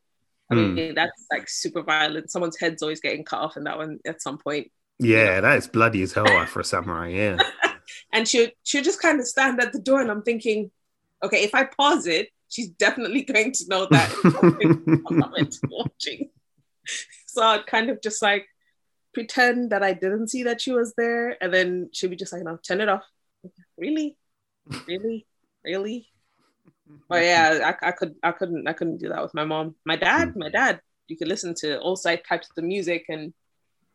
I 0.51 0.55
Hmm. 0.55 0.77
mean, 0.77 0.95
that's 0.95 1.27
like 1.33 1.49
super 1.49 1.83
violent. 1.83 2.31
Someone's 2.31 2.59
head's 2.59 2.83
always 2.83 3.01
getting 3.01 3.25
cut 3.25 3.41
off 3.41 3.57
in 3.57 3.65
that 3.65 3.79
one 3.79 4.01
at 4.07 4.23
some 4.23 4.39
point. 4.39 4.71
yeah 4.99 5.41
that 5.41 5.59
is 5.59 5.67
bloody 5.67 6.03
as 6.03 6.13
hell 6.13 6.39
Afro 6.39 6.63
samurai 6.63 7.09
yeah 7.09 7.39
and 8.13 8.27
she 8.29 8.53
she 8.63 8.81
just 8.83 9.01
kind 9.01 9.21
of 9.21 9.27
stand 9.27 9.61
at 9.61 9.73
the 9.73 9.79
door 9.81 10.01
and 10.01 10.11
i'm 10.11 10.23
thinking 10.23 10.71
okay 11.23 11.43
if 11.45 11.55
i 11.55 11.65
pause 11.65 12.07
it 12.07 12.29
she's 12.49 12.69
definitely 12.71 13.23
going 13.23 13.53
to 13.53 13.65
know 13.69 13.89
that 13.91 14.13
i'm 15.07 15.17
not 15.19 15.31
meant 15.37 15.51
to 15.53 15.59
be 15.69 15.69
watching 15.71 16.31
so 17.35 17.43
i'd 17.43 17.67
kind 17.67 17.91
of 17.91 18.01
just 18.01 18.23
like 18.23 18.47
pretend 19.13 19.71
that 19.71 19.83
i 19.83 19.93
didn't 19.93 20.29
see 20.29 20.43
that 20.43 20.61
she 20.61 20.73
was 20.73 20.93
there 20.97 21.43
and 21.43 21.53
then 21.53 21.89
she'd 21.93 22.11
be 22.11 22.17
just 22.17 22.33
like 22.33 22.43
no 22.43 22.59
turn 22.67 22.81
it 22.81 22.89
off 22.89 23.05
really 23.79 24.17
really 24.89 25.27
really 25.65 26.09
but 27.09 27.23
yeah 27.23 27.75
I, 27.83 27.89
I 27.89 27.93
could 27.93 28.15
i 28.23 28.33
couldn't 28.33 28.67
i 28.67 28.73
couldn't 28.73 28.99
do 28.99 29.09
that 29.09 29.23
with 29.23 29.35
my 29.35 29.45
mom 29.45 29.77
my 29.85 29.97
dad 29.97 30.35
my 30.37 30.49
dad 30.49 30.81
you 31.07 31.17
could 31.17 31.29
listen 31.29 31.55
to 31.57 31.79
all 31.81 31.97
side 31.97 32.23
types 32.29 32.49
of 32.49 32.55
the 32.57 32.63
music 32.63 33.07
and 33.09 33.33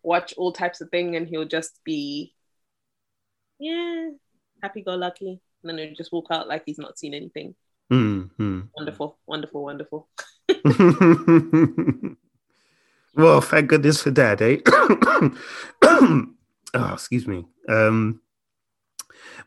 watch 0.03 0.33
all 0.37 0.53
types 0.53 0.79
of 0.79 0.89
thing 0.89 1.15
and 1.15 1.27
he'll 1.27 1.45
just 1.45 1.79
be 1.83 2.33
yeah, 3.59 4.09
happy 4.63 4.81
go 4.81 4.95
lucky. 4.95 5.41
And 5.61 5.69
then 5.69 5.77
he'll 5.77 5.95
just 5.95 6.11
walk 6.13 6.27
out 6.31 6.47
like 6.47 6.63
he's 6.65 6.79
not 6.79 6.97
seen 6.97 7.13
anything. 7.13 7.53
Mm, 7.91 8.31
mm. 8.39 8.69
Wonderful, 8.75 9.19
wonderful, 9.27 9.63
wonderful. 9.63 10.07
well, 13.19 13.41
thank 13.41 13.69
goodness 13.69 14.01
for 14.01 14.11
that, 14.11 14.41
eh? 14.41 14.57
oh, 15.83 16.23
excuse 16.93 17.27
me. 17.27 17.45
Um, 17.67 18.21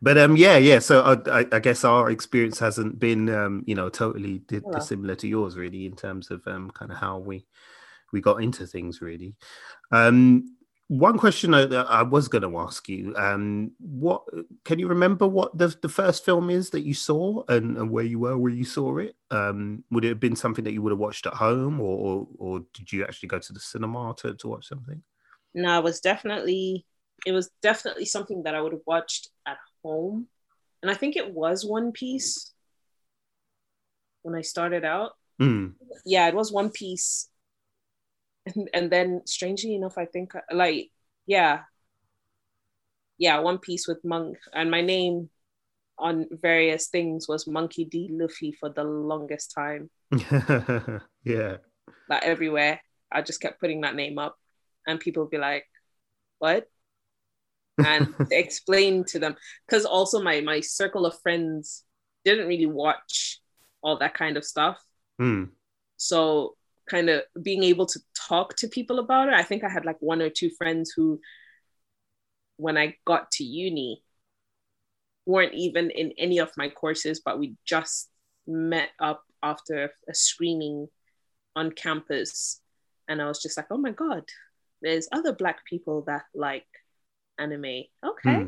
but 0.01 0.19
um, 0.19 0.37
yeah, 0.37 0.57
yeah. 0.57 0.79
So 0.81 1.03
I, 1.03 1.41
I, 1.41 1.47
I 1.53 1.59
guess 1.61 1.85
our 1.85 2.11
experience 2.11 2.59
hasn't 2.59 2.99
been, 2.99 3.29
um, 3.29 3.63
you 3.67 3.75
know, 3.75 3.89
totally 3.89 4.39
di- 4.41 4.57
Yeah. 4.57 4.79
dissimilar 4.79 5.15
to 5.17 5.29
yours, 5.29 5.57
really, 5.57 5.87
in 5.87 5.97
terms 5.97 6.31
of 6.31 6.47
um, 6.47 6.71
kind 6.71 6.91
of 6.91 6.99
how 6.99 7.19
we 7.19 7.47
we 8.13 8.21
got 8.21 8.43
into 8.43 8.67
things, 8.67 9.01
really. 9.01 9.35
Um, 9.91 10.57
one 10.93 11.17
question 11.17 11.55
I, 11.55 11.65
that 11.65 11.87
I 11.89 12.03
was 12.03 12.29
going 12.29 12.43
to 12.43 12.59
ask 12.59 12.87
you: 12.87 13.15
um, 13.17 13.73
what 13.79 14.25
can 14.65 14.79
you 14.79 14.89
remember? 14.89 15.27
What 15.27 15.57
the 15.57 15.75
the 15.81 15.89
first 15.89 16.23
film 16.23 16.51
is 16.51 16.69
that 16.71 16.83
you 16.83 16.93
saw, 16.93 17.45
and, 17.49 17.79
and 17.79 17.91
where 17.91 18.05
you 18.05 18.19
were 18.19 18.37
where 18.37 18.53
you 18.53 18.67
saw 18.67 18.99
it? 18.99 19.17
Um, 19.31 19.85
would 19.91 20.05
it 20.05 20.11
have 20.11 20.21
been 20.21 20.37
something 20.37 20.65
that 20.65 20.73
you 20.73 20.83
would 20.83 20.93
have 20.93 20.99
watched 20.99 21.27
at 21.27 21.33
home, 21.33 21.81
or 21.81 21.97
or, 21.99 22.29
or 22.39 22.61
did 22.75 22.93
you 22.93 23.05
actually 23.05 23.31
go 23.31 23.39
to 23.39 23.53
the 23.55 23.61
cinema 23.61 24.15
to, 24.19 24.35
to 24.35 24.49
watch 24.49 24.69
something? 24.69 25.03
No, 25.55 25.79
it 25.79 25.85
was 25.85 26.01
definitely 26.01 26.85
it 27.25 27.33
was 27.33 27.51
definitely 27.63 28.05
something 28.05 28.43
that 28.43 28.55
I 28.55 28.61
would 28.61 28.73
have 28.73 28.87
watched 28.87 29.31
at 29.47 29.57
home. 29.83 30.27
And 30.83 30.91
I 30.91 30.95
think 30.95 31.17
it 31.17 31.33
was 31.33 31.65
One 31.65 31.93
Piece 31.93 32.53
when 34.23 34.35
I 34.35 34.43
started 34.43 34.85
out. 34.85 35.13
Mm. 35.41 35.73
Yeah, 36.05 36.29
it 36.29 36.35
was 36.35 36.53
One 36.53 36.71
Piece. 36.71 37.29
And, 38.47 38.69
and 38.75 38.91
then 38.91 39.23
strangely 39.25 39.75
enough, 39.75 39.99
I 39.99 40.07
think 40.07 40.33
like 40.53 40.91
yeah. 41.27 41.61
Yeah, 43.19 43.39
One 43.39 43.59
Piece 43.59 43.87
with 43.87 44.05
Monk 44.05 44.39
and 44.53 44.71
my 44.71 44.81
name 44.81 45.31
on 45.99 46.27
various 46.33 46.89
things 46.89 47.29
was 47.29 47.47
Monkey 47.47 47.85
D. 47.85 48.09
Luffy 48.11 48.53
for 48.53 48.69
the 48.69 48.85
longest 48.85 49.53
time. 49.55 49.91
yeah. 51.25 51.59
like 52.09 52.23
everywhere. 52.23 52.81
I 53.13 53.23
just 53.23 53.41
kept 53.41 53.61
putting 53.61 53.83
that 53.83 53.95
name 53.95 54.19
up, 54.19 54.37
and 54.87 54.99
people 54.99 55.23
would 55.23 55.31
be 55.31 55.39
like, 55.39 55.67
"What?" 56.39 56.67
And 57.79 58.15
explain 58.31 59.05
to 59.05 59.19
them 59.19 59.37
because 59.67 59.85
also 59.85 60.21
my 60.21 60.41
my 60.41 60.61
circle 60.61 61.07
of 61.07 61.21
friends 61.21 61.85
didn't 62.25 62.49
really 62.49 62.67
watch 62.67 63.41
all 63.83 63.99
that 63.99 64.15
kind 64.15 64.37
of 64.37 64.45
stuff. 64.45 64.83
Mm. 65.21 65.51
So 65.97 66.57
kind 66.89 67.09
of 67.09 67.23
being 67.43 67.63
able 67.63 67.87
to 67.87 68.01
talk 68.29 68.57
to 68.57 68.69
people 68.69 68.99
about 68.99 69.29
it. 69.29 69.35
I 69.35 69.43
think 69.43 69.65
I 69.65 69.69
had 69.69 69.85
like 69.85 69.99
one 70.01 70.23
or 70.23 70.31
two 70.31 70.51
friends 70.51 70.93
who, 70.95 71.21
when 72.57 72.77
I 72.77 72.97
got 73.05 73.31
to 73.33 73.45
uni, 73.45 74.03
weren't 75.27 75.55
even 75.55 75.91
in 75.91 76.13
any 76.19 76.39
of 76.39 76.51
my 76.57 76.69
courses, 76.69 77.21
but 77.25 77.39
we 77.39 77.55
just 77.65 78.11
met 78.47 78.91
up 78.99 79.23
after 79.43 79.93
a 80.09 80.15
screening 80.15 80.89
on 81.55 81.71
campus. 81.71 82.61
And 83.09 83.23
I 83.23 83.27
was 83.27 83.41
just 83.43 83.57
like, 83.57 83.67
oh 83.71 83.79
my 83.79 83.93
God, 83.93 84.25
there's 84.81 85.09
other 85.13 85.33
Black 85.33 85.65
people 85.65 86.03
that 86.07 86.25
like 86.35 86.67
anime. 87.39 87.85
Okay, 88.05 88.43
Hmm. 88.43 88.47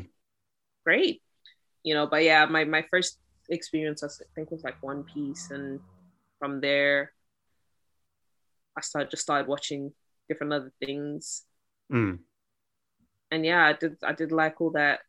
great. 0.83 1.21
You 1.83 1.93
know, 1.93 2.07
but 2.07 2.23
yeah, 2.23 2.45
my, 2.45 2.65
my 2.65 2.83
first 2.89 3.19
experience, 3.49 4.01
was 4.01 4.21
I 4.21 4.27
think, 4.35 4.51
was 4.51 4.63
like 4.63 4.81
One 4.81 5.03
Piece. 5.03 5.51
And 5.51 5.79
from 6.39 6.61
there, 6.61 7.11
I 8.77 8.81
started 8.81 9.11
just 9.11 9.23
started 9.23 9.47
watching 9.47 9.93
different 10.27 10.53
other 10.53 10.71
things. 10.83 11.43
Mm. 11.91 12.19
And 13.31 13.45
yeah, 13.45 13.65
I 13.65 13.73
did 13.73 13.97
I 14.03 14.13
did 14.13 14.31
like 14.31 14.61
all 14.61 14.71
that. 14.71 14.99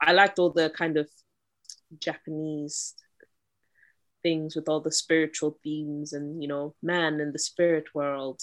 I 0.00 0.12
liked 0.12 0.38
all 0.38 0.50
the 0.50 0.70
kind 0.70 0.96
of 0.96 1.08
Japanese 1.98 2.94
things 4.22 4.54
with 4.54 4.68
all 4.68 4.80
the 4.80 4.92
spiritual 4.92 5.58
themes 5.62 6.12
and 6.12 6.42
you 6.42 6.48
know, 6.48 6.74
man 6.82 7.20
and 7.20 7.32
the 7.32 7.38
spirit 7.38 7.86
world, 7.94 8.40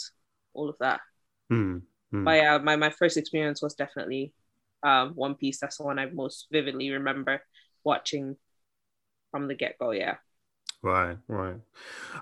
all 0.53 0.70
of 0.70 0.78
that. 0.80 1.01
Mm. 1.51 1.82
Mm. 2.13 2.26
But 2.26 2.36
yeah, 2.38 2.57
my, 2.57 2.76
my 2.76 2.89
first 2.89 3.18
experience 3.18 3.61
was 3.61 3.74
definitely 3.74 4.34
um, 4.84 5.11
One 5.15 5.36
Piece. 5.36 5.59
That's 5.59 5.78
the 5.78 5.84
one 5.84 5.99
I 5.99 6.05
most 6.05 6.47
vividly 6.51 6.91
remember 6.91 7.41
watching 7.84 8.38
from 9.32 9.47
the 9.47 9.55
get 9.55 9.78
go. 9.78 9.91
Yeah. 9.91 10.15
Right, 10.84 11.17
right. 11.28 11.55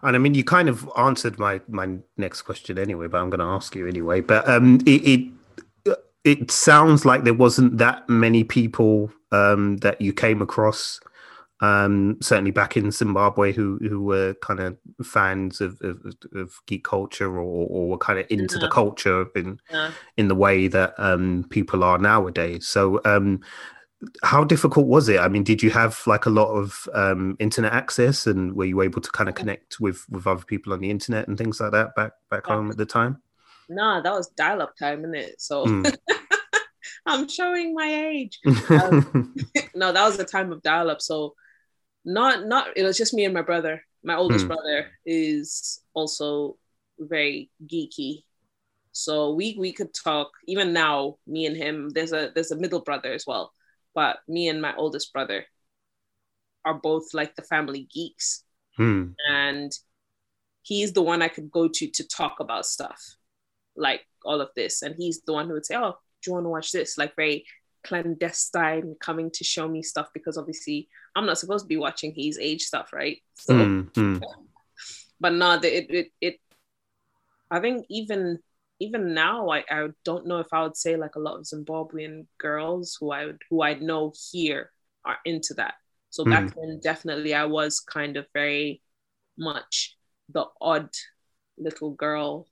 And 0.01 0.15
I 0.15 0.19
mean, 0.19 0.33
you 0.33 0.43
kind 0.43 0.69
of 0.69 0.89
answered 0.97 1.37
my 1.39 1.61
my 1.67 1.97
next 2.17 2.43
question 2.43 2.79
anyway, 2.79 3.07
but 3.07 3.19
I'm 3.21 3.29
going 3.29 3.39
to 3.39 3.45
ask 3.45 3.75
you 3.75 3.87
anyway. 3.87 4.21
But 4.21 4.47
um, 4.49 4.79
it 4.85 5.29
it 5.85 5.97
it 6.23 6.51
sounds 6.51 7.05
like 7.05 7.23
there 7.23 7.33
wasn't 7.33 7.77
that 7.77 8.07
many 8.09 8.43
people 8.43 9.11
um 9.31 9.77
that 9.77 9.99
you 10.01 10.13
came 10.13 10.41
across, 10.41 10.99
um, 11.61 12.17
certainly 12.21 12.51
back 12.51 12.77
in 12.77 12.91
Zimbabwe, 12.91 13.51
who 13.51 13.77
who 13.81 14.01
were 14.01 14.33
kind 14.41 14.59
of 14.61 14.77
fans 15.03 15.59
of 15.61 15.77
of, 15.81 15.97
of 16.33 16.53
geek 16.65 16.85
culture 16.85 17.37
or 17.37 17.67
or 17.69 17.89
were 17.89 17.97
kind 17.97 18.19
of 18.19 18.25
into 18.29 18.57
the 18.57 18.69
culture 18.69 19.27
in 19.35 19.59
Yeah. 19.69 19.91
in 20.17 20.27
the 20.29 20.35
way 20.35 20.67
that 20.69 20.93
um 20.97 21.45
people 21.49 21.83
are 21.83 21.97
nowadays. 21.97 22.67
So 22.67 23.01
um 23.03 23.41
how 24.23 24.43
difficult 24.43 24.87
was 24.87 25.09
it? 25.09 25.19
I 25.19 25.27
mean, 25.27 25.43
did 25.43 25.63
you 25.63 25.69
have 25.71 26.01
like 26.07 26.25
a 26.25 26.29
lot 26.29 26.49
of 26.51 26.87
um, 26.93 27.35
internet 27.39 27.73
access, 27.73 28.27
and 28.27 28.55
were 28.55 28.65
you 28.65 28.81
able 28.81 29.01
to 29.01 29.11
kind 29.11 29.29
of 29.29 29.35
connect 29.35 29.79
with 29.79 30.05
with 30.09 30.27
other 30.27 30.43
people 30.43 30.73
on 30.73 30.79
the 30.79 30.89
internet 30.89 31.27
and 31.27 31.37
things 31.37 31.59
like 31.59 31.71
that 31.71 31.95
back 31.95 32.13
back 32.29 32.47
Yeah. 32.47 32.55
home 32.55 32.71
at 32.71 32.77
the 32.77 32.85
time? 32.85 33.21
Nah, 33.69 34.01
that 34.01 34.13
was 34.13 34.29
dial 34.29 34.61
up 34.61 34.75
time, 34.77 34.99
isn't 34.99 35.15
it? 35.15 35.41
So 35.41 35.67
Mm. 35.67 35.97
I'm 37.05 37.27
showing 37.27 37.73
my 37.73 38.07
age. 38.09 38.39
Um, 38.73 39.01
no, 39.75 39.91
that 39.91 40.05
was 40.05 40.17
the 40.17 40.25
time 40.25 40.51
of 40.51 40.61
dial 40.61 40.89
up. 40.89 41.01
So 41.01 41.35
not 42.05 42.47
not 42.47 42.77
it 42.77 42.83
was 42.83 42.97
just 42.97 43.13
me 43.13 43.25
and 43.25 43.33
my 43.33 43.41
brother. 43.41 43.83
My 44.03 44.15
oldest 44.15 44.45
Hmm. 44.45 44.55
brother 44.55 44.91
is 45.05 45.81
also 45.93 46.57
very 46.99 47.51
geeky. 47.65 48.23
So 48.93 49.33
we 49.33 49.55
we 49.59 49.73
could 49.73 49.93
talk 49.93 50.31
even 50.47 50.73
now, 50.73 51.17
me 51.27 51.45
and 51.45 51.57
him. 51.57 51.89
There's 51.89 52.13
a 52.13 52.31
there's 52.33 52.51
a 52.51 52.57
middle 52.57 52.81
brother 52.81 53.13
as 53.13 53.25
well. 53.27 53.51
But 53.95 54.19
me 54.27 54.49
and 54.49 54.61
my 54.61 54.75
oldest 54.75 55.11
brother 55.13 55.45
are 56.65 56.73
both 56.73 57.13
like 57.13 57.35
the 57.35 57.41
family 57.41 57.87
geeks. 57.91 58.43
Hmm. 58.77 59.11
And 59.29 59.71
he's 60.61 60.93
the 60.93 61.01
one 61.01 61.21
I 61.21 61.29
could 61.29 61.49
go 61.49 61.67
to 61.67 61.87
to 61.87 62.07
talk 62.07 62.39
about 62.39 62.65
stuff 62.65 63.01
like 63.75 64.01
all 64.23 64.41
of 64.41 64.49
this. 64.55 64.81
And 64.81 64.95
he's 64.97 65.21
the 65.21 65.33
one 65.33 65.47
who 65.47 65.53
would 65.53 65.65
say, 65.65 65.75
Oh, 65.75 65.97
do 66.21 66.29
you 66.29 66.33
want 66.33 66.45
to 66.45 66.49
watch 66.49 66.71
this? 66.71 66.97
Like 66.97 67.15
very 67.15 67.45
clandestine 67.83 68.95
coming 68.99 69.29
to 69.31 69.43
show 69.43 69.67
me 69.67 69.83
stuff 69.83 70.09
because 70.13 70.37
obviously 70.37 70.89
I'm 71.15 71.25
not 71.25 71.37
supposed 71.37 71.65
to 71.65 71.69
be 71.69 71.77
watching 71.77 72.13
his 72.15 72.37
age 72.39 72.63
stuff, 72.63 72.91
right? 72.91 73.21
So 73.35 73.53
Hmm. 73.55 73.81
Hmm. 73.93 74.17
but 75.19 75.33
no, 75.33 75.53
it, 75.53 75.85
it 75.89 76.11
it 76.19 76.39
I 77.51 77.59
think 77.59 77.85
even 77.89 78.39
even 78.79 79.13
now 79.13 79.49
I, 79.49 79.63
I 79.69 79.87
don't 80.03 80.27
know 80.27 80.39
if 80.39 80.47
I 80.53 80.63
would 80.63 80.77
say 80.77 80.95
like 80.97 81.15
a 81.15 81.19
lot 81.19 81.37
of 81.39 81.45
Zimbabwean 81.45 82.27
girls 82.39 82.97
who 82.99 83.11
I 83.11 83.25
would 83.27 83.41
who 83.49 83.63
I 83.63 83.75
know 83.75 84.13
here 84.31 84.71
are 85.05 85.17
into 85.25 85.53
that. 85.55 85.75
So 86.09 86.25
back 86.25 86.53
then 86.55 86.79
definitely 86.83 87.33
I 87.33 87.45
was 87.45 87.79
kind 87.79 88.17
of 88.17 88.25
very 88.33 88.81
much 89.37 89.97
the 90.29 90.45
odd 90.61 90.89
little 91.57 91.91
girl. 91.91 92.47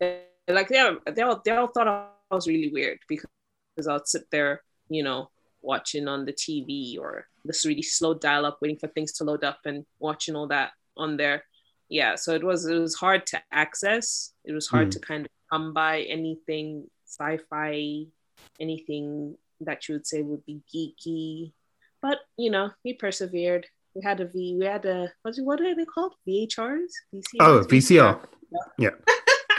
Eh, 0.00 0.20
Like 0.48 0.68
they 0.68 0.78
all, 0.80 0.98
they 1.06 1.22
all 1.22 1.40
they 1.44 1.52
all 1.52 1.68
thought 1.68 1.88
I 1.88 2.34
was 2.34 2.48
really 2.48 2.70
weird 2.72 2.98
because 3.08 3.30
because 3.76 3.88
I'd 3.88 4.08
sit 4.08 4.24
there, 4.30 4.62
you 4.88 5.02
know, 5.02 5.30
watching 5.62 6.08
on 6.08 6.24
the 6.26 6.32
TV 6.32 6.98
or 7.00 7.26
this 7.44 7.66
really 7.66 7.82
slow 7.82 8.14
dial 8.14 8.46
up, 8.46 8.58
waiting 8.60 8.78
for 8.78 8.88
things 8.88 9.12
to 9.14 9.24
load 9.24 9.44
up 9.44 9.60
and 9.66 9.86
watching 10.00 10.36
all 10.36 10.48
that 10.48 10.72
on 10.96 11.16
there. 11.16 11.44
Yeah, 11.88 12.16
so 12.16 12.34
it 12.34 12.44
was 12.44 12.66
it 12.66 12.78
was 12.78 12.96
hard 12.96 13.26
to 13.28 13.42
access. 13.52 14.32
It 14.44 14.52
was 14.52 14.68
hard 14.68 14.90
Mm. 14.90 14.92
to 14.92 15.00
kind 15.00 15.26
of 15.26 15.32
come 15.50 15.72
by 15.72 16.02
anything 16.02 16.88
sci-fi, 17.06 18.06
anything 18.58 19.36
that 19.60 19.88
you 19.88 19.94
would 19.94 20.06
say 20.06 20.22
would 20.22 20.44
be 20.46 20.62
geeky. 20.72 21.52
But 22.00 22.18
you 22.36 22.50
know, 22.50 22.70
we 22.84 22.94
persevered. 22.94 23.66
We 23.94 24.02
had 24.02 24.20
a 24.20 24.26
V. 24.26 24.56
We 24.58 24.66
had 24.66 24.84
a 24.84 25.12
what's 25.22 25.38
it- 25.38 25.44
what 25.44 25.60
are 25.60 25.74
they 25.74 25.84
called? 25.84 26.14
VHRs. 26.26 26.92
VCRs. 27.14 27.40
Oh, 27.40 27.60
VCR. 27.68 28.20
Yeah. 28.78 28.90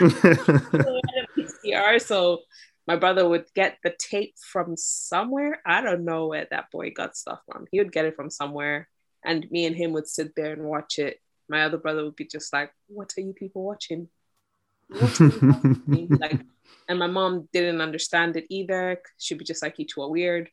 we 0.00 0.08
had 0.08 1.28
a 1.28 1.40
VCR, 1.40 2.00
so 2.00 2.40
my 2.86 2.96
brother 2.96 3.28
would 3.28 3.46
get 3.54 3.78
the 3.84 3.94
tape 3.98 4.34
from 4.52 4.76
somewhere. 4.76 5.60
I 5.64 5.82
don't 5.82 6.04
know 6.04 6.26
where 6.26 6.48
that 6.50 6.70
boy 6.72 6.90
got 6.90 7.16
stuff 7.16 7.40
from. 7.50 7.66
He 7.70 7.78
would 7.78 7.92
get 7.92 8.06
it 8.06 8.16
from 8.16 8.30
somewhere, 8.30 8.88
and 9.24 9.48
me 9.50 9.66
and 9.66 9.76
him 9.76 9.92
would 9.92 10.08
sit 10.08 10.34
there 10.34 10.52
and 10.52 10.64
watch 10.64 10.98
it. 10.98 11.18
My 11.48 11.64
other 11.64 11.78
brother 11.78 12.04
would 12.04 12.16
be 12.16 12.24
just 12.26 12.52
like, 12.52 12.72
"What 12.88 13.12
are 13.16 13.20
you 13.20 13.34
people 13.34 13.62
watching?" 13.62 14.00
What 14.00 14.00
are 14.00 14.02
you 14.02 14.08
watching?" 14.08 14.81
like, 16.20 16.40
and 16.88 16.98
my 16.98 17.06
mom 17.06 17.48
didn't 17.52 17.80
understand 17.80 18.36
it 18.36 18.46
either. 18.50 19.00
She'd 19.18 19.38
be 19.38 19.44
just 19.44 19.62
like, 19.62 19.78
"You 19.78 19.86
two 19.86 20.02
are 20.02 20.10
weird." 20.10 20.50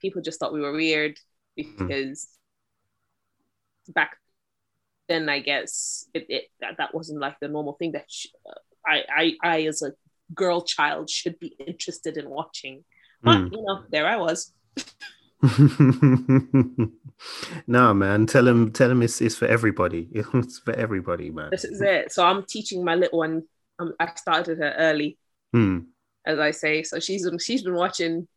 People 0.00 0.22
just 0.22 0.40
thought 0.40 0.52
we 0.54 0.60
were 0.60 0.72
weird 0.72 1.18
because 1.56 2.26
back 3.88 4.16
then, 5.08 5.28
I 5.28 5.40
guess 5.40 6.06
it, 6.14 6.26
it 6.28 6.44
that, 6.60 6.76
that 6.78 6.94
wasn't 6.94 7.20
like 7.20 7.36
the 7.40 7.48
normal 7.48 7.74
thing 7.74 7.92
that 7.92 8.06
sh- 8.08 8.28
uh, 8.48 8.54
I, 8.86 9.04
I 9.14 9.36
I 9.42 9.62
as 9.66 9.82
a 9.82 9.92
girl 10.34 10.62
child 10.62 11.10
should 11.10 11.38
be 11.38 11.54
interested 11.66 12.16
in 12.16 12.28
watching. 12.30 12.84
But 13.22 13.44
Mm. 13.44 13.52
you 13.52 13.62
know, 13.62 13.82
there 13.90 14.06
I 14.06 14.16
was. 14.16 14.52
no, 17.66 17.94
man. 17.94 18.26
Tell 18.26 18.46
him, 18.46 18.72
tell 18.72 18.90
him 18.90 19.02
it's, 19.02 19.20
it's 19.20 19.36
for 19.36 19.46
everybody. 19.46 20.08
It's 20.34 20.58
for 20.58 20.74
everybody, 20.74 21.30
man. 21.30 21.50
This 21.50 21.64
is 21.64 21.80
it. 21.80 22.12
So 22.12 22.24
I'm 22.24 22.44
teaching 22.44 22.84
my 22.84 22.94
little 22.94 23.18
one. 23.18 23.44
Um, 23.78 23.94
I 23.98 24.12
started 24.14 24.58
her 24.58 24.74
early, 24.78 25.18
Hmm. 25.52 25.78
as 26.26 26.38
I 26.38 26.50
say. 26.50 26.82
So 26.82 27.00
she's 27.00 27.28
she's 27.40 27.62
been 27.62 27.74
watching 27.74 28.28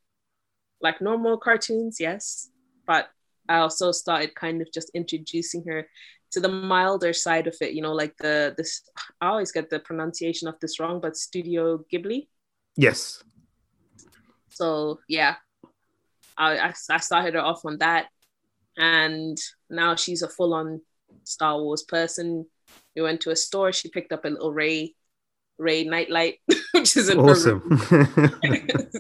like 0.82 1.02
normal 1.02 1.38
cartoons, 1.38 1.98
yes, 2.00 2.50
but 2.88 3.10
I 3.50 3.58
also 3.58 3.92
started 3.92 4.36
kind 4.36 4.62
of 4.62 4.72
just 4.74 4.90
introducing 4.94 5.64
her 5.68 5.88
to 6.32 6.40
the 6.40 6.50
milder 6.50 7.14
side 7.14 7.48
of 7.48 7.56
it. 7.62 7.74
You 7.74 7.82
know, 7.82 7.94
like 7.94 8.16
the 8.18 8.54
this. 8.58 8.82
I 9.22 9.28
always 9.28 9.52
get 9.52 9.70
the 9.70 9.80
pronunciation 9.80 10.48
of 10.48 10.60
this 10.60 10.80
wrong, 10.80 11.02
but 11.02 11.18
Studio 11.18 11.84
Ghibli. 11.92 12.28
Yes. 12.78 13.24
So 14.50 15.00
yeah, 15.08 15.36
I, 16.38 16.74
I, 16.90 16.98
started 17.00 17.34
her 17.36 17.42
off 17.42 17.66
on 17.66 17.78
that, 17.80 18.08
and 18.78 19.38
now 19.70 19.96
she's 19.96 20.22
a 20.22 20.30
full 20.30 20.54
on 20.54 20.82
Star 21.24 21.60
Wars 21.62 21.84
person. 21.84 22.46
We 22.96 23.02
went 23.02 23.22
to 23.22 23.32
a 23.32 23.36
store. 23.36 23.72
She 23.72 23.90
picked 23.90 24.12
up 24.14 24.26
a 24.26 24.30
little 24.30 24.52
Rey 24.54 24.96
Rey 25.58 25.84
nightlight, 25.84 26.40
which 26.74 26.98
is 26.98 27.10
in 27.10 27.18
her 27.20 27.34
room, 27.34 27.64
Awesome. 27.72 28.40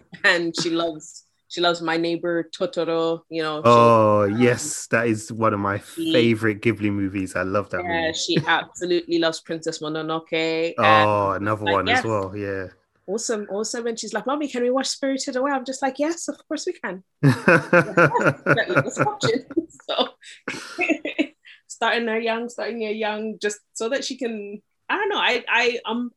and 0.23 0.53
she 0.61 0.69
loves 0.69 1.23
she 1.47 1.61
loves 1.61 1.81
my 1.81 1.97
neighbor 1.97 2.49
Totoro. 2.57 3.21
You 3.29 3.43
know. 3.43 3.57
she- 3.61 3.63
oh, 3.65 4.23
yes. 4.23 4.87
That 4.87 5.07
is 5.07 5.31
one 5.31 5.53
of 5.53 5.59
my 5.59 5.79
She- 5.79 6.11
favorite 6.11 6.61
Ghibli 6.61 6.91
movies. 6.91 7.35
I 7.35 7.43
love 7.43 7.69
that 7.71 7.83
yeah, 7.83 8.07
movie. 8.07 8.13
she 8.17 8.37
absolutely 8.47 9.19
loves 9.19 9.39
Princess 9.41 9.79
Mononoke. 9.79 10.73
Oh, 10.77 10.83
and 10.83 11.07
Oh, 11.07 11.31
another 11.33 11.65
like, 11.65 11.73
one 11.73 11.89
as 11.89 11.97
yes. 11.97 12.05
well. 12.05 12.35
Yeah. 12.35 12.67
Awesome, 13.07 13.47
awesome. 13.49 13.87
And 13.87 13.99
she's 13.99 14.13
like, 14.13 14.25
"Mommy, 14.25 14.47
can 14.47 14.63
we 14.63 14.69
watch 14.69 14.87
Spirited 14.87 15.35
Away?" 15.35 15.51
I'm 15.51 15.65
just 15.65 15.81
like, 15.81 15.99
"Yes, 15.99 16.27
of 16.27 16.37
course 16.47 16.65
we 16.65 16.73
can." 16.73 17.03
So 19.89 20.09
starting 21.67 22.07
her 22.07 22.19
young, 22.19 22.49
starting 22.49 22.81
her 22.83 22.91
young, 22.91 23.37
just 23.41 23.59
so 23.73 23.89
that 23.89 24.05
she 24.05 24.17
can. 24.17 24.61
I 24.89 24.97
don't 24.97 25.09
know. 25.09 25.17
I 25.17 25.43
I 25.47 25.79
I'm 25.85 26.11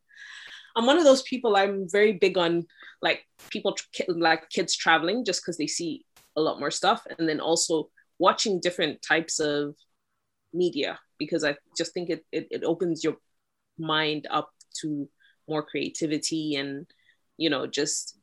I'm 0.75 0.85
one 0.85 0.97
of 0.97 1.03
those 1.03 1.23
people. 1.23 1.55
I'm 1.55 1.87
very 1.89 2.13
big 2.13 2.37
on 2.37 2.65
like 3.01 3.25
people 3.49 3.75
like 4.07 4.49
kids 4.49 4.75
traveling 4.75 5.25
just 5.25 5.41
because 5.41 5.57
they 5.57 5.67
see 5.67 6.05
a 6.35 6.41
lot 6.41 6.59
more 6.59 6.71
stuff, 6.71 7.05
and 7.17 7.27
then 7.27 7.39
also 7.39 7.89
watching 8.19 8.59
different 8.59 9.01
types 9.01 9.39
of 9.39 9.75
media 10.53 10.99
because 11.19 11.43
I 11.43 11.55
just 11.77 11.93
think 11.93 12.09
it 12.09 12.25
it, 12.31 12.47
it 12.51 12.63
opens 12.63 13.03
your 13.03 13.17
mind 13.77 14.27
up 14.29 14.49
to 14.81 15.09
more 15.47 15.63
creativity 15.63 16.55
and 16.55 16.85
you 17.37 17.49
know 17.49 17.67
just 17.67 18.17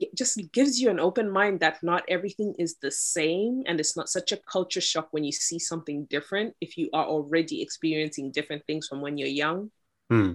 it 0.00 0.14
just 0.14 0.40
gives 0.52 0.80
you 0.80 0.90
an 0.90 0.98
open 0.98 1.30
mind 1.30 1.60
that 1.60 1.82
not 1.82 2.02
everything 2.08 2.54
is 2.58 2.76
the 2.82 2.90
same 2.90 3.62
and 3.66 3.78
it's 3.78 3.96
not 3.96 4.08
such 4.08 4.32
a 4.32 4.36
culture 4.36 4.80
shock 4.80 5.08
when 5.12 5.24
you 5.24 5.32
see 5.32 5.58
something 5.58 6.04
different 6.06 6.54
if 6.60 6.76
you 6.76 6.88
are 6.92 7.06
already 7.06 7.62
experiencing 7.62 8.30
different 8.32 8.64
things 8.66 8.88
from 8.88 9.00
when 9.00 9.16
you're 9.18 9.28
young 9.28 9.70
Hmm. 10.10 10.32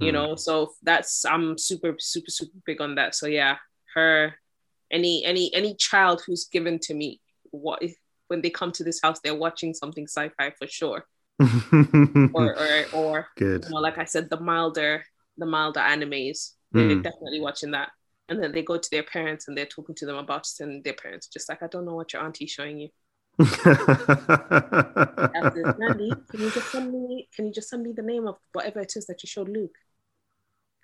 you 0.00 0.10
Hmm. 0.10 0.12
know 0.12 0.36
so 0.36 0.72
that's 0.82 1.24
i'm 1.24 1.58
super 1.58 1.94
super 1.98 2.30
super 2.30 2.56
big 2.66 2.80
on 2.80 2.94
that 2.96 3.14
so 3.14 3.26
yeah 3.26 3.56
her 3.94 4.34
any 4.90 5.24
any 5.24 5.52
any 5.54 5.74
child 5.74 6.22
who's 6.26 6.44
given 6.46 6.78
to 6.78 6.94
me 6.94 7.20
what 7.50 7.82
when 8.28 8.42
they 8.42 8.50
come 8.50 8.72
to 8.72 8.84
this 8.84 9.00
house 9.02 9.20
they're 9.20 9.34
watching 9.34 9.74
something 9.74 10.06
sci-fi 10.06 10.50
for 10.58 10.66
sure 10.66 11.06
or 12.32 12.54
or, 12.56 12.84
or 12.92 13.28
Good. 13.36 13.64
you 13.64 13.74
know, 13.74 13.80
like 13.80 13.98
I 13.98 14.04
said, 14.04 14.30
the 14.30 14.40
milder, 14.40 15.04
the 15.38 15.46
milder 15.46 15.80
animes, 15.80 16.52
they're 16.72 16.96
Mm. 16.96 17.02
definitely 17.02 17.40
watching 17.40 17.70
that. 17.70 17.90
And 18.28 18.42
then 18.42 18.52
they 18.52 18.62
go 18.62 18.76
to 18.76 18.90
their 18.90 19.04
parents 19.04 19.48
and 19.48 19.56
they're 19.56 19.64
talking 19.66 19.94
to 19.96 20.06
them 20.06 20.16
about 20.16 20.46
it, 20.46 20.60
and 20.62 20.84
their 20.84 20.92
parents 20.92 21.28
are 21.28 21.32
just 21.32 21.48
like, 21.48 21.62
I 21.62 21.66
don't 21.66 21.86
know 21.86 21.94
what 21.94 22.12
your 22.12 22.22
auntie's 22.22 22.50
showing 22.50 22.78
you. 22.78 22.88
After, 23.38 23.74
can 25.78 26.40
you 26.40 26.50
just 26.50 26.70
send 26.70 26.92
me? 26.92 27.28
Can 27.34 27.46
you 27.46 27.52
just 27.52 27.70
send 27.70 27.82
me 27.84 27.92
the 27.96 28.02
name 28.02 28.26
of 28.26 28.36
whatever 28.52 28.80
it 28.80 28.92
is 28.96 29.06
that 29.06 29.22
you 29.22 29.28
showed 29.28 29.48
Luke? 29.48 29.76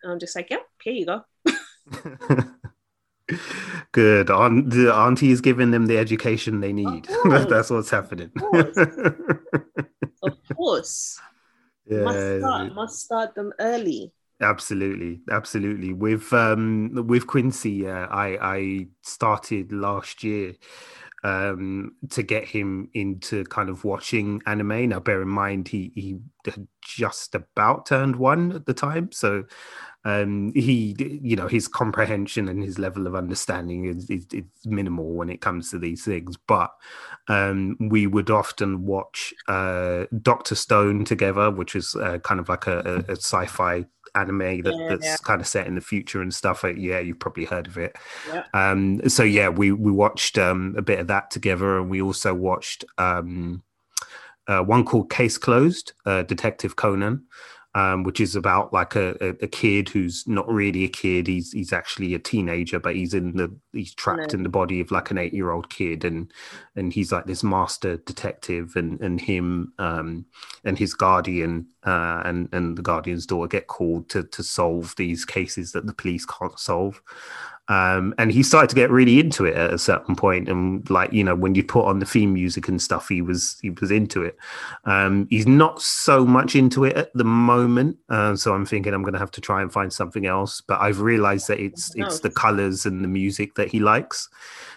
And 0.03 0.13
I'm 0.13 0.19
just 0.19 0.35
like, 0.37 0.49
yep, 0.51 0.63
here 0.83 0.93
you 0.95 1.07
go. 1.07 1.23
Good. 3.93 4.31
Aunt, 4.31 4.71
the 4.71 4.93
auntie 4.95 5.31
is 5.31 5.41
giving 5.41 5.71
them 5.71 5.87
the 5.87 5.97
education 5.99 6.61
they 6.61 6.73
need. 6.73 7.09
That's 7.25 7.71
what's 7.71 7.91
happening. 7.91 8.31
course. 8.31 8.77
Of 10.23 10.39
course, 10.57 11.21
must 11.89 12.39
start, 12.39 12.75
must 12.75 12.99
start 13.01 13.35
them 13.35 13.53
early. 13.61 14.13
Absolutely, 14.41 15.20
absolutely. 15.30 15.93
With 15.93 16.32
um 16.32 17.07
with 17.07 17.26
Quincy, 17.26 17.89
uh, 17.89 18.07
I 18.11 18.39
I 18.41 18.87
started 19.03 19.72
last 19.72 20.22
year 20.24 20.55
um 21.22 21.93
to 22.11 22.22
get 22.22 22.47
him 22.47 22.91
into 22.93 23.45
kind 23.45 23.68
of 23.70 23.85
watching 23.85 24.43
anime. 24.47 24.91
Now, 24.91 25.01
bear 25.01 25.22
in 25.22 25.28
mind 25.28 25.68
he 25.68 25.93
he 25.95 26.18
had 26.45 26.66
just 26.82 27.35
about 27.35 27.87
turned 27.87 28.16
one 28.16 28.53
at 28.53 28.66
the 28.66 28.74
time, 28.74 29.11
so 29.12 29.45
um 30.05 30.53
he 30.55 30.95
you 30.99 31.35
know 31.35 31.49
his 31.49 31.66
comprehension 31.66 32.49
and 32.49 32.62
his 32.62 32.78
level 32.78 33.07
of 33.07 33.14
understanding 33.14 33.87
is, 33.87 34.11
is, 34.11 34.26
is 34.32 34.45
minimal 34.66 35.12
when 35.14 35.30
it 35.30 35.41
comes 35.41 35.70
to 35.70 35.78
these 35.78 36.05
things 36.05 36.37
but 36.47 36.70
um 37.28 37.76
we 37.80 38.07
would 38.07 38.30
often 38.30 38.85
watch 38.85 39.32
uh 39.49 40.05
dr 40.20 40.55
stone 40.55 41.05
together 41.05 41.51
which 41.51 41.74
is 41.74 41.95
uh, 41.97 42.18
kind 42.18 42.39
of 42.39 42.49
like 42.49 42.66
a, 42.66 42.78
a, 43.09 43.12
a 43.12 43.16
sci-fi 43.16 43.85
anime 44.15 44.62
that, 44.62 44.75
Yeah, 44.75 44.89
that's 44.91 45.05
yeah. 45.05 45.17
kind 45.25 45.41
of 45.41 45.47
set 45.47 45.67
in 45.67 45.75
the 45.75 45.81
future 45.81 46.23
and 46.23 46.33
stuff 46.33 46.65
yeah 46.77 46.99
you've 47.01 47.19
probably 47.19 47.45
heard 47.45 47.67
of 47.67 47.79
it 47.79 47.97
Yeah. 48.33 48.45
um 48.55 49.09
so 49.09 49.23
yeah 49.23 49.49
we 49.49 49.73
we 49.73 49.91
watched 49.93 50.39
um 50.39 50.75
a 50.79 50.83
bit 50.83 51.01
of 51.01 51.07
that 51.09 51.31
together 51.31 51.79
and 51.79 51.91
we 51.91 52.01
also 52.03 52.35
watched 52.35 52.85
um 52.99 53.62
uh, 54.47 54.61
one 54.61 54.85
called 54.85 55.09
Case 55.09 55.39
Closed, 55.39 55.95
uh, 56.05 56.23
Detective 56.23 56.77
Conan, 56.77 57.23
um, 57.75 58.05
which 58.05 58.20
is 58.20 58.37
about 58.37 58.72
like 58.72 58.95
a, 58.95 59.16
a, 59.20 59.29
a 59.43 59.49
kid 59.49 59.89
who's 59.89 60.27
not 60.29 60.49
really 60.49 60.85
a 60.85 60.89
kid. 60.89 61.27
He's 61.27 61.53
he's 61.53 61.72
actually 61.72 62.14
a 62.14 62.18
teenager, 62.18 62.79
but 62.79 62.95
he's 62.95 63.14
in 63.14 63.37
the 63.37 63.55
he's 63.72 63.95
trapped 63.95 64.33
No. 64.33 64.37
in 64.37 64.43
the 64.45 64.49
body 64.49 64.81
of 64.81 64.91
like 64.91 65.11
an 65.11 65.18
eight 65.18 65.35
year 65.35 65.51
old 65.51 65.70
kid, 65.70 66.05
and 66.05 66.33
and 66.77 66.93
he's 66.93 67.11
like 67.11 67.27
this 67.27 67.43
master 67.43 67.97
detective, 67.99 68.77
and 68.77 69.01
and 69.01 69.20
him 69.20 69.72
um, 69.79 70.25
and 70.64 70.79
his 70.79 70.95
guardian 70.95 71.66
uh, 71.85 72.22
and 72.25 72.49
and 72.53 72.79
the 72.79 72.83
guardian's 72.83 73.27
daughter 73.27 73.49
get 73.49 73.66
called 73.66 74.09
to 74.11 74.22
to 74.22 74.43
solve 74.43 74.95
these 74.97 75.25
cases 75.25 75.72
that 75.72 75.87
the 75.87 75.95
police 75.95 76.25
can't 76.27 76.59
solve 76.59 77.03
um, 77.69 78.15
and 78.19 78.31
he 78.31 78.43
started 78.43 78.69
to 78.69 78.75
get 78.77 78.91
really 78.91 79.19
into 79.19 79.47
it 79.47 79.57
at 79.57 79.73
a 79.73 79.79
certain 79.79 80.15
point 80.15 80.49
and 80.49 80.89
like 80.91 81.12
you 81.12 81.25
know 81.25 81.35
when 81.35 81.55
you 81.55 81.65
put 81.65 81.87
on 81.87 81.99
the 81.99 82.05
theme 82.05 82.35
music 82.35 82.69
and 82.69 82.81
stuff 82.81 83.09
he 83.09 83.23
was 83.23 83.57
he 83.62 83.71
was 83.71 83.91
into 83.91 84.23
it. 84.23 84.37
Um, 84.85 85.27
he's 85.31 85.47
not 85.47 85.81
so 85.81 86.27
much 86.27 86.55
into 86.55 86.85
it 86.85 86.97
at 86.97 87.12
the 87.15 87.25
moment 87.25 87.97
uh, 88.11 88.37
so 88.37 88.55
i'm 88.55 88.67
thinking 88.67 88.93
i'm 88.93 89.03
going 89.03 89.15
to 89.15 89.19
have 89.19 89.31
to 89.33 89.41
try 89.41 89.62
and 89.62 89.73
find 89.73 89.93
something 89.93 90.27
else 90.27 90.61
but 90.61 90.81
i've 90.81 91.01
realized 91.01 91.49
that 91.49 91.59
it's 91.59 91.95
it's 91.97 92.21
the 92.21 92.31
colors 92.31 92.85
and 92.85 93.03
the 93.03 93.09
music 93.09 93.55
that 93.55 93.69
he 93.69 93.81
likes. 93.81 94.29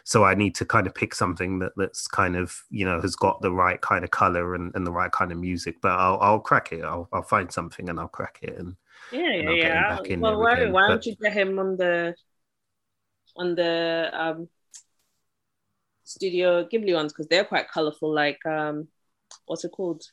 So 0.04 0.24
i 0.24 0.34
need 0.34 0.56
to 0.56 0.66
kind 0.66 0.88
of 0.88 0.96
pick 0.96 1.14
something 1.14 1.60
that 1.60 1.74
that's 1.76 2.08
kind 2.08 2.36
of 2.36 2.64
you 2.70 2.86
know 2.86 3.02
has 3.02 3.16
got 3.16 3.42
the 3.42 3.52
right 3.52 3.82
kind 3.82 4.04
of 4.06 4.12
color 4.12 4.56
and, 4.56 4.74
and 4.76 4.88
the 4.88 4.92
right 4.92 5.12
kind 5.12 5.32
of 5.32 5.38
music 5.38 5.78
but 5.82 5.92
i'll, 5.92 6.18
I'll 6.22 6.40
crack 6.40 6.72
it. 6.72 6.84
I'll, 6.84 7.10
I'll 7.12 7.24
find 7.24 7.52
something 7.52 7.90
and 7.90 8.00
i'll 8.00 8.08
crack 8.08 8.40
it 8.42 8.58
and 8.58 8.76
Yeah, 9.12 9.32
and 9.32 9.58
yeah, 9.58 9.84
I'll 9.90 10.04
get 10.04 10.14
him 10.14 10.22
yeah. 10.22 10.30
Well, 10.30 10.40
why, 10.40 10.54
again, 10.54 10.72
why 10.74 10.88
don't 10.88 11.06
you 11.06 11.16
get 11.16 11.34
him 11.34 11.60
on 11.60 11.78
the 11.78 12.16
on 13.38 13.56
the 13.56 14.10
um 14.14 14.50
Studio 16.08 16.64
Ghibli 16.64 16.94
ones 16.94 17.12
because 17.12 17.28
they're 17.28 17.44
quite 17.44 17.70
colorful. 17.70 18.14
Like 18.14 18.44
um, 18.46 18.88
what's 19.46 19.66
it 19.66 19.72
called? 19.72 20.04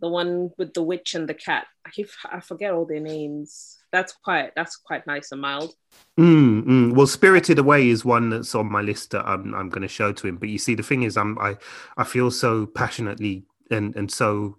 The 0.00 0.08
one 0.08 0.50
with 0.56 0.74
the 0.74 0.82
witch 0.82 1.14
and 1.14 1.28
the 1.28 1.34
cat. 1.34 1.66
I 1.86 1.90
keep 1.90 2.08
I 2.24 2.40
forget 2.40 2.72
all 2.72 2.86
their 2.86 3.00
names. 3.00 3.78
That's 3.92 4.12
quite 4.12 4.52
that's 4.56 4.76
quite 4.76 5.06
nice 5.06 5.30
and 5.30 5.40
mild. 5.40 5.74
Mm, 6.18 6.64
mm. 6.64 6.92
Well, 6.94 7.06
Spirited 7.06 7.58
Away 7.58 7.88
is 7.88 8.04
one 8.04 8.30
that's 8.30 8.54
on 8.54 8.70
my 8.70 8.80
list 8.80 9.10
that 9.12 9.26
I'm 9.26 9.54
I'm 9.54 9.68
going 9.68 9.82
to 9.82 9.88
show 9.88 10.12
to 10.12 10.26
him. 10.26 10.38
But 10.38 10.48
you 10.48 10.58
see, 10.58 10.74
the 10.74 10.82
thing 10.82 11.02
is, 11.02 11.16
I'm 11.16 11.38
I 11.38 11.56
I 11.96 12.04
feel 12.04 12.30
so 12.30 12.66
passionately 12.66 13.44
and 13.70 13.94
and 13.94 14.10
so 14.10 14.56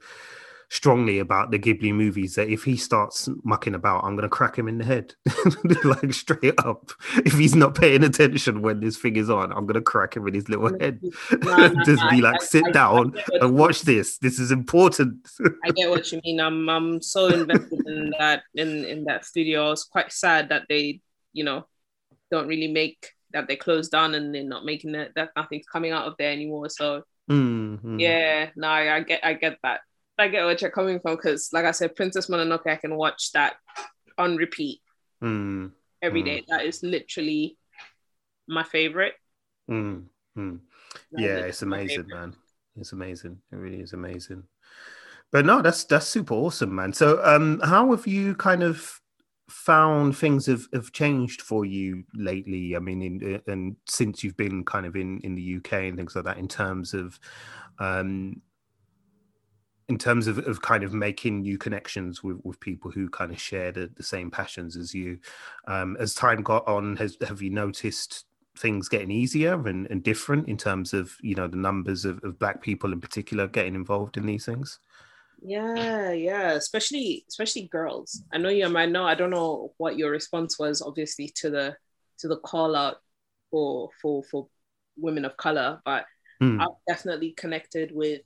strongly 0.73 1.19
about 1.19 1.51
the 1.51 1.59
Ghibli 1.59 1.93
movies 1.93 2.35
that 2.35 2.47
if 2.47 2.63
he 2.63 2.77
starts 2.77 3.27
mucking 3.43 3.75
about, 3.75 4.05
I'm 4.05 4.15
going 4.15 4.23
to 4.23 4.29
crack 4.29 4.57
him 4.57 4.69
in 4.69 4.77
the 4.77 4.85
head, 4.85 5.13
like 5.83 6.13
straight 6.13 6.53
up. 6.59 6.91
If 7.17 7.33
he's 7.33 7.55
not 7.55 7.75
paying 7.75 8.05
attention 8.05 8.61
when 8.61 8.79
this 8.79 8.97
thing 8.97 9.17
is 9.17 9.29
on, 9.29 9.51
I'm 9.51 9.65
going 9.65 9.75
to 9.75 9.81
crack 9.81 10.15
him 10.15 10.25
in 10.29 10.33
his 10.33 10.47
little 10.47 10.71
head. 10.79 11.01
No, 11.43 11.67
no, 11.67 11.83
Just 11.83 12.01
no, 12.03 12.09
be 12.09 12.21
like, 12.21 12.41
I- 12.41 12.45
sit 12.45 12.63
I- 12.65 12.69
I 12.69 12.71
down 12.71 13.11
what 13.11 13.41
and 13.43 13.57
watch 13.57 13.81
this. 13.81 14.17
This 14.19 14.39
is 14.39 14.51
important. 14.51 15.27
I 15.65 15.71
get 15.71 15.89
what 15.89 16.09
you 16.11 16.21
mean. 16.23 16.39
I'm 16.39 16.69
I'm 16.69 17.01
so 17.01 17.27
invested 17.27 17.85
in 17.85 18.13
that 18.17 18.43
in 18.55 18.85
in 18.85 19.03
that 19.05 19.25
studio. 19.25 19.67
I 19.67 19.69
was 19.71 19.83
quite 19.83 20.11
sad 20.13 20.49
that 20.49 20.63
they, 20.69 21.01
you 21.33 21.43
know, 21.43 21.67
don't 22.31 22.47
really 22.47 22.71
make 22.71 23.09
that 23.33 23.47
they 23.49 23.57
closed 23.57 23.91
down 23.91 24.15
and 24.15 24.33
they're 24.33 24.43
not 24.43 24.63
making 24.63 24.93
that 24.93 25.09
that 25.15 25.31
nothing's 25.35 25.65
coming 25.67 25.91
out 25.91 26.05
of 26.07 26.15
there 26.17 26.31
anymore. 26.31 26.69
So 26.69 27.03
Mm, 27.29 27.79
mm. 27.83 27.99
yeah, 28.01 28.49
no, 28.55 28.67
I, 28.67 28.95
I 28.95 28.99
get 29.01 29.19
I 29.25 29.33
get 29.33 29.57
that. 29.63 29.81
I 30.21 30.27
get 30.27 30.45
what 30.45 30.61
you're 30.61 30.71
coming 30.71 30.99
from 30.99 31.15
because, 31.15 31.49
like 31.51 31.65
I 31.65 31.71
said, 31.71 31.95
Princess 31.95 32.27
Mononoke, 32.27 32.67
I 32.67 32.75
can 32.75 32.95
watch 32.95 33.31
that 33.33 33.55
on 34.17 34.37
repeat 34.37 34.81
Mm, 35.21 35.71
every 36.01 36.21
Mm. 36.21 36.25
day. 36.25 36.45
That 36.47 36.65
is 36.65 36.83
literally 36.83 37.57
my 38.47 38.63
favorite. 38.63 39.13
mm. 39.69 40.05
Yeah, 41.17 41.45
it's 41.45 41.61
amazing, 41.61 42.07
man. 42.07 42.35
It's 42.77 42.93
amazing. 42.93 43.41
It 43.51 43.55
really 43.55 43.81
is 43.81 43.93
amazing. 43.93 44.43
But 45.31 45.45
no, 45.45 45.61
that's 45.61 45.83
that's 45.85 46.07
super 46.07 46.33
awesome, 46.33 46.75
man. 46.75 46.93
So, 46.93 47.23
um, 47.23 47.59
how 47.63 47.91
have 47.91 48.07
you 48.07 48.35
kind 48.35 48.63
of 48.63 48.99
found 49.49 50.17
things 50.17 50.45
have, 50.45 50.67
have 50.73 50.91
changed 50.91 51.41
for 51.41 51.65
you 51.65 52.03
lately? 52.13 52.75
I 52.75 52.79
mean, 52.79 53.01
in, 53.01 53.41
and 53.47 53.75
since 53.87 54.23
you've 54.23 54.37
been 54.37 54.63
kind 54.65 54.85
of 54.85 54.95
in 54.95 55.19
in 55.21 55.35
the 55.35 55.57
UK 55.57 55.73
and 55.87 55.97
things 55.97 56.15
like 56.15 56.25
that, 56.25 56.37
in 56.37 56.47
terms 56.47 56.93
of, 56.93 57.19
um, 57.79 58.41
in 59.91 59.97
terms 59.97 60.27
of, 60.27 60.39
of 60.47 60.61
kind 60.61 60.83
of 60.83 60.93
making 60.93 61.41
new 61.41 61.57
connections 61.57 62.23
with, 62.23 62.39
with 62.43 62.59
people 62.61 62.89
who 62.89 63.09
kind 63.09 63.31
of 63.31 63.39
share 63.39 63.71
the, 63.71 63.91
the 63.95 64.03
same 64.03 64.31
passions 64.31 64.77
as 64.77 64.93
you. 64.95 65.19
Um, 65.67 65.97
as 65.99 66.15
time 66.15 66.41
got 66.43 66.67
on, 66.67 66.95
has 66.95 67.17
have 67.27 67.41
you 67.41 67.51
noticed 67.51 68.25
things 68.57 68.89
getting 68.89 69.11
easier 69.11 69.53
and, 69.67 69.87
and 69.87 70.03
different 70.03 70.47
in 70.47 70.57
terms 70.57 70.93
of 70.93 71.15
you 71.21 71.35
know 71.35 71.47
the 71.47 71.57
numbers 71.57 72.05
of, 72.05 72.23
of 72.23 72.39
black 72.39 72.61
people 72.61 72.93
in 72.93 73.01
particular 73.01 73.47
getting 73.47 73.75
involved 73.75 74.17
in 74.17 74.25
these 74.25 74.45
things? 74.45 74.79
Yeah, 75.43 76.11
yeah, 76.11 76.51
especially 76.51 77.25
especially 77.27 77.67
girls. 77.67 78.23
I 78.31 78.37
know 78.37 78.49
you 78.49 78.69
might 78.69 78.91
know. 78.91 79.05
I 79.05 79.15
don't 79.15 79.31
know 79.31 79.73
what 79.77 79.97
your 79.97 80.11
response 80.11 80.59
was, 80.59 80.81
obviously, 80.81 81.29
to 81.37 81.49
the 81.49 81.77
to 82.19 82.27
the 82.27 82.37
call 82.37 82.75
out 82.75 82.97
for 83.49 83.89
for 84.01 84.23
for 84.23 84.47
women 84.97 85.25
of 85.25 85.37
color, 85.37 85.81
but 85.83 86.05
Hmm. 86.39 86.59
I've 86.59 86.77
definitely 86.87 87.31
connected 87.33 87.91
with 87.93 88.21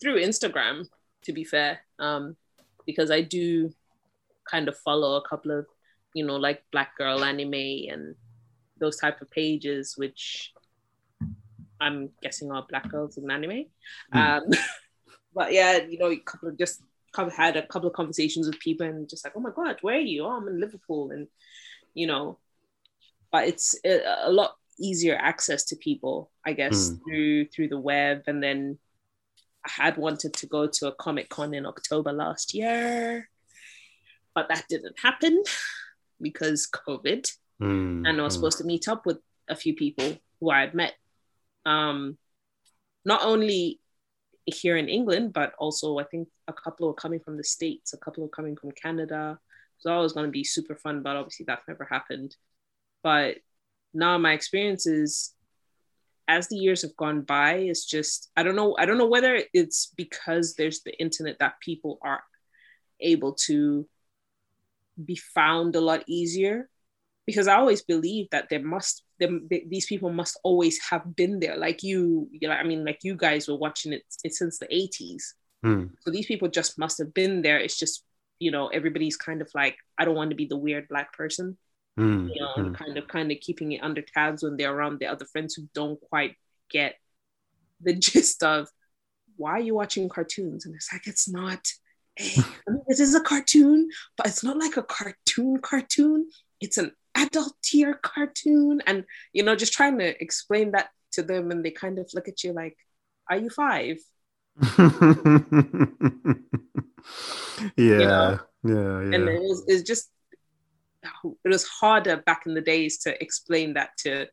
through 0.00 0.22
Instagram. 0.22 0.86
To 1.24 1.32
be 1.32 1.44
fair, 1.44 1.80
um, 1.98 2.36
because 2.86 3.10
I 3.10 3.20
do 3.20 3.70
kind 4.50 4.68
of 4.68 4.78
follow 4.78 5.16
a 5.16 5.28
couple 5.28 5.50
of 5.50 5.66
you 6.14 6.24
know 6.24 6.36
like 6.36 6.62
black 6.72 6.96
girl 6.96 7.22
anime 7.24 7.90
and 7.90 8.14
those 8.78 8.96
type 8.96 9.20
of 9.20 9.30
pages, 9.30 9.94
which 9.96 10.52
I'm 11.80 12.10
guessing 12.22 12.50
are 12.52 12.64
black 12.68 12.90
girls 12.90 13.18
in 13.18 13.30
anime. 13.30 13.66
Hmm. 14.12 14.18
Um, 14.18 14.42
but 15.34 15.52
yeah, 15.52 15.78
you 15.78 15.98
know, 15.98 16.10
a 16.10 16.16
couple 16.18 16.48
of 16.48 16.58
just 16.58 16.82
had 17.36 17.56
a 17.56 17.66
couple 17.66 17.88
of 17.88 17.94
conversations 17.94 18.46
with 18.46 18.58
people 18.60 18.86
and 18.86 19.08
just 19.08 19.24
like, 19.24 19.34
oh 19.36 19.40
my 19.40 19.50
god, 19.50 19.78
where 19.82 19.96
are 19.96 20.00
you? 20.00 20.24
Oh, 20.24 20.30
I'm 20.30 20.48
in 20.48 20.60
Liverpool, 20.60 21.10
and 21.10 21.26
you 21.94 22.06
know, 22.06 22.38
but 23.32 23.48
it's 23.48 23.78
a, 23.84 24.00
a 24.24 24.32
lot 24.32 24.54
easier 24.78 25.16
access 25.16 25.64
to 25.64 25.76
people, 25.76 26.30
I 26.46 26.52
guess, 26.52 26.90
Mm. 26.90 27.00
through 27.04 27.44
through 27.46 27.68
the 27.68 27.80
web. 27.80 28.22
And 28.26 28.42
then 28.42 28.78
had 29.68 29.96
wanted 29.96 30.32
to 30.34 30.46
go 30.46 30.66
to 30.66 30.88
a 30.88 30.94
Comic 30.94 31.28
Con 31.28 31.54
in 31.54 31.66
October 31.66 32.12
last 32.12 32.54
year, 32.54 33.28
but 34.34 34.48
that 34.48 34.64
didn't 34.68 34.98
happen 35.00 35.42
because 36.20 36.68
COVID 36.68 37.30
Hmm, 37.58 38.04
and 38.06 38.20
I 38.20 38.24
was 38.24 38.34
hmm. 38.34 38.38
supposed 38.38 38.58
to 38.58 38.64
meet 38.64 38.88
up 38.88 39.04
with 39.04 39.18
a 39.48 39.56
few 39.56 39.74
people 39.74 40.16
who 40.40 40.50
I 40.50 40.60
had 40.60 40.74
met, 40.74 40.94
um, 41.66 42.16
not 43.04 43.22
only 43.24 43.80
here 44.46 44.76
in 44.76 44.88
England, 44.88 45.32
but 45.32 45.52
also 45.58 45.98
I 45.98 46.04
think 46.04 46.28
a 46.46 46.52
couple 46.52 46.86
were 46.86 46.94
coming 46.94 47.20
from 47.20 47.36
the 47.36 47.44
States, 47.44 47.92
a 47.92 47.98
couple 47.98 48.22
were 48.22 48.30
coming 48.30 48.56
from 48.56 48.70
Canada. 48.72 49.38
So 49.78 49.90
that 49.90 49.98
was 49.98 50.12
going 50.12 50.26
to 50.26 50.32
be 50.32 50.44
super 50.44 50.74
fun, 50.74 51.02
but 51.02 51.16
obviously 51.16 51.44
that 51.46 51.60
never 51.68 51.84
happened. 51.84 52.36
But 53.02 53.36
now 53.94 54.18
my 54.18 54.32
experiences 54.32 55.34
as 56.28 56.48
the 56.48 56.56
years 56.56 56.82
have 56.82 56.94
gone 56.96 57.22
by 57.22 57.54
it's 57.54 57.86
just 57.86 58.30
I 58.36 58.42
don't 58.42 58.56
know 58.56 58.76
I 58.78 58.84
don't 58.84 58.98
know 58.98 59.08
whether 59.08 59.42
it's 59.52 59.92
because 59.96 60.54
there's 60.54 60.82
the 60.82 60.96
internet 61.00 61.38
that 61.40 61.60
people 61.60 61.98
are 62.02 62.22
able 63.00 63.34
to 63.46 63.88
be 65.02 65.16
found 65.16 65.76
a 65.76 65.80
lot 65.80 66.04
easier. 66.06 66.68
Because 67.26 67.46
I 67.46 67.56
always 67.56 67.82
believe 67.82 68.28
that 68.30 68.48
there 68.48 68.62
must 68.62 69.04
them 69.20 69.48
these 69.50 69.84
people 69.84 70.10
must 70.10 70.40
always 70.44 70.80
have 70.90 71.14
been 71.14 71.40
there. 71.40 71.58
Like 71.58 71.82
you 71.82 72.28
you 72.32 72.48
know 72.48 72.54
I 72.54 72.62
mean 72.62 72.86
like 72.86 73.00
you 73.02 73.16
guys 73.16 73.48
were 73.48 73.56
watching 73.56 73.92
it, 73.92 74.02
it 74.24 74.34
since 74.34 74.58
the 74.58 74.66
80s 74.66 75.34
Hmm. 75.64 75.86
so 76.00 76.12
these 76.12 76.26
people 76.26 76.46
just 76.46 76.78
must 76.78 76.98
have 76.98 77.12
been 77.12 77.42
there. 77.42 77.58
It's 77.58 77.76
just 77.76 78.04
you 78.38 78.50
know 78.50 78.68
everybody's 78.68 79.16
kind 79.16 79.42
of 79.42 79.50
like 79.54 79.76
I 79.98 80.04
don't 80.04 80.14
want 80.14 80.30
to 80.30 80.36
be 80.36 80.46
the 80.46 80.56
weird 80.56 80.88
black 80.88 81.12
person 81.12 81.58
Hmm, 81.98 82.28
you 82.28 82.40
know, 82.40 82.54
and 82.56 82.74
kind 82.74 82.96
of 82.96 83.08
kind 83.08 83.32
of 83.32 83.40
keeping 83.40 83.72
it 83.72 83.82
under 83.82 84.02
tabs 84.02 84.42
when 84.44 84.56
they're 84.56 84.72
around 84.74 85.00
their 85.00 85.10
other 85.10 85.24
friends 85.26 85.54
who 85.54 85.68
don't 85.74 86.00
quite 86.00 86.36
get 86.70 86.94
the 87.80 87.94
gist 87.98 88.42
of 88.44 88.68
why 89.36 89.52
are 89.52 89.60
you 89.60 89.74
watching 89.74 90.08
cartoons? 90.08 90.64
And 90.66 90.74
it's 90.76 90.92
like 90.92 91.06
it's 91.08 91.28
not. 91.28 91.66
eh, 92.18 92.42
I 92.68 92.70
mean, 92.70 92.82
it 92.88 93.00
is 93.00 93.14
a 93.14 93.20
cartoon, 93.20 93.88
but 94.16 94.26
it's 94.28 94.44
not 94.44 94.58
like 94.58 94.76
a 94.76 94.82
cartoon 94.82 95.58
cartoon. 95.60 96.28
It's 96.60 96.78
an 96.78 96.92
adult 97.16 97.54
tier 97.64 97.94
cartoon, 97.94 98.80
and 98.86 99.04
you 99.32 99.42
know, 99.42 99.56
just 99.56 99.72
trying 99.72 99.98
to 99.98 100.20
explain 100.22 100.72
that 100.72 100.90
to 101.12 101.22
them, 101.22 101.50
and 101.50 101.64
they 101.64 101.70
kind 101.72 101.98
of 101.98 102.10
look 102.14 102.28
at 102.28 102.44
you 102.44 102.52
like, 102.52 102.76
"Are 103.30 103.38
you 103.38 103.50
five? 103.50 103.98
yeah, 107.76 108.38
yeah, 108.64 108.98
and 109.12 109.24
yeah. 109.24 109.30
it 109.30 109.40
was 109.42 109.64
it's 109.68 109.82
just 109.82 110.10
it 111.04 111.48
was 111.48 111.64
harder 111.64 112.16
back 112.16 112.42
in 112.46 112.54
the 112.54 112.60
days 112.60 112.98
to 112.98 113.22
explain 113.22 113.74
that 113.74 113.90
to 113.98 114.26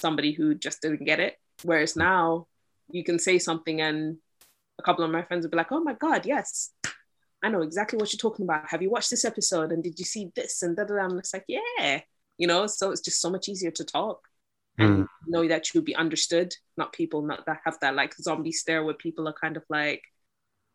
somebody 0.00 0.32
who 0.32 0.54
just 0.54 0.82
didn't 0.82 1.04
get 1.04 1.20
it. 1.20 1.36
Whereas 1.62 1.96
now 1.96 2.46
you 2.90 3.04
can 3.04 3.18
say 3.18 3.38
something 3.38 3.80
and 3.80 4.18
a 4.78 4.82
couple 4.82 5.04
of 5.04 5.10
my 5.10 5.22
friends 5.22 5.44
would 5.44 5.50
be 5.50 5.56
like 5.56 5.72
oh 5.72 5.80
my 5.80 5.94
god 5.94 6.26
yes. 6.26 6.70
I 7.44 7.48
know 7.48 7.62
exactly 7.62 7.98
what 7.98 8.12
you're 8.12 8.18
talking 8.18 8.44
about. 8.44 8.70
Have 8.70 8.82
you 8.82 8.90
watched 8.90 9.10
this 9.10 9.24
episode? 9.24 9.72
And 9.72 9.82
did 9.82 9.98
you 9.98 10.04
see 10.04 10.30
this? 10.36 10.62
And 10.62 10.76
da 10.76 10.84
da 10.84 10.94
da. 10.94 11.04
And 11.06 11.18
it's 11.18 11.34
like 11.34 11.44
yeah. 11.48 12.00
You 12.38 12.46
know 12.46 12.66
so 12.66 12.90
it's 12.90 13.00
just 13.00 13.20
so 13.20 13.30
much 13.30 13.48
easier 13.48 13.70
to 13.72 13.84
talk 13.84 14.28
and 14.78 14.96
hmm. 14.96 15.04
know 15.26 15.46
that 15.46 15.72
you'll 15.72 15.84
be 15.84 15.94
understood 15.94 16.54
not 16.76 16.92
people 16.92 17.22
not 17.22 17.44
that 17.46 17.60
have 17.64 17.78
that 17.80 17.94
like 17.94 18.14
zombie 18.14 18.52
stare 18.52 18.82
where 18.84 18.94
people 18.94 19.28
are 19.28 19.34
kind 19.34 19.56
of 19.56 19.64
like 19.68 20.02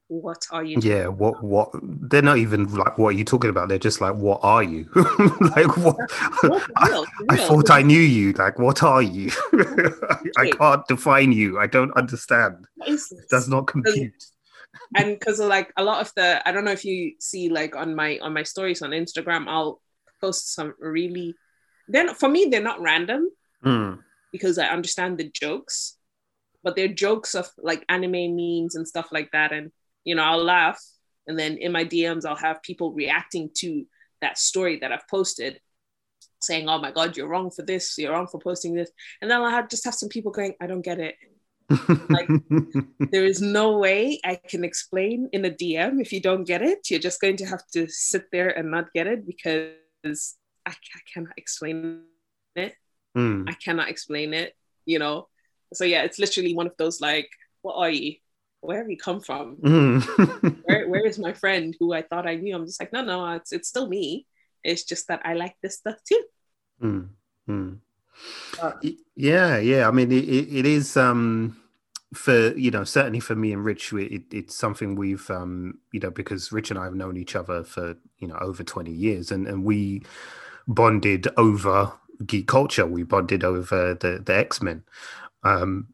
what 0.09 0.45
are 0.51 0.63
you 0.63 0.79
doing? 0.79 0.95
Yeah, 0.97 1.07
what 1.07 1.43
what 1.43 1.69
they're 1.83 2.21
not 2.21 2.37
even 2.37 2.65
like 2.73 2.97
what 2.97 3.09
are 3.09 3.17
you 3.17 3.25
talking 3.25 3.49
about? 3.49 3.67
They're 3.69 3.77
just 3.79 3.99
like, 4.01 4.15
what 4.15 4.39
are 4.43 4.63
you? 4.63 4.89
like 4.95 5.75
what 5.77 5.97
real, 6.43 7.05
for 7.05 7.25
I 7.29 7.35
real. 7.35 7.47
thought 7.47 7.69
I 7.71 7.81
knew 7.81 7.99
you. 7.99 8.31
Like, 8.33 8.57
what 8.59 8.83
are 8.83 9.01
you? 9.01 9.31
I, 9.53 10.17
I 10.37 10.49
can't 10.51 10.87
define 10.87 11.31
you. 11.33 11.59
I 11.59 11.67
don't 11.67 11.91
understand. 11.97 12.65
What? 12.75 12.89
It 12.89 13.29
does 13.29 13.47
not 13.49 13.67
compute. 13.67 14.13
and 14.95 15.17
because 15.19 15.39
like 15.39 15.73
a 15.77 15.83
lot 15.83 15.99
of 16.01 16.13
the 16.15 16.41
i 16.47 16.51
don't 16.51 16.63
know 16.63 16.71
if 16.71 16.85
you 16.85 17.13
see 17.19 17.49
like 17.49 17.75
on 17.75 17.95
my 17.95 18.19
on 18.19 18.33
my 18.33 18.43
stories 18.43 18.81
on 18.81 18.91
instagram 18.91 19.47
i'll 19.47 19.81
post 20.21 20.53
some 20.53 20.73
really 20.79 21.33
then 21.87 22.13
for 22.13 22.29
me 22.29 22.45
they're 22.45 22.61
not 22.61 22.79
random 22.81 23.29
Mm, 23.65 23.99
because 24.31 24.57
i 24.59 24.67
understand 24.67 25.17
the 25.17 25.29
jokes 25.33 25.97
but 26.63 26.75
they're 26.75 26.87
jokes 26.87 27.33
of 27.33 27.49
like 27.57 27.83
anime 27.89 28.35
memes 28.35 28.75
and 28.75 28.87
stuff 28.87 29.07
like 29.11 29.31
that 29.31 29.51
and 29.51 29.71
you 30.07 30.15
know 30.15 30.23
i'll 30.23 30.43
laugh 30.43 30.81
and 31.27 31.37
then 31.37 31.57
in 31.57 31.71
my 31.71 31.83
dms 31.83 32.25
i'll 32.25 32.45
have 32.49 32.63
people 32.63 32.93
reacting 32.93 33.49
to 33.53 33.85
that 34.21 34.37
story 34.37 34.79
that 34.79 34.91
i've 34.93 35.07
posted 35.09 35.59
saying 36.39 36.69
oh 36.69 36.79
my 36.79 36.91
god 36.91 37.17
you're 37.17 37.27
wrong 37.27 37.51
for 37.51 37.63
this 37.63 37.97
you're 37.97 38.13
wrong 38.13 38.27
for 38.27 38.39
posting 38.39 38.73
this 38.73 38.89
and 39.21 39.29
then 39.29 39.41
i'll 39.41 39.49
have, 39.49 39.69
just 39.69 39.83
have 39.83 39.93
some 39.93 40.09
people 40.09 40.31
going 40.31 40.53
i 40.61 40.65
don't 40.65 40.81
get 40.81 40.99
it 40.99 41.15
Like- 42.09 42.29
there 43.11 43.25
is 43.25 43.41
no 43.41 43.77
way 43.77 44.21
I 44.23 44.35
can 44.35 44.63
explain 44.63 45.27
in 45.33 45.43
a 45.43 45.49
DM 45.49 45.99
if 45.99 46.13
you 46.13 46.21
don't 46.21 46.45
get 46.45 46.61
it. 46.61 46.89
You're 46.89 47.07
just 47.09 47.19
going 47.19 47.35
to 47.37 47.45
have 47.45 47.65
to 47.73 47.89
sit 47.89 48.31
there 48.31 48.49
and 48.57 48.71
not 48.71 48.93
get 48.93 49.07
it 49.07 49.27
because 49.27 50.37
I, 50.65 50.71
I 50.71 50.99
cannot 51.13 51.33
explain 51.35 52.03
it. 52.55 52.73
Mm, 53.17 53.49
I 53.49 53.53
cannot 53.53 53.89
explain 53.89 54.33
it, 54.33 54.55
you 54.85 54.99
know? 54.99 55.27
So, 55.73 55.83
yeah, 55.83 56.03
it's 56.03 56.19
literally 56.19 56.55
one 56.55 56.67
of 56.67 56.77
those 56.77 57.01
like, 57.01 57.29
what 57.63 57.75
are 57.75 57.89
you? 57.89 58.15
Where 58.61 58.79
have 58.79 58.89
you 58.89 58.97
come 58.97 59.21
from? 59.21 59.57
mm. 59.57 60.57
Where, 60.65 60.87
where 60.87 61.05
is 61.05 61.19
my 61.19 61.33
friend 61.33 61.75
who 61.79 61.93
I 61.93 62.01
thought 62.01 62.27
I 62.27 62.35
knew? 62.35 62.55
I'm 62.55 62.65
just 62.65 62.81
like, 62.81 62.91
no, 62.91 63.03
no, 63.03 63.33
it's, 63.33 63.51
it's 63.51 63.69
still 63.69 63.87
me. 63.87 64.25
It's 64.63 64.83
just 64.83 65.07
that 65.07 65.21
I 65.23 65.33
like 65.33 65.55
this 65.61 65.77
stuff 65.77 65.97
too. 66.07 66.23
Mm, 66.81 67.09
mm. 67.49 67.77
Uh, 68.61 68.73
Yeah, 69.15 69.57
yeah. 69.57 69.87
I 69.87 69.91
mean, 69.91 70.11
it, 70.11 70.25
it, 70.25 70.65
is 70.65 70.97
um 70.97 71.57
for 72.13 72.55
you 72.57 72.71
know 72.71 72.83
certainly 72.83 73.19
for 73.19 73.35
me 73.35 73.53
and 73.53 73.63
Rich, 73.63 73.93
it, 73.93 74.23
it's 74.31 74.55
something 74.55 74.95
we've 74.95 75.29
um 75.29 75.79
you 75.91 75.99
know 75.99 76.11
because 76.11 76.51
Rich 76.51 76.71
and 76.71 76.79
I 76.79 76.85
have 76.85 76.95
known 76.95 77.17
each 77.17 77.35
other 77.35 77.63
for 77.63 77.95
you 78.19 78.27
know 78.27 78.37
over 78.41 78.63
twenty 78.63 78.91
years, 78.91 79.31
and 79.31 79.47
and 79.47 79.63
we 79.63 80.03
bonded 80.67 81.27
over 81.37 81.93
geek 82.25 82.47
culture. 82.47 82.85
We 82.85 83.03
bonded 83.03 83.43
over 83.43 83.93
the 83.93 84.21
the 84.23 84.35
X 84.35 84.61
Men. 84.61 84.83
Um, 85.43 85.87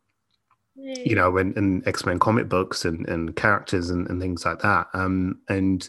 you 0.83 1.15
know, 1.15 1.37
and, 1.37 1.55
and 1.57 1.87
X 1.87 2.05
Men 2.05 2.19
comic 2.19 2.49
books 2.49 2.85
and, 2.85 3.07
and 3.07 3.35
characters 3.35 3.89
and, 3.89 4.09
and 4.09 4.21
things 4.21 4.45
like 4.45 4.59
that. 4.59 4.87
Um, 4.93 5.39
and 5.49 5.87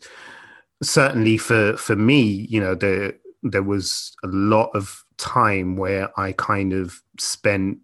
certainly 0.83 1.37
for 1.37 1.77
for 1.77 1.97
me, 1.97 2.47
you 2.49 2.61
know, 2.61 2.75
there 2.75 3.15
there 3.43 3.63
was 3.63 4.13
a 4.25 4.29
lot 4.29 4.71
of 4.75 5.05
time 5.17 5.77
where 5.77 6.09
I 6.19 6.33
kind 6.33 6.73
of 6.73 7.03
spent 7.19 7.79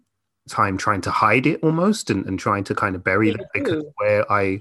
time 0.49 0.77
trying 0.77 1.01
to 1.01 1.11
hide 1.11 1.45
it 1.45 1.59
almost 1.63 2.09
and, 2.09 2.25
and 2.25 2.39
trying 2.39 2.63
to 2.65 2.75
kind 2.75 2.95
of 2.95 3.03
bury 3.03 3.31
that 3.31 3.47
because 3.53 3.83
where 3.97 4.29
I 4.31 4.59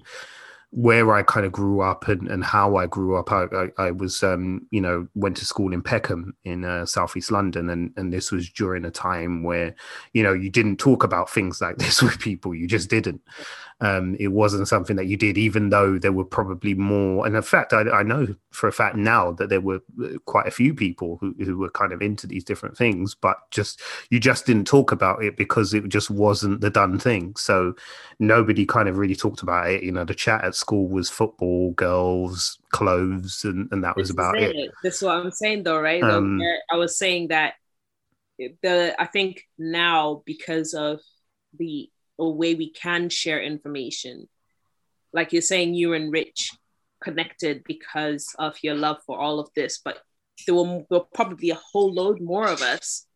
where 0.72 1.12
I 1.12 1.24
kind 1.24 1.44
of 1.44 1.50
grew 1.50 1.80
up 1.80 2.06
and, 2.06 2.28
and 2.28 2.44
how 2.44 2.76
I 2.76 2.86
grew 2.86 3.16
up, 3.16 3.32
I, 3.32 3.44
I, 3.52 3.68
I 3.86 3.90
was, 3.90 4.22
um, 4.22 4.66
you 4.70 4.80
know, 4.80 5.08
went 5.14 5.36
to 5.38 5.44
school 5.44 5.72
in 5.72 5.82
Peckham 5.82 6.36
in 6.44 6.64
uh, 6.64 6.86
Southeast 6.86 7.32
London. 7.32 7.70
And, 7.70 7.92
and 7.96 8.12
this 8.12 8.30
was 8.30 8.48
during 8.50 8.84
a 8.84 8.90
time 8.90 9.42
where, 9.42 9.74
you 10.12 10.22
know, 10.22 10.32
you 10.32 10.48
didn't 10.48 10.76
talk 10.76 11.02
about 11.02 11.28
things 11.28 11.60
like 11.60 11.76
this 11.78 12.00
with 12.00 12.20
people. 12.20 12.54
You 12.54 12.68
just 12.68 12.88
didn't. 12.88 13.20
Um, 13.82 14.16
it 14.20 14.28
wasn't 14.28 14.68
something 14.68 14.96
that 14.96 15.06
you 15.06 15.16
did, 15.16 15.38
even 15.38 15.70
though 15.70 15.98
there 15.98 16.12
were 16.12 16.24
probably 16.24 16.74
more. 16.74 17.26
And 17.26 17.34
in 17.34 17.42
fact, 17.42 17.72
I, 17.72 17.80
I 17.82 18.02
know 18.02 18.34
for 18.50 18.68
a 18.68 18.72
fact 18.72 18.96
now 18.96 19.32
that 19.32 19.48
there 19.48 19.60
were 19.60 19.80
uh, 20.02 20.18
quite 20.26 20.46
a 20.46 20.50
few 20.50 20.74
people 20.74 21.16
who, 21.20 21.34
who 21.38 21.56
were 21.56 21.70
kind 21.70 21.92
of 21.92 22.02
into 22.02 22.26
these 22.26 22.44
different 22.44 22.76
things, 22.76 23.14
but 23.14 23.38
just, 23.50 23.80
you 24.10 24.20
just 24.20 24.44
didn't 24.44 24.66
talk 24.66 24.92
about 24.92 25.24
it 25.24 25.36
because 25.36 25.72
it 25.72 25.88
just 25.88 26.10
wasn't 26.10 26.60
the 26.60 26.70
done 26.70 26.98
thing. 26.98 27.34
So 27.36 27.74
nobody 28.18 28.66
kind 28.66 28.88
of 28.88 28.98
really 28.98 29.16
talked 29.16 29.42
about 29.42 29.70
it. 29.70 29.82
You 29.82 29.92
know, 29.92 30.04
the 30.04 30.14
chat 30.14 30.44
at 30.44 30.54
school 30.54 30.88
was 30.88 31.08
football, 31.08 31.72
girls, 31.72 32.58
clothes, 32.70 33.44
and, 33.44 33.68
and 33.72 33.82
that 33.82 33.96
was 33.96 34.08
This 34.08 34.10
is 34.10 34.14
about 34.14 34.38
it. 34.38 34.70
This 34.82 34.96
is 34.96 35.02
what 35.02 35.16
I'm 35.16 35.30
saying, 35.30 35.62
though, 35.62 35.80
right? 35.80 36.02
Um, 36.02 36.38
where 36.38 36.58
I 36.70 36.76
was 36.76 36.98
saying 36.98 37.28
that 37.28 37.54
the 38.62 38.94
I 38.98 39.06
think 39.06 39.46
now 39.58 40.22
because 40.24 40.74
of 40.74 41.00
the 41.58 41.90
a 42.20 42.28
way 42.28 42.54
we 42.54 42.70
can 42.70 43.08
share 43.08 43.40
information, 43.42 44.28
like 45.12 45.32
you're 45.32 45.42
saying, 45.42 45.74
you 45.74 45.94
and 45.94 46.12
Rich 46.12 46.52
connected 47.02 47.62
because 47.64 48.34
of 48.38 48.56
your 48.62 48.74
love 48.74 48.98
for 49.06 49.18
all 49.18 49.40
of 49.40 49.48
this, 49.56 49.80
but 49.84 49.98
there 50.46 50.54
were, 50.54 50.84
were 50.90 51.04
probably 51.14 51.50
a 51.50 51.58
whole 51.72 51.92
load 51.92 52.20
more 52.20 52.46
of 52.46 52.62
us, 52.62 53.06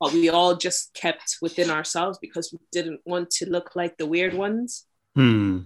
but 0.00 0.12
we 0.12 0.28
all 0.28 0.54
just 0.56 0.92
kept 0.94 1.36
within 1.40 1.70
ourselves 1.70 2.18
because 2.20 2.52
we 2.52 2.58
didn't 2.72 3.00
want 3.04 3.30
to 3.30 3.48
look 3.48 3.74
like 3.74 3.96
the 3.96 4.06
weird 4.06 4.34
ones 4.34 4.84
Hmm. 5.14 5.60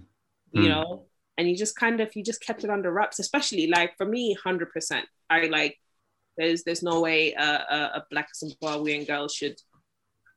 you 0.51 0.63
Mm. 0.63 0.69
know 0.69 1.05
and 1.37 1.49
you 1.49 1.55
just 1.55 1.75
kind 1.75 1.99
of 1.99 2.15
you 2.15 2.23
just 2.23 2.41
kept 2.45 2.63
it 2.63 2.69
under 2.69 2.91
wraps 2.91 3.19
especially 3.19 3.67
like 3.67 3.91
for 3.97 4.05
me 4.05 4.35
100% 4.45 5.03
i 5.29 5.41
like 5.47 5.77
there's 6.37 6.63
there's 6.63 6.81
no 6.81 7.01
way 7.01 7.33
a, 7.33 7.43
a, 7.43 7.77
a 7.99 8.03
black 8.09 8.29
zimbabwean 8.33 9.05
girl 9.05 9.27
should 9.27 9.57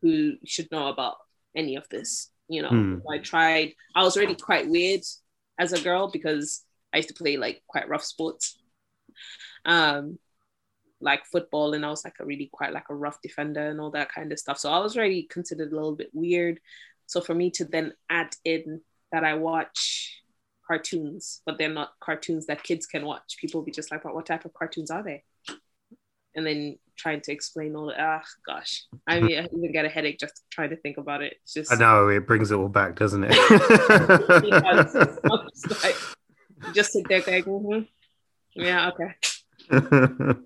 who 0.02 0.34
should 0.44 0.68
know 0.70 0.88
about 0.88 1.16
any 1.54 1.76
of 1.76 1.88
this 1.90 2.30
you 2.48 2.62
know 2.62 2.68
Hmm. 2.68 2.98
i 3.10 3.18
tried 3.18 3.72
i 3.94 4.02
was 4.02 4.16
already 4.16 4.34
quite 4.34 4.68
weird 4.68 5.00
as 5.58 5.72
a 5.72 5.80
girl 5.80 6.10
because 6.10 6.62
i 6.92 6.98
used 6.98 7.08
to 7.08 7.14
play 7.14 7.36
like 7.36 7.62
quite 7.66 7.88
rough 7.88 8.04
sports 8.04 8.58
um 9.64 10.18
like 11.00 11.24
football 11.26 11.74
and 11.74 11.84
i 11.84 11.90
was 11.90 12.04
like 12.04 12.14
a 12.20 12.24
really 12.24 12.48
quite 12.52 12.72
like 12.72 12.88
a 12.88 12.94
rough 12.94 13.20
defender 13.22 13.68
and 13.68 13.80
all 13.80 13.90
that 13.90 14.12
kind 14.12 14.32
of 14.32 14.38
stuff 14.38 14.58
so 14.58 14.70
i 14.70 14.78
was 14.78 14.96
already 14.96 15.24
considered 15.24 15.72
a 15.72 15.74
little 15.74 15.94
bit 15.94 16.10
weird 16.12 16.60
so 17.06 17.20
for 17.20 17.34
me 17.34 17.50
to 17.52 17.64
then 17.64 17.92
add 18.10 18.34
in 18.44 18.80
that 19.12 19.24
I 19.24 19.34
watch 19.34 20.20
cartoons, 20.66 21.40
but 21.46 21.58
they're 21.58 21.68
not 21.68 21.92
cartoons 22.00 22.46
that 22.46 22.64
kids 22.64 22.86
can 22.86 23.04
watch. 23.04 23.36
People 23.40 23.62
be 23.62 23.70
just 23.70 23.90
like, 23.92 24.04
"What, 24.04 24.14
what 24.14 24.26
type 24.26 24.44
of 24.44 24.52
cartoons 24.52 24.90
are 24.90 25.02
they?" 25.02 25.22
And 26.34 26.44
then 26.44 26.78
trying 26.96 27.20
to 27.22 27.32
explain 27.32 27.74
all. 27.76 27.92
Ah, 27.96 28.22
gosh, 28.46 28.84
I 29.06 29.20
mean, 29.20 29.38
I 29.38 29.44
even 29.44 29.72
get 29.72 29.84
a 29.84 29.88
headache 29.88 30.18
just 30.18 30.42
trying 30.50 30.70
to 30.70 30.76
think 30.76 30.98
about 30.98 31.22
it. 31.22 31.36
It's 31.42 31.54
just 31.54 31.72
I 31.72 31.76
know 31.76 32.08
it 32.08 32.26
brings 32.26 32.50
it 32.50 32.56
all 32.56 32.68
back, 32.68 32.96
doesn't 32.96 33.24
it? 33.24 33.30
It's 33.32 34.94
like, 35.84 35.96
just 36.74 36.92
sit 36.92 37.08
there 37.08 37.22
going, 37.22 37.44
"Mhm. 37.44 37.88
"Yeah, 38.54 38.90
okay." 38.90 39.14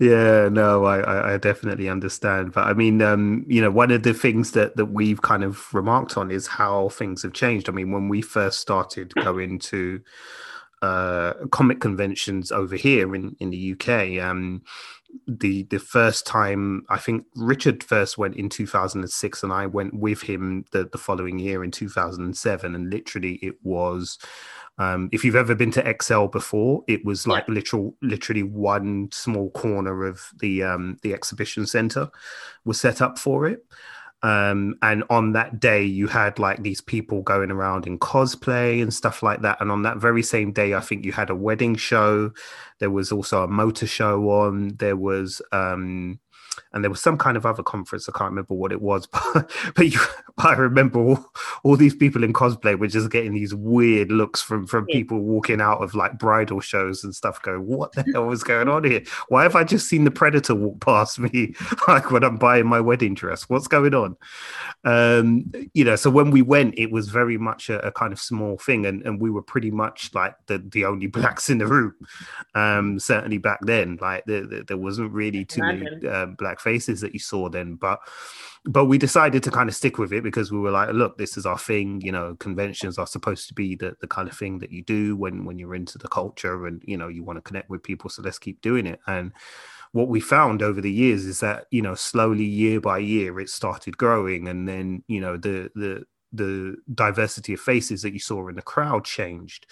yeah, 0.00 0.48
no, 0.48 0.84
I, 0.84 1.00
I, 1.00 1.34
I 1.34 1.36
definitely 1.36 1.88
understand. 1.88 2.52
But 2.52 2.66
I 2.66 2.72
mean, 2.72 3.00
um, 3.02 3.44
you 3.48 3.60
know, 3.60 3.70
one 3.70 3.90
of 3.90 4.02
the 4.02 4.14
things 4.14 4.52
that 4.52 4.76
that 4.76 4.86
we've 4.86 5.22
kind 5.22 5.44
of 5.44 5.72
remarked 5.72 6.16
on 6.16 6.30
is 6.30 6.46
how 6.46 6.88
things 6.88 7.22
have 7.22 7.32
changed. 7.32 7.68
I 7.68 7.72
mean, 7.72 7.92
when 7.92 8.08
we 8.08 8.22
first 8.22 8.60
started 8.60 9.14
going 9.14 9.58
to 9.60 10.00
uh, 10.82 11.34
comic 11.50 11.80
conventions 11.80 12.50
over 12.50 12.76
here 12.76 13.14
in 13.14 13.36
in 13.40 13.50
the 13.50 13.72
UK, 13.72 14.22
um, 14.22 14.62
the 15.26 15.64
the 15.64 15.78
first 15.78 16.26
time 16.26 16.84
I 16.88 16.98
think 16.98 17.24
Richard 17.36 17.82
first 17.82 18.18
went 18.18 18.36
in 18.36 18.48
2006, 18.48 19.42
and 19.42 19.52
I 19.52 19.66
went 19.66 19.94
with 19.94 20.22
him 20.22 20.64
the 20.72 20.88
the 20.90 20.98
following 20.98 21.38
year 21.38 21.64
in 21.64 21.70
2007, 21.70 22.74
and 22.74 22.90
literally 22.90 23.34
it 23.42 23.54
was. 23.62 24.18
Um, 24.78 25.10
if 25.12 25.26
you've 25.26 25.36
ever 25.36 25.54
been 25.54 25.72
to 25.72 25.86
Excel 25.86 26.26
before, 26.26 26.84
it 26.88 27.04
was 27.04 27.26
like 27.26 27.46
literal, 27.48 27.94
literally 28.00 28.42
one 28.42 29.10
small 29.12 29.50
corner 29.50 30.06
of 30.06 30.22
the 30.38 30.62
um, 30.62 30.96
the 31.02 31.12
exhibition 31.12 31.66
center 31.66 32.08
was 32.64 32.80
set 32.80 33.02
up 33.02 33.18
for 33.18 33.46
it. 33.46 33.62
Um, 34.22 34.76
and 34.82 35.04
on 35.08 35.32
that 35.32 35.60
day, 35.60 35.82
you 35.82 36.06
had 36.06 36.38
like 36.38 36.62
these 36.62 36.80
people 36.80 37.22
going 37.22 37.50
around 37.50 37.86
in 37.86 37.98
cosplay 37.98 38.82
and 38.82 38.92
stuff 38.92 39.22
like 39.22 39.42
that. 39.42 39.60
And 39.60 39.70
on 39.70 39.82
that 39.82 39.96
very 39.96 40.22
same 40.22 40.52
day, 40.52 40.74
I 40.74 40.80
think 40.80 41.04
you 41.04 41.12
had 41.12 41.30
a 41.30 41.34
wedding 41.34 41.74
show. 41.76 42.32
There 42.80 42.90
was 42.90 43.12
also 43.12 43.44
a 43.44 43.48
motor 43.48 43.86
show 43.86 44.30
on. 44.30 44.76
There 44.76 44.96
was 44.96 45.40
um, 45.52 46.20
and 46.72 46.82
there 46.84 46.90
was 46.90 47.00
some 47.02 47.18
kind 47.18 47.36
of 47.36 47.46
other 47.46 47.62
conference. 47.62 48.08
I 48.08 48.12
can't 48.16 48.30
remember 48.30 48.54
what 48.54 48.72
it 48.72 48.80
was, 48.80 49.06
but 49.34 49.50
but 49.74 49.92
you, 49.92 50.00
I 50.38 50.52
remember 50.54 50.98
all, 51.00 51.32
all 51.64 51.76
these 51.76 51.94
people 51.94 52.24
in 52.24 52.32
cosplay 52.32 52.78
were 52.78 52.86
just 52.86 53.10
getting 53.10 53.34
these 53.34 53.54
weird 53.54 54.10
looks 54.10 54.40
from 54.40 54.66
from 54.66 54.86
Yeah. 54.88 54.96
people 54.96 55.20
walking 55.20 55.60
out 55.60 55.82
of 55.82 55.94
like 55.94 56.18
bridal 56.18 56.60
shows 56.60 57.04
and 57.04 57.14
stuff. 57.14 57.42
Going, 57.42 57.66
what 57.66 57.92
the 57.92 58.04
hell 58.12 58.26
was 58.26 58.42
going 58.42 58.68
on 58.68 58.84
here? 58.84 59.02
Why 59.28 59.42
have 59.42 59.56
I 59.56 59.64
just 59.64 59.88
seen 59.88 60.04
the 60.04 60.10
predator 60.10 60.54
walk 60.54 60.80
past 60.80 61.18
me 61.18 61.54
like 61.88 62.10
when 62.10 62.24
I'm 62.24 62.36
buying 62.36 62.66
my 62.66 62.80
wedding 62.80 63.14
dress? 63.14 63.48
What's 63.48 63.68
going 63.68 63.94
on? 63.94 64.16
Um, 64.84 65.52
you 65.74 65.84
know, 65.84 65.96
so 65.96 66.08
when 66.10 66.30
we 66.30 66.42
went, 66.42 66.74
it 66.78 66.90
was 66.90 67.08
very 67.08 67.36
much 67.36 67.68
a, 67.68 67.86
a 67.86 67.92
kind 67.92 68.12
of 68.12 68.20
small 68.20 68.56
thing, 68.56 68.86
and 68.86 69.02
and 69.04 69.20
we 69.20 69.30
were 69.30 69.42
pretty 69.42 69.70
much 69.70 70.10
like 70.14 70.34
the 70.46 70.58
the 70.58 70.84
only 70.84 71.06
blacks 71.18 71.50
in 71.50 71.58
the 71.58 71.66
room. 71.66 71.94
Um, 72.54 72.98
certainly 72.98 73.38
back 73.38 73.58
then, 73.62 73.98
like 74.00 74.24
there, 74.24 74.46
there, 74.46 74.62
there 74.62 74.76
wasn't 74.78 75.12
really 75.12 75.44
too 75.44 75.60
many 75.62 75.86
uh, 76.06 76.26
black 76.26 76.60
faces 76.60 77.00
that 77.02 77.12
you 77.12 77.18
saw 77.18 77.48
then, 77.48 77.74
but 77.74 78.00
but 78.64 78.86
we 78.86 78.98
decided 78.98 79.42
to 79.42 79.50
kind 79.50 79.68
of 79.68 79.74
stick 79.74 79.96
with 79.96 80.12
it 80.12 80.22
because 80.22 80.52
we 80.52 80.58
were 80.58 80.70
like, 80.70 80.90
look, 80.92 81.16
this 81.16 81.36
is 81.38 81.46
our 81.46 81.58
thing. 81.58 82.00
You 82.02 82.12
know, 82.12 82.36
conventions 82.36 82.98
are 82.98 83.06
supposed 83.06 83.48
to 83.48 83.54
be 83.54 83.74
the, 83.74 83.96
the 84.00 84.06
kind 84.06 84.28
of 84.28 84.36
thing 84.36 84.58
that 84.58 84.70
you 84.70 84.82
do 84.82 85.16
when 85.16 85.44
when 85.44 85.58
you're 85.58 85.74
into 85.74 85.98
the 85.98 86.08
culture 86.08 86.66
and 86.66 86.82
you 86.86 86.96
know 86.96 87.08
you 87.08 87.22
want 87.22 87.38
to 87.38 87.42
connect 87.42 87.70
with 87.70 87.82
people. 87.82 88.10
So 88.10 88.22
let's 88.22 88.38
keep 88.38 88.60
doing 88.60 88.86
it. 88.86 89.00
And 89.06 89.32
what 89.92 90.08
we 90.08 90.20
found 90.20 90.62
over 90.62 90.80
the 90.80 90.92
years 90.92 91.24
is 91.26 91.40
that 91.40 91.66
you 91.70 91.82
know 91.82 91.94
slowly 91.94 92.44
year 92.44 92.80
by 92.80 92.98
year 92.98 93.40
it 93.40 93.48
started 93.50 93.96
growing, 93.98 94.48
and 94.48 94.68
then 94.68 95.02
you 95.08 95.20
know 95.20 95.36
the 95.36 95.70
the 95.74 96.04
the 96.32 96.76
diversity 96.94 97.54
of 97.54 97.60
faces 97.60 98.02
that 98.02 98.12
you 98.12 98.20
saw 98.20 98.48
in 98.48 98.54
the 98.56 98.62
crowd 98.62 99.04
changed. 99.04 99.66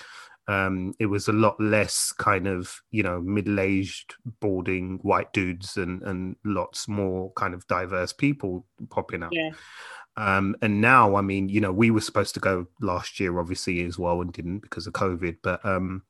Um, 0.49 0.95
it 0.99 1.07
was 1.07 1.29
a 1.29 1.33
lot 1.33 1.61
less 1.61 2.11
kind 2.13 2.47
of 2.47 2.81
you 2.91 3.03
know 3.03 3.21
middle-aged 3.21 4.15
balding 4.41 4.99
white 5.03 5.33
dudes 5.35 5.77
and 5.77 6.03
and 6.03 6.37
lots 6.45 6.89
more 6.89 7.31
kind 7.35 7.53
of 7.55 7.67
diverse 7.67 8.15
people 8.15 8.65
popping 8.89 9.23
up 9.23 9.31
Yeah. 9.33 9.51
um, 10.17 10.57
and 10.63 10.81
now 10.81 11.17
i 11.17 11.21
mean 11.21 11.51
you 11.51 11.61
know 11.61 11.71
we 11.73 11.91
were 11.91 12.01
supposed 12.01 12.33
to 12.35 12.41
go 12.41 12.67
last 12.81 13.21
year 13.21 13.39
obviously 13.39 13.85
as 13.85 13.99
well 13.99 14.23
and 14.23 14.33
didn't 14.33 14.61
because 14.61 14.87
of 14.87 14.95
covid 14.95 15.37
but 15.43 15.65
um 15.67 16.03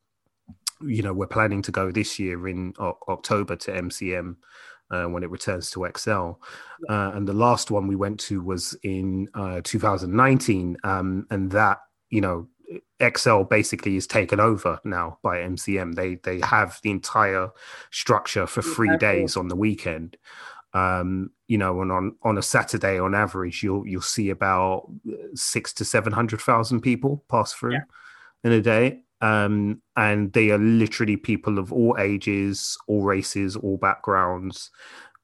you 0.82 1.02
know 1.02 1.12
we're 1.12 1.26
planning 1.26 1.62
to 1.62 1.72
go 1.72 1.90
this 1.90 2.18
year 2.18 2.48
in 2.48 2.72
o- 2.78 2.98
october 3.08 3.56
to 3.56 3.72
mcm 3.72 4.36
uh, 4.90 5.04
when 5.04 5.22
it 5.22 5.30
returns 5.30 5.70
to 5.70 5.84
excel. 5.84 6.40
Uh, 6.88 7.10
and 7.14 7.28
the 7.28 7.32
last 7.34 7.70
one 7.70 7.86
we 7.86 7.94
went 7.96 8.18
to 8.18 8.40
was 8.42 8.74
in 8.84 9.28
uh, 9.34 9.60
2019 9.62 10.76
um, 10.84 11.26
and 11.30 11.50
that 11.50 11.78
you 12.10 12.20
know 12.22 12.48
excel 13.00 13.44
basically 13.44 13.96
is 13.96 14.06
taken 14.06 14.40
over 14.40 14.78
now 14.84 15.18
by 15.22 15.38
mcm 15.38 15.94
they 15.94 16.16
they 16.16 16.38
have 16.40 16.78
the 16.82 16.90
entire 16.90 17.48
structure 17.90 18.46
for 18.46 18.60
three 18.62 18.96
days 18.98 19.36
on 19.36 19.48
the 19.48 19.56
weekend. 19.56 20.16
Um 20.74 21.30
you 21.46 21.56
know 21.58 21.80
and 21.80 21.90
on 21.90 22.16
on 22.22 22.36
a 22.38 22.42
saturday 22.42 22.98
on 22.98 23.14
average 23.14 23.62
you'll 23.62 23.86
you'll 23.86 24.02
see 24.02 24.28
about 24.30 24.90
six 25.34 25.72
to 25.74 25.84
seven 25.84 26.12
hundred 26.12 26.40
thousand 26.42 26.82
people 26.82 27.24
pass 27.30 27.52
through 27.54 27.72
Yeah. 27.72 27.84
in 28.44 28.52
a 28.52 28.60
day 28.60 29.02
um 29.20 29.82
and 29.96 30.32
they 30.32 30.50
are 30.50 30.58
literally 30.58 31.16
people 31.16 31.58
of 31.58 31.72
all 31.72 31.96
ages 31.98 32.76
all 32.86 33.02
races 33.02 33.56
all 33.56 33.76
backgrounds. 33.76 34.70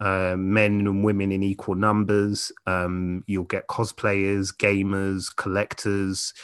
Uh, 0.01 0.35
men 0.37 0.81
and 0.81 1.05
women 1.05 1.31
in 1.31 1.43
equal 1.43 1.77
numbers. 1.77 2.51
Um 2.67 3.23
you'll 3.27 3.45
get 3.45 3.69
cosplayers 3.69 4.55
gamers 4.55 5.35
collectors 5.35 6.35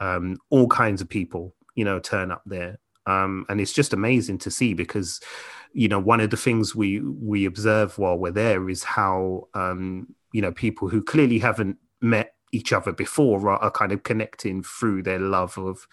um 0.00 0.36
all 0.50 0.68
kinds 0.68 1.00
of 1.00 1.08
people 1.08 1.54
you 1.74 1.84
know 1.84 1.98
turn 1.98 2.30
up 2.30 2.42
there. 2.46 2.78
Um 3.06 3.46
and 3.48 3.60
it's 3.60 3.72
just 3.72 3.92
amazing 3.94 4.38
to 4.38 4.50
see 4.50 4.74
because 4.74 5.20
you 5.72 5.88
know 5.88 5.98
one 5.98 6.20
of 6.20 6.30
the 6.30 6.36
things 6.36 6.74
we 6.74 7.00
we 7.00 7.46
observe 7.46 7.98
while 7.98 8.18
we're 8.18 8.30
there 8.30 8.68
is 8.68 8.84
how 8.84 9.48
um 9.54 10.06
you 10.32 10.42
know 10.42 10.52
people 10.52 10.88
who 10.88 11.02
clearly 11.02 11.38
haven't 11.38 11.78
met 12.00 12.34
each 12.52 12.72
other 12.72 12.92
before 12.92 13.48
are, 13.50 13.58
are 13.58 13.70
kind 13.70 13.92
of 13.92 14.02
connecting 14.02 14.62
through 14.62 15.02
their 15.02 15.18
love 15.18 15.58
of 15.58 15.86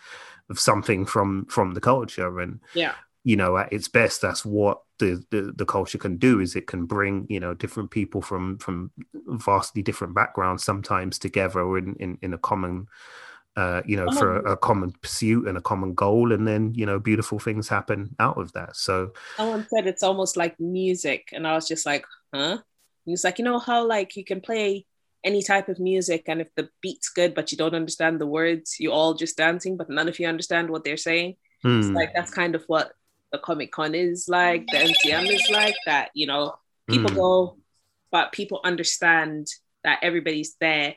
of 0.49 0.59
something 0.59 1.05
from 1.05 1.45
from 1.45 1.73
the 1.73 1.81
culture 1.81 2.39
and 2.39 2.59
Yeah. 2.73 2.93
you 3.23 3.35
know 3.35 3.57
at 3.57 3.71
its 3.73 3.87
best 3.87 4.21
that's 4.21 4.45
what 4.45 4.81
the, 4.99 5.23
the 5.31 5.53
the 5.55 5.65
culture 5.65 5.97
can 5.97 6.17
do 6.17 6.39
is 6.39 6.55
it 6.55 6.67
can 6.67 6.85
bring 6.85 7.25
you 7.29 7.39
know 7.39 7.53
different 7.53 7.91
people 7.91 8.21
from 8.21 8.57
from 8.59 8.91
vastly 9.13 9.81
different 9.81 10.13
backgrounds 10.13 10.63
sometimes 10.63 11.19
together 11.19 11.77
in 11.77 11.95
in, 11.99 12.17
in 12.21 12.33
a 12.33 12.37
common 12.37 12.87
uh, 13.57 13.81
you 13.85 13.95
know, 13.95 14.09
for 14.09 14.37
a, 14.39 14.51
a 14.51 14.57
common 14.57 14.91
pursuit 15.01 15.47
and 15.47 15.57
a 15.57 15.61
common 15.61 15.93
goal, 15.93 16.33
and 16.33 16.45
then 16.45 16.73
you 16.75 16.85
know, 16.85 16.99
beautiful 16.99 17.39
things 17.39 17.69
happen 17.69 18.13
out 18.19 18.37
of 18.37 18.51
that. 18.51 18.75
So 18.75 19.13
Someone 19.37 19.65
said 19.69 19.87
it's 19.87 20.03
almost 20.03 20.35
like 20.35 20.59
music, 20.59 21.29
and 21.31 21.47
I 21.47 21.55
was 21.55 21.65
just 21.65 21.85
like, 21.85 22.05
huh? 22.33 22.57
He 23.05 23.11
was 23.11 23.23
like, 23.23 23.39
you 23.39 23.45
know 23.45 23.59
how 23.59 23.87
like 23.87 24.17
you 24.17 24.25
can 24.25 24.41
play 24.41 24.85
any 25.25 25.43
type 25.43 25.69
of 25.69 25.79
music, 25.79 26.25
and 26.27 26.41
if 26.41 26.49
the 26.55 26.69
beat's 26.81 27.09
good, 27.09 27.35
but 27.35 27.51
you 27.51 27.57
don't 27.59 27.75
understand 27.75 28.21
the 28.21 28.27
words, 28.27 28.77
you're 28.79 28.93
all 28.93 29.15
just 29.15 29.37
dancing, 29.37 29.77
but 29.77 29.89
none 29.89 30.09
of 30.09 30.19
you 30.19 30.27
understand 30.27 30.69
what 30.69 30.85
they're 30.85 30.97
saying. 30.97 31.35
It's 31.79 31.91
hmm, 31.91 31.99
like 31.99 32.11
that's 32.15 32.31
kind 32.31 32.55
of 32.55 32.63
what 32.67 32.91
the 33.33 33.39
Comic 33.39 33.71
Con 33.73 33.95
is 33.95 34.27
like, 34.29 34.69
the 34.71 34.79
MCM 34.79 35.29
is 35.29 35.49
like 35.51 35.75
that. 35.87 36.11
You 36.15 36.27
know, 36.27 36.55
people 36.89 37.11
Mm. 37.11 37.15
go, 37.15 37.57
but 38.11 38.31
people 38.33 38.61
understand 38.63 39.47
that 39.83 39.99
everybody's 40.03 40.55
there 40.61 40.95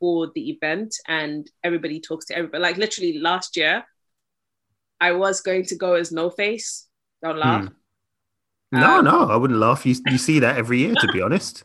for 0.00 0.30
the 0.34 0.50
event 0.50 0.94
and 1.08 1.50
everybody 1.64 2.00
talks 2.00 2.26
to 2.26 2.36
everybody. 2.36 2.62
Like 2.62 2.76
literally 2.78 3.18
last 3.18 3.56
year, 3.56 3.84
I 5.00 5.12
was 5.12 5.40
going 5.40 5.64
to 5.66 5.76
go 5.76 5.94
as 5.94 6.10
No 6.12 6.30
Face. 6.30 6.88
Don't 7.22 7.38
laugh. 7.38 7.68
no, 8.72 9.00
Um, 9.00 9.00
no, 9.00 9.28
I 9.30 9.36
wouldn't 9.36 9.58
laugh. 9.60 9.86
You 9.86 9.94
you 10.04 10.18
see 10.18 10.38
that 10.40 10.56
every 10.56 10.78
year, 10.80 10.96
to 10.96 11.08
be 11.08 11.20
honest. 11.22 11.64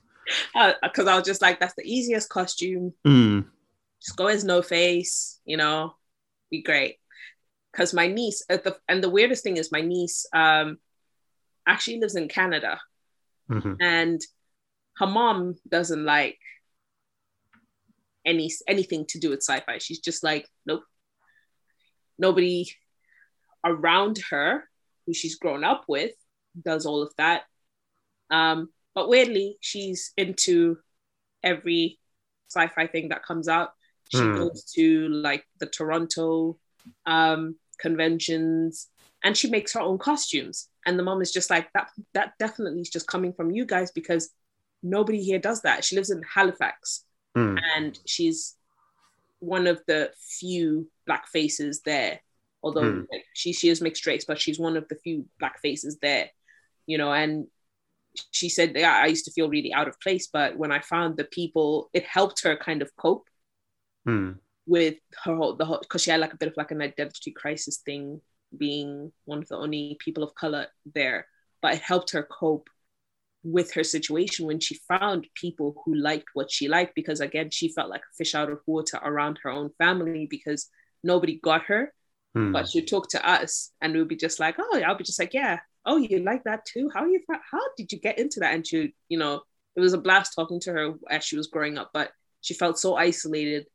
Because 0.82 1.07
I 1.07 1.15
was 1.15 1.25
just 1.25 1.41
like, 1.41 1.59
that's 1.59 1.75
the 1.75 1.84
easiest 1.84 2.30
costume. 2.30 2.93
Mm. 3.05 3.45
Just 4.01 4.17
go 4.17 4.27
as 4.27 4.43
no 4.43 4.61
face, 4.61 5.39
you 5.45 5.57
know, 5.57 5.93
be 6.49 6.61
great. 6.61 6.97
Because 7.71 7.93
my 7.93 8.07
niece, 8.07 8.43
at 8.49 8.63
the, 8.63 8.77
and 8.88 9.03
the 9.03 9.09
weirdest 9.09 9.43
thing 9.43 9.57
is, 9.57 9.71
my 9.71 9.82
niece 9.82 10.25
um, 10.34 10.77
actually 11.67 11.99
lives 11.99 12.15
in 12.15 12.27
Canada, 12.27 12.80
hmm 13.47 13.73
and 13.80 14.21
her 14.97 15.07
mom 15.07 15.55
doesn't 15.67 16.03
like 16.03 16.38
any 18.25 18.51
anything 18.67 19.05
to 19.07 19.19
do 19.19 19.30
with 19.30 19.41
sci-fi. 19.41 19.77
She's 19.77 19.99
just 19.99 20.23
like, 20.23 20.47
nope. 20.65 20.84
Nobody 22.17 22.69
around 23.65 24.19
her 24.30 24.69
who 25.05 25.13
she's 25.13 25.38
grown 25.38 25.63
up 25.63 25.86
with 25.88 26.11
does 26.61 26.86
all 26.86 27.01
of 27.01 27.13
that. 27.17 27.43
Um, 28.30 28.69
but 29.00 29.08
weirdly, 29.08 29.58
she's 29.62 30.12
into 30.18 30.78
every 31.41 31.97
sci-fi 32.50 32.86
thing 32.86 33.08
that 33.10 33.24
comes 33.24 33.47
out. 33.47 33.70
She 34.10 34.18
Hmm. 34.18 34.36
goes 34.36 34.66
to 34.76 35.08
like 35.08 35.45
the 35.62 35.68
Toronto 35.68 36.60
um, 37.06 37.56
conventions, 37.78 38.89
and 39.24 39.38
she 39.38 39.50
makes 39.50 39.72
her 39.72 39.80
own 39.80 40.00
costumes. 40.00 40.68
And 40.86 41.00
the 41.00 41.04
mom 41.04 41.22
is 41.22 41.32
just 41.32 41.50
like 41.50 41.72
that. 41.72 41.88
That 42.14 42.34
definitely 42.39 42.82
is 42.82 42.89
just 42.89 43.08
coming 43.08 43.32
from 43.32 43.52
you 43.52 43.64
guys 43.64 43.89
because 43.91 44.32
nobody 44.84 45.24
here 45.24 45.39
does 45.39 45.62
that. 45.62 45.86
She 45.86 45.95
lives 45.95 46.10
in 46.10 46.22
Halifax, 46.24 47.06
Mm. 47.38 47.58
and 47.76 47.97
she's 48.06 48.58
one 49.39 49.66
of 49.66 49.82
the 49.88 50.12
few 50.39 50.91
black 51.06 51.30
faces 51.30 51.80
there. 51.84 52.20
Although 52.62 53.06
like, 53.10 53.26
she 53.34 53.54
she 53.54 53.70
is 53.70 53.80
mixed 53.80 54.06
race, 54.06 54.26
but 54.26 54.41
she's 54.41 54.60
one 54.60 54.76
of 54.76 54.89
the 54.89 54.95
few 54.95 55.26
black 55.39 55.62
faces 55.62 56.00
there. 56.00 56.32
You 56.86 56.97
know, 56.97 57.14
and 57.14 57.47
she 58.32 58.49
said, 58.49 58.74
"Yeah, 58.76 58.93
I 59.03 59.07
used 59.07 59.26
to 59.26 59.32
feel 59.32 59.49
really 59.49 59.74
out 59.74 59.88
of 59.88 59.99
place, 60.01 60.28
but 60.32 60.57
when 60.57 60.72
I 60.72 60.80
found 60.82 61.18
the 61.18 61.26
people, 61.26 61.89
it 61.93 62.03
helped 62.05 62.43
her 62.43 62.55
kind 62.57 62.82
of 62.82 62.95
cope 62.95 63.28
Mm. 64.07 64.39
with 64.66 64.95
her 65.24 65.36
whole 65.36 65.55
the 65.55 65.66
whole 65.66 65.80
because 65.80 66.03
she 66.03 66.12
had 66.12 66.20
like 66.22 66.34
a 66.34 66.38
bit 66.38 66.47
of 66.49 66.57
like 66.57 66.72
an 66.72 66.82
identity 66.82 67.32
crisis 67.32 67.78
thing, 67.80 68.22
being 68.57 69.12
one 69.26 69.39
of 69.39 69.47
the 69.47 69.57
only 69.57 69.97
people 69.99 70.24
of 70.24 70.34
color 70.36 70.68
there. 70.93 71.28
But 71.62 71.74
it 71.76 71.82
helped 71.82 72.12
her 72.12 72.24
cope 72.24 72.70
with 73.43 73.74
her 73.74 73.84
situation 73.84 74.45
when 74.45 74.60
she 74.60 74.76
found 74.88 75.28
people 75.34 75.82
who 75.86 75.95
liked 75.95 76.28
what 76.34 76.51
she 76.51 76.68
liked 76.68 76.93
because 76.95 77.22
again 77.22 77.49
she 77.49 77.70
felt 77.70 77.89
like 77.89 78.01
a 78.01 78.16
fish 78.18 78.36
out 78.36 78.51
of 78.51 78.60
water 78.66 78.99
around 79.01 79.39
her 79.41 79.49
own 79.49 79.70
family 79.78 80.28
because 80.30 80.70
nobody 81.03 81.39
got 81.41 81.64
her 81.64 81.93
Mm. 82.38 82.53
but 82.53 82.68
she'd 82.68 82.88
talk 82.88 83.10
to 83.10 83.28
us 83.28 83.72
and 83.82 83.93
we'd 83.95 84.07
be 84.07 84.16
just 84.16 84.39
like 84.39 84.55
oh 84.60 84.80
i'll 84.86 84.93
be 84.95 85.03
just 85.03 85.18
like 85.20 85.34
yeah 85.34 85.60
oh 85.89 85.97
you 85.97 86.19
like 86.19 86.43
that 86.45 86.65
too? 86.65 86.89
How 86.93 87.05
you 87.05 87.21
how 87.29 87.59
did 87.75 87.91
you 87.91 87.99
get 87.99 88.19
into 88.19 88.39
that? 88.39 88.53
And 88.53 88.65
she 88.65 88.93
you 89.09 89.17
know 89.17 89.41
it 89.75 89.81
was 89.81 89.93
a 89.93 89.97
blast 89.97 90.33
talking 90.35 90.59
to 90.61 90.71
her 90.71 90.93
as 91.09 91.23
she 91.23 91.37
was 91.37 91.47
growing 91.47 91.77
up 91.77 91.91
but 91.93 92.11
she 92.41 92.53
felt 92.53 92.79
so 92.79 92.95
isolated 92.95 93.65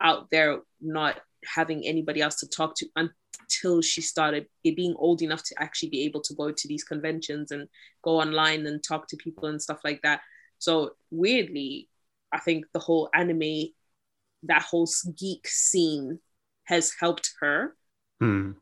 out 0.00 0.28
there 0.30 0.60
not 0.80 1.20
having 1.44 1.86
anybody 1.86 2.20
else 2.20 2.36
to 2.40 2.48
talk 2.48 2.74
to 2.76 2.86
until 2.96 3.80
she 3.80 4.00
started 4.00 4.46
being 4.62 4.94
old 4.98 5.22
enough 5.22 5.42
to 5.44 5.54
actually 5.58 5.88
be 5.88 6.02
able 6.02 6.20
to 6.20 6.34
go 6.34 6.50
to 6.50 6.68
these 6.68 6.84
conventions 6.84 7.52
and 7.52 7.68
go 8.02 8.20
online 8.20 8.66
and 8.66 8.82
talk 8.82 9.06
to 9.08 9.16
people 9.16 9.48
and 9.48 9.62
stuff 9.62 9.80
like 9.84 10.00
that. 10.02 10.20
So 10.58 10.92
weirdly 11.10 11.88
i 12.32 12.40
think 12.40 12.64
the 12.72 12.80
whole 12.80 13.08
anime 13.14 13.68
that 14.42 14.62
whole 14.62 14.88
geek 15.16 15.46
scene 15.46 16.18
has 16.64 16.92
helped 16.98 17.32
her 17.40 17.76
Mm. 18.22 18.54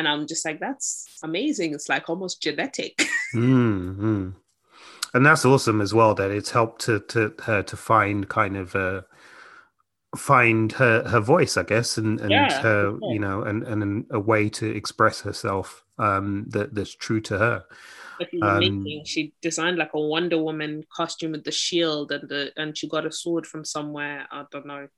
And 0.00 0.08
i'm 0.08 0.26
just 0.26 0.46
like 0.46 0.60
that's 0.60 1.06
amazing 1.24 1.74
it's 1.74 1.90
like 1.90 2.10
almost 2.10 2.42
genetic 2.42 3.00
Mm, 3.34 3.96
mm. 3.96 4.34
And 5.14 5.26
that's 5.26 5.44
awesome 5.46 5.80
as 5.80 5.94
well. 5.94 6.14
That 6.14 6.30
it's 6.32 6.50
helped 6.52 6.82
to 6.82 7.00
to 7.00 7.34
her 7.44 7.62
to 7.64 7.76
find 7.76 8.28
kind 8.28 8.56
of 8.56 8.76
uh 8.76 9.02
find 10.16 10.72
her 10.72 11.08
her 11.08 11.20
voice, 11.20 11.56
I 11.56 11.62
guess, 11.62 11.96
and 11.96 12.20
and 12.20 12.50
Yeah, 12.50 12.58
her 12.60 12.98
sure. 13.00 13.00
you 13.06 13.18
know 13.18 13.42
and 13.42 13.62
and 13.62 14.06
a 14.10 14.18
way 14.18 14.48
to 14.50 14.66
express 14.66 15.20
herself 15.20 15.84
um 15.98 16.46
that 16.48 16.74
that's 16.74 16.94
true 16.94 17.20
to 17.22 17.38
her. 17.38 17.64
Um. 18.40 19.06
She 19.06 19.32
designed 19.40 19.78
like 19.78 19.94
a 19.94 20.00
Wonder 20.00 20.38
Woman 20.42 20.84
costume 20.94 21.32
with 21.32 21.44
the 21.44 21.52
shield 21.52 22.12
and 22.12 22.28
the 22.28 22.52
and 22.56 22.76
she 22.76 22.88
got 22.88 23.06
a 23.06 23.12
sword 23.12 23.46
from 23.46 23.64
somewhere. 23.64 24.26
I 24.30 24.44
don't 24.50 24.66
know, 24.66 24.88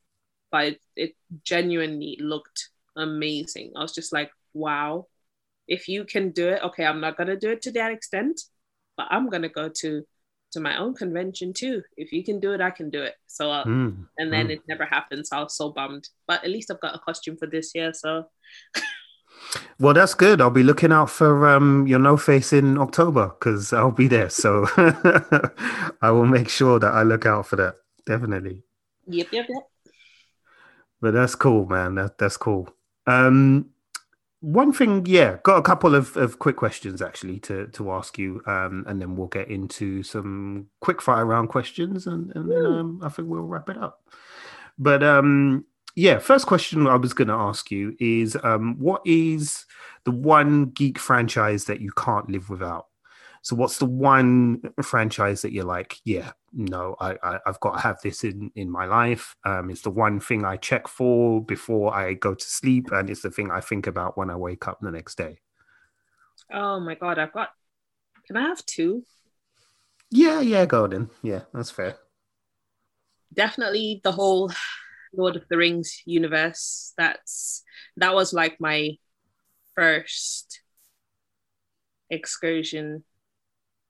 but 0.53 0.67
it, 0.69 0.81
it 0.97 1.17
genuinely 1.45 2.19
looked 2.21 2.71
amazing. 2.97 3.73
I 3.77 3.83
was 3.83 3.95
just 3.95 4.13
like, 4.13 4.31
wow, 4.55 5.07
if 5.69 5.89
you 5.89 6.05
can 6.05 6.31
do 6.31 6.49
it, 6.49 6.63
okay, 6.63 6.85
I'm 6.85 7.01
not 7.01 7.17
gonna 7.17 7.37
do 7.37 7.51
it 7.51 7.63
to 7.63 7.73
that 7.73 7.93
extent, 7.93 8.41
but 8.97 9.07
I'm 9.11 9.29
gonna 9.29 9.49
go 9.49 9.69
to 9.69 10.05
to 10.53 10.61
my 10.61 10.77
own 10.77 10.95
convention 10.95 11.53
too. 11.53 11.83
If 11.97 12.13
you 12.13 12.23
can 12.25 12.39
do 12.39 12.53
it, 12.53 12.61
I 12.61 12.71
can 12.71 12.91
do 12.91 13.03
it. 13.03 13.15
So 13.27 13.51
uh, 13.51 13.65
Mm, 13.65 14.07
and 14.19 14.33
then 14.33 14.49
mm. 14.49 14.51
it 14.51 14.61
never 14.69 14.85
happened. 14.85 15.27
So 15.27 15.39
I 15.39 15.43
was 15.43 15.57
so 15.57 15.71
bummed. 15.71 16.09
But 16.27 16.45
at 16.45 16.51
least 16.51 16.71
I've 16.71 16.81
got 16.81 16.95
a 16.95 16.99
costume 16.99 17.37
for 17.39 17.47
this 17.47 17.75
year. 17.75 17.93
So 17.95 18.27
Well, 19.79 19.95
that's 19.95 20.15
good. 20.15 20.41
I'll 20.41 20.51
be 20.51 20.63
looking 20.63 20.93
out 20.93 21.11
for 21.11 21.49
um, 21.49 21.87
your 21.87 21.99
no 21.99 22.17
face 22.17 22.53
in 22.53 22.79
October 22.79 23.29
because 23.29 23.73
I'll 23.73 23.91
be 23.91 24.09
there. 24.09 24.29
So 24.29 24.67
I 26.03 26.11
will 26.11 26.27
make 26.27 26.49
sure 26.49 26.79
that 26.79 26.93
I 26.93 27.03
look 27.03 27.27
out 27.27 27.47
for 27.47 27.57
that. 27.57 27.77
Definitely. 28.07 28.63
yep, 29.07 29.29
yep, 29.33 29.47
yep. 29.49 29.63
But 31.01 31.15
that's 31.15 31.35
cool, 31.35 31.67
man. 31.67 31.97
That 31.97 32.19
that's 32.19 32.37
cool. 32.37 32.69
Um, 33.07 33.71
one 34.43 34.73
thing, 34.73 35.07
yeah, 35.07 35.39
got 35.45 35.57
a 35.57 35.63
couple 35.63 35.95
of, 35.95 36.17
of 36.17 36.41
quick 36.41 36.57
questions 36.57 37.01
actually 37.01 37.39
to 37.41 37.69
to 37.69 37.93
ask 37.93 38.19
you, 38.19 38.43
um, 38.47 38.85
and 38.89 39.01
then 39.01 39.15
we'll 39.15 39.29
get 39.29 39.49
into 39.49 40.03
some 40.03 40.67
quick 40.81 41.01
fire 41.01 41.25
round 41.25 41.49
questions, 41.49 42.09
and 42.09 42.35
and 42.35 42.51
then 42.51 42.67
um, 42.67 43.01
I 43.03 43.09
think 43.09 43.29
we'll 43.29 43.43
wrap 43.43 43.69
it 43.69 43.79
up. 43.79 44.03
But 44.79 45.05
um, 45.05 45.65
yeah, 45.95 46.19
first 46.19 46.47
question 46.47 46.89
I 46.89 46.97
was 46.97 47.15
going 47.15 47.29
to 47.29 47.35
ask 47.35 47.71
you 47.71 47.97
is, 48.01 48.37
um, 48.43 48.77
what 48.81 49.03
is 49.05 49.65
the 50.05 50.11
one 50.11 50.67
geek 50.71 50.99
franchise 50.99 51.67
that 51.67 51.81
you 51.81 51.93
can't 51.93 52.29
live 52.29 52.51
without? 52.51 52.87
So, 53.43 53.55
what's 53.55 53.79
the 53.79 53.87
one 53.87 54.61
franchise 54.83 55.43
that 55.43 55.53
you're 55.53 55.65
like, 55.65 55.99
yeah, 56.05 56.33
no, 56.53 56.97
I, 57.01 57.17
I 57.23 57.39
I've 57.47 57.61
got 57.61 57.75
to 57.75 57.81
have 57.81 58.01
this 58.03 58.25
in 58.25 58.51
in 58.55 58.71
my 58.71 58.85
life. 58.87 59.35
Um, 59.45 59.71
it's 59.71 59.83
the 59.83 59.91
one 59.91 60.21
thing 60.21 60.45
I 60.45 60.57
check 60.57 60.87
for 60.89 61.43
before 61.43 61.95
I 61.95 62.15
go 62.15 62.35
to 62.35 62.45
sleep, 62.45 62.91
and 62.93 63.09
it's 63.09 63.23
the 63.23 63.31
thing 63.31 63.51
I 63.51 63.61
think 63.61 63.87
about 63.87 64.17
when 64.19 64.31
I 64.31 64.37
wake 64.37 64.69
up 64.69 64.79
the 64.81 64.91
next 64.91 65.17
day. 65.17 65.39
Oh 66.53 66.81
my 66.81 66.95
god, 66.95 67.19
I've 67.19 67.33
got. 67.33 67.51
Can 68.27 68.37
I 68.37 68.43
have 68.43 68.65
two? 68.67 69.05
Yeah, 70.11 70.41
yeah, 70.41 70.67
Golden. 70.67 71.11
Yeah, 71.23 71.43
that's 71.55 71.71
fair. 71.71 71.97
Definitely 73.33 74.03
the 74.05 74.13
whole 74.13 74.53
Lord 75.15 75.37
of 75.37 75.49
the 75.49 75.57
Rings 75.57 76.03
universe. 76.05 76.93
That's 76.99 77.63
that 77.97 78.15
was 78.15 78.33
like 78.35 78.61
my 78.61 78.99
first 79.75 80.61
excursion, 82.11 83.05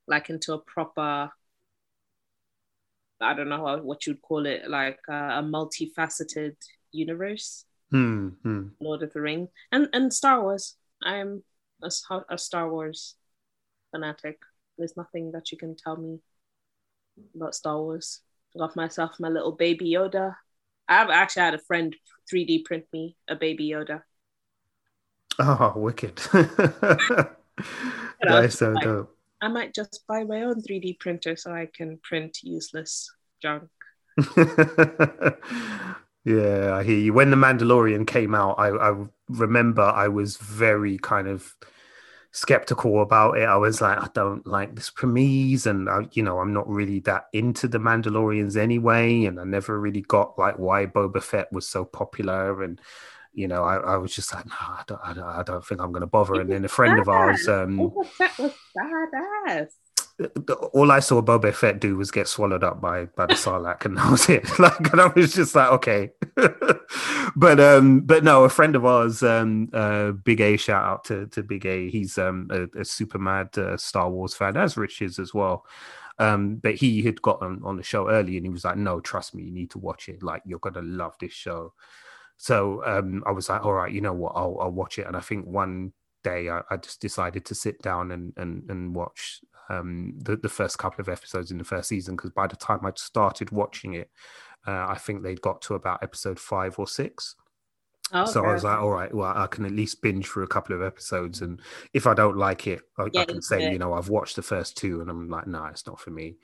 like 0.07 0.31
into 0.31 0.53
a 0.55 0.59
proper. 0.59 1.31
I 3.23 3.35
don't 3.35 3.49
know 3.49 3.79
what 3.83 4.07
you'd 4.07 4.23
call 4.23 4.47
it, 4.47 4.69
like 4.69 4.99
uh, 5.09 5.41
a 5.41 5.43
multifaceted 5.43 6.57
universe. 6.91 7.65
Hmm. 7.91 8.29
hmm. 8.43 8.69
Lord 8.81 9.03
of 9.03 9.13
the 9.13 9.21
Ring 9.21 9.49
and 9.71 9.89
and 9.93 10.13
Star 10.13 10.43
Wars. 10.43 10.77
I'm 11.03 11.43
a 11.83 11.91
Star 12.39 12.71
Wars 12.71 13.17
fanatic. 13.91 14.39
There's 14.79 14.97
nothing 14.97 15.33
that 15.33 15.53
you 15.53 15.59
can 15.59 15.77
tell 15.77 15.97
me 15.97 16.21
about 17.35 17.55
Star 17.55 17.79
Wars. 17.79 18.21
I 18.55 18.61
got 18.61 18.77
myself 18.77 19.17
my 19.21 19.29
little 19.29 19.53
baby 19.53 19.93
Yoda. 19.93 20.37
I've 20.89 21.11
actually 21.11 21.43
had 21.43 21.55
a 21.55 21.59
friend 21.59 21.95
3D 22.33 22.65
print 22.65 22.85
me 22.93 23.17
a 23.29 23.37
baby 23.37 23.69
Yoda. 23.69 24.03
Oh, 25.39 25.73
wicked. 25.77 26.17
That 28.23 28.45
is 28.45 28.59
so 28.59 28.71
like- 28.71 28.85
dope. 28.85 29.17
I 29.43 29.49
might 29.49 29.75
just 29.75 30.05
buy 30.09 30.25
my 30.25 30.43
own 30.45 30.63
3D 30.63 30.95
printer 30.95 31.37
so 31.37 31.53
I 31.53 31.69
can 31.75 31.99
print 32.03 32.39
useless 32.43 33.11
junk. 33.43 33.69
Yeah, 36.25 36.77
I 36.77 36.85
hear 36.85 36.99
you. 36.99 37.13
When 37.13 37.31
the 37.31 37.37
Mandalorian 37.37 38.07
came 38.07 38.35
out, 38.35 38.55
I, 38.59 38.69
I 38.69 39.07
remember 39.29 39.83
I 39.83 40.07
was 40.07 40.37
very 40.37 40.97
kind 40.99 41.27
of 41.27 41.57
skeptical 42.31 43.03
about 43.03 43.39
it. 43.39 43.45
I 43.45 43.57
was 43.57 43.81
like, 43.81 43.99
I 43.99 44.09
don't 44.15 44.47
like 44.47 44.77
this 44.77 44.89
premise, 44.91 45.67
and 45.67 45.89
I, 45.89 46.07
you 46.13 46.23
know, 46.23 46.39
I'm 46.39 46.53
not 46.53 46.69
really 46.69 47.01
that 47.01 47.25
into 47.33 47.67
the 47.67 47.79
Mandalorians 47.79 48.57
anyway, 48.57 49.25
and 49.25 49.41
I 49.41 49.45
never 49.45 49.81
really 49.81 50.03
got 50.03 50.39
like 50.39 50.59
why 50.59 50.87
Boba 50.87 51.21
Fett 51.23 51.53
was 51.53 51.69
so 51.69 51.85
popular, 51.85 52.63
and 52.63 52.81
you 53.35 53.49
know, 53.49 53.65
I, 53.65 53.77
I 53.77 53.97
was 53.97 54.15
just 54.15 54.35
like, 54.35 54.47
no, 54.47 54.55
I 54.59 54.83
don't, 54.87 55.01
I 55.03 55.13
don't, 55.15 55.25
I 55.25 55.43
don't 55.43 55.65
think 55.65 55.81
I'm 55.81 55.93
going 55.93 56.03
to 56.03 56.07
bother. 56.07 56.41
And 56.41 56.51
then 56.51 56.65
a 56.65 56.69
friend 56.69 56.99
of 56.99 57.09
ours, 57.09 57.49
um, 57.49 57.79
Boba 57.79 58.07
Fett 58.07 58.39
was 58.39 58.53
badass. 58.77 59.69
all 60.75 60.93
I 60.93 61.01
saw 61.01 61.23
Boba 61.23 61.55
Fett 61.55 61.81
do 61.81 61.97
was 61.97 62.11
get 62.11 62.29
swallowed 62.29 62.63
up 62.63 62.81
by 62.81 63.07
by 63.07 63.27
the 63.27 63.35
Sarlacc, 63.35 63.85
and 63.87 63.97
that 63.99 64.11
was 64.11 64.29
it. 64.29 64.47
Like, 64.59 64.93
and 64.93 65.01
I 65.01 65.07
was 65.07 65.33
just 65.33 65.55
like, 65.55 65.71
okay. 65.73 66.11
but 67.37 67.59
um, 67.59 68.01
but 68.01 68.23
no, 68.23 68.45
a 68.45 68.51
friend 68.51 68.77
of 68.77 68.85
ours, 68.85 69.23
um, 69.23 69.71
uh, 69.73 70.13
Big 70.13 70.41
A, 70.41 70.57
shout 70.57 70.85
out 70.85 71.05
to 71.05 71.27
to 71.29 71.43
Big 71.43 71.65
A. 71.65 71.89
He's 71.89 72.19
um 72.19 72.49
a, 72.51 72.81
a 72.81 72.85
super 72.85 73.19
mad 73.19 73.57
uh, 73.57 73.77
Star 73.79 74.11
Wars 74.11 74.35
fan, 74.35 74.57
as 74.57 74.77
Rich 74.77 75.01
is 75.03 75.19
as 75.19 75.33
well. 75.33 75.67
Um, 76.19 76.57
but 76.57 76.75
he 76.75 77.03
had 77.03 77.23
got 77.23 77.41
on, 77.41 77.63
on 77.65 77.79
the 77.79 77.83
show 77.83 78.11
early, 78.11 78.37
and 78.37 78.45
he 78.45 78.51
was 78.51 78.65
like, 78.65 78.77
"No, 78.77 79.01
trust 79.01 79.35
me, 79.35 79.45
you 79.45 79.51
need 79.51 79.71
to 79.71 79.79
watch 79.79 80.11
it. 80.11 80.23
Like, 80.23 80.43
you're 80.45 80.59
gonna 80.59 80.83
love 80.83 81.15
this 81.19 81.33
show." 81.33 81.73
So 82.43 82.85
um, 82.85 83.23
I 83.25 83.31
was 83.31 83.49
like, 83.49 83.65
"All 83.65 83.73
right, 83.73 83.93
you 83.93 84.01
know 84.01 84.13
what? 84.13 84.33
I'll 84.35 84.57
I'll 84.61 84.73
watch 84.73 84.99
it." 84.99 85.07
And 85.07 85.17
I 85.17 85.21
think 85.21 85.47
one 85.47 85.93
day 86.25 86.49
I, 86.49 86.63
I 86.73 86.77
just 86.77 87.01
decided 87.01 87.45
to 87.45 87.55
sit 87.55 87.81
down 87.83 88.11
and 88.11 88.33
and 88.37 88.69
and 88.69 88.97
watch 88.97 89.39
um, 89.71 90.19
the 90.21 90.37
the 90.37 90.49
first 90.49 90.77
couple 90.77 91.01
of 91.01 91.09
episodes 91.09 91.53
in 91.53 91.59
the 91.59 91.63
first 91.63 91.89
season 91.89 92.17
because 92.17 92.33
by 92.33 92.49
the 92.49 92.57
time 92.57 92.81
I 92.85 92.91
started 92.97 93.53
watching 93.53 93.95
it, 93.95 94.11
uh, 94.67 94.87
I 94.89 94.99
think 94.99 95.23
they'd 95.23 95.41
got 95.41 95.63
to 95.63 95.75
about 95.75 96.03
episode 96.03 96.41
five 96.41 96.81
or 96.81 96.89
six. 96.89 97.37
Oh, 98.13 98.27
so 98.27 98.45
I 98.45 98.53
was 98.53 98.65
like, 98.65 98.77
all 98.77 98.91
right, 98.91 99.15
well, 99.15 99.33
I 99.35 99.47
can 99.47 99.65
at 99.65 99.71
least 99.71 100.03
binge 100.03 100.27
through 100.27 100.43
a 100.43 100.49
couple 100.49 100.75
of 100.75 100.83
episodes, 100.83 101.43
and 101.43 101.61
if 101.95 102.09
I 102.09 102.15
don't 102.15 102.37
like 102.37 102.67
it, 102.67 102.81
I, 102.99 103.05
I 103.17 103.25
can 103.25 103.41
say, 103.41 103.67
it. 103.67 103.73
you 103.73 103.79
know, 103.79 103.93
I've 103.93 104.09
watched 104.09 104.35
the 104.35 104.43
first 104.43 104.77
two, 104.77 105.01
and 105.01 105.09
I'm 105.09 105.29
like, 105.29 105.47
no, 105.47 105.65
it's 105.67 105.87
not 105.87 106.01
for 106.01 106.11
me. 106.11 106.35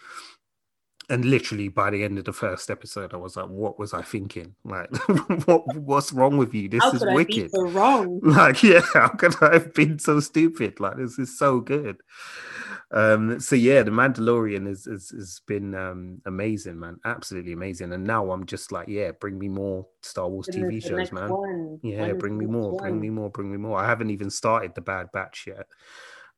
And 1.10 1.24
literally 1.24 1.68
by 1.68 1.90
the 1.90 2.04
end 2.04 2.18
of 2.18 2.24
the 2.26 2.34
first 2.34 2.70
episode, 2.70 3.14
I 3.14 3.16
was 3.16 3.36
like, 3.36 3.48
what 3.48 3.78
was 3.78 3.94
I 3.94 4.02
thinking? 4.02 4.54
Like, 4.64 4.88
what 5.46 5.64
what's 5.74 6.12
wrong 6.12 6.36
with 6.36 6.54
you? 6.54 6.68
This 6.68 6.84
How 6.84 6.92
is 6.92 7.02
could 7.02 7.08
I 7.08 7.16
be 7.24 7.24
wicked. 7.24 7.50
so 7.50 7.66
wrong? 7.68 8.20
Like, 8.22 8.62
yeah, 8.62 8.80
how 8.94 9.08
could 9.08 9.34
I 9.42 9.54
have 9.54 9.72
been 9.72 9.98
so 9.98 10.20
stupid? 10.20 10.80
Like, 10.80 10.96
this 10.98 11.18
is 11.18 11.38
so 11.38 11.60
good. 11.60 12.02
Um, 12.90 13.40
so 13.40 13.56
yeah, 13.56 13.82
the 13.82 13.90
Mandalorian 13.90 14.66
has 14.66 14.84
has, 14.84 15.10
has 15.10 15.40
been 15.46 15.74
um 15.74 16.20
amazing, 16.26 16.78
man. 16.78 16.98
Absolutely 17.04 17.52
amazing. 17.52 17.92
And 17.92 18.04
now 18.04 18.30
I'm 18.30 18.46
just 18.46 18.72
like, 18.72 18.88
yeah, 18.88 19.12
bring 19.12 19.38
me 19.38 19.48
more 19.48 19.86
Star 20.02 20.28
Wars 20.28 20.48
TV 20.48 20.82
shows, 20.82 21.12
man. 21.12 21.30
one? 21.30 21.80
Yeah, 21.82 22.06
is 22.06 22.18
bring 22.18 22.36
me 22.38 22.46
more, 22.46 22.76
bring 22.76 23.00
me 23.00 23.10
more, 23.10 23.30
bring 23.30 23.50
me 23.50 23.58
more. 23.58 23.78
I 23.78 23.86
haven't 23.86 24.10
even 24.10 24.30
started 24.30 24.74
the 24.74 24.80
Bad 24.80 25.08
Batch 25.12 25.44
yet, 25.46 25.66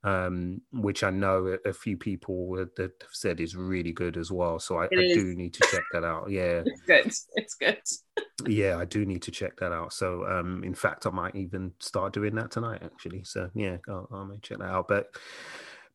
um, 0.03 0.63
which 0.73 1.05
I 1.05 1.11
know 1.11 1.59
a, 1.65 1.69
a 1.69 1.73
few 1.73 1.97
people 1.97 2.53
that 2.57 2.79
have 2.79 3.11
said 3.13 3.41
is 3.41 3.55
really 3.55 3.93
good 3.93 4.17
as 4.17 4.31
well. 4.31 4.59
So 4.59 4.79
I, 4.79 4.85
I 4.85 4.89
do 5.15 5.35
need 5.35 5.53
to 5.55 5.69
check 5.71 5.83
that 5.93 6.05
out. 6.05 6.31
Yeah, 6.31 6.63
It's 6.67 6.83
good. 6.83 7.13
It's 7.37 7.55
good. 7.55 8.51
yeah, 8.51 8.79
I 8.79 8.87
do 8.87 9.05
need 9.05 9.23
to 9.23 9.31
check 9.31 9.59
that 9.59 9.73
out. 9.73 9.93
So, 9.93 10.25
um, 10.27 10.65
in 10.65 10.75
fact, 10.75 11.07
I 11.07 11.11
might 11.11 11.37
even 11.37 11.73
start 11.81 12.13
doing 12.15 12.35
that 12.37 12.51
tonight, 12.51 12.81
actually. 12.83 13.25
So, 13.25 13.51
yeah, 13.55 13.77
I'll, 13.89 14.09
I 14.13 14.25
may 14.25 14.39
check 14.39 14.59
that 14.59 14.65
out. 14.65 14.89
But, 14.89 15.15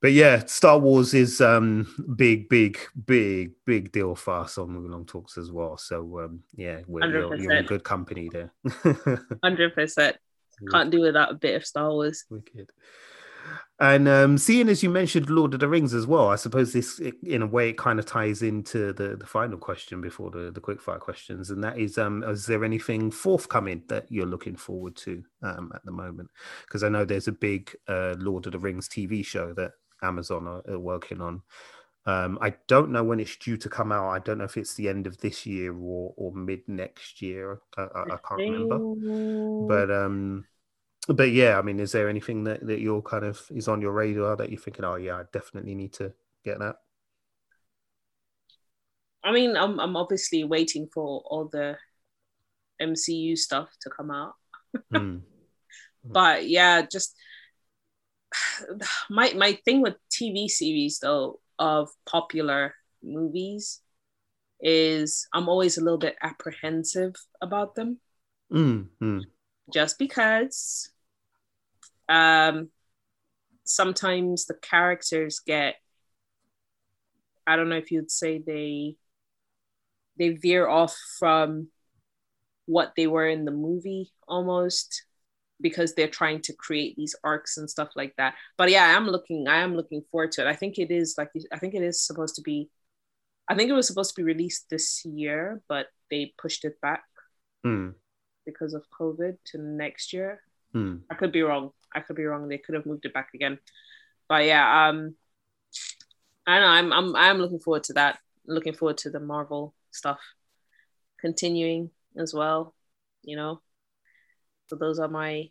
but 0.01 0.11
yeah, 0.11 0.45
Star 0.45 0.77
Wars 0.77 1.15
is 1.15 1.41
um 1.41 1.87
big, 2.15 2.47
big, 2.47 2.77
big, 3.07 3.53
big 3.65 3.91
deal 3.91 4.13
for 4.13 4.35
us 4.35 4.59
on 4.59 4.69
Wulong 4.69 5.07
Talks 5.07 5.37
as 5.37 5.51
well. 5.51 5.77
So, 5.77 6.19
um, 6.19 6.43
yeah, 6.55 6.81
we're, 6.85 7.09
you're, 7.09 7.35
you're 7.37 7.55
in 7.55 7.65
good 7.65 7.83
company 7.83 8.29
there. 8.31 8.53
Hundred 9.43 9.73
percent. 9.73 10.17
Can't 10.71 10.91
do 10.91 11.01
without 11.01 11.31
a 11.31 11.35
bit 11.35 11.55
of 11.55 11.65
Star 11.65 11.89
Wars. 11.89 12.23
Wicked. 12.29 12.71
And 13.79 14.07
um, 14.07 14.37
seeing 14.37 14.69
as 14.69 14.83
you 14.83 14.89
mentioned 14.89 15.29
Lord 15.29 15.53
of 15.53 15.59
the 15.59 15.67
Rings 15.67 15.93
as 15.93 16.07
well, 16.07 16.29
I 16.29 16.37
suppose 16.37 16.71
this, 16.71 16.99
in 17.23 17.41
a 17.41 17.47
way, 17.47 17.69
it 17.69 17.77
kind 17.77 17.99
of 17.99 18.05
ties 18.05 18.41
into 18.41 18.93
the, 18.93 19.17
the 19.17 19.25
final 19.25 19.57
question 19.57 19.99
before 19.99 20.31
the, 20.31 20.49
the 20.51 20.61
quickfire 20.61 20.99
questions, 20.99 21.49
and 21.49 21.63
that 21.63 21.77
is, 21.77 21.97
um, 21.97 22.23
is 22.23 22.45
there 22.45 22.63
anything 22.63 23.11
forthcoming 23.11 23.83
that 23.89 24.05
you're 24.09 24.25
looking 24.25 24.55
forward 24.55 24.95
to 24.97 25.23
um, 25.43 25.71
at 25.75 25.83
the 25.83 25.91
moment? 25.91 26.29
Because 26.65 26.83
I 26.83 26.89
know 26.89 27.03
there's 27.03 27.27
a 27.27 27.33
big 27.33 27.75
uh, 27.87 28.15
Lord 28.17 28.45
of 28.45 28.53
the 28.53 28.59
Rings 28.59 28.87
TV 28.87 29.25
show 29.25 29.53
that 29.53 29.71
Amazon 30.01 30.47
are, 30.47 30.63
are 30.69 30.79
working 30.79 31.19
on. 31.19 31.41
Um, 32.05 32.37
I 32.39 32.53
don't 32.67 32.91
know 32.91 33.03
when 33.03 33.19
it's 33.19 33.35
due 33.35 33.57
to 33.57 33.67
come 33.67 33.91
out. 33.91 34.09
I 34.09 34.19
don't 34.19 34.37
know 34.37 34.43
if 34.43 34.57
it's 34.57 34.75
the 34.75 34.87
end 34.87 35.07
of 35.07 35.17
this 35.17 35.45
year 35.45 35.73
or, 35.73 36.13
or 36.15 36.31
mid 36.33 36.61
next 36.67 37.21
year. 37.21 37.59
I, 37.75 37.81
I, 37.81 38.01
I 38.03 38.17
can't 38.27 38.39
remember 38.39 38.77
but 39.67 39.91
um 39.91 40.45
but 41.07 41.31
yeah 41.31 41.57
i 41.57 41.61
mean 41.61 41.79
is 41.79 41.91
there 41.91 42.09
anything 42.09 42.43
that, 42.43 42.65
that 42.65 42.79
you're 42.79 43.01
kind 43.01 43.25
of 43.25 43.41
is 43.51 43.67
on 43.67 43.81
your 43.81 43.91
radar 43.91 44.35
that 44.35 44.49
you're 44.49 44.59
thinking 44.59 44.85
oh 44.85 44.95
yeah 44.95 45.17
i 45.17 45.23
definitely 45.31 45.75
need 45.75 45.93
to 45.93 46.11
get 46.43 46.59
that 46.59 46.77
I 49.25 49.31
mean, 49.31 49.57
I'm 49.57 49.79
I'm 49.79 49.97
obviously 49.97 50.43
waiting 50.43 50.87
for 50.93 51.23
all 51.25 51.49
the 51.51 51.77
MCU 52.79 53.35
stuff 53.35 53.69
to 53.81 53.89
come 53.89 54.11
out. 54.11 54.35
Hmm. 54.93 55.17
But 56.07 56.47
yeah, 56.47 56.83
just 56.83 57.15
my 59.09 59.33
my 59.33 59.57
thing 59.65 59.81
with 59.81 59.95
TV 60.11 60.47
series 60.47 60.99
though 60.99 61.39
of 61.57 61.89
popular 62.07 62.75
movies 63.01 63.81
is 64.61 65.27
I'm 65.33 65.49
always 65.49 65.79
a 65.79 65.83
little 65.83 65.97
bit 65.97 66.15
apprehensive 66.21 67.15
about 67.41 67.73
them 67.73 67.99
Mm, 68.53 68.89
mm, 69.01 69.23
just 69.73 69.97
because 69.97 70.91
um 72.09 72.69
sometimes 73.63 74.45
the 74.45 74.53
characters 74.55 75.39
get 75.45 75.75
I 77.47 77.55
don't 77.55 77.69
know 77.69 77.77
if 77.77 77.91
you'd 77.91 78.11
say 78.11 78.39
they 78.39 78.97
they 80.17 80.29
veer 80.29 80.67
off 80.67 80.95
from 81.19 81.67
what 82.65 82.93
they 82.95 83.07
were 83.07 83.27
in 83.27 83.45
the 83.45 83.51
movie 83.51 84.11
almost 84.27 85.05
because 85.61 85.93
they're 85.93 86.07
trying 86.07 86.41
to 86.41 86.53
create 86.53 86.95
these 86.95 87.15
arcs 87.23 87.57
and 87.57 87.69
stuff 87.69 87.89
like 87.95 88.13
that. 88.17 88.33
But 88.57 88.71
yeah, 88.71 88.95
I'm 88.95 89.07
looking 89.07 89.47
I 89.47 89.57
am 89.57 89.75
looking 89.75 90.03
forward 90.11 90.31
to 90.33 90.41
it. 90.41 90.47
I 90.47 90.55
think 90.55 90.77
it 90.77 90.91
is 90.91 91.15
like 91.17 91.29
I 91.51 91.57
think 91.57 91.73
it 91.73 91.83
is 91.83 92.01
supposed 92.01 92.35
to 92.35 92.41
be 92.41 92.69
I 93.47 93.55
think 93.55 93.69
it 93.69 93.73
was 93.73 93.87
supposed 93.87 94.15
to 94.15 94.21
be 94.21 94.25
released 94.25 94.69
this 94.69 95.05
year, 95.05 95.61
but 95.67 95.87
they 96.09 96.33
pushed 96.37 96.65
it 96.65 96.81
back 96.81 97.03
mm, 97.65 97.93
because 98.45 98.73
of 98.73 98.83
COVID 98.99 99.37
to 99.51 99.57
next 99.59 100.13
year. 100.13 100.41
mm. 100.73 101.01
I 101.11 101.15
could 101.15 101.31
be 101.31 101.43
wrong. 101.43 101.71
I 101.95 102.01
could 102.01 102.15
be 102.15 102.25
wrong. 102.25 102.47
They 102.47 102.57
could 102.57 102.75
have 102.75 102.85
moved 102.85 103.05
it 103.05 103.13
back 103.13 103.29
again. 103.33 103.59
But 104.27 104.45
yeah, 104.45 104.89
um 104.89 105.15
I 106.47 106.59
know 106.59 106.67
I'm 106.67 106.93
I'm 106.93 107.15
I'm 107.15 107.37
looking 107.37 107.59
forward 107.59 107.83
to 107.85 107.93
that. 107.93 108.19
Looking 108.47 108.73
forward 108.73 108.97
to 108.99 109.09
the 109.09 109.19
Marvel 109.19 109.73
stuff 109.91 110.19
continuing 111.19 111.89
as 112.17 112.33
well, 112.33 112.75
you 113.23 113.35
know. 113.35 113.61
So 114.67 114.75
those 114.75 114.99
are 114.99 115.07
my 115.07 115.49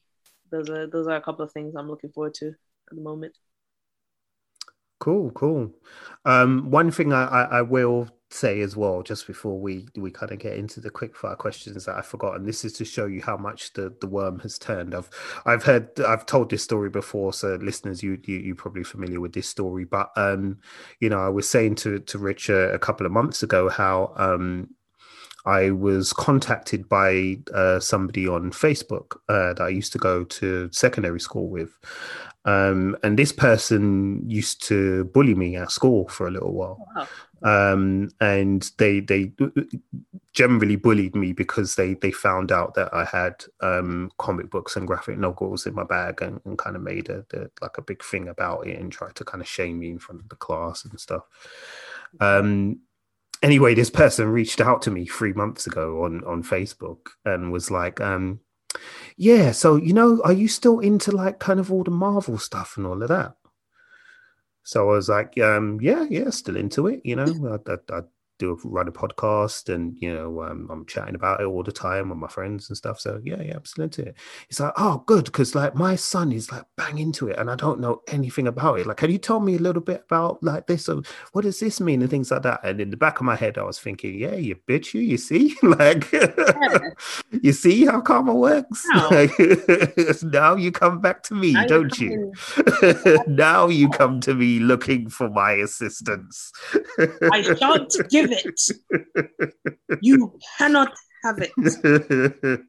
those 0.50 0.70
are 0.70 0.86
those 0.86 1.08
are 1.08 1.16
a 1.16 1.22
couple 1.22 1.44
of 1.44 1.52
things 1.52 1.74
I'm 1.76 1.88
looking 1.88 2.10
forward 2.10 2.34
to 2.34 2.48
at 2.48 2.96
the 2.96 3.02
moment. 3.02 3.34
cool 5.00 5.30
cool 5.32 5.70
um 6.24 6.70
one 6.70 6.90
thing 6.90 7.12
I, 7.12 7.24
I 7.24 7.42
i 7.58 7.62
will 7.62 8.08
say 8.34 8.60
as 8.60 8.76
well 8.76 9.02
just 9.02 9.26
before 9.26 9.58
we 9.58 9.86
we 9.96 10.10
kind 10.10 10.32
of 10.32 10.38
get 10.38 10.56
into 10.56 10.80
the 10.80 10.90
quick 10.90 11.14
fire 11.14 11.36
questions 11.36 11.84
that 11.84 11.96
i 11.96 12.02
forgot 12.02 12.34
and 12.34 12.46
this 12.46 12.64
is 12.64 12.72
to 12.72 12.84
show 12.84 13.06
you 13.06 13.22
how 13.22 13.36
much 13.36 13.72
the 13.74 13.94
the 14.00 14.06
worm 14.06 14.40
has 14.40 14.58
turned 14.58 14.94
i've 14.94 15.08
i've 15.46 15.62
heard 15.62 15.88
i've 16.00 16.26
told 16.26 16.50
this 16.50 16.62
story 16.62 16.90
before 16.90 17.32
so 17.32 17.54
listeners 17.62 18.02
you, 18.02 18.18
you 18.24 18.38
you're 18.38 18.56
probably 18.56 18.82
familiar 18.82 19.20
with 19.20 19.32
this 19.32 19.48
story 19.48 19.84
but 19.84 20.10
um 20.16 20.58
you 21.00 21.08
know 21.08 21.20
i 21.20 21.28
was 21.28 21.48
saying 21.48 21.74
to 21.74 22.00
to 22.00 22.18
rich 22.18 22.48
a, 22.48 22.72
a 22.72 22.78
couple 22.78 23.06
of 23.06 23.12
months 23.12 23.42
ago 23.42 23.68
how 23.68 24.12
um 24.16 24.68
I 25.46 25.72
was 25.72 26.14
contacted 26.14 26.88
by 26.88 27.36
uh, 27.52 27.78
somebody 27.78 28.26
on 28.26 28.50
Facebook 28.50 29.16
uh, 29.28 29.52
that 29.52 29.60
I 29.60 29.68
used 29.68 29.92
to 29.92 29.98
go 29.98 30.24
to 30.24 30.70
secondary 30.72 31.20
school 31.20 31.50
with. 31.50 31.78
Um, 32.46 32.96
and 33.02 33.18
this 33.18 33.32
person 33.32 34.22
used 34.28 34.62
to 34.68 35.04
bully 35.06 35.34
me 35.34 35.56
at 35.56 35.70
school 35.70 36.08
for 36.08 36.26
a 36.26 36.30
little 36.30 36.54
while. 36.54 36.86
Wow. 36.96 37.08
Um, 37.44 38.08
and 38.20 38.70
they 38.78 39.00
they 39.00 39.32
generally 40.32 40.76
bullied 40.76 41.14
me 41.14 41.34
because 41.34 41.76
they 41.76 41.92
they 41.94 42.10
found 42.10 42.50
out 42.50 42.74
that 42.74 42.92
I 42.92 43.04
had 43.04 43.44
um, 43.60 44.10
comic 44.18 44.50
books 44.50 44.76
and 44.76 44.86
graphic 44.86 45.18
novels 45.18 45.66
in 45.66 45.74
my 45.74 45.84
bag 45.84 46.22
and, 46.22 46.40
and 46.46 46.56
kind 46.56 46.74
of 46.74 46.82
made 46.82 47.10
a, 47.10 47.24
a 47.34 47.46
like 47.60 47.76
a 47.76 47.82
big 47.82 48.02
thing 48.02 48.28
about 48.28 48.66
it 48.66 48.78
and 48.80 48.90
tried 48.90 49.14
to 49.16 49.24
kind 49.24 49.42
of 49.42 49.48
shame 49.48 49.78
me 49.78 49.90
in 49.90 49.98
front 49.98 50.22
of 50.22 50.28
the 50.30 50.36
class 50.36 50.86
and 50.86 50.98
stuff. 50.98 51.24
Um, 52.18 52.80
anyway, 53.42 53.74
this 53.74 53.90
person 53.90 54.28
reached 54.28 54.62
out 54.62 54.80
to 54.82 54.90
me 54.90 55.06
three 55.06 55.34
months 55.34 55.66
ago 55.66 56.04
on 56.04 56.24
on 56.24 56.42
Facebook 56.42 57.08
and 57.26 57.52
was 57.52 57.70
like, 57.70 58.00
um, 58.00 58.40
"Yeah, 59.18 59.52
so 59.52 59.76
you 59.76 59.92
know, 59.92 60.22
are 60.24 60.32
you 60.32 60.48
still 60.48 60.80
into 60.80 61.12
like 61.12 61.40
kind 61.40 61.60
of 61.60 61.70
all 61.70 61.84
the 61.84 61.90
Marvel 61.90 62.38
stuff 62.38 62.78
and 62.78 62.86
all 62.86 63.02
of 63.02 63.08
that?" 63.08 63.36
So 64.64 64.90
I 64.90 64.94
was 64.96 65.08
like, 65.08 65.38
um, 65.38 65.80
"Yeah, 65.82 66.04
yeah, 66.10 66.30
still 66.30 66.56
into 66.56 66.86
it. 66.88 67.02
You 67.04 67.16
know, 67.16 67.60
I, 67.68 67.72
I, 67.72 67.98
I 67.98 68.02
do 68.38 68.52
a 68.52 68.68
run 68.68 68.88
a 68.88 68.92
podcast 68.92 69.72
and 69.72 69.96
you 70.00 70.12
know 70.12 70.42
um, 70.42 70.68
i'm 70.70 70.84
chatting 70.86 71.14
about 71.14 71.40
it 71.40 71.44
all 71.44 71.62
the 71.62 71.72
time 71.72 72.08
with 72.08 72.18
my 72.18 72.28
friends 72.28 72.68
and 72.68 72.76
stuff. 72.76 73.00
So 73.00 73.20
yeah 73.22 73.40
yeah 73.40 73.56
i'm 73.56 73.64
still 73.64 73.84
into 73.84 74.02
it. 74.02 74.16
It's 74.48 74.60
like 74.60 74.72
oh 74.76 75.02
good 75.06 75.26
because 75.26 75.54
like 75.54 75.74
my 75.74 75.96
son 75.96 76.32
is 76.32 76.50
like 76.50 76.64
bang 76.76 76.98
into 76.98 77.28
it 77.28 77.38
and 77.38 77.50
i 77.50 77.54
don't 77.54 77.80
know 77.80 78.02
anything 78.08 78.46
about 78.46 78.80
it. 78.80 78.86
Like 78.86 78.96
can 78.98 79.10
you 79.10 79.18
tell 79.18 79.40
me 79.40 79.56
a 79.56 79.58
little 79.60 79.82
bit 79.82 80.04
about 80.06 80.42
like 80.42 80.66
this? 80.66 80.88
Or 80.88 81.02
what 81.32 81.42
does 81.42 81.60
this 81.60 81.80
mean 81.80 82.02
and 82.02 82.10
things 82.10 82.30
like 82.30 82.42
that? 82.42 82.60
And 82.64 82.80
in 82.80 82.90
the 82.90 82.96
back 82.96 83.20
of 83.20 83.26
my 83.26 83.36
head 83.36 83.58
i 83.58 83.62
was 83.62 83.78
thinking 83.78 84.18
yeah 84.18 84.34
you 84.34 84.56
bitch 84.68 84.94
you 84.94 85.00
you 85.00 85.16
see? 85.18 85.56
Like 85.64 86.12
you 87.42 87.52
see 87.52 87.86
how 87.86 88.00
karma 88.00 88.34
works? 88.34 88.84
No. 88.94 89.08
Like, 89.14 90.22
now 90.22 90.56
you 90.56 90.70
come 90.72 91.00
back 91.00 91.22
to 91.24 91.34
me 91.34 91.52
Now 91.52 91.66
don't 91.66 91.98
you? 91.98 92.32
now 93.26 93.68
you 93.68 93.88
come 93.88 94.20
to 94.20 94.34
me 94.34 94.58
looking 94.58 95.08
for 95.08 95.28
my 95.30 95.52
assistance. 95.52 96.52
I 97.32 97.42
shan't 97.42 97.94
give 98.10 98.23
it. 98.32 99.98
You 100.02 100.38
cannot 100.58 100.94
have 101.24 101.38
it. 101.38 101.50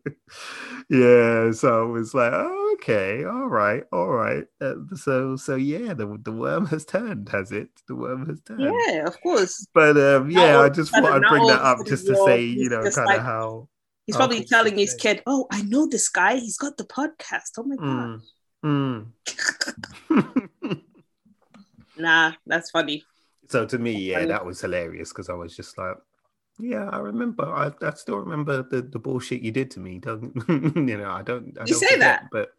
yeah 0.90 1.52
so 1.52 1.82
I 1.84 1.92
was 1.92 2.14
like 2.14 2.32
oh, 2.34 2.76
okay 2.76 3.24
all 3.26 3.48
right 3.48 3.84
all 3.92 4.08
right 4.08 4.46
uh, 4.62 4.76
so 4.96 5.36
so 5.36 5.56
yeah 5.56 5.94
the, 5.94 6.18
the 6.24 6.32
worm 6.32 6.66
has 6.68 6.86
turned 6.86 7.28
has 7.30 7.52
it 7.52 7.70
the 7.88 7.96
worm 7.96 8.28
has 8.28 8.40
turned 8.42 8.62
Yeah, 8.62 9.06
of 9.06 9.20
course. 9.22 9.66
but 9.74 9.98
um 9.98 10.30
yeah 10.30 10.60
i 10.60 10.70
just 10.70 10.92
thought 10.92 11.04
i'd 11.04 11.28
bring 11.28 11.48
that 11.48 11.62
up 11.62 11.86
just 11.88 12.06
to 12.06 12.16
say 12.16 12.44
you 12.44 12.70
know 12.70 12.82
kind 12.84 12.98
of 12.98 13.06
like- 13.06 13.20
how 13.22 13.68
He's 14.06 14.16
probably 14.16 14.44
telling 14.46 14.78
his 14.78 14.94
kid, 14.94 15.24
"Oh, 15.26 15.48
I 15.52 15.64
know 15.64 15.88
this 15.88 16.10
guy. 16.10 16.36
He's 16.36 16.60
got 16.60 16.78
the 16.78 16.84
podcast. 16.84 17.58
Oh 17.58 17.64
my 17.64 17.76
god." 17.76 18.22
Mm, 18.64 19.08
mm. 20.12 20.82
Nah, 21.98 22.34
that's 22.46 22.70
funny. 22.70 23.04
So 23.50 23.66
to 23.66 23.78
me 23.78 23.94
yeah 23.94 24.26
that 24.26 24.46
was 24.46 24.62
hilarious 24.62 25.10
because 25.10 25.30
i 25.30 25.34
was 25.34 25.56
just 25.56 25.78
like 25.78 25.96
yeah 26.60 26.90
i 26.92 26.98
remember 27.00 27.46
i, 27.46 27.72
I 27.86 27.92
still 27.92 28.18
remember 28.18 28.64
the, 28.64 28.82
the 28.82 29.00
bullshit 29.00 29.42
you 29.42 29.52
did 29.52 29.72
to 29.72 29.80
me 29.80 30.00
don't 30.00 30.34
you 30.50 30.98
know 30.98 31.10
i 31.10 31.22
don't 31.22 31.58
I 31.60 31.66
You 31.66 31.74
don't 31.74 31.80
say 31.80 31.88
forget, 31.96 32.00
that? 32.00 32.24
but 32.32 32.50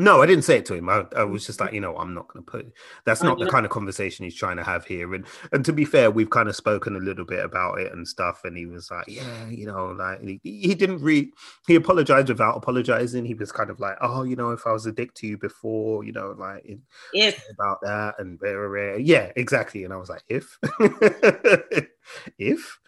no 0.00 0.22
i 0.22 0.26
didn't 0.26 0.44
say 0.44 0.56
it 0.56 0.66
to 0.66 0.74
him. 0.74 0.88
I, 0.88 1.04
I 1.16 1.24
was 1.24 1.46
just 1.46 1.60
like 1.60 1.72
you 1.72 1.80
know 1.80 1.96
i'm 1.96 2.14
not 2.14 2.26
going 2.28 2.44
to 2.44 2.50
put 2.50 2.72
that's 3.04 3.22
Oh, 3.22 3.26
not 3.28 3.38
the 3.38 3.48
kind 3.50 3.64
of 3.66 3.70
conversation 3.72 4.24
he's 4.24 4.34
trying 4.34 4.56
to 4.56 4.64
have 4.64 4.84
here. 4.84 5.14
And 5.14 5.26
and 5.52 5.64
to 5.64 5.72
be 5.72 5.84
fair 5.84 6.10
we've 6.10 6.30
kind 6.30 6.48
of 6.48 6.56
spoken 6.56 6.96
a 6.96 7.00
little 7.00 7.24
bit 7.24 7.44
about 7.44 7.78
it 7.80 7.92
and 7.92 8.06
stuff 8.08 8.44
and 8.44 8.56
he 8.56 8.66
was 8.66 8.90
like 8.90 9.06
yeah 9.08 9.48
you 9.48 9.66
know 9.66 9.86
like 9.88 10.20
he, 10.22 10.40
he 10.42 10.74
didn't 10.74 11.02
read 11.02 11.30
he 11.66 11.74
apologized 11.74 12.28
without 12.28 12.56
apologizing. 12.56 13.24
He 13.24 13.34
was 13.34 13.52
kind 13.52 13.70
of 13.70 13.78
like 13.80 13.96
oh 14.00 14.22
you 14.22 14.36
know 14.36 14.50
if 14.50 14.66
i 14.66 14.72
was 14.72 14.86
a 14.86 14.92
dick 14.92 15.12
to 15.14 15.26
you 15.26 15.36
before 15.38 16.02
you 16.04 16.12
know 16.12 16.34
like 16.38 16.64
it- 16.64 16.80
If. 17.12 17.44
about 17.54 17.80
that 17.82 18.14
and 18.18 18.38
blah, 18.38 18.52
blah, 18.52 18.68
blah. 18.68 18.94
yeah 18.96 19.30
exactly. 19.36 19.84
And 19.84 19.92
i 19.92 19.96
was 19.96 20.08
like 20.08 20.24
if? 20.28 20.58
If? 22.38 22.78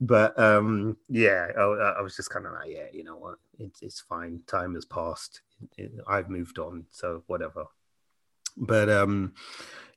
But 0.00 0.38
um 0.38 0.96
yeah 1.08 1.48
I, 1.56 1.62
I 1.62 2.00
was 2.02 2.16
just 2.16 2.30
kind 2.30 2.46
of 2.46 2.52
like 2.52 2.68
yeah 2.70 2.86
you 2.92 3.04
know 3.04 3.16
what? 3.16 3.36
It's, 3.58 3.80
it's 3.82 4.00
fine. 4.00 4.40
Time 4.46 4.74
has 4.74 4.84
passed 4.84 5.40
i've 6.08 6.28
moved 6.30 6.58
on 6.58 6.84
so 6.90 7.22
whatever 7.26 7.64
but 8.56 8.88
um 8.88 9.32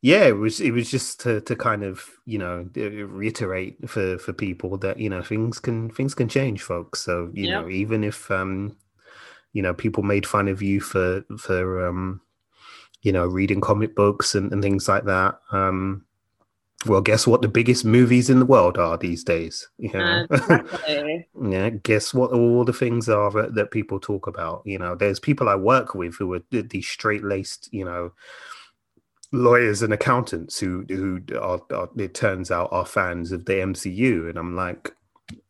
yeah 0.01 0.25
it 0.25 0.35
was 0.37 0.59
it 0.61 0.71
was 0.71 0.89
just 0.89 1.19
to, 1.19 1.41
to 1.41 1.55
kind 1.55 1.83
of 1.83 2.03
you 2.25 2.37
know 2.37 2.67
reiterate 2.75 3.77
for 3.89 4.17
for 4.17 4.33
people 4.33 4.77
that 4.77 4.99
you 4.99 5.09
know 5.09 5.21
things 5.21 5.59
can 5.59 5.89
things 5.91 6.13
can 6.15 6.27
change 6.27 6.61
folks 6.61 7.01
so 7.01 7.29
you 7.33 7.47
Yeah. 7.47 7.61
know 7.61 7.69
even 7.69 8.03
if 8.03 8.29
um 8.31 8.75
you 9.53 9.61
know 9.61 9.73
people 9.73 10.03
made 10.03 10.25
fun 10.25 10.47
of 10.47 10.61
you 10.61 10.79
for 10.79 11.23
for 11.37 11.85
um 11.87 12.21
you 13.03 13.11
know 13.11 13.25
reading 13.27 13.61
comic 13.61 13.95
books 13.95 14.35
and, 14.35 14.51
and 14.51 14.61
things 14.63 14.87
like 14.87 15.05
that 15.05 15.39
um 15.51 16.05
well 16.85 17.01
guess 17.01 17.25
what 17.25 17.41
the 17.41 17.47
biggest 17.47 17.83
movies 17.83 18.29
in 18.29 18.39
the 18.39 18.45
world 18.45 18.77
are 18.77 18.97
these 18.97 19.23
days 19.23 19.67
you 19.77 19.91
know? 19.93 20.27
Exactly. 20.31 21.27
yeah 21.49 21.69
guess 21.69 22.13
what 22.13 22.31
all 22.31 22.63
the 22.63 22.73
things 22.73 23.09
are 23.09 23.31
that, 23.31 23.55
that 23.55 23.71
people 23.71 23.99
talk 23.99 24.27
about 24.27 24.61
you 24.65 24.77
know? 24.77 24.95
There's 24.95 25.19
people 25.19 25.49
i 25.49 25.55
work 25.55 25.95
with 25.95 26.15
who 26.15 26.33
are 26.33 26.41
these 26.51 26.87
straight-laced 26.87 27.69
you 27.71 27.85
know 27.85 28.11
lawyers 29.33 29.81
and 29.81 29.91
accountants 29.91 30.59
who 30.59 30.85
who 30.87 31.21
are, 31.39 31.59
are 31.73 31.89
it 31.97 32.13
turns 32.13 32.51
out 32.51 32.69
are 32.71 32.85
fans 32.85 33.31
of 33.31 33.43
the 33.45 33.53
mcu 33.53 34.29
and 34.29 34.37
i'm 34.37 34.55
like 34.55 34.93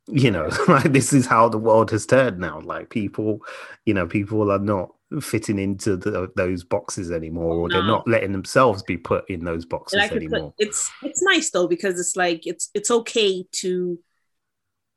you 0.07 0.32
know 0.32 0.49
like 0.67 0.91
this 0.93 1.13
is 1.13 1.25
how 1.25 1.49
the 1.49 1.57
world 1.57 1.91
has 1.91 2.05
turned 2.05 2.39
now. 2.39 2.59
Like 2.61 2.89
people 2.89 3.41
you 3.86 3.93
know 3.93 4.07
people 4.07 4.51
are 4.51 4.59
not 4.59 4.93
fitting 5.22 5.58
into 5.58 5.95
the, 5.95 6.30
those 6.36 6.66
boxes 6.66 7.12
anymore 7.12 7.55
or 7.55 7.70
they're 7.70 7.82
not 7.82 8.05
letting 8.10 8.34
themselves 8.34 8.84
be 8.84 8.97
put 8.97 9.24
in 9.30 9.45
those 9.45 9.64
boxes 9.64 9.97
like 9.97 10.12
it's, 10.12 10.16
anymore 10.18 10.53
it's 10.58 10.91
it's 11.01 11.22
nice 11.24 11.49
though 11.51 11.68
because 11.68 11.97
it's 11.97 12.18
like 12.18 12.45
it's 12.45 12.70
it's 12.74 12.91
okay 12.91 13.45
to 13.53 13.97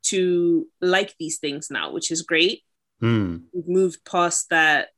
to 0.02 0.66
like 0.80 1.14
these 1.18 1.38
things 1.38 1.68
now, 1.70 1.92
which 1.92 2.10
is 2.10 2.22
great. 2.22 2.62
Hmm. 3.00 3.38
We've 3.52 3.68
moved 3.68 4.04
past 4.04 4.50
that, 4.50 4.88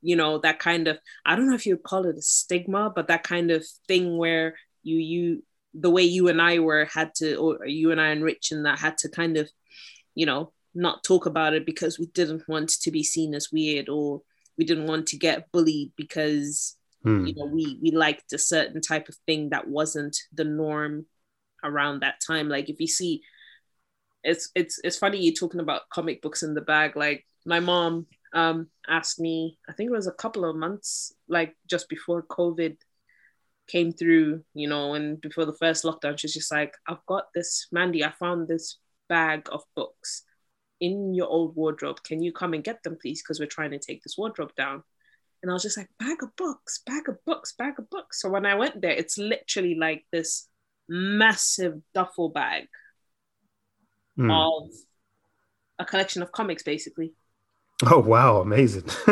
you 0.00 0.16
know, 0.16 0.38
that 0.38 0.58
kind 0.58 0.88
of 0.88 0.98
I 1.24 1.36
don't 1.36 1.48
know 1.48 1.54
if 1.54 1.66
you'd 1.66 1.82
call 1.82 2.06
it 2.06 2.16
a 2.16 2.22
stigma, 2.22 2.92
but 2.94 3.08
that 3.08 3.22
kind 3.22 3.50
of 3.50 3.64
thing 3.86 4.16
where 4.16 4.54
you 4.82 4.96
you 4.96 5.44
the 5.74 5.90
way 5.90 6.02
you 6.02 6.28
and 6.28 6.40
I 6.40 6.60
were 6.60 6.86
had 6.86 7.14
to 7.16 7.36
or 7.36 7.66
you 7.66 7.90
and 7.90 8.00
I 8.00 8.08
and 8.08 8.24
Rich 8.24 8.52
and 8.52 8.64
that 8.66 8.78
had 8.78 8.98
to 8.98 9.08
kind 9.08 9.36
of, 9.36 9.50
you 10.14 10.26
know, 10.26 10.52
not 10.74 11.04
talk 11.04 11.26
about 11.26 11.54
it 11.54 11.66
because 11.66 11.98
we 11.98 12.06
didn't 12.06 12.48
want 12.48 12.70
to 12.70 12.90
be 12.90 13.02
seen 13.02 13.34
as 13.34 13.50
weird 13.52 13.88
or 13.88 14.22
we 14.58 14.64
didn't 14.64 14.86
want 14.86 15.06
to 15.08 15.16
get 15.16 15.50
bullied 15.52 15.92
because 15.96 16.76
Hmm. 17.04 17.26
you 17.26 17.34
know 17.36 17.46
we 17.46 17.78
we 17.80 17.92
liked 17.92 18.32
a 18.32 18.38
certain 18.38 18.80
type 18.80 19.08
of 19.08 19.14
thing 19.26 19.50
that 19.50 19.68
wasn't 19.68 20.16
the 20.32 20.44
norm 20.44 21.06
around 21.62 22.00
that 22.00 22.20
time 22.26 22.48
like 22.48 22.68
if 22.68 22.80
you 22.80 22.88
see 22.88 23.22
it's 24.24 24.50
it's 24.54 24.80
it's 24.82 24.98
funny 24.98 25.18
you're 25.18 25.34
talking 25.34 25.60
about 25.60 25.88
comic 25.90 26.20
books 26.22 26.42
in 26.42 26.54
the 26.54 26.60
bag 26.60 26.96
like 26.96 27.24
my 27.46 27.60
mom 27.60 28.06
um 28.34 28.66
asked 28.88 29.20
me 29.20 29.56
i 29.68 29.72
think 29.72 29.88
it 29.88 29.94
was 29.94 30.08
a 30.08 30.12
couple 30.12 30.44
of 30.44 30.56
months 30.56 31.12
like 31.28 31.56
just 31.68 31.88
before 31.88 32.22
covid 32.22 32.76
came 33.68 33.92
through 33.92 34.42
you 34.54 34.68
know 34.68 34.94
and 34.94 35.20
before 35.20 35.44
the 35.44 35.54
first 35.54 35.84
lockdown 35.84 36.18
she's 36.18 36.34
just 36.34 36.50
like 36.50 36.74
i've 36.88 37.04
got 37.06 37.26
this 37.34 37.68
mandy 37.70 38.04
i 38.04 38.10
found 38.10 38.48
this 38.48 38.78
bag 39.08 39.48
of 39.52 39.62
books 39.76 40.24
in 40.80 41.14
your 41.14 41.26
old 41.28 41.56
wardrobe 41.56 42.02
can 42.04 42.22
you 42.22 42.32
come 42.32 42.54
and 42.54 42.62
get 42.64 42.82
them 42.82 42.96
please 43.00 43.22
because 43.22 43.40
we're 43.40 43.46
trying 43.46 43.70
to 43.72 43.78
take 43.78 44.02
this 44.02 44.16
wardrobe 44.16 44.54
down 44.56 44.82
and 45.42 45.50
I 45.50 45.54
was 45.54 45.62
just 45.62 45.76
like, 45.76 45.88
bag 46.00 46.22
of 46.24 46.34
books, 46.34 46.80
bag 46.84 47.08
of 47.08 47.24
books, 47.24 47.52
bag 47.56 47.78
of 47.78 47.88
books. 47.90 48.20
So 48.20 48.28
when 48.28 48.44
I 48.44 48.56
went 48.56 48.80
there, 48.80 48.90
it's 48.90 49.18
literally 49.18 49.76
like 49.76 50.04
this 50.10 50.48
massive 50.88 51.80
duffel 51.94 52.28
bag 52.30 52.66
Hmm. 54.16 54.30
of 54.32 54.70
a 55.78 55.84
collection 55.84 56.22
of 56.22 56.32
comics, 56.32 56.64
basically. 56.64 57.12
oh 57.86 58.00
wow 58.00 58.40
amazing 58.40 58.82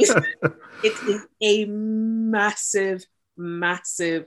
is- 0.00 0.14
It 0.82 0.94
is 1.06 1.26
a 1.42 1.66
massive, 1.66 3.04
massive 3.36 4.24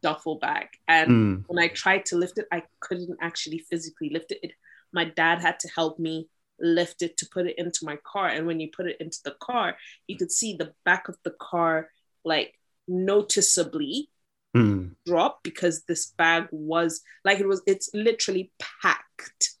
duffel 0.00 0.38
bag. 0.40 0.66
And 0.88 1.08
Hmm. 1.08 1.34
when 1.46 1.62
I 1.62 1.68
tried 1.68 2.06
to 2.06 2.16
lift 2.16 2.38
it, 2.38 2.46
I 2.50 2.64
couldn't 2.80 3.16
actually 3.20 3.58
physically 3.70 4.10
lift 4.10 4.32
it. 4.32 4.40
it. 4.42 4.52
My 4.92 5.04
dad 5.04 5.40
had 5.40 5.58
to 5.60 5.68
help 5.68 5.98
me 5.98 6.28
lift 6.60 7.02
it 7.02 7.16
to 7.18 7.26
put 7.32 7.46
it 7.46 7.58
into 7.58 7.80
my 7.84 7.96
car. 8.04 8.28
And 8.28 8.46
when 8.46 8.60
you 8.60 8.68
put 8.74 8.86
it 8.86 8.98
into 9.00 9.18
the 9.24 9.34
car, 9.40 9.76
you 10.06 10.16
could 10.16 10.30
see 10.30 10.56
the 10.56 10.72
back 10.84 11.08
of 11.08 11.16
the 11.24 11.34
car 11.40 11.88
like 12.24 12.54
noticeably 12.88 14.08
Hmm. 14.54 14.88
drop 15.06 15.42
because 15.42 15.84
this 15.84 16.08
bag 16.18 16.46
was 16.50 17.00
like 17.24 17.40
it 17.40 17.48
was 17.48 17.62
it's 17.66 17.88
literally 17.94 18.52
packed 18.82 19.52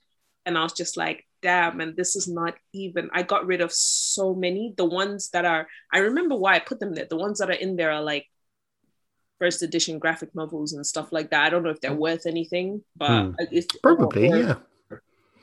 and 0.44 0.58
i 0.58 0.62
was 0.62 0.74
just 0.74 0.98
like 0.98 1.26
damn 1.40 1.80
and 1.80 1.96
this 1.96 2.14
is 2.14 2.28
not 2.28 2.56
even 2.74 3.08
i 3.14 3.22
got 3.22 3.46
rid 3.46 3.62
of 3.62 3.72
so 3.72 4.34
many 4.34 4.74
the 4.76 4.84
ones 4.84 5.30
that 5.30 5.46
are 5.46 5.66
i 5.94 5.98
remember 6.00 6.36
why 6.36 6.56
i 6.56 6.58
put 6.58 6.78
them 6.78 6.92
there 6.92 7.06
the 7.08 7.16
ones 7.16 7.38
that 7.38 7.48
are 7.48 7.54
in 7.64 7.74
there 7.76 7.90
are 7.90 8.02
like 8.02 8.26
first 9.38 9.62
edition 9.62 9.98
graphic 9.98 10.34
novels 10.34 10.74
and 10.74 10.86
stuff 10.86 11.10
like 11.10 11.30
that 11.30 11.44
i 11.46 11.48
don't 11.48 11.62
know 11.62 11.70
if 11.70 11.80
they're 11.80 11.94
worth 11.94 12.26
anything 12.26 12.82
but 12.94 13.22
Hmm. 13.22 13.30
it's 13.50 13.74
probably 13.82 14.28
yeah 14.28 14.56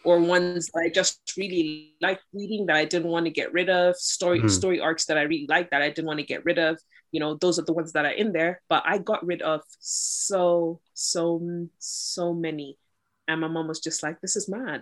or 0.10 0.20
ones 0.20 0.68
that 0.74 0.82
i 0.86 0.90
just 1.00 1.22
really 1.38 1.96
like 2.02 2.20
reading 2.34 2.66
that 2.68 2.76
i 2.82 2.86
didn't 2.94 3.12
want 3.16 3.26
to 3.30 3.32
get 3.42 3.54
rid 3.54 3.70
of 3.70 3.96
story 3.96 4.42
Mhm. 4.42 4.50
story 4.60 4.80
arcs 4.90 5.06
that 5.06 5.18
i 5.22 5.26
really 5.32 5.48
like 5.56 5.70
that 5.72 5.84
i 5.86 5.90
didn't 5.90 6.10
want 6.12 6.20
to 6.20 6.26
get 6.34 6.46
rid 6.50 6.58
of 6.58 6.80
you 7.14 7.20
know 7.22 7.32
those 7.42 7.60
are 7.60 7.68
the 7.70 7.78
ones 7.80 7.94
that 7.94 8.06
are 8.10 8.18
in 8.24 8.32
there 8.34 8.54
but 8.70 8.84
i 8.94 8.98
got 9.12 9.26
rid 9.32 9.42
of 9.54 9.62
so 9.80 10.80
so 10.94 11.24
so 11.78 12.34
many 12.34 12.70
and 13.28 13.42
my 13.42 13.48
mom 13.48 13.68
was 13.68 13.80
just 13.88 14.02
like 14.04 14.18
this 14.22 14.36
is 14.36 14.50
mad 14.50 14.82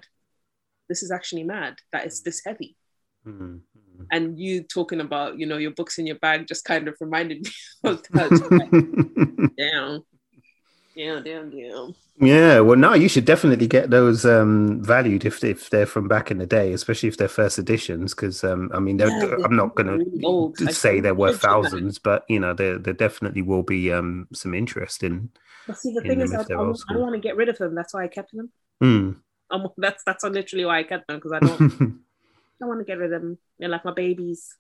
this 0.90 1.04
is 1.04 1.12
actually 1.12 1.44
mad 1.44 1.74
that 1.92 2.06
it's 2.08 2.22
this 2.22 2.42
heavy 2.46 2.72
Hmm. 3.24 3.58
and 4.16 4.40
you 4.40 4.64
talking 4.64 5.02
about 5.02 5.38
you 5.40 5.46
know 5.46 5.58
your 5.58 5.76
books 5.80 6.00
in 6.00 6.08
your 6.08 6.20
bag 6.26 6.48
just 6.48 6.64
kind 6.64 6.88
of 6.88 6.96
reminded 7.02 7.44
me 7.44 7.52
of 7.84 8.04
that 8.16 8.32
like, 8.62 8.72
damn 9.58 10.04
damn 10.98 11.24
damn 11.24 11.50
damn 11.50 11.96
yeah 12.20 12.60
well 12.60 12.76
no 12.76 12.94
you 12.94 13.08
should 13.08 13.26
definitely 13.26 13.68
get 13.68 13.92
those 13.92 14.26
um 14.26 14.84
valued 14.84 15.24
if 15.24 15.44
if 15.44 15.70
they're 15.70 15.86
from 15.86 16.08
back 16.08 16.32
in 16.32 16.40
the 16.40 16.46
day 16.48 16.74
especially 16.74 17.08
if 17.08 17.18
they're 17.18 17.28
first 17.28 17.60
editions 17.60 18.16
because 18.16 18.44
um 18.44 18.72
i 18.74 18.80
mean 18.80 18.98
they're, 18.98 19.10
Yeah, 19.10 19.46
i'm 19.46 19.56
not 19.56 19.76
gonna 19.76 19.98
really 19.98 20.24
old. 20.24 20.58
Say 20.58 21.00
they're 21.00 21.14
worth 21.14 21.40
thousands 21.40 22.00
but 22.00 22.26
you 22.28 22.40
know 22.40 22.54
there 22.54 22.80
there 22.80 22.94
definitely 22.96 23.44
will 23.44 23.64
be 23.64 23.94
um 23.94 24.28
some 24.34 24.54
interest 24.56 25.04
in 25.04 25.30
But 25.68 25.78
see, 25.78 25.94
the 25.94 26.02
thing 26.02 26.22
is, 26.22 26.34
I, 26.34 26.38
I, 26.38 26.42
I 26.42 26.46
don't 26.46 27.02
want 27.02 27.14
to 27.14 27.20
get 27.20 27.36
rid 27.36 27.50
of 27.50 27.58
them. 27.58 27.76
That's 27.76 27.94
why 27.94 28.06
I 28.06 28.08
kept 28.08 28.32
them. 28.32 28.50
Mm. 28.82 29.18
Um, 29.52 29.68
that's 29.78 30.04
that's 30.06 30.24
literally 30.24 30.66
why 30.66 30.80
I 30.80 30.84
kept 30.84 31.08
them 31.08 31.18
because 31.18 31.34
I 31.34 31.40
don't 31.40 31.60
don't 32.60 32.70
want 32.70 32.80
to 32.80 32.86
get 32.86 32.98
rid 32.98 33.14
of 33.14 33.22
them. 33.22 33.38
They're 33.60 33.70
like 33.70 33.86
my 33.86 33.94
babies. 33.94 34.56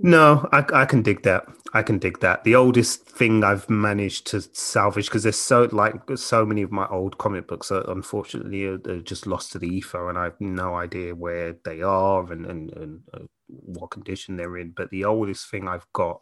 No, 0.00 0.48
I, 0.52 0.64
I 0.72 0.84
can 0.86 1.02
dig 1.02 1.22
that. 1.22 1.46
I 1.72 1.82
can 1.82 1.98
dig 1.98 2.20
that. 2.20 2.44
The 2.44 2.54
oldest 2.54 3.08
thing 3.08 3.44
I've 3.44 3.68
managed 3.68 4.26
to 4.28 4.40
salvage 4.40 5.06
because 5.06 5.22
there's 5.24 5.38
so 5.38 5.68
like 5.72 5.94
so 6.16 6.46
many 6.46 6.62
of 6.62 6.72
my 6.72 6.86
old 6.88 7.18
comic 7.18 7.46
books 7.46 7.70
are 7.70 7.88
unfortunately 7.90 8.66
are, 8.66 8.80
are 8.88 9.00
just 9.00 9.26
lost 9.26 9.52
to 9.52 9.58
the 9.58 9.68
ether, 9.68 10.08
and 10.08 10.18
I 10.18 10.24
have 10.24 10.40
no 10.40 10.74
idea 10.74 11.14
where 11.14 11.56
they 11.64 11.82
are 11.82 12.30
and 12.32 12.46
and, 12.46 12.72
and 12.72 13.00
uh, 13.12 13.20
what 13.48 13.90
condition 13.90 14.36
they're 14.36 14.58
in. 14.58 14.72
But 14.76 14.90
the 14.90 15.04
oldest 15.04 15.50
thing 15.50 15.68
I've 15.68 15.86
got 15.92 16.20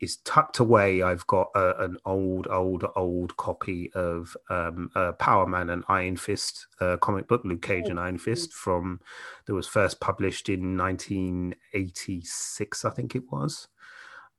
is 0.00 0.16
tucked 0.18 0.58
away. 0.58 1.02
I've 1.02 1.26
got 1.26 1.48
a, 1.54 1.82
an 1.82 1.96
old, 2.04 2.46
old, 2.48 2.84
old 2.96 3.36
copy 3.36 3.90
of 3.94 4.36
um, 4.50 4.90
uh, 4.94 5.12
Power 5.12 5.46
Man 5.46 5.70
and 5.70 5.84
Iron 5.88 6.16
Fist 6.16 6.66
uh, 6.80 6.96
comic 6.98 7.28
book, 7.28 7.42
Luke 7.44 7.62
Cage 7.62 7.88
and 7.88 8.00
Iron 8.00 8.18
Fist, 8.18 8.52
from 8.52 9.00
that 9.46 9.54
was 9.54 9.66
first 9.66 10.00
published 10.00 10.48
in 10.48 10.76
1986, 10.76 12.84
I 12.84 12.90
think 12.90 13.14
it 13.14 13.30
was. 13.30 13.68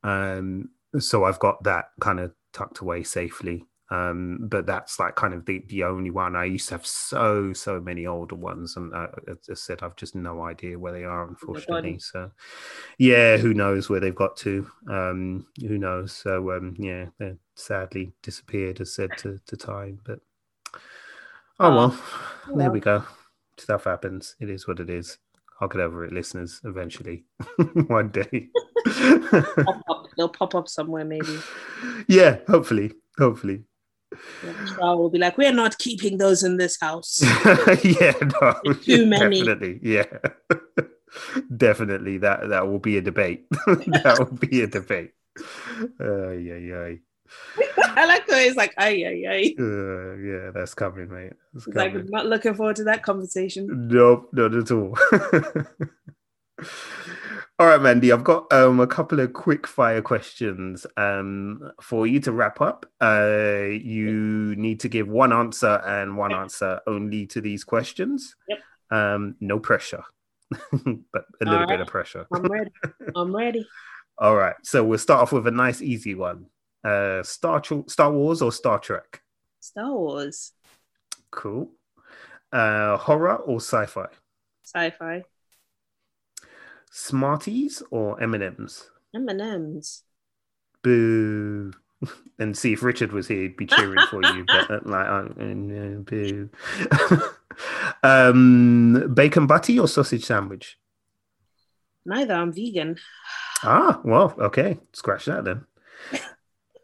Um, 0.02 0.70
so 0.98 1.24
I've 1.24 1.38
got 1.38 1.62
that 1.64 1.86
kind 2.00 2.20
of 2.20 2.32
tucked 2.52 2.80
away 2.80 3.02
safely. 3.02 3.64
Um, 3.88 4.38
but 4.40 4.66
that's 4.66 4.98
like 4.98 5.14
kind 5.14 5.32
of 5.32 5.46
the, 5.46 5.64
the 5.68 5.84
only 5.84 6.10
one. 6.10 6.34
I 6.34 6.44
used 6.44 6.68
to 6.68 6.74
have 6.74 6.86
so 6.86 7.52
so 7.52 7.80
many 7.80 8.06
older 8.06 8.34
ones, 8.34 8.76
and 8.76 8.92
uh, 8.92 9.06
as 9.28 9.36
I 9.48 9.54
said, 9.54 9.82
I've 9.82 9.94
just 9.94 10.16
no 10.16 10.42
idea 10.42 10.78
where 10.78 10.92
they 10.92 11.04
are, 11.04 11.26
unfortunately. 11.26 12.00
So, 12.00 12.32
yeah, 12.98 13.36
who 13.36 13.54
knows 13.54 13.88
where 13.88 14.00
they've 14.00 14.14
got 14.14 14.36
to? 14.38 14.68
Um, 14.90 15.46
who 15.60 15.78
knows? 15.78 16.12
So, 16.12 16.50
um, 16.50 16.74
yeah, 16.78 17.06
they 17.18 17.34
sadly 17.54 18.12
disappeared, 18.22 18.80
as 18.80 18.92
said 18.92 19.10
to, 19.18 19.38
to 19.46 19.56
time. 19.56 20.00
But 20.04 20.18
oh 21.60 21.76
well, 21.76 21.98
there 22.56 22.72
we 22.72 22.80
go. 22.80 23.04
Stuff 23.56 23.84
happens. 23.84 24.34
It 24.40 24.50
is 24.50 24.66
what 24.66 24.80
it 24.80 24.90
is. 24.90 25.18
I'll 25.60 25.68
get 25.68 25.80
over 25.80 26.04
it, 26.04 26.12
listeners, 26.12 26.60
eventually, 26.64 27.24
one 27.86 28.08
day. 28.08 28.48
Pop 28.84 29.82
up. 29.88 30.06
They'll 30.16 30.28
pop 30.28 30.54
up 30.54 30.68
somewhere 30.68 31.04
maybe. 31.04 31.38
yeah, 32.08 32.38
hopefully, 32.48 32.92
hopefully. 33.16 33.62
Will 34.80 35.10
be 35.10 35.18
like, 35.18 35.36
we're 35.38 35.52
not 35.52 35.78
keeping 35.78 36.18
those 36.18 36.42
in 36.42 36.56
this 36.56 36.78
house. 36.80 37.20
yeah, 37.84 38.12
no, 38.40 38.74
Too 38.82 39.06
many. 39.14 39.38
Definitely, 39.42 39.80
yeah, 39.82 40.04
definitely. 41.56 42.18
That 42.18 42.48
that 42.50 42.66
will 42.68 42.78
be 42.78 42.96
a 42.98 43.00
debate. 43.02 43.46
that 43.66 44.16
will 44.18 44.36
be 44.38 44.62
a 44.62 44.66
debate. 44.66 45.12
Uh, 46.00 46.30
yeah, 46.30 46.56
yeah, 46.56 46.94
I 47.78 48.06
like 48.06 48.26
the 48.26 48.32
way 48.34 48.46
it's 48.46 48.56
like, 48.56 48.72
ay, 48.78 49.04
ay, 49.04 49.24
ay. 49.28 49.54
uh, 49.58 50.14
yeah. 50.16 50.50
That's 50.54 50.74
coming, 50.74 51.08
mate. 51.10 51.32
That's 51.52 51.66
It's 51.66 51.76
like, 51.76 51.92
coming. 51.92 52.08
not 52.10 52.26
looking 52.26 52.54
forward 52.54 52.76
to 52.76 52.84
that 52.84 53.02
conversation. 53.02 53.88
Nope, 53.88 54.30
not 54.32 54.54
at 54.54 54.70
all. 54.70 54.96
All 57.58 57.66
right, 57.66 57.80
Mandy. 57.80 58.12
I've 58.12 58.24
got 58.24 58.52
um, 58.52 58.80
a 58.80 58.86
couple 58.86 59.20
of 59.20 59.32
quick 59.32 59.66
fire 59.66 60.02
questions 60.02 60.86
um, 60.96 61.70
for 61.80 62.06
you 62.06 62.20
to 62.20 62.32
wrap 62.32 62.60
up. 62.60 62.86
Uh, 63.00 63.64
you 63.70 64.54
need 64.56 64.80
to 64.80 64.88
give 64.88 65.08
one 65.08 65.32
answer 65.32 65.80
and 65.86 66.16
one 66.16 66.34
answer 66.34 66.80
only 66.86 67.26
to 67.28 67.40
these 67.40 67.64
questions. 67.64 68.36
Yep. 68.48 68.58
Um, 68.90 69.36
no 69.40 69.58
pressure, 69.58 70.04
but 70.50 71.24
a 71.40 71.44
little 71.44 71.60
All 71.60 71.66
bit 71.66 71.80
of 71.80 71.86
pressure. 71.88 72.26
I'm 72.32 72.42
ready. 72.44 72.70
I'm 73.16 73.34
ready. 73.34 73.66
All 74.18 74.36
right. 74.36 74.54
So 74.62 74.84
we'll 74.84 74.98
start 74.98 75.22
off 75.22 75.32
with 75.32 75.46
a 75.46 75.50
nice, 75.50 75.82
easy 75.82 76.14
one. 76.14 76.46
Uh, 76.84 77.22
Star 77.22 77.60
Tr- 77.60 77.88
Star 77.88 78.12
Wars 78.12 78.42
or 78.42 78.52
Star 78.52 78.78
Trek? 78.78 79.22
Star 79.60 79.92
Wars, 79.92 80.52
Cool. 81.32 81.72
Uh, 82.52 82.96
horror 82.96 83.36
or 83.36 83.56
sci-fi? 83.56 84.06
sci-fi, 84.62 85.22
Smarties 86.96 87.82
or 87.90 88.18
M 88.22 88.32
and 88.32 88.42
M's? 88.42 88.88
M 89.14 89.28
and 89.28 89.40
M's. 89.40 90.02
Boo. 90.82 91.72
And 92.38 92.54
see 92.54 92.74
if 92.74 92.82
Richard 92.82 93.12
was 93.12 93.28
here, 93.28 93.40
he'd 93.40 93.56
be 93.56 93.64
cheering 93.64 94.06
for 94.10 94.22
you. 94.22 94.44
But 94.46 94.70
uh, 94.70 94.80
like, 94.84 95.06
uh, 95.06 95.20
uh, 95.40 96.00
boo. 96.04 96.50
um, 98.02 99.14
bacon 99.14 99.46
butty 99.46 99.78
or 99.78 99.88
sausage 99.88 100.24
sandwich? 100.26 100.78
Neither. 102.04 102.34
I'm 102.34 102.52
vegan. 102.52 102.98
Ah, 103.62 104.00
well, 104.04 104.34
okay. 104.38 104.78
Scratch 104.92 105.24
that 105.24 105.44
then. 105.44 105.64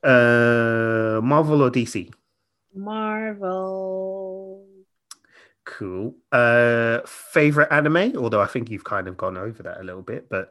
Uh, 0.02 1.20
Marvel 1.22 1.62
or 1.62 1.70
DC? 1.70 2.10
Marvel. 2.74 4.21
Cool. 5.64 6.14
Uh, 6.30 7.00
favorite 7.06 7.72
anime? 7.72 8.16
Although 8.16 8.40
I 8.40 8.46
think 8.46 8.70
you've 8.70 8.84
kind 8.84 9.08
of 9.08 9.16
gone 9.16 9.36
over 9.36 9.62
that 9.62 9.80
a 9.80 9.84
little 9.84 10.02
bit, 10.02 10.28
but 10.28 10.50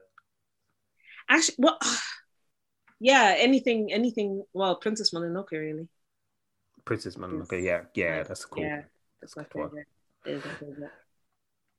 Actually, 1.30 1.56
well, 1.60 1.78
yeah. 3.00 3.36
Anything, 3.38 3.92
anything. 3.92 4.44
Well, 4.54 4.76
Princess 4.76 5.12
Mononoke, 5.12 5.52
really. 5.52 5.88
Princess 6.86 7.16
Mononoke. 7.16 7.64
Yeah, 7.64 7.82
yeah, 7.94 8.24
that's 8.24 8.46
cool. 8.46 8.64
Yeah, 8.64 8.84
that's 9.22 9.36
my 9.38 9.44
Good 9.44 9.70
favorite. 9.70 9.88
Is 10.26 10.46
my 10.46 10.52
favorite. 10.54 10.92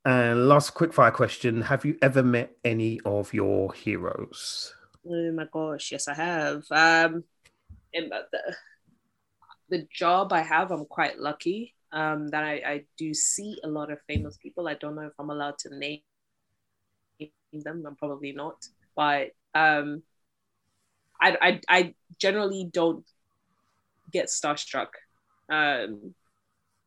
And 0.05 0.49
last 0.49 0.71
quick 0.71 0.93
fire 0.93 1.11
question: 1.11 1.63
Have 1.63 1.85
you 1.85 1.97
ever 2.03 2.23
met 2.23 2.57
any 2.65 3.01
of 3.05 3.33
your 3.33 3.73
heroes? 3.73 4.75
Oh 5.09 5.33
my 5.33 5.47
gosh, 5.53 5.93
yes, 5.93 6.09
I 6.09 6.15
have. 6.15 6.65
Um, 6.71 7.25
the, 7.93 8.27
the 8.33 8.57
the 9.69 9.89
job 9.93 10.33
I 10.33 10.43
have, 10.43 10.71
I'm 10.71 10.87
quite 10.87 11.19
lucky. 11.19 11.75
Um, 11.93 12.29
that 12.29 12.43
I, 12.43 12.63
I 12.67 12.85
do 12.97 13.13
see 13.13 13.59
a 13.65 13.69
lot 13.69 13.93
of 13.93 13.99
famous 14.09 14.39
people. 14.39 14.67
I 14.67 14.75
don't 14.75 14.95
know 14.95 15.03
if 15.03 15.13
I'm 15.19 15.31
allowed 15.31 15.59
to 15.59 15.77
name 15.77 16.01
them. 17.53 17.85
I'm 17.87 17.97
probably 17.97 18.33
not, 18.33 18.67
but 18.97 19.33
um, 19.55 20.03
I 21.21 21.37
I, 21.41 21.61
I 21.69 21.95
generally 22.19 22.69
don't 22.73 23.05
get 24.11 24.27
starstruck. 24.27 24.89
Um, 25.51 26.15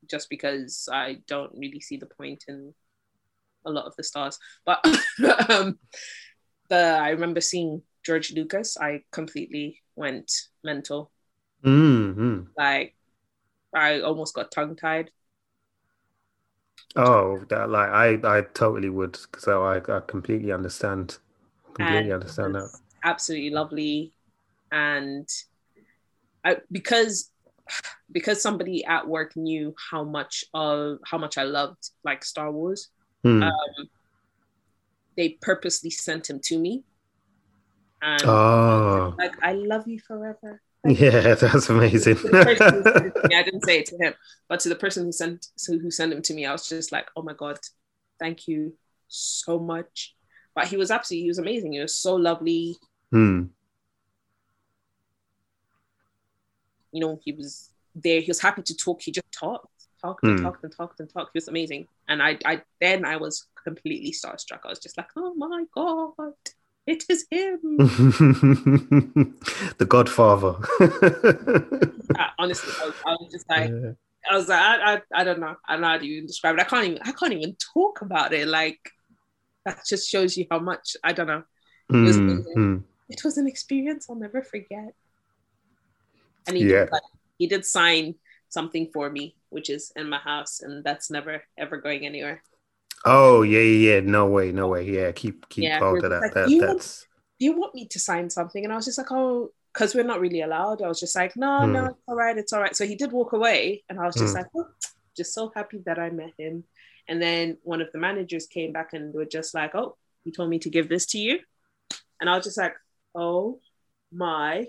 just 0.10 0.30
because 0.30 0.88
I 0.92 1.18
don't 1.28 1.52
really 1.56 1.80
see 1.80 1.98
the 1.98 2.06
point 2.06 2.46
in 2.48 2.74
a 3.66 3.72
lot 3.72 3.86
of 3.86 3.96
the 3.96 4.04
stars. 4.04 4.38
But 4.66 4.86
um, 5.50 5.80
the 6.70 7.00
I 7.00 7.10
remember 7.10 7.42
seeing 7.42 7.82
George 8.06 8.32
Lucas. 8.32 8.78
I 8.78 9.02
completely 9.12 9.82
went 9.96 10.32
mental. 10.64 11.12
Mm-hmm. 11.64 12.42
Like 12.58 12.96
I 13.76 14.02
almost 14.02 14.34
got 14.34 14.52
tongue 14.52 14.76
tied. 14.76 15.12
Oh, 16.96 17.44
that 17.50 17.70
like 17.70 17.90
I 17.90 18.38
I 18.38 18.42
totally 18.54 18.90
would. 18.90 19.18
So 19.38 19.64
I 19.64 19.78
I 19.78 20.00
completely 20.08 20.52
understand. 20.52 21.18
Completely 21.74 22.14
understand 22.14 22.56
that. 22.56 22.70
Absolutely 23.04 23.50
lovely, 23.50 24.14
and 24.72 25.28
I 26.44 26.58
because 26.72 27.32
because 28.12 28.42
somebody 28.42 28.86
at 28.86 29.08
work 29.08 29.36
knew 29.36 29.76
how 29.92 30.04
much 30.04 30.46
of 30.54 31.00
how 31.06 31.18
much 31.18 31.38
I 31.38 31.44
loved 31.44 31.90
like 32.06 32.24
Star 32.24 32.52
Wars. 32.52 32.90
Hmm. 33.24 33.44
Um, 33.44 33.90
they 35.18 35.38
purposely 35.42 35.90
sent 35.90 36.30
him 36.30 36.40
to 36.44 36.58
me, 36.58 36.84
and 38.02 38.24
oh, 38.26 39.16
like 39.18 39.36
I 39.44 39.54
love 39.54 39.88
you 39.88 40.00
forever. 40.00 40.62
Yeah, 40.86 41.34
that's 41.36 41.70
amazing. 41.70 42.16
to 42.18 42.28
the 42.30 42.44
person 42.44 42.74
who 42.76 42.84
sent 42.84 43.06
it 43.06 43.14
to 43.16 43.28
me, 43.28 43.36
I 43.36 43.44
didn't 43.44 43.66
say 43.66 43.80
it 43.80 43.86
to 43.88 43.98
him, 43.98 44.14
but 44.48 44.60
to 44.62 44.70
the 44.70 44.76
person 44.76 45.06
who 45.06 45.12
sent 45.12 45.48
so 45.56 45.78
who 45.78 45.92
sent 45.92 46.14
him 46.14 46.22
to 46.24 46.34
me, 46.34 46.46
I 46.46 46.52
was 46.52 46.68
just 46.68 46.92
like, 46.92 47.08
oh 47.16 47.22
my 47.22 47.34
god, 47.34 47.58
thank 48.20 48.48
you 48.48 48.74
so 49.08 49.60
much. 49.60 50.16
But 50.54 50.68
he 50.68 50.78
was 50.78 50.92
absolutely, 50.92 51.24
he 51.24 51.30
was 51.30 51.40
amazing. 51.40 51.74
He 51.74 51.80
was 51.80 51.96
so 51.96 52.16
lovely. 52.16 52.78
Hmm. 53.12 53.44
You 56.92 57.02
know, 57.02 57.20
he 57.24 57.34
was 57.34 57.72
there. 57.94 58.22
He 58.22 58.28
was 58.28 58.40
happy 58.40 58.62
to 58.62 58.76
talk. 58.76 59.02
He 59.02 59.12
just 59.12 59.30
talked, 59.32 59.68
talked 60.02 60.24
and 60.24 60.40
Hmm. 60.40 60.46
talked 60.46 60.64
and 60.64 60.74
talked 60.76 61.00
and 61.02 61.10
talked. 61.10 61.32
He 61.34 61.38
was 61.38 61.48
amazing. 61.50 61.88
And 62.08 62.22
I, 62.24 62.38
I 62.46 62.62
then 62.80 63.04
I 63.06 63.18
was 63.18 63.48
completely 63.64 64.12
starstruck. 64.12 64.60
I 64.64 64.70
was 64.70 64.80
just 64.80 64.98
like, 64.98 65.10
oh 65.18 65.34
my 65.34 65.66
god, 65.74 66.34
it 66.88 67.04
is 67.10 67.26
him. 67.32 67.60
the 69.78 69.86
Godfather. 69.88 70.56
Uh, 72.18 72.28
honestly, 72.40 72.74
I 72.82 72.86
was, 72.86 72.96
I 73.06 73.12
was 73.12 73.32
just 73.32 73.46
like. 73.50 73.74
I 74.30 74.36
was 74.38 74.50
like, 74.50 74.60
I, 74.60 74.96
I, 74.96 75.02
I 75.16 75.24
don't 75.24 75.40
know. 75.40 75.56
I 75.68 75.74
don't 75.74 75.82
know 75.82 75.88
how 75.90 75.98
to 76.00 76.06
even 76.06 76.26
describe 76.28 76.56
it. 76.56 76.62
I 76.62 76.66
can't 76.66 76.86
even 76.86 77.00
I 77.04 77.12
can't 77.12 77.34
even 77.34 77.56
talk 77.74 78.02
about 78.02 78.34
it. 78.34 78.48
Like 78.48 78.80
that 79.66 79.82
just 79.88 80.10
shows 80.10 80.38
you 80.38 80.46
how 80.52 80.60
much 80.60 80.98
I 81.04 81.14
don't 81.14 81.28
know. 81.28 81.44
was 82.04 82.20
Hmm, 82.20 82.28
amazing. 82.28 82.56
hmm. 82.56 82.78
It 83.10 83.22
was 83.26 83.38
an 83.38 83.48
experience 83.48 84.08
I'll 84.10 84.18
never 84.18 84.42
forget. 84.44 84.94
And 86.48 86.58
he 86.58 86.66
Yeah. 86.66 86.86
did 86.86 86.88
like, 86.92 87.02
he 87.38 87.48
did 87.48 87.66
sign 87.66 88.16
something 88.50 88.90
for 88.94 89.10
me, 89.10 89.36
which 89.50 89.70
is 89.70 89.92
in 89.96 90.10
my 90.10 90.20
house, 90.20 90.62
and 90.62 90.84
that's 90.84 91.10
never 91.12 91.44
ever 91.58 91.78
going 91.78 92.06
anywhere. 92.06 92.42
Oh 93.06 93.42
yeah, 93.44 93.60
yeah, 93.60 93.94
yeah. 93.96 94.00
No 94.02 94.28
way, 94.28 94.52
no 94.52 94.68
way. 94.70 94.84
Yeah, 94.90 95.12
keep 95.12 95.48
keep 95.50 95.64
Yeah, 95.64 95.80
hold 95.80 96.04
of 96.04 96.12
that. 96.12 96.26
like, 96.26 96.34
that 96.34 96.58
you 96.58 96.60
that's 96.60 97.08
Do 97.40 97.46
you 97.46 97.58
want 97.58 97.76
me 97.76 97.88
to 97.90 98.00
sign 98.00 98.30
something? 98.30 98.64
And 98.64 98.74
I 98.74 98.78
was 98.78 98.86
just 98.86 98.98
like, 99.00 99.12
oh, 99.12 99.52
because 99.74 99.96
we're 99.96 100.04
not 100.06 100.22
really 100.22 100.42
allowed, 100.42 100.82
I 100.84 100.88
was 100.90 101.00
just 101.00 101.16
like, 101.16 101.36
no, 101.38 101.68
no, 101.68 101.86
Hmm. 101.86 101.88
it's 101.88 102.04
all 102.08 102.16
right, 102.16 102.38
it's 102.38 102.54
all 102.54 102.62
right. 102.62 102.76
So 102.76 102.86
he 102.88 102.96
did 102.96 103.12
walk 103.12 103.34
away, 103.34 103.84
and 103.90 104.00
I 104.00 104.06
was 104.08 104.18
just 104.18 104.34
Hmm. 104.34 104.36
like, 104.36 104.48
oh, 104.58 104.68
just 105.18 105.34
so 105.34 105.52
happy 105.56 105.82
that 105.86 106.00
I 106.00 106.10
met 106.12 106.32
him. 106.40 106.66
And 107.10 107.22
then 107.22 107.58
one 107.64 107.82
of 107.82 107.90
the 107.94 108.00
managers 108.00 108.48
came 108.48 108.74
back 108.74 108.94
and 108.94 109.14
were 109.14 109.26
just 109.26 109.54
like, 109.56 109.76
oh, 109.76 109.98
he 110.26 110.32
told 110.32 110.50
me 110.50 110.60
to 110.60 110.70
give 110.72 110.90
this 110.90 111.06
to 111.08 111.20
you. 111.20 111.40
And 112.22 112.30
I 112.30 112.36
was 112.38 112.46
just 112.46 112.58
like, 112.60 112.76
oh 113.16 113.60
my 114.14 114.68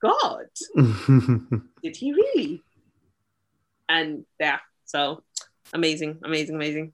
God, 0.00 0.48
did 1.82 1.96
he 1.96 2.12
really? 2.12 2.64
And 3.88 4.24
yeah, 4.40 4.58
so 4.84 5.22
amazing, 5.72 6.20
amazing, 6.24 6.56
amazing. 6.56 6.92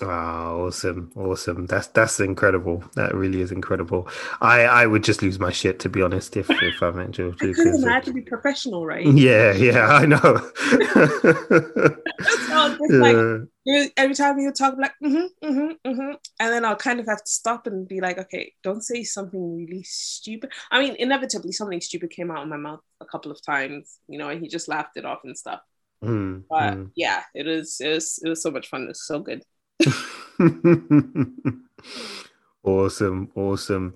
Wow, 0.00 0.66
awesome, 0.66 1.12
awesome. 1.14 1.66
That's 1.66 1.88
that's 1.88 2.20
incredible. 2.20 2.82
That 2.94 3.14
really 3.14 3.42
is 3.42 3.52
incredible. 3.52 4.08
I 4.40 4.62
I 4.62 4.86
would 4.86 5.04
just 5.04 5.20
lose 5.22 5.38
my 5.38 5.52
shit 5.52 5.78
to 5.80 5.90
be 5.90 6.00
honest 6.00 6.36
if 6.38 6.62
if 6.62 6.82
I 6.82 6.90
met 6.90 7.10
George 7.10 7.42
I 7.42 7.46
Lucas. 7.46 7.54
couldn't. 7.54 7.84
I 7.84 7.92
had 7.94 8.04
to 8.04 8.12
be 8.12 8.22
professional, 8.22 8.86
right? 8.86 9.14
Yeah, 9.18 9.52
yeah, 9.54 9.86
I 9.88 10.06
know. 10.06 10.50
So 12.38 12.76
like, 13.00 13.24
Yeah. 13.64 13.86
every 13.96 14.14
time 14.14 14.38
you 14.38 14.52
talk, 14.52 14.74
like, 14.78 14.92
mm-hmm, 15.02 15.46
mm-hmm, 15.46 15.88
mm-hmm. 15.90 16.12
And 16.40 16.52
then 16.52 16.64
I'll 16.64 16.76
kind 16.76 17.00
of 17.00 17.06
have 17.06 17.22
to 17.24 17.30
stop 17.30 17.66
and 17.66 17.86
be 17.86 18.00
like, 18.00 18.18
okay, 18.18 18.52
don't 18.62 18.82
say 18.82 19.04
something 19.04 19.56
really 19.56 19.82
stupid. 19.84 20.50
I 20.70 20.80
mean, 20.80 20.96
inevitably, 20.98 21.52
something 21.52 21.80
stupid 21.80 22.10
came 22.10 22.30
out 22.30 22.42
of 22.42 22.48
my 22.48 22.56
mouth 22.56 22.80
a 23.00 23.06
couple 23.06 23.30
of 23.32 23.42
times, 23.44 23.98
you 24.08 24.18
know, 24.18 24.28
and 24.28 24.40
he 24.42 24.48
just 24.48 24.68
laughed 24.68 24.96
it 24.96 25.04
off 25.04 25.20
and 25.24 25.36
stuff. 25.36 25.60
Mm, 26.02 26.44
But 26.50 26.78
mm. 26.78 26.90
yeah, 26.96 27.22
it 27.34 27.46
was, 27.46 27.80
it 27.80 27.88
was, 27.90 28.20
it 28.24 28.28
was 28.28 28.42
so 28.42 28.50
much 28.50 28.68
fun. 28.68 28.86
It's 28.90 29.06
so 29.06 29.20
good. 29.20 29.44
awesome, 32.64 33.30
awesome. 33.34 33.94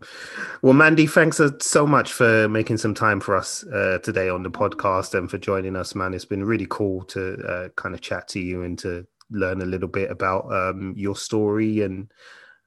Well, 0.63 0.73
Mandy, 0.75 1.07
thanks 1.07 1.41
uh, 1.41 1.51
so 1.61 1.87
much 1.87 2.13
for 2.13 2.49
making 2.49 2.79
some 2.79 2.95
time 2.95 3.21
for 3.21 3.37
us 3.37 3.65
uh, 3.67 3.99
today 4.03 4.29
on 4.29 4.43
the 4.43 4.51
podcast 4.51 5.17
and 5.17 5.31
for 5.31 5.39
joining 5.39 5.77
us, 5.77 5.95
man. 5.95 6.15
It's 6.15 6.25
been 6.25 6.45
really 6.45 6.67
cool 6.69 7.05
to 7.05 7.37
uh, 7.47 7.69
kind 7.77 7.95
of 7.95 8.01
chat 8.01 8.29
to 8.29 8.41
you 8.41 8.63
and 8.63 8.79
to 8.81 9.07
learn 9.31 9.63
a 9.63 9.67
little 9.67 9.89
bit 9.89 10.11
about 10.11 10.53
um, 10.53 10.95
your 10.97 11.17
story 11.17 11.83
and 11.83 12.11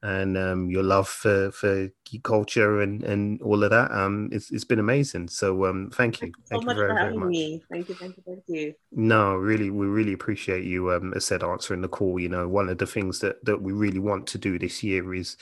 and 0.02 0.38
um, 0.38 0.70
your 0.70 0.82
love 0.82 1.08
for 1.08 1.50
for 1.50 1.88
geek 2.04 2.22
culture 2.22 2.80
and 2.80 3.02
and 3.02 3.42
all 3.42 3.62
of 3.64 3.70
that. 3.70 3.90
Um, 3.90 4.28
it's 4.30 4.50
it's 4.50 4.64
been 4.64 4.78
amazing. 4.78 5.28
So 5.28 5.66
um, 5.66 5.90
thank 5.92 6.20
you, 6.20 6.28
So 6.28 6.42
thank 6.50 6.62
you 6.62 6.66
much 6.66 6.76
very 6.76 6.90
for 6.90 6.94
very 6.94 7.16
much. 7.16 7.28
me. 7.28 7.62
Thank 7.70 7.88
you, 7.88 7.94
thank 7.96 8.16
you, 8.16 8.22
thank 8.24 8.42
you. 8.46 8.74
No, 8.92 9.34
really, 9.34 9.70
we 9.70 9.86
really 9.86 10.12
appreciate 10.12 10.64
you, 10.64 10.92
um, 10.92 11.12
as 11.14 11.24
said, 11.24 11.42
answering 11.42 11.80
the 11.80 11.88
call. 11.88 12.20
You 12.20 12.28
know, 12.28 12.46
one 12.48 12.68
of 12.68 12.78
the 12.78 12.86
things 12.86 13.18
that 13.20 13.44
that 13.44 13.60
we 13.60 13.72
really 13.72 13.98
want 13.98 14.26
to 14.28 14.38
do 14.38 14.58
this 14.58 14.82
year 14.84 15.14
is 15.14 15.36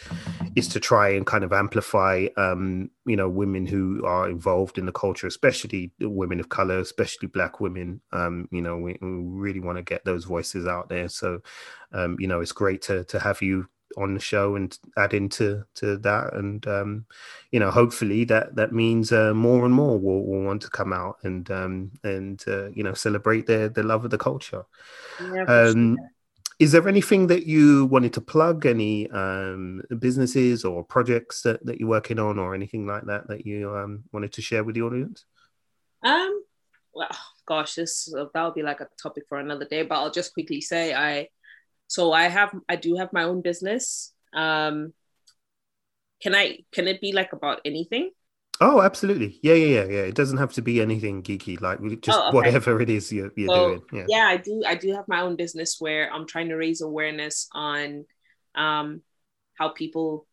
is 0.55 0.69
to 0.69 0.81
try 0.81 1.11
and 1.11 1.27
kind 1.27 1.45
of 1.45 1.53
amplify, 1.53 2.27
um, 2.39 2.91
you 3.05 3.17
know, 3.17 3.29
women 3.29 3.67
who 3.67 4.05
are 4.07 4.29
involved 4.29 4.79
in 4.79 4.87
the 4.87 4.93
culture, 4.93 5.27
especially 5.27 5.93
women 6.01 6.41
of 6.41 6.49
color, 6.49 6.79
especially 6.79 7.29
Black 7.29 7.61
women. 7.61 8.01
Um, 8.13 8.49
you 8.51 8.63
know, 8.63 8.79
we, 8.79 8.97
we 9.03 9.09
really 9.09 9.61
want 9.61 9.77
to 9.77 9.83
get 9.83 10.05
those 10.05 10.25
voices 10.25 10.67
out 10.67 10.89
there. 10.89 11.11
So, 11.11 11.41
um, 11.93 12.17
you 12.19 12.27
know, 12.27 12.41
it's 12.41 12.53
great 12.53 12.81
to 12.83 13.05
to 13.05 13.21
have 13.21 13.43
you 13.43 13.69
on 13.97 14.15
the 14.15 14.21
show 14.21 14.57
and 14.57 14.79
add 14.97 15.15
into 15.15 15.65
to 15.75 15.97
that 15.99 16.35
and 16.35 16.67
um 16.67 17.05
you 17.51 17.61
know 17.61 17.71
hopefully 17.71 18.25
that 18.25 18.55
that 18.55 18.73
means 18.73 19.13
uh, 19.13 19.33
more 19.35 19.65
and 19.65 19.75
more 19.75 19.99
will, 19.99 20.25
will 20.25 20.43
want 20.43 20.63
to 20.63 20.71
come 20.71 20.93
out 20.93 21.17
and 21.23 21.51
um 21.51 21.91
and 22.05 22.45
uh, 22.47 22.69
you 22.71 22.83
know 22.83 22.95
celebrate 22.95 23.47
their 23.47 23.69
their 23.69 23.85
love 23.85 24.05
of 24.05 24.11
the 24.11 24.19
culture 24.19 24.65
Yeah, 25.19 25.47
um 25.49 25.97
sure. 25.97 26.11
is 26.59 26.73
there 26.73 26.89
anything 26.89 27.27
that 27.27 27.47
you 27.47 27.87
wanted 27.87 28.13
to 28.15 28.21
plug 28.21 28.67
any 28.67 29.11
um 29.11 29.83
businesses 29.99 30.65
or 30.65 30.85
projects 30.85 31.43
that, 31.43 31.65
that 31.67 31.79
you're 31.81 31.89
working 31.89 32.19
on 32.19 32.39
or 32.39 32.55
anything 32.55 32.87
like 32.87 33.05
that 33.07 33.27
that 33.29 33.47
you 33.47 33.75
um 33.77 34.05
wanted 34.13 34.33
to 34.33 34.43
share 34.43 34.65
with 34.65 34.75
the 34.75 34.83
audience 34.83 35.25
Um, 36.03 36.43
well, 36.95 37.17
gosh, 37.47 37.75
this 37.75 38.13
that'll 38.35 38.53
be 38.53 38.63
like 38.63 38.81
a 38.81 38.89
topic 39.03 39.25
for 39.29 39.39
another 39.39 39.65
day. 39.67 39.83
But 39.83 39.97
I'll 39.97 40.11
just 40.11 40.35
quickly 40.35 40.61
say 40.61 40.95
I, 40.95 41.29
so 41.89 42.13
I 42.13 42.25
have 42.29 42.53
I 42.69 42.77
do 42.77 42.97
have 42.97 43.13
my 43.13 43.25
own 43.25 43.43
business. 43.43 44.13
Um, 44.35 44.93
can 46.23 46.35
I 46.35 46.59
can 46.73 46.89
it 46.89 47.01
be 47.01 47.13
like 47.13 47.33
about 47.33 47.61
anything? 47.65 48.11
oh 48.61 48.81
absolutely 48.83 49.39
yeah 49.43 49.55
yeah 49.55 49.83
yeah 49.83 49.85
yeah 49.85 50.03
it 50.03 50.15
doesn't 50.15 50.39
have 50.39 50.53
to 50.53 50.63
be 50.63 50.81
anything 50.81 51.23
geeky 51.23 51.61
like 51.61 51.79
just 52.01 52.23
Oh, 52.23 52.31
okay. 52.31 52.33
whatever 52.33 52.81
it 52.81 52.89
is 52.91 53.13
you're, 53.13 53.31
you're 53.37 53.51
So, 53.51 53.51
doing 53.51 53.83
yeah 53.93 54.09
yeah 54.09 54.27
i 54.29 54.37
do 54.37 54.63
i 54.67 54.75
do 54.75 54.93
have 54.95 55.09
my 55.09 55.21
own 55.23 55.37
business 55.37 55.77
where 55.81 56.13
i'm 56.13 56.27
trying 56.27 56.49
to 56.51 56.57
raise 56.57 56.81
awareness 56.81 57.49
on 57.53 58.05
um, 58.57 59.03
how 59.59 59.71
people 59.71 60.27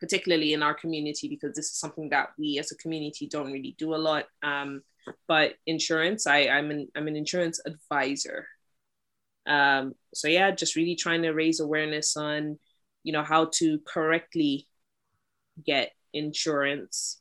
particularly 0.00 0.52
in 0.52 0.62
our 0.62 0.74
community 0.74 1.28
because 1.28 1.54
this 1.56 1.66
is 1.66 1.78
something 1.78 2.10
that 2.10 2.30
we 2.38 2.58
as 2.58 2.72
a 2.72 2.76
community 2.76 3.28
don't 3.28 3.52
really 3.52 3.74
do 3.78 3.94
a 3.94 3.96
lot 3.98 4.26
um, 4.42 4.82
but 5.28 5.54
insurance 5.66 6.26
i 6.26 6.48
i'm 6.48 6.70
an 6.70 6.88
i'm 6.96 7.08
an 7.08 7.16
insurance 7.16 7.60
advisor 7.66 8.46
um, 9.46 9.94
so 10.14 10.28
yeah 10.28 10.50
just 10.50 10.76
really 10.76 10.96
trying 10.96 11.22
to 11.22 11.30
raise 11.32 11.60
awareness 11.60 12.16
on 12.16 12.58
you 13.02 13.12
know 13.12 13.22
how 13.22 13.46
to 13.52 13.78
correctly 13.86 14.68
get 15.64 15.92
insurance 16.12 17.20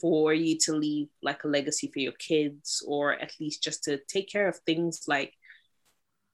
for 0.00 0.32
you 0.32 0.56
to 0.58 0.72
leave 0.74 1.08
like 1.22 1.44
a 1.44 1.48
legacy 1.48 1.90
for 1.92 1.98
your 1.98 2.12
kids 2.12 2.84
or 2.86 3.14
at 3.14 3.32
least 3.40 3.62
just 3.62 3.84
to 3.84 3.98
take 4.08 4.28
care 4.30 4.48
of 4.48 4.56
things 4.66 5.04
like 5.08 5.34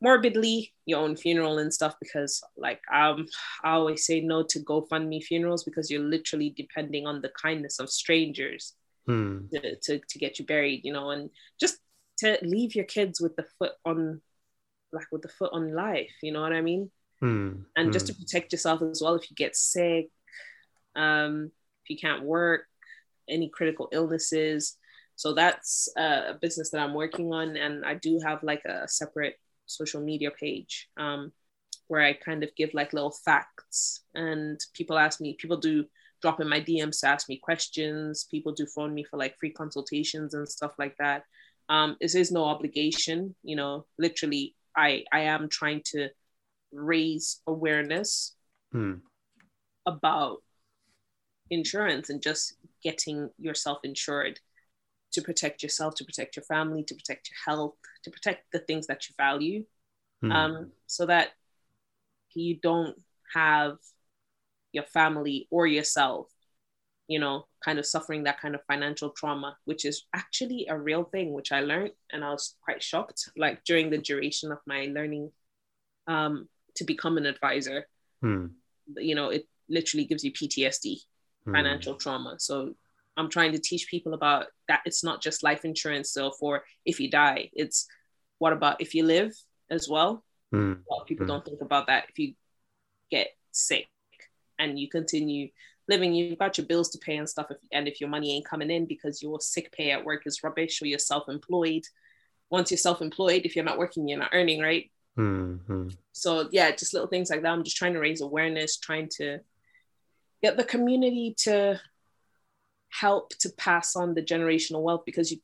morbidly 0.00 0.72
your 0.86 1.00
own 1.00 1.16
funeral 1.16 1.58
and 1.58 1.72
stuff 1.72 1.94
because 2.00 2.42
like 2.56 2.80
um 2.92 3.26
i 3.62 3.70
always 3.72 4.04
say 4.04 4.20
no 4.20 4.42
to 4.42 4.60
gofundme 4.60 5.22
funerals 5.22 5.64
because 5.64 5.90
you're 5.90 6.02
literally 6.02 6.50
depending 6.50 7.06
on 7.06 7.22
the 7.22 7.30
kindness 7.40 7.78
of 7.78 7.88
strangers 7.88 8.74
Hmm. 9.06 9.46
to, 9.52 9.76
to, 9.82 10.00
to 10.08 10.18
get 10.18 10.38
you 10.38 10.46
buried 10.46 10.82
you 10.84 10.92
know 10.92 11.10
and 11.10 11.30
just 11.60 11.78
to 12.18 12.38
leave 12.42 12.74
your 12.74 12.84
kids 12.84 13.20
with 13.20 13.36
the 13.36 13.46
foot 13.58 13.72
on 13.84 14.20
like 14.94 15.06
with 15.12 15.22
the 15.22 15.28
foot 15.28 15.50
on 15.52 15.74
life 15.74 16.12
you 16.22 16.32
know 16.32 16.42
what 16.42 16.52
i 16.54 16.62
mean 16.62 16.90
Hmm. 17.20 17.52
and 17.76 17.92
just 17.92 18.08
Hmm. 18.08 18.12
to 18.12 18.18
protect 18.20 18.52
yourself 18.52 18.82
as 18.82 19.02
well 19.02 19.14
if 19.16 19.30
you 19.30 19.36
get 19.36 19.56
sick 19.56 20.08
um 20.96 21.50
if 21.84 21.90
you 21.90 21.98
can't 21.98 22.24
work 22.24 22.62
any 23.28 23.48
critical 23.48 23.88
illnesses 23.92 24.76
so 25.16 25.32
that's 25.34 25.88
a 25.96 26.34
business 26.40 26.70
that 26.70 26.80
i'm 26.80 26.94
working 26.94 27.32
on 27.32 27.56
and 27.56 27.84
i 27.84 27.94
do 27.94 28.20
have 28.24 28.42
like 28.42 28.64
a 28.64 28.88
separate 28.88 29.36
social 29.66 30.00
media 30.02 30.30
page 30.30 30.88
um 30.98 31.32
where 31.88 32.02
i 32.02 32.12
kind 32.12 32.44
of 32.44 32.54
give 32.56 32.72
like 32.74 32.92
little 32.92 33.14
facts 33.24 34.04
and 34.14 34.60
people 34.74 34.98
ask 34.98 35.20
me 35.20 35.36
people 35.38 35.56
do 35.56 35.84
drop 36.22 36.40
in 36.40 36.48
my 36.48 36.60
dms 36.60 37.00
to 37.00 37.08
ask 37.08 37.28
me 37.28 37.38
questions 37.38 38.26
people 38.30 38.52
do 38.52 38.66
phone 38.66 38.94
me 38.94 39.04
for 39.04 39.18
like 39.18 39.36
free 39.38 39.50
consultations 39.50 40.34
and 40.34 40.48
stuff 40.48 40.72
like 40.78 40.96
that 40.98 41.24
um 41.68 41.96
this 42.00 42.14
is 42.14 42.32
no 42.32 42.44
obligation 42.44 43.34
you 43.42 43.56
know 43.56 43.86
literally 43.98 44.54
i 44.76 45.04
i 45.12 45.20
am 45.20 45.48
trying 45.48 45.82
to 45.84 46.08
raise 46.72 47.40
awareness 47.46 48.34
Hmm. 48.72 48.94
about 49.86 50.42
insurance 51.50 52.10
and 52.10 52.20
just 52.22 52.54
getting 52.82 53.30
yourself 53.38 53.78
insured 53.84 54.40
to 55.12 55.22
protect 55.22 55.62
yourself, 55.62 55.94
to 55.94 56.04
protect 56.04 56.34
your 56.34 56.44
family, 56.44 56.82
to 56.82 56.94
protect 56.94 57.30
your 57.30 57.36
health, 57.44 57.74
to 58.02 58.10
protect 58.10 58.50
the 58.52 58.58
things 58.58 58.88
that 58.88 59.08
you 59.08 59.14
value, 59.16 59.64
Hmm. 60.22 60.32
um, 60.32 60.72
so 60.86 61.06
that 61.06 61.28
you 62.34 62.56
don't 62.56 63.00
have 63.32 63.76
your 64.72 64.84
family 64.84 65.46
or 65.50 65.68
yourself, 65.68 66.33
you 67.08 67.18
know, 67.18 67.46
kind 67.64 67.78
of 67.78 67.86
suffering 67.86 68.24
that 68.24 68.40
kind 68.40 68.54
of 68.54 68.62
financial 68.66 69.10
trauma, 69.10 69.56
which 69.64 69.84
is 69.84 70.06
actually 70.14 70.66
a 70.68 70.78
real 70.78 71.04
thing, 71.04 71.32
which 71.32 71.52
I 71.52 71.60
learned 71.60 71.92
and 72.12 72.24
I 72.24 72.30
was 72.30 72.56
quite 72.64 72.82
shocked, 72.82 73.28
like 73.36 73.62
during 73.64 73.90
the 73.90 73.98
duration 73.98 74.50
of 74.52 74.58
my 74.66 74.88
learning 74.92 75.30
um, 76.06 76.48
to 76.76 76.84
become 76.84 77.16
an 77.18 77.26
advisor. 77.26 77.86
Hmm. 78.22 78.46
You 78.96 79.14
know, 79.14 79.28
it 79.28 79.46
literally 79.68 80.04
gives 80.06 80.24
you 80.24 80.32
PTSD 80.32 80.96
Hmm. 81.44 81.52
financial 81.52 81.94
trauma. 81.96 82.36
So 82.38 82.74
I'm 83.18 83.28
trying 83.28 83.52
to 83.52 83.58
teach 83.58 83.86
people 83.88 84.14
about 84.14 84.46
that 84.68 84.80
it's 84.86 85.04
not 85.04 85.22
just 85.22 85.42
life 85.42 85.64
insurance 85.64 86.10
so 86.10 86.30
for 86.32 86.64
if 86.86 86.98
you 87.00 87.10
die. 87.10 87.50
It's 87.52 87.86
what 88.38 88.52
about 88.54 88.80
if 88.80 88.94
you 88.94 89.04
live 89.04 89.32
as 89.70 89.88
well? 89.88 90.24
Hmm. 90.52 90.72
A 90.72 90.92
lot 90.92 91.02
of 91.02 91.06
people 91.06 91.26
Mm. 91.26 91.28
don't 91.28 91.44
think 91.44 91.60
about 91.60 91.86
that. 91.88 92.06
If 92.08 92.18
you 92.18 92.34
get 93.10 93.28
sick 93.52 93.88
and 94.58 94.78
you 94.78 94.88
continue 94.88 95.50
living, 95.88 96.14
you've 96.14 96.38
got 96.38 96.56
your 96.58 96.66
bills 96.66 96.90
to 96.90 96.98
pay 96.98 97.16
and 97.16 97.28
stuff. 97.28 97.46
If, 97.50 97.58
and 97.72 97.86
if 97.88 98.00
your 98.00 98.10
money 98.10 98.34
ain't 98.34 98.46
coming 98.46 98.70
in 98.70 98.86
because 98.86 99.22
your 99.22 99.40
sick 99.40 99.72
pay 99.72 99.90
at 99.90 100.04
work 100.04 100.26
is 100.26 100.42
rubbish 100.42 100.80
or 100.80 100.86
you're 100.86 100.98
self-employed, 100.98 101.84
once 102.50 102.70
you're 102.70 102.78
self-employed, 102.78 103.42
if 103.44 103.54
you're 103.56 103.64
not 103.64 103.78
working, 103.78 104.08
you're 104.08 104.18
not 104.18 104.30
earning, 104.32 104.60
right? 104.60 104.90
Hmm. 105.16 105.54
Hmm. 105.68 105.88
so 106.10 106.48
yeah 106.50 106.72
just 106.72 106.92
little 106.92 107.06
things 107.06 107.30
like 107.30 107.42
that 107.42 107.52
i'm 107.52 107.62
just 107.62 107.76
trying 107.76 107.92
to 107.92 108.00
raise 108.00 108.20
awareness 108.20 108.78
trying 108.78 109.08
to 109.18 109.38
get 110.42 110.56
the 110.56 110.64
community 110.64 111.36
to 111.38 111.80
help 112.88 113.30
to 113.38 113.50
pass 113.50 113.94
on 113.94 114.14
the 114.14 114.22
generational 114.22 114.82
wealth 114.82 115.02
because 115.06 115.30
you 115.30 115.38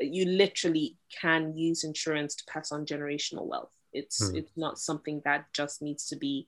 you 0.00 0.26
literally 0.26 0.98
can 1.18 1.56
use 1.56 1.82
insurance 1.82 2.34
to 2.34 2.44
pass 2.46 2.72
on 2.72 2.84
generational 2.84 3.46
wealth 3.46 3.72
it's 3.94 4.28
Hmm. 4.28 4.36
it's 4.36 4.52
not 4.54 4.78
something 4.78 5.22
that 5.24 5.46
just 5.54 5.80
needs 5.80 6.08
to 6.08 6.16
be 6.16 6.46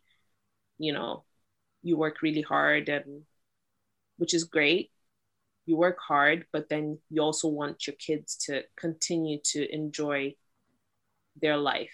you 0.77 0.93
know 0.93 1.25
you 1.83 1.97
work 1.97 2.23
really 2.23 2.43
hard 2.43 2.89
and 2.89 3.23
which 4.17 4.35
is 4.35 4.45
great 4.45 4.91
you 5.69 5.77
work 5.77 5.99
hard, 6.01 6.47
but 6.51 6.71
then 6.71 6.99
you 7.11 7.21
also 7.21 7.47
want 7.47 7.87
your 7.87 7.97
kids 7.97 8.37
to 8.47 8.63
continue 8.75 9.39
to 9.45 9.71
enjoy 9.71 10.35
their 11.41 11.59
life 11.59 11.93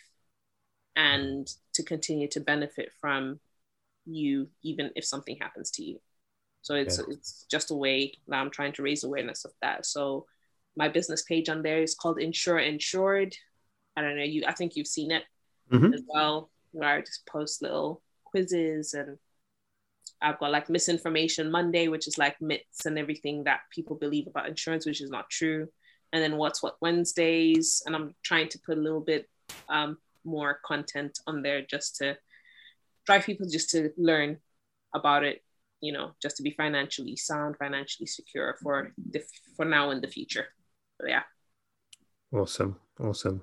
and 0.94 1.52
to 1.74 1.82
continue 1.82 2.28
to 2.28 2.40
benefit 2.40 2.92
from 3.00 3.40
you, 4.06 4.48
even 4.62 4.90
if 4.94 5.04
something 5.04 5.36
happens 5.40 5.72
to 5.72 5.82
you. 5.84 5.98
So 6.62 6.76
it's 6.76 6.98
Yeah. 6.98 7.06
it's 7.08 7.46
just 7.50 7.72
a 7.72 7.74
way 7.74 8.14
that 8.28 8.36
I'm 8.36 8.50
trying 8.50 8.72
to 8.74 8.82
raise 8.82 9.02
awareness 9.02 9.44
of 9.44 9.52
that. 9.60 9.86
So 9.86 10.26
my 10.76 10.88
business 10.88 11.22
page 11.22 11.48
on 11.48 11.62
there 11.62 11.82
is 11.82 11.96
called 11.96 12.20
Insure 12.20 12.60
Insured. 12.60 13.36
I 13.96 14.02
don't 14.02 14.16
know 14.16 14.22
you. 14.22 14.44
I 14.46 14.52
think 14.52 14.76
you've 14.76 14.86
seen 14.86 15.10
it 15.10 15.24
Mhm. 15.70 15.94
as 15.94 16.02
well, 16.06 16.50
where 16.70 16.88
I 16.88 17.00
just 17.00 17.26
post 17.26 17.60
little 17.60 18.02
quizzes 18.22 18.94
and 18.94 19.18
I've 20.24 20.38
got 20.38 20.52
like 20.52 20.70
misinformation 20.70 21.50
Monday, 21.50 21.88
which 21.88 22.08
is 22.08 22.16
like 22.16 22.40
myths 22.40 22.86
and 22.86 22.98
everything 22.98 23.44
that 23.44 23.60
people 23.70 23.94
believe 23.94 24.26
about 24.26 24.48
insurance, 24.48 24.86
which 24.86 25.02
is 25.02 25.10
not 25.10 25.28
true. 25.28 25.68
And 26.12 26.22
then 26.22 26.38
what's 26.38 26.62
what 26.62 26.76
Wednesdays, 26.80 27.82
and 27.84 27.94
I'm 27.94 28.14
trying 28.24 28.48
to 28.48 28.58
put 28.64 28.78
a 28.78 28.80
little 28.80 29.02
bit 29.02 29.28
um, 29.68 29.98
more 30.24 30.60
content 30.64 31.18
on 31.26 31.42
there 31.42 31.60
just 31.62 31.96
to 31.96 32.16
drive 33.04 33.26
people 33.26 33.46
just 33.46 33.68
to 33.70 33.90
learn 33.98 34.38
about 34.94 35.24
it, 35.24 35.44
you 35.80 35.92
know, 35.92 36.12
just 36.22 36.38
to 36.38 36.42
be 36.42 36.52
financially 36.52 37.16
sound, 37.16 37.56
financially 37.58 38.06
secure 38.06 38.56
for 38.62 38.92
the 39.10 39.22
for 39.56 39.66
now 39.66 39.90
and 39.90 40.02
the 40.02 40.08
future. 40.08 40.46
So 41.00 41.06
yeah. 41.06 41.24
Awesome, 42.32 42.76
awesome. 43.00 43.42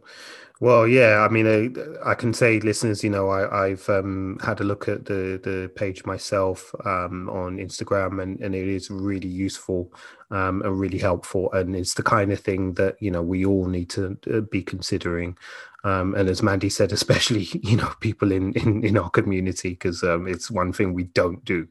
Well, 0.60 0.88
yeah, 0.88 1.26
I 1.28 1.30
mean, 1.30 1.48
I, 1.48 2.12
I 2.12 2.14
can 2.14 2.36
say, 2.36 2.60
listeners, 2.60 3.04
you 3.04 3.10
know, 3.10 3.30
I, 3.30 3.66
I've 3.66 3.90
um, 3.90 4.38
had 4.44 4.62
a 4.62 4.64
look 4.64 4.88
at 4.88 5.06
the 5.06 5.40
the 5.44 5.72
page 5.76 6.06
myself 6.06 6.74
um, 6.86 7.28
on 7.30 7.58
Instagram, 7.58 8.22
and, 8.22 8.40
and 8.42 8.54
it 8.54 8.68
is 8.68 8.92
really 8.92 9.28
useful 9.28 9.92
um, 10.30 10.62
and 10.62 10.80
really 10.80 11.00
helpful, 11.00 11.52
and 11.54 11.76
it's 11.76 11.96
the 11.96 12.04
kind 12.04 12.32
of 12.32 12.40
thing 12.40 12.76
that 12.76 12.96
you 13.02 13.10
know 13.10 13.24
we 13.24 13.44
all 13.44 13.66
need 13.66 13.90
to 13.92 14.18
uh, 14.32 14.42
be 14.42 14.62
considering. 14.62 15.36
Um, 15.84 16.14
and 16.14 16.30
as 16.30 16.44
Mandy 16.44 16.70
said, 16.70 16.92
especially 17.00 17.48
you 17.64 17.78
know 17.78 17.92
people 18.00 18.32
in 18.32 18.54
in, 18.54 18.84
in 18.84 18.98
our 19.00 19.10
community, 19.10 19.72
because 19.72 20.04
um, 20.04 20.28
it's 20.28 20.52
one 20.52 20.74
thing 20.74 20.94
we 20.94 21.06
don't 21.06 21.44
do 21.44 21.68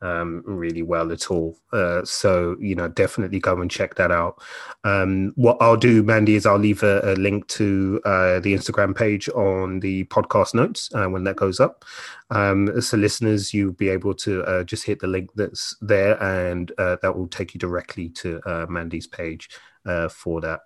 um, 0.00 0.42
really 0.46 0.82
well 0.82 1.12
at 1.12 1.30
all. 1.30 1.58
Uh, 1.72 2.04
so 2.04 2.56
you 2.60 2.74
know, 2.74 2.88
definitely 2.88 3.40
go 3.40 3.60
and 3.60 3.70
check 3.70 3.94
that 3.96 4.10
out. 4.10 4.40
Um, 4.84 5.32
what 5.36 5.56
I'll 5.60 5.76
do, 5.76 6.02
Mandy, 6.02 6.36
is 6.36 6.46
I'll 6.46 6.58
leave 6.58 6.82
a, 6.82 7.00
a 7.02 7.14
link 7.14 7.46
to 7.48 8.00
uh, 8.04 8.40
the 8.40 8.54
Instagram 8.54 8.96
page 8.96 9.28
on 9.30 9.80
the 9.80 10.04
podcast 10.04 10.54
notes 10.54 10.90
uh, 10.94 11.06
when 11.06 11.24
that 11.24 11.36
goes 11.36 11.60
up. 11.60 11.84
Um, 12.30 12.80
so 12.80 12.96
listeners, 12.96 13.52
you'll 13.52 13.72
be 13.72 13.88
able 13.88 14.14
to 14.14 14.42
uh, 14.44 14.64
just 14.64 14.84
hit 14.84 15.00
the 15.00 15.06
link 15.06 15.30
that's 15.34 15.76
there, 15.80 16.22
and 16.22 16.72
uh, 16.78 16.96
that 17.02 17.16
will 17.16 17.28
take 17.28 17.54
you 17.54 17.58
directly 17.58 18.08
to 18.10 18.40
uh, 18.46 18.66
Mandy's 18.68 19.06
page 19.06 19.50
uh, 19.86 20.08
for 20.08 20.40
that. 20.40 20.60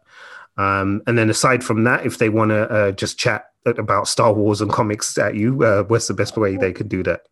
Um, 0.59 1.03
and 1.07 1.17
then 1.17 1.31
aside 1.31 1.65
from 1.65 1.85
that, 1.85 2.05
if 2.05 2.19
they 2.19 2.29
want 2.29 2.51
to 2.51 2.93
just 2.95 3.19
chat 3.19 3.47
about 3.65 4.09
Star 4.09 4.33
Wars 4.33 4.61
and 4.61 4.71
comics 4.71 5.17
at 5.19 5.35
you, 5.35 5.63
uh, 5.65 5.85
what's 5.85 6.09
the 6.09 6.15
best 6.15 6.37
way 6.37 6.57
they 6.57 6.73
could 6.73 6.89
do 6.89 7.03
that? 7.05 7.23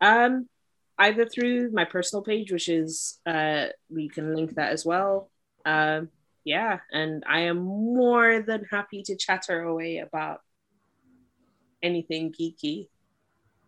Um, 0.00 0.48
either 1.02 1.26
through 1.26 1.70
my 1.72 1.84
personal 1.84 2.22
page, 2.22 2.52
which 2.52 2.68
is 2.68 3.18
uh, 3.26 3.66
we 3.90 4.08
can 4.08 4.34
link 4.34 4.54
that 4.54 4.72
as 4.72 4.86
well. 4.86 5.30
Um, 5.66 6.08
yeah, 6.44 6.78
and 6.92 7.24
I 7.28 7.42
am 7.42 7.58
more 7.58 8.40
than 8.40 8.64
happy 8.70 9.02
to 9.04 9.16
chatter 9.16 9.62
away 9.62 9.98
about 9.98 10.40
anything 11.82 12.32
geeky 12.32 12.88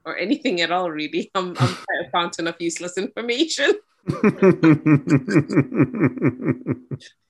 or 0.05 0.17
anything 0.17 0.61
at 0.61 0.71
all. 0.71 0.91
Really, 0.91 1.31
I'm, 1.35 1.57
I'm 1.59 1.75
quite 1.75 2.07
a 2.07 2.11
fountain 2.11 2.47
of 2.47 2.55
useless 2.61 2.97
information. 2.97 3.73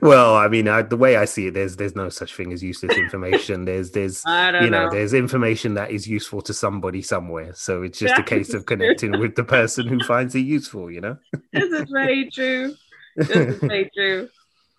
well, 0.00 0.34
I 0.34 0.48
mean, 0.48 0.68
I, 0.68 0.82
the 0.82 0.96
way 0.96 1.16
I 1.16 1.24
see 1.24 1.48
it, 1.48 1.54
there's 1.54 1.76
there's 1.76 1.96
no 1.96 2.08
such 2.08 2.34
thing 2.34 2.52
as 2.52 2.62
useless 2.62 2.96
information. 2.98 3.64
There's 3.64 3.90
there's 3.90 4.22
you 4.26 4.32
know, 4.32 4.68
know. 4.68 4.90
there's 4.90 5.14
information 5.14 5.74
that 5.74 5.90
is 5.90 6.06
useful 6.06 6.40
to 6.42 6.54
somebody 6.54 7.02
somewhere. 7.02 7.52
So 7.54 7.82
it's 7.82 7.98
just 7.98 8.18
a 8.18 8.22
case 8.22 8.54
of 8.54 8.66
true. 8.66 8.76
connecting 8.76 9.18
with 9.18 9.34
the 9.34 9.44
person 9.44 9.86
who 9.86 10.00
finds 10.00 10.34
it 10.34 10.40
useful. 10.40 10.90
You 10.90 11.00
know. 11.00 11.16
this 11.52 11.72
is 11.72 11.90
very 11.90 12.30
true. 12.30 12.74
This 13.16 13.30
is 13.30 13.58
very 13.60 13.90
true. 13.96 14.28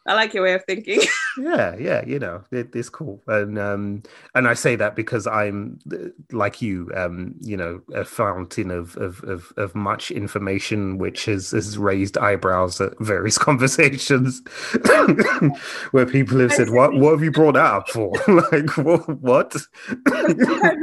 I 0.10 0.14
like 0.16 0.34
your 0.34 0.44
way 0.44 0.54
of 0.54 0.64
thinking. 0.66 1.02
yeah 1.38 1.76
yeah 1.78 2.04
you 2.06 2.20
know 2.20 2.44
it, 2.52 2.76
it's 2.76 2.90
cool 2.90 3.22
and 3.28 3.58
um 3.58 4.02
and 4.36 4.48
i 4.48 4.54
say 4.54 4.76
that 4.76 4.96
because 4.96 5.26
i'm 5.28 5.80
uh, 5.94 6.10
like 6.32 6.62
you 6.62 6.92
um 6.96 7.36
you 7.40 7.56
know 7.56 7.82
a 7.94 8.04
fountain 8.04 8.72
of 8.72 8.98
of 8.98 9.24
of, 9.24 9.54
of 9.56 9.74
much 9.76 10.12
information 10.12 10.98
which 10.98 11.26
has 11.26 11.52
has 11.52 11.78
raised 11.78 12.18
eyebrows 12.18 12.82
at 12.82 12.92
various 13.00 13.38
conversations 13.50 14.42
where 15.92 16.06
people 16.06 16.40
have 16.40 16.52
said 16.52 16.72
what 16.72 16.94
what 16.96 17.12
have 17.12 17.24
you 17.24 17.32
brought 17.32 17.54
that 17.54 17.74
up 17.74 17.88
for 17.90 18.12
like 18.28 18.76
what 18.78 19.08
what 19.22 19.56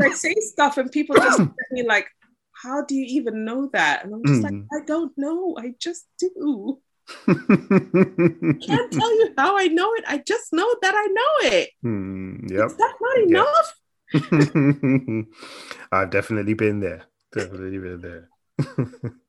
I 0.07 0.11
say 0.15 0.35
stuff 0.41 0.79
and 0.79 0.91
people 0.91 1.17
just 1.17 1.39
look 1.41 1.49
at 1.49 1.73
me 1.73 1.83
like, 1.87 2.07
"How 2.53 2.83
do 2.85 2.95
you 2.95 3.05
even 3.19 3.45
know 3.45 3.69
that?" 3.73 4.05
And 4.05 4.15
I'm 4.15 4.25
just 4.25 4.43
like, 4.43 4.53
Mm. 4.53 4.67
"I 4.73 4.85
don't 4.87 5.13
know. 5.17 5.57
I 5.59 5.75
just 5.79 6.07
do. 6.19 6.81
I 7.29 8.53
can't 8.67 8.93
tell 8.93 9.15
you 9.19 9.33
how 9.37 9.57
I 9.59 9.67
know 9.69 9.93
it. 9.95 10.05
I 10.09 10.19
just 10.19 10.53
know 10.53 10.75
that 10.83 10.95
I 10.95 11.07
know 11.07 11.51
it. 11.57 11.71
Hmm, 11.83 12.47
yep 12.49 12.67
Is 12.67 12.77
that 12.77 12.95
not 13.01 13.19
Yep. 13.29 13.47
enough?" 13.53 13.75
I've 15.93 16.11
definitely 16.11 16.55
been 16.55 16.81
there. 16.81 17.05
Definitely 17.33 17.79
been 17.79 18.01
there. 18.01 18.31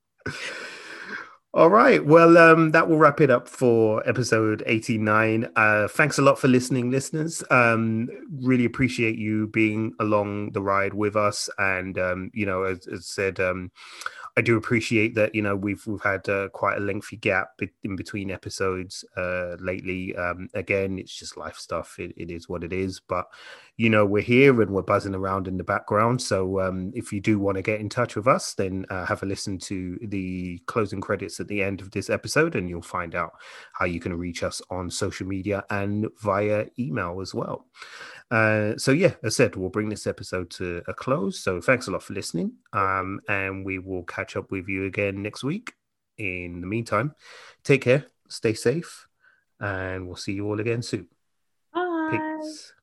All 1.53 1.69
right. 1.69 2.05
Well, 2.05 2.37
um, 2.37 2.71
that 2.71 2.87
will 2.87 2.97
wrap 2.99 3.19
it 3.19 3.31
up 3.31 3.47
for 3.47 4.07
episode 4.07 4.61
89. 4.67 5.49
Uh, 5.55 5.87
thanks 5.87 6.19
a 6.19 6.21
lot 6.21 6.37
for 6.37 6.47
listening, 6.47 6.91
listeners. 6.91 7.43
Um, 7.49 8.09
really 8.31 8.65
appreciate 8.65 9.17
you 9.17 9.47
being 9.47 9.93
along 9.99 10.51
the 10.51 10.61
ride 10.61 10.93
with 10.93 11.15
us. 11.15 11.49
And, 11.57 11.97
um, 11.97 12.29
you 12.33 12.45
know, 12.45 12.63
as, 12.63 12.85
as 12.87 13.07
said, 13.07 13.39
um, 13.39 13.71
I 14.37 14.41
do 14.41 14.55
appreciate 14.55 15.15
that, 15.15 15.33
you 15.33 15.41
know, 15.41 15.55
we've 15.55 15.85
we've 15.87 16.03
had 16.03 16.29
uh, 16.29 16.49
quite 16.49 16.77
a 16.77 16.79
lengthy 16.79 17.17
gap 17.17 17.59
in 17.83 17.95
between 17.95 18.29
episodes 18.29 19.03
uh, 19.17 19.55
lately. 19.59 20.15
Um, 20.15 20.47
again, 20.53 20.99
it's 20.99 21.17
just 21.17 21.37
life 21.37 21.57
stuff. 21.57 21.97
It, 21.97 22.13
it 22.15 22.29
is 22.29 22.47
what 22.47 22.63
it 22.63 22.71
is. 22.71 22.99
But, 22.99 23.25
you 23.77 23.89
know, 23.89 24.05
we're 24.05 24.21
here 24.21 24.61
and 24.61 24.69
we're 24.69 24.83
buzzing 24.83 25.15
around 25.15 25.47
in 25.47 25.57
the 25.57 25.63
background. 25.63 26.21
So 26.21 26.61
um, 26.61 26.91
if 26.93 27.11
you 27.11 27.19
do 27.19 27.39
want 27.39 27.57
to 27.57 27.63
get 27.63 27.79
in 27.79 27.89
touch 27.89 28.15
with 28.15 28.27
us, 28.27 28.53
then 28.53 28.85
uh, 28.91 29.07
have 29.07 29.23
a 29.23 29.25
listen 29.25 29.57
to 29.59 29.97
the 30.03 30.59
closing 30.67 31.01
credits 31.01 31.39
at 31.39 31.47
the 31.47 31.63
end 31.63 31.81
of 31.81 31.89
this 31.89 32.11
episode, 32.11 32.55
and 32.55 32.69
you'll 32.69 32.83
find 32.83 33.15
out 33.15 33.31
how 33.73 33.85
you 33.85 33.99
can 33.99 34.13
reach 34.13 34.43
us 34.43 34.61
on 34.69 34.91
social 34.91 35.25
media 35.25 35.65
and 35.71 36.07
via 36.21 36.67
email 36.77 37.21
as 37.21 37.33
well. 37.33 37.65
Uh, 38.29 38.77
so 38.77 38.91
yeah, 38.91 39.13
as 39.23 39.35
I 39.35 39.43
said, 39.43 39.55
we'll 39.55 39.69
bring 39.69 39.89
this 39.89 40.05
episode 40.05 40.49
to 40.51 40.81
a 40.87 40.93
close. 40.93 41.39
So 41.39 41.61
thanks 41.61 41.87
a 41.87 41.91
lot 41.91 42.03
for 42.03 42.13
listening, 42.13 42.53
um, 42.73 43.21
and 43.29 43.65
we 43.65 43.79
will 43.79 44.03
catch 44.03 44.35
up 44.35 44.51
with 44.51 44.67
you 44.67 44.85
again 44.85 45.21
next 45.21 45.43
week. 45.43 45.73
In 46.17 46.61
the 46.61 46.67
meantime, 46.67 47.13
take 47.63 47.83
care, 47.83 48.07
stay 48.27 48.53
safe, 48.53 49.07
and 49.59 50.07
we'll 50.07 50.15
see 50.15 50.33
you 50.33 50.45
all 50.47 50.59
again 50.59 50.81
soon. 50.81 51.07
Bye. 51.73 52.37
Peace. 52.41 52.73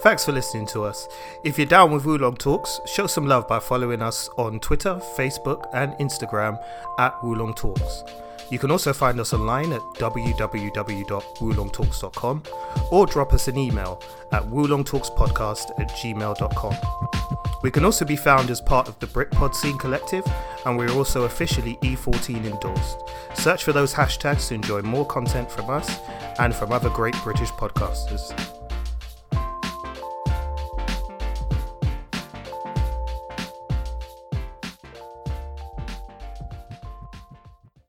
Thanks 0.00 0.24
for 0.24 0.32
listening 0.32 0.66
to 0.68 0.84
us. 0.84 1.08
If 1.44 1.58
you're 1.58 1.66
down 1.66 1.90
with 1.90 2.04
Wulong 2.04 2.38
Talks, 2.38 2.80
show 2.86 3.06
some 3.06 3.26
love 3.26 3.48
by 3.48 3.58
following 3.58 4.02
us 4.02 4.28
on 4.36 4.60
Twitter, 4.60 5.00
Facebook, 5.16 5.68
and 5.72 5.92
Instagram 5.94 6.62
at 6.98 7.18
Wulong 7.22 7.56
Talks. 7.56 8.04
You 8.50 8.58
can 8.58 8.70
also 8.70 8.92
find 8.92 9.18
us 9.18 9.32
online 9.32 9.72
at 9.72 9.80
www.wulongtalks.com 9.94 12.42
or 12.90 13.06
drop 13.06 13.32
us 13.32 13.48
an 13.48 13.56
email 13.58 14.02
at 14.32 14.42
wulongtalkspodcast 14.44 15.80
at 15.80 15.88
gmail.com. 15.90 16.74
We 17.62 17.70
can 17.70 17.84
also 17.84 18.04
be 18.04 18.16
found 18.16 18.50
as 18.50 18.60
part 18.60 18.88
of 18.88 18.98
the 19.00 19.06
Britpod 19.06 19.54
Scene 19.54 19.78
Collective, 19.78 20.24
and 20.64 20.78
we're 20.78 20.92
also 20.92 21.24
officially 21.24 21.76
E14 21.82 22.44
endorsed. 22.44 23.02
Search 23.34 23.64
for 23.64 23.72
those 23.72 23.92
hashtags 23.92 24.46
to 24.48 24.54
enjoy 24.54 24.82
more 24.82 25.06
content 25.06 25.50
from 25.50 25.70
us 25.70 25.98
and 26.38 26.54
from 26.54 26.70
other 26.70 26.90
great 26.90 27.16
British 27.24 27.50
podcasters. 27.50 28.55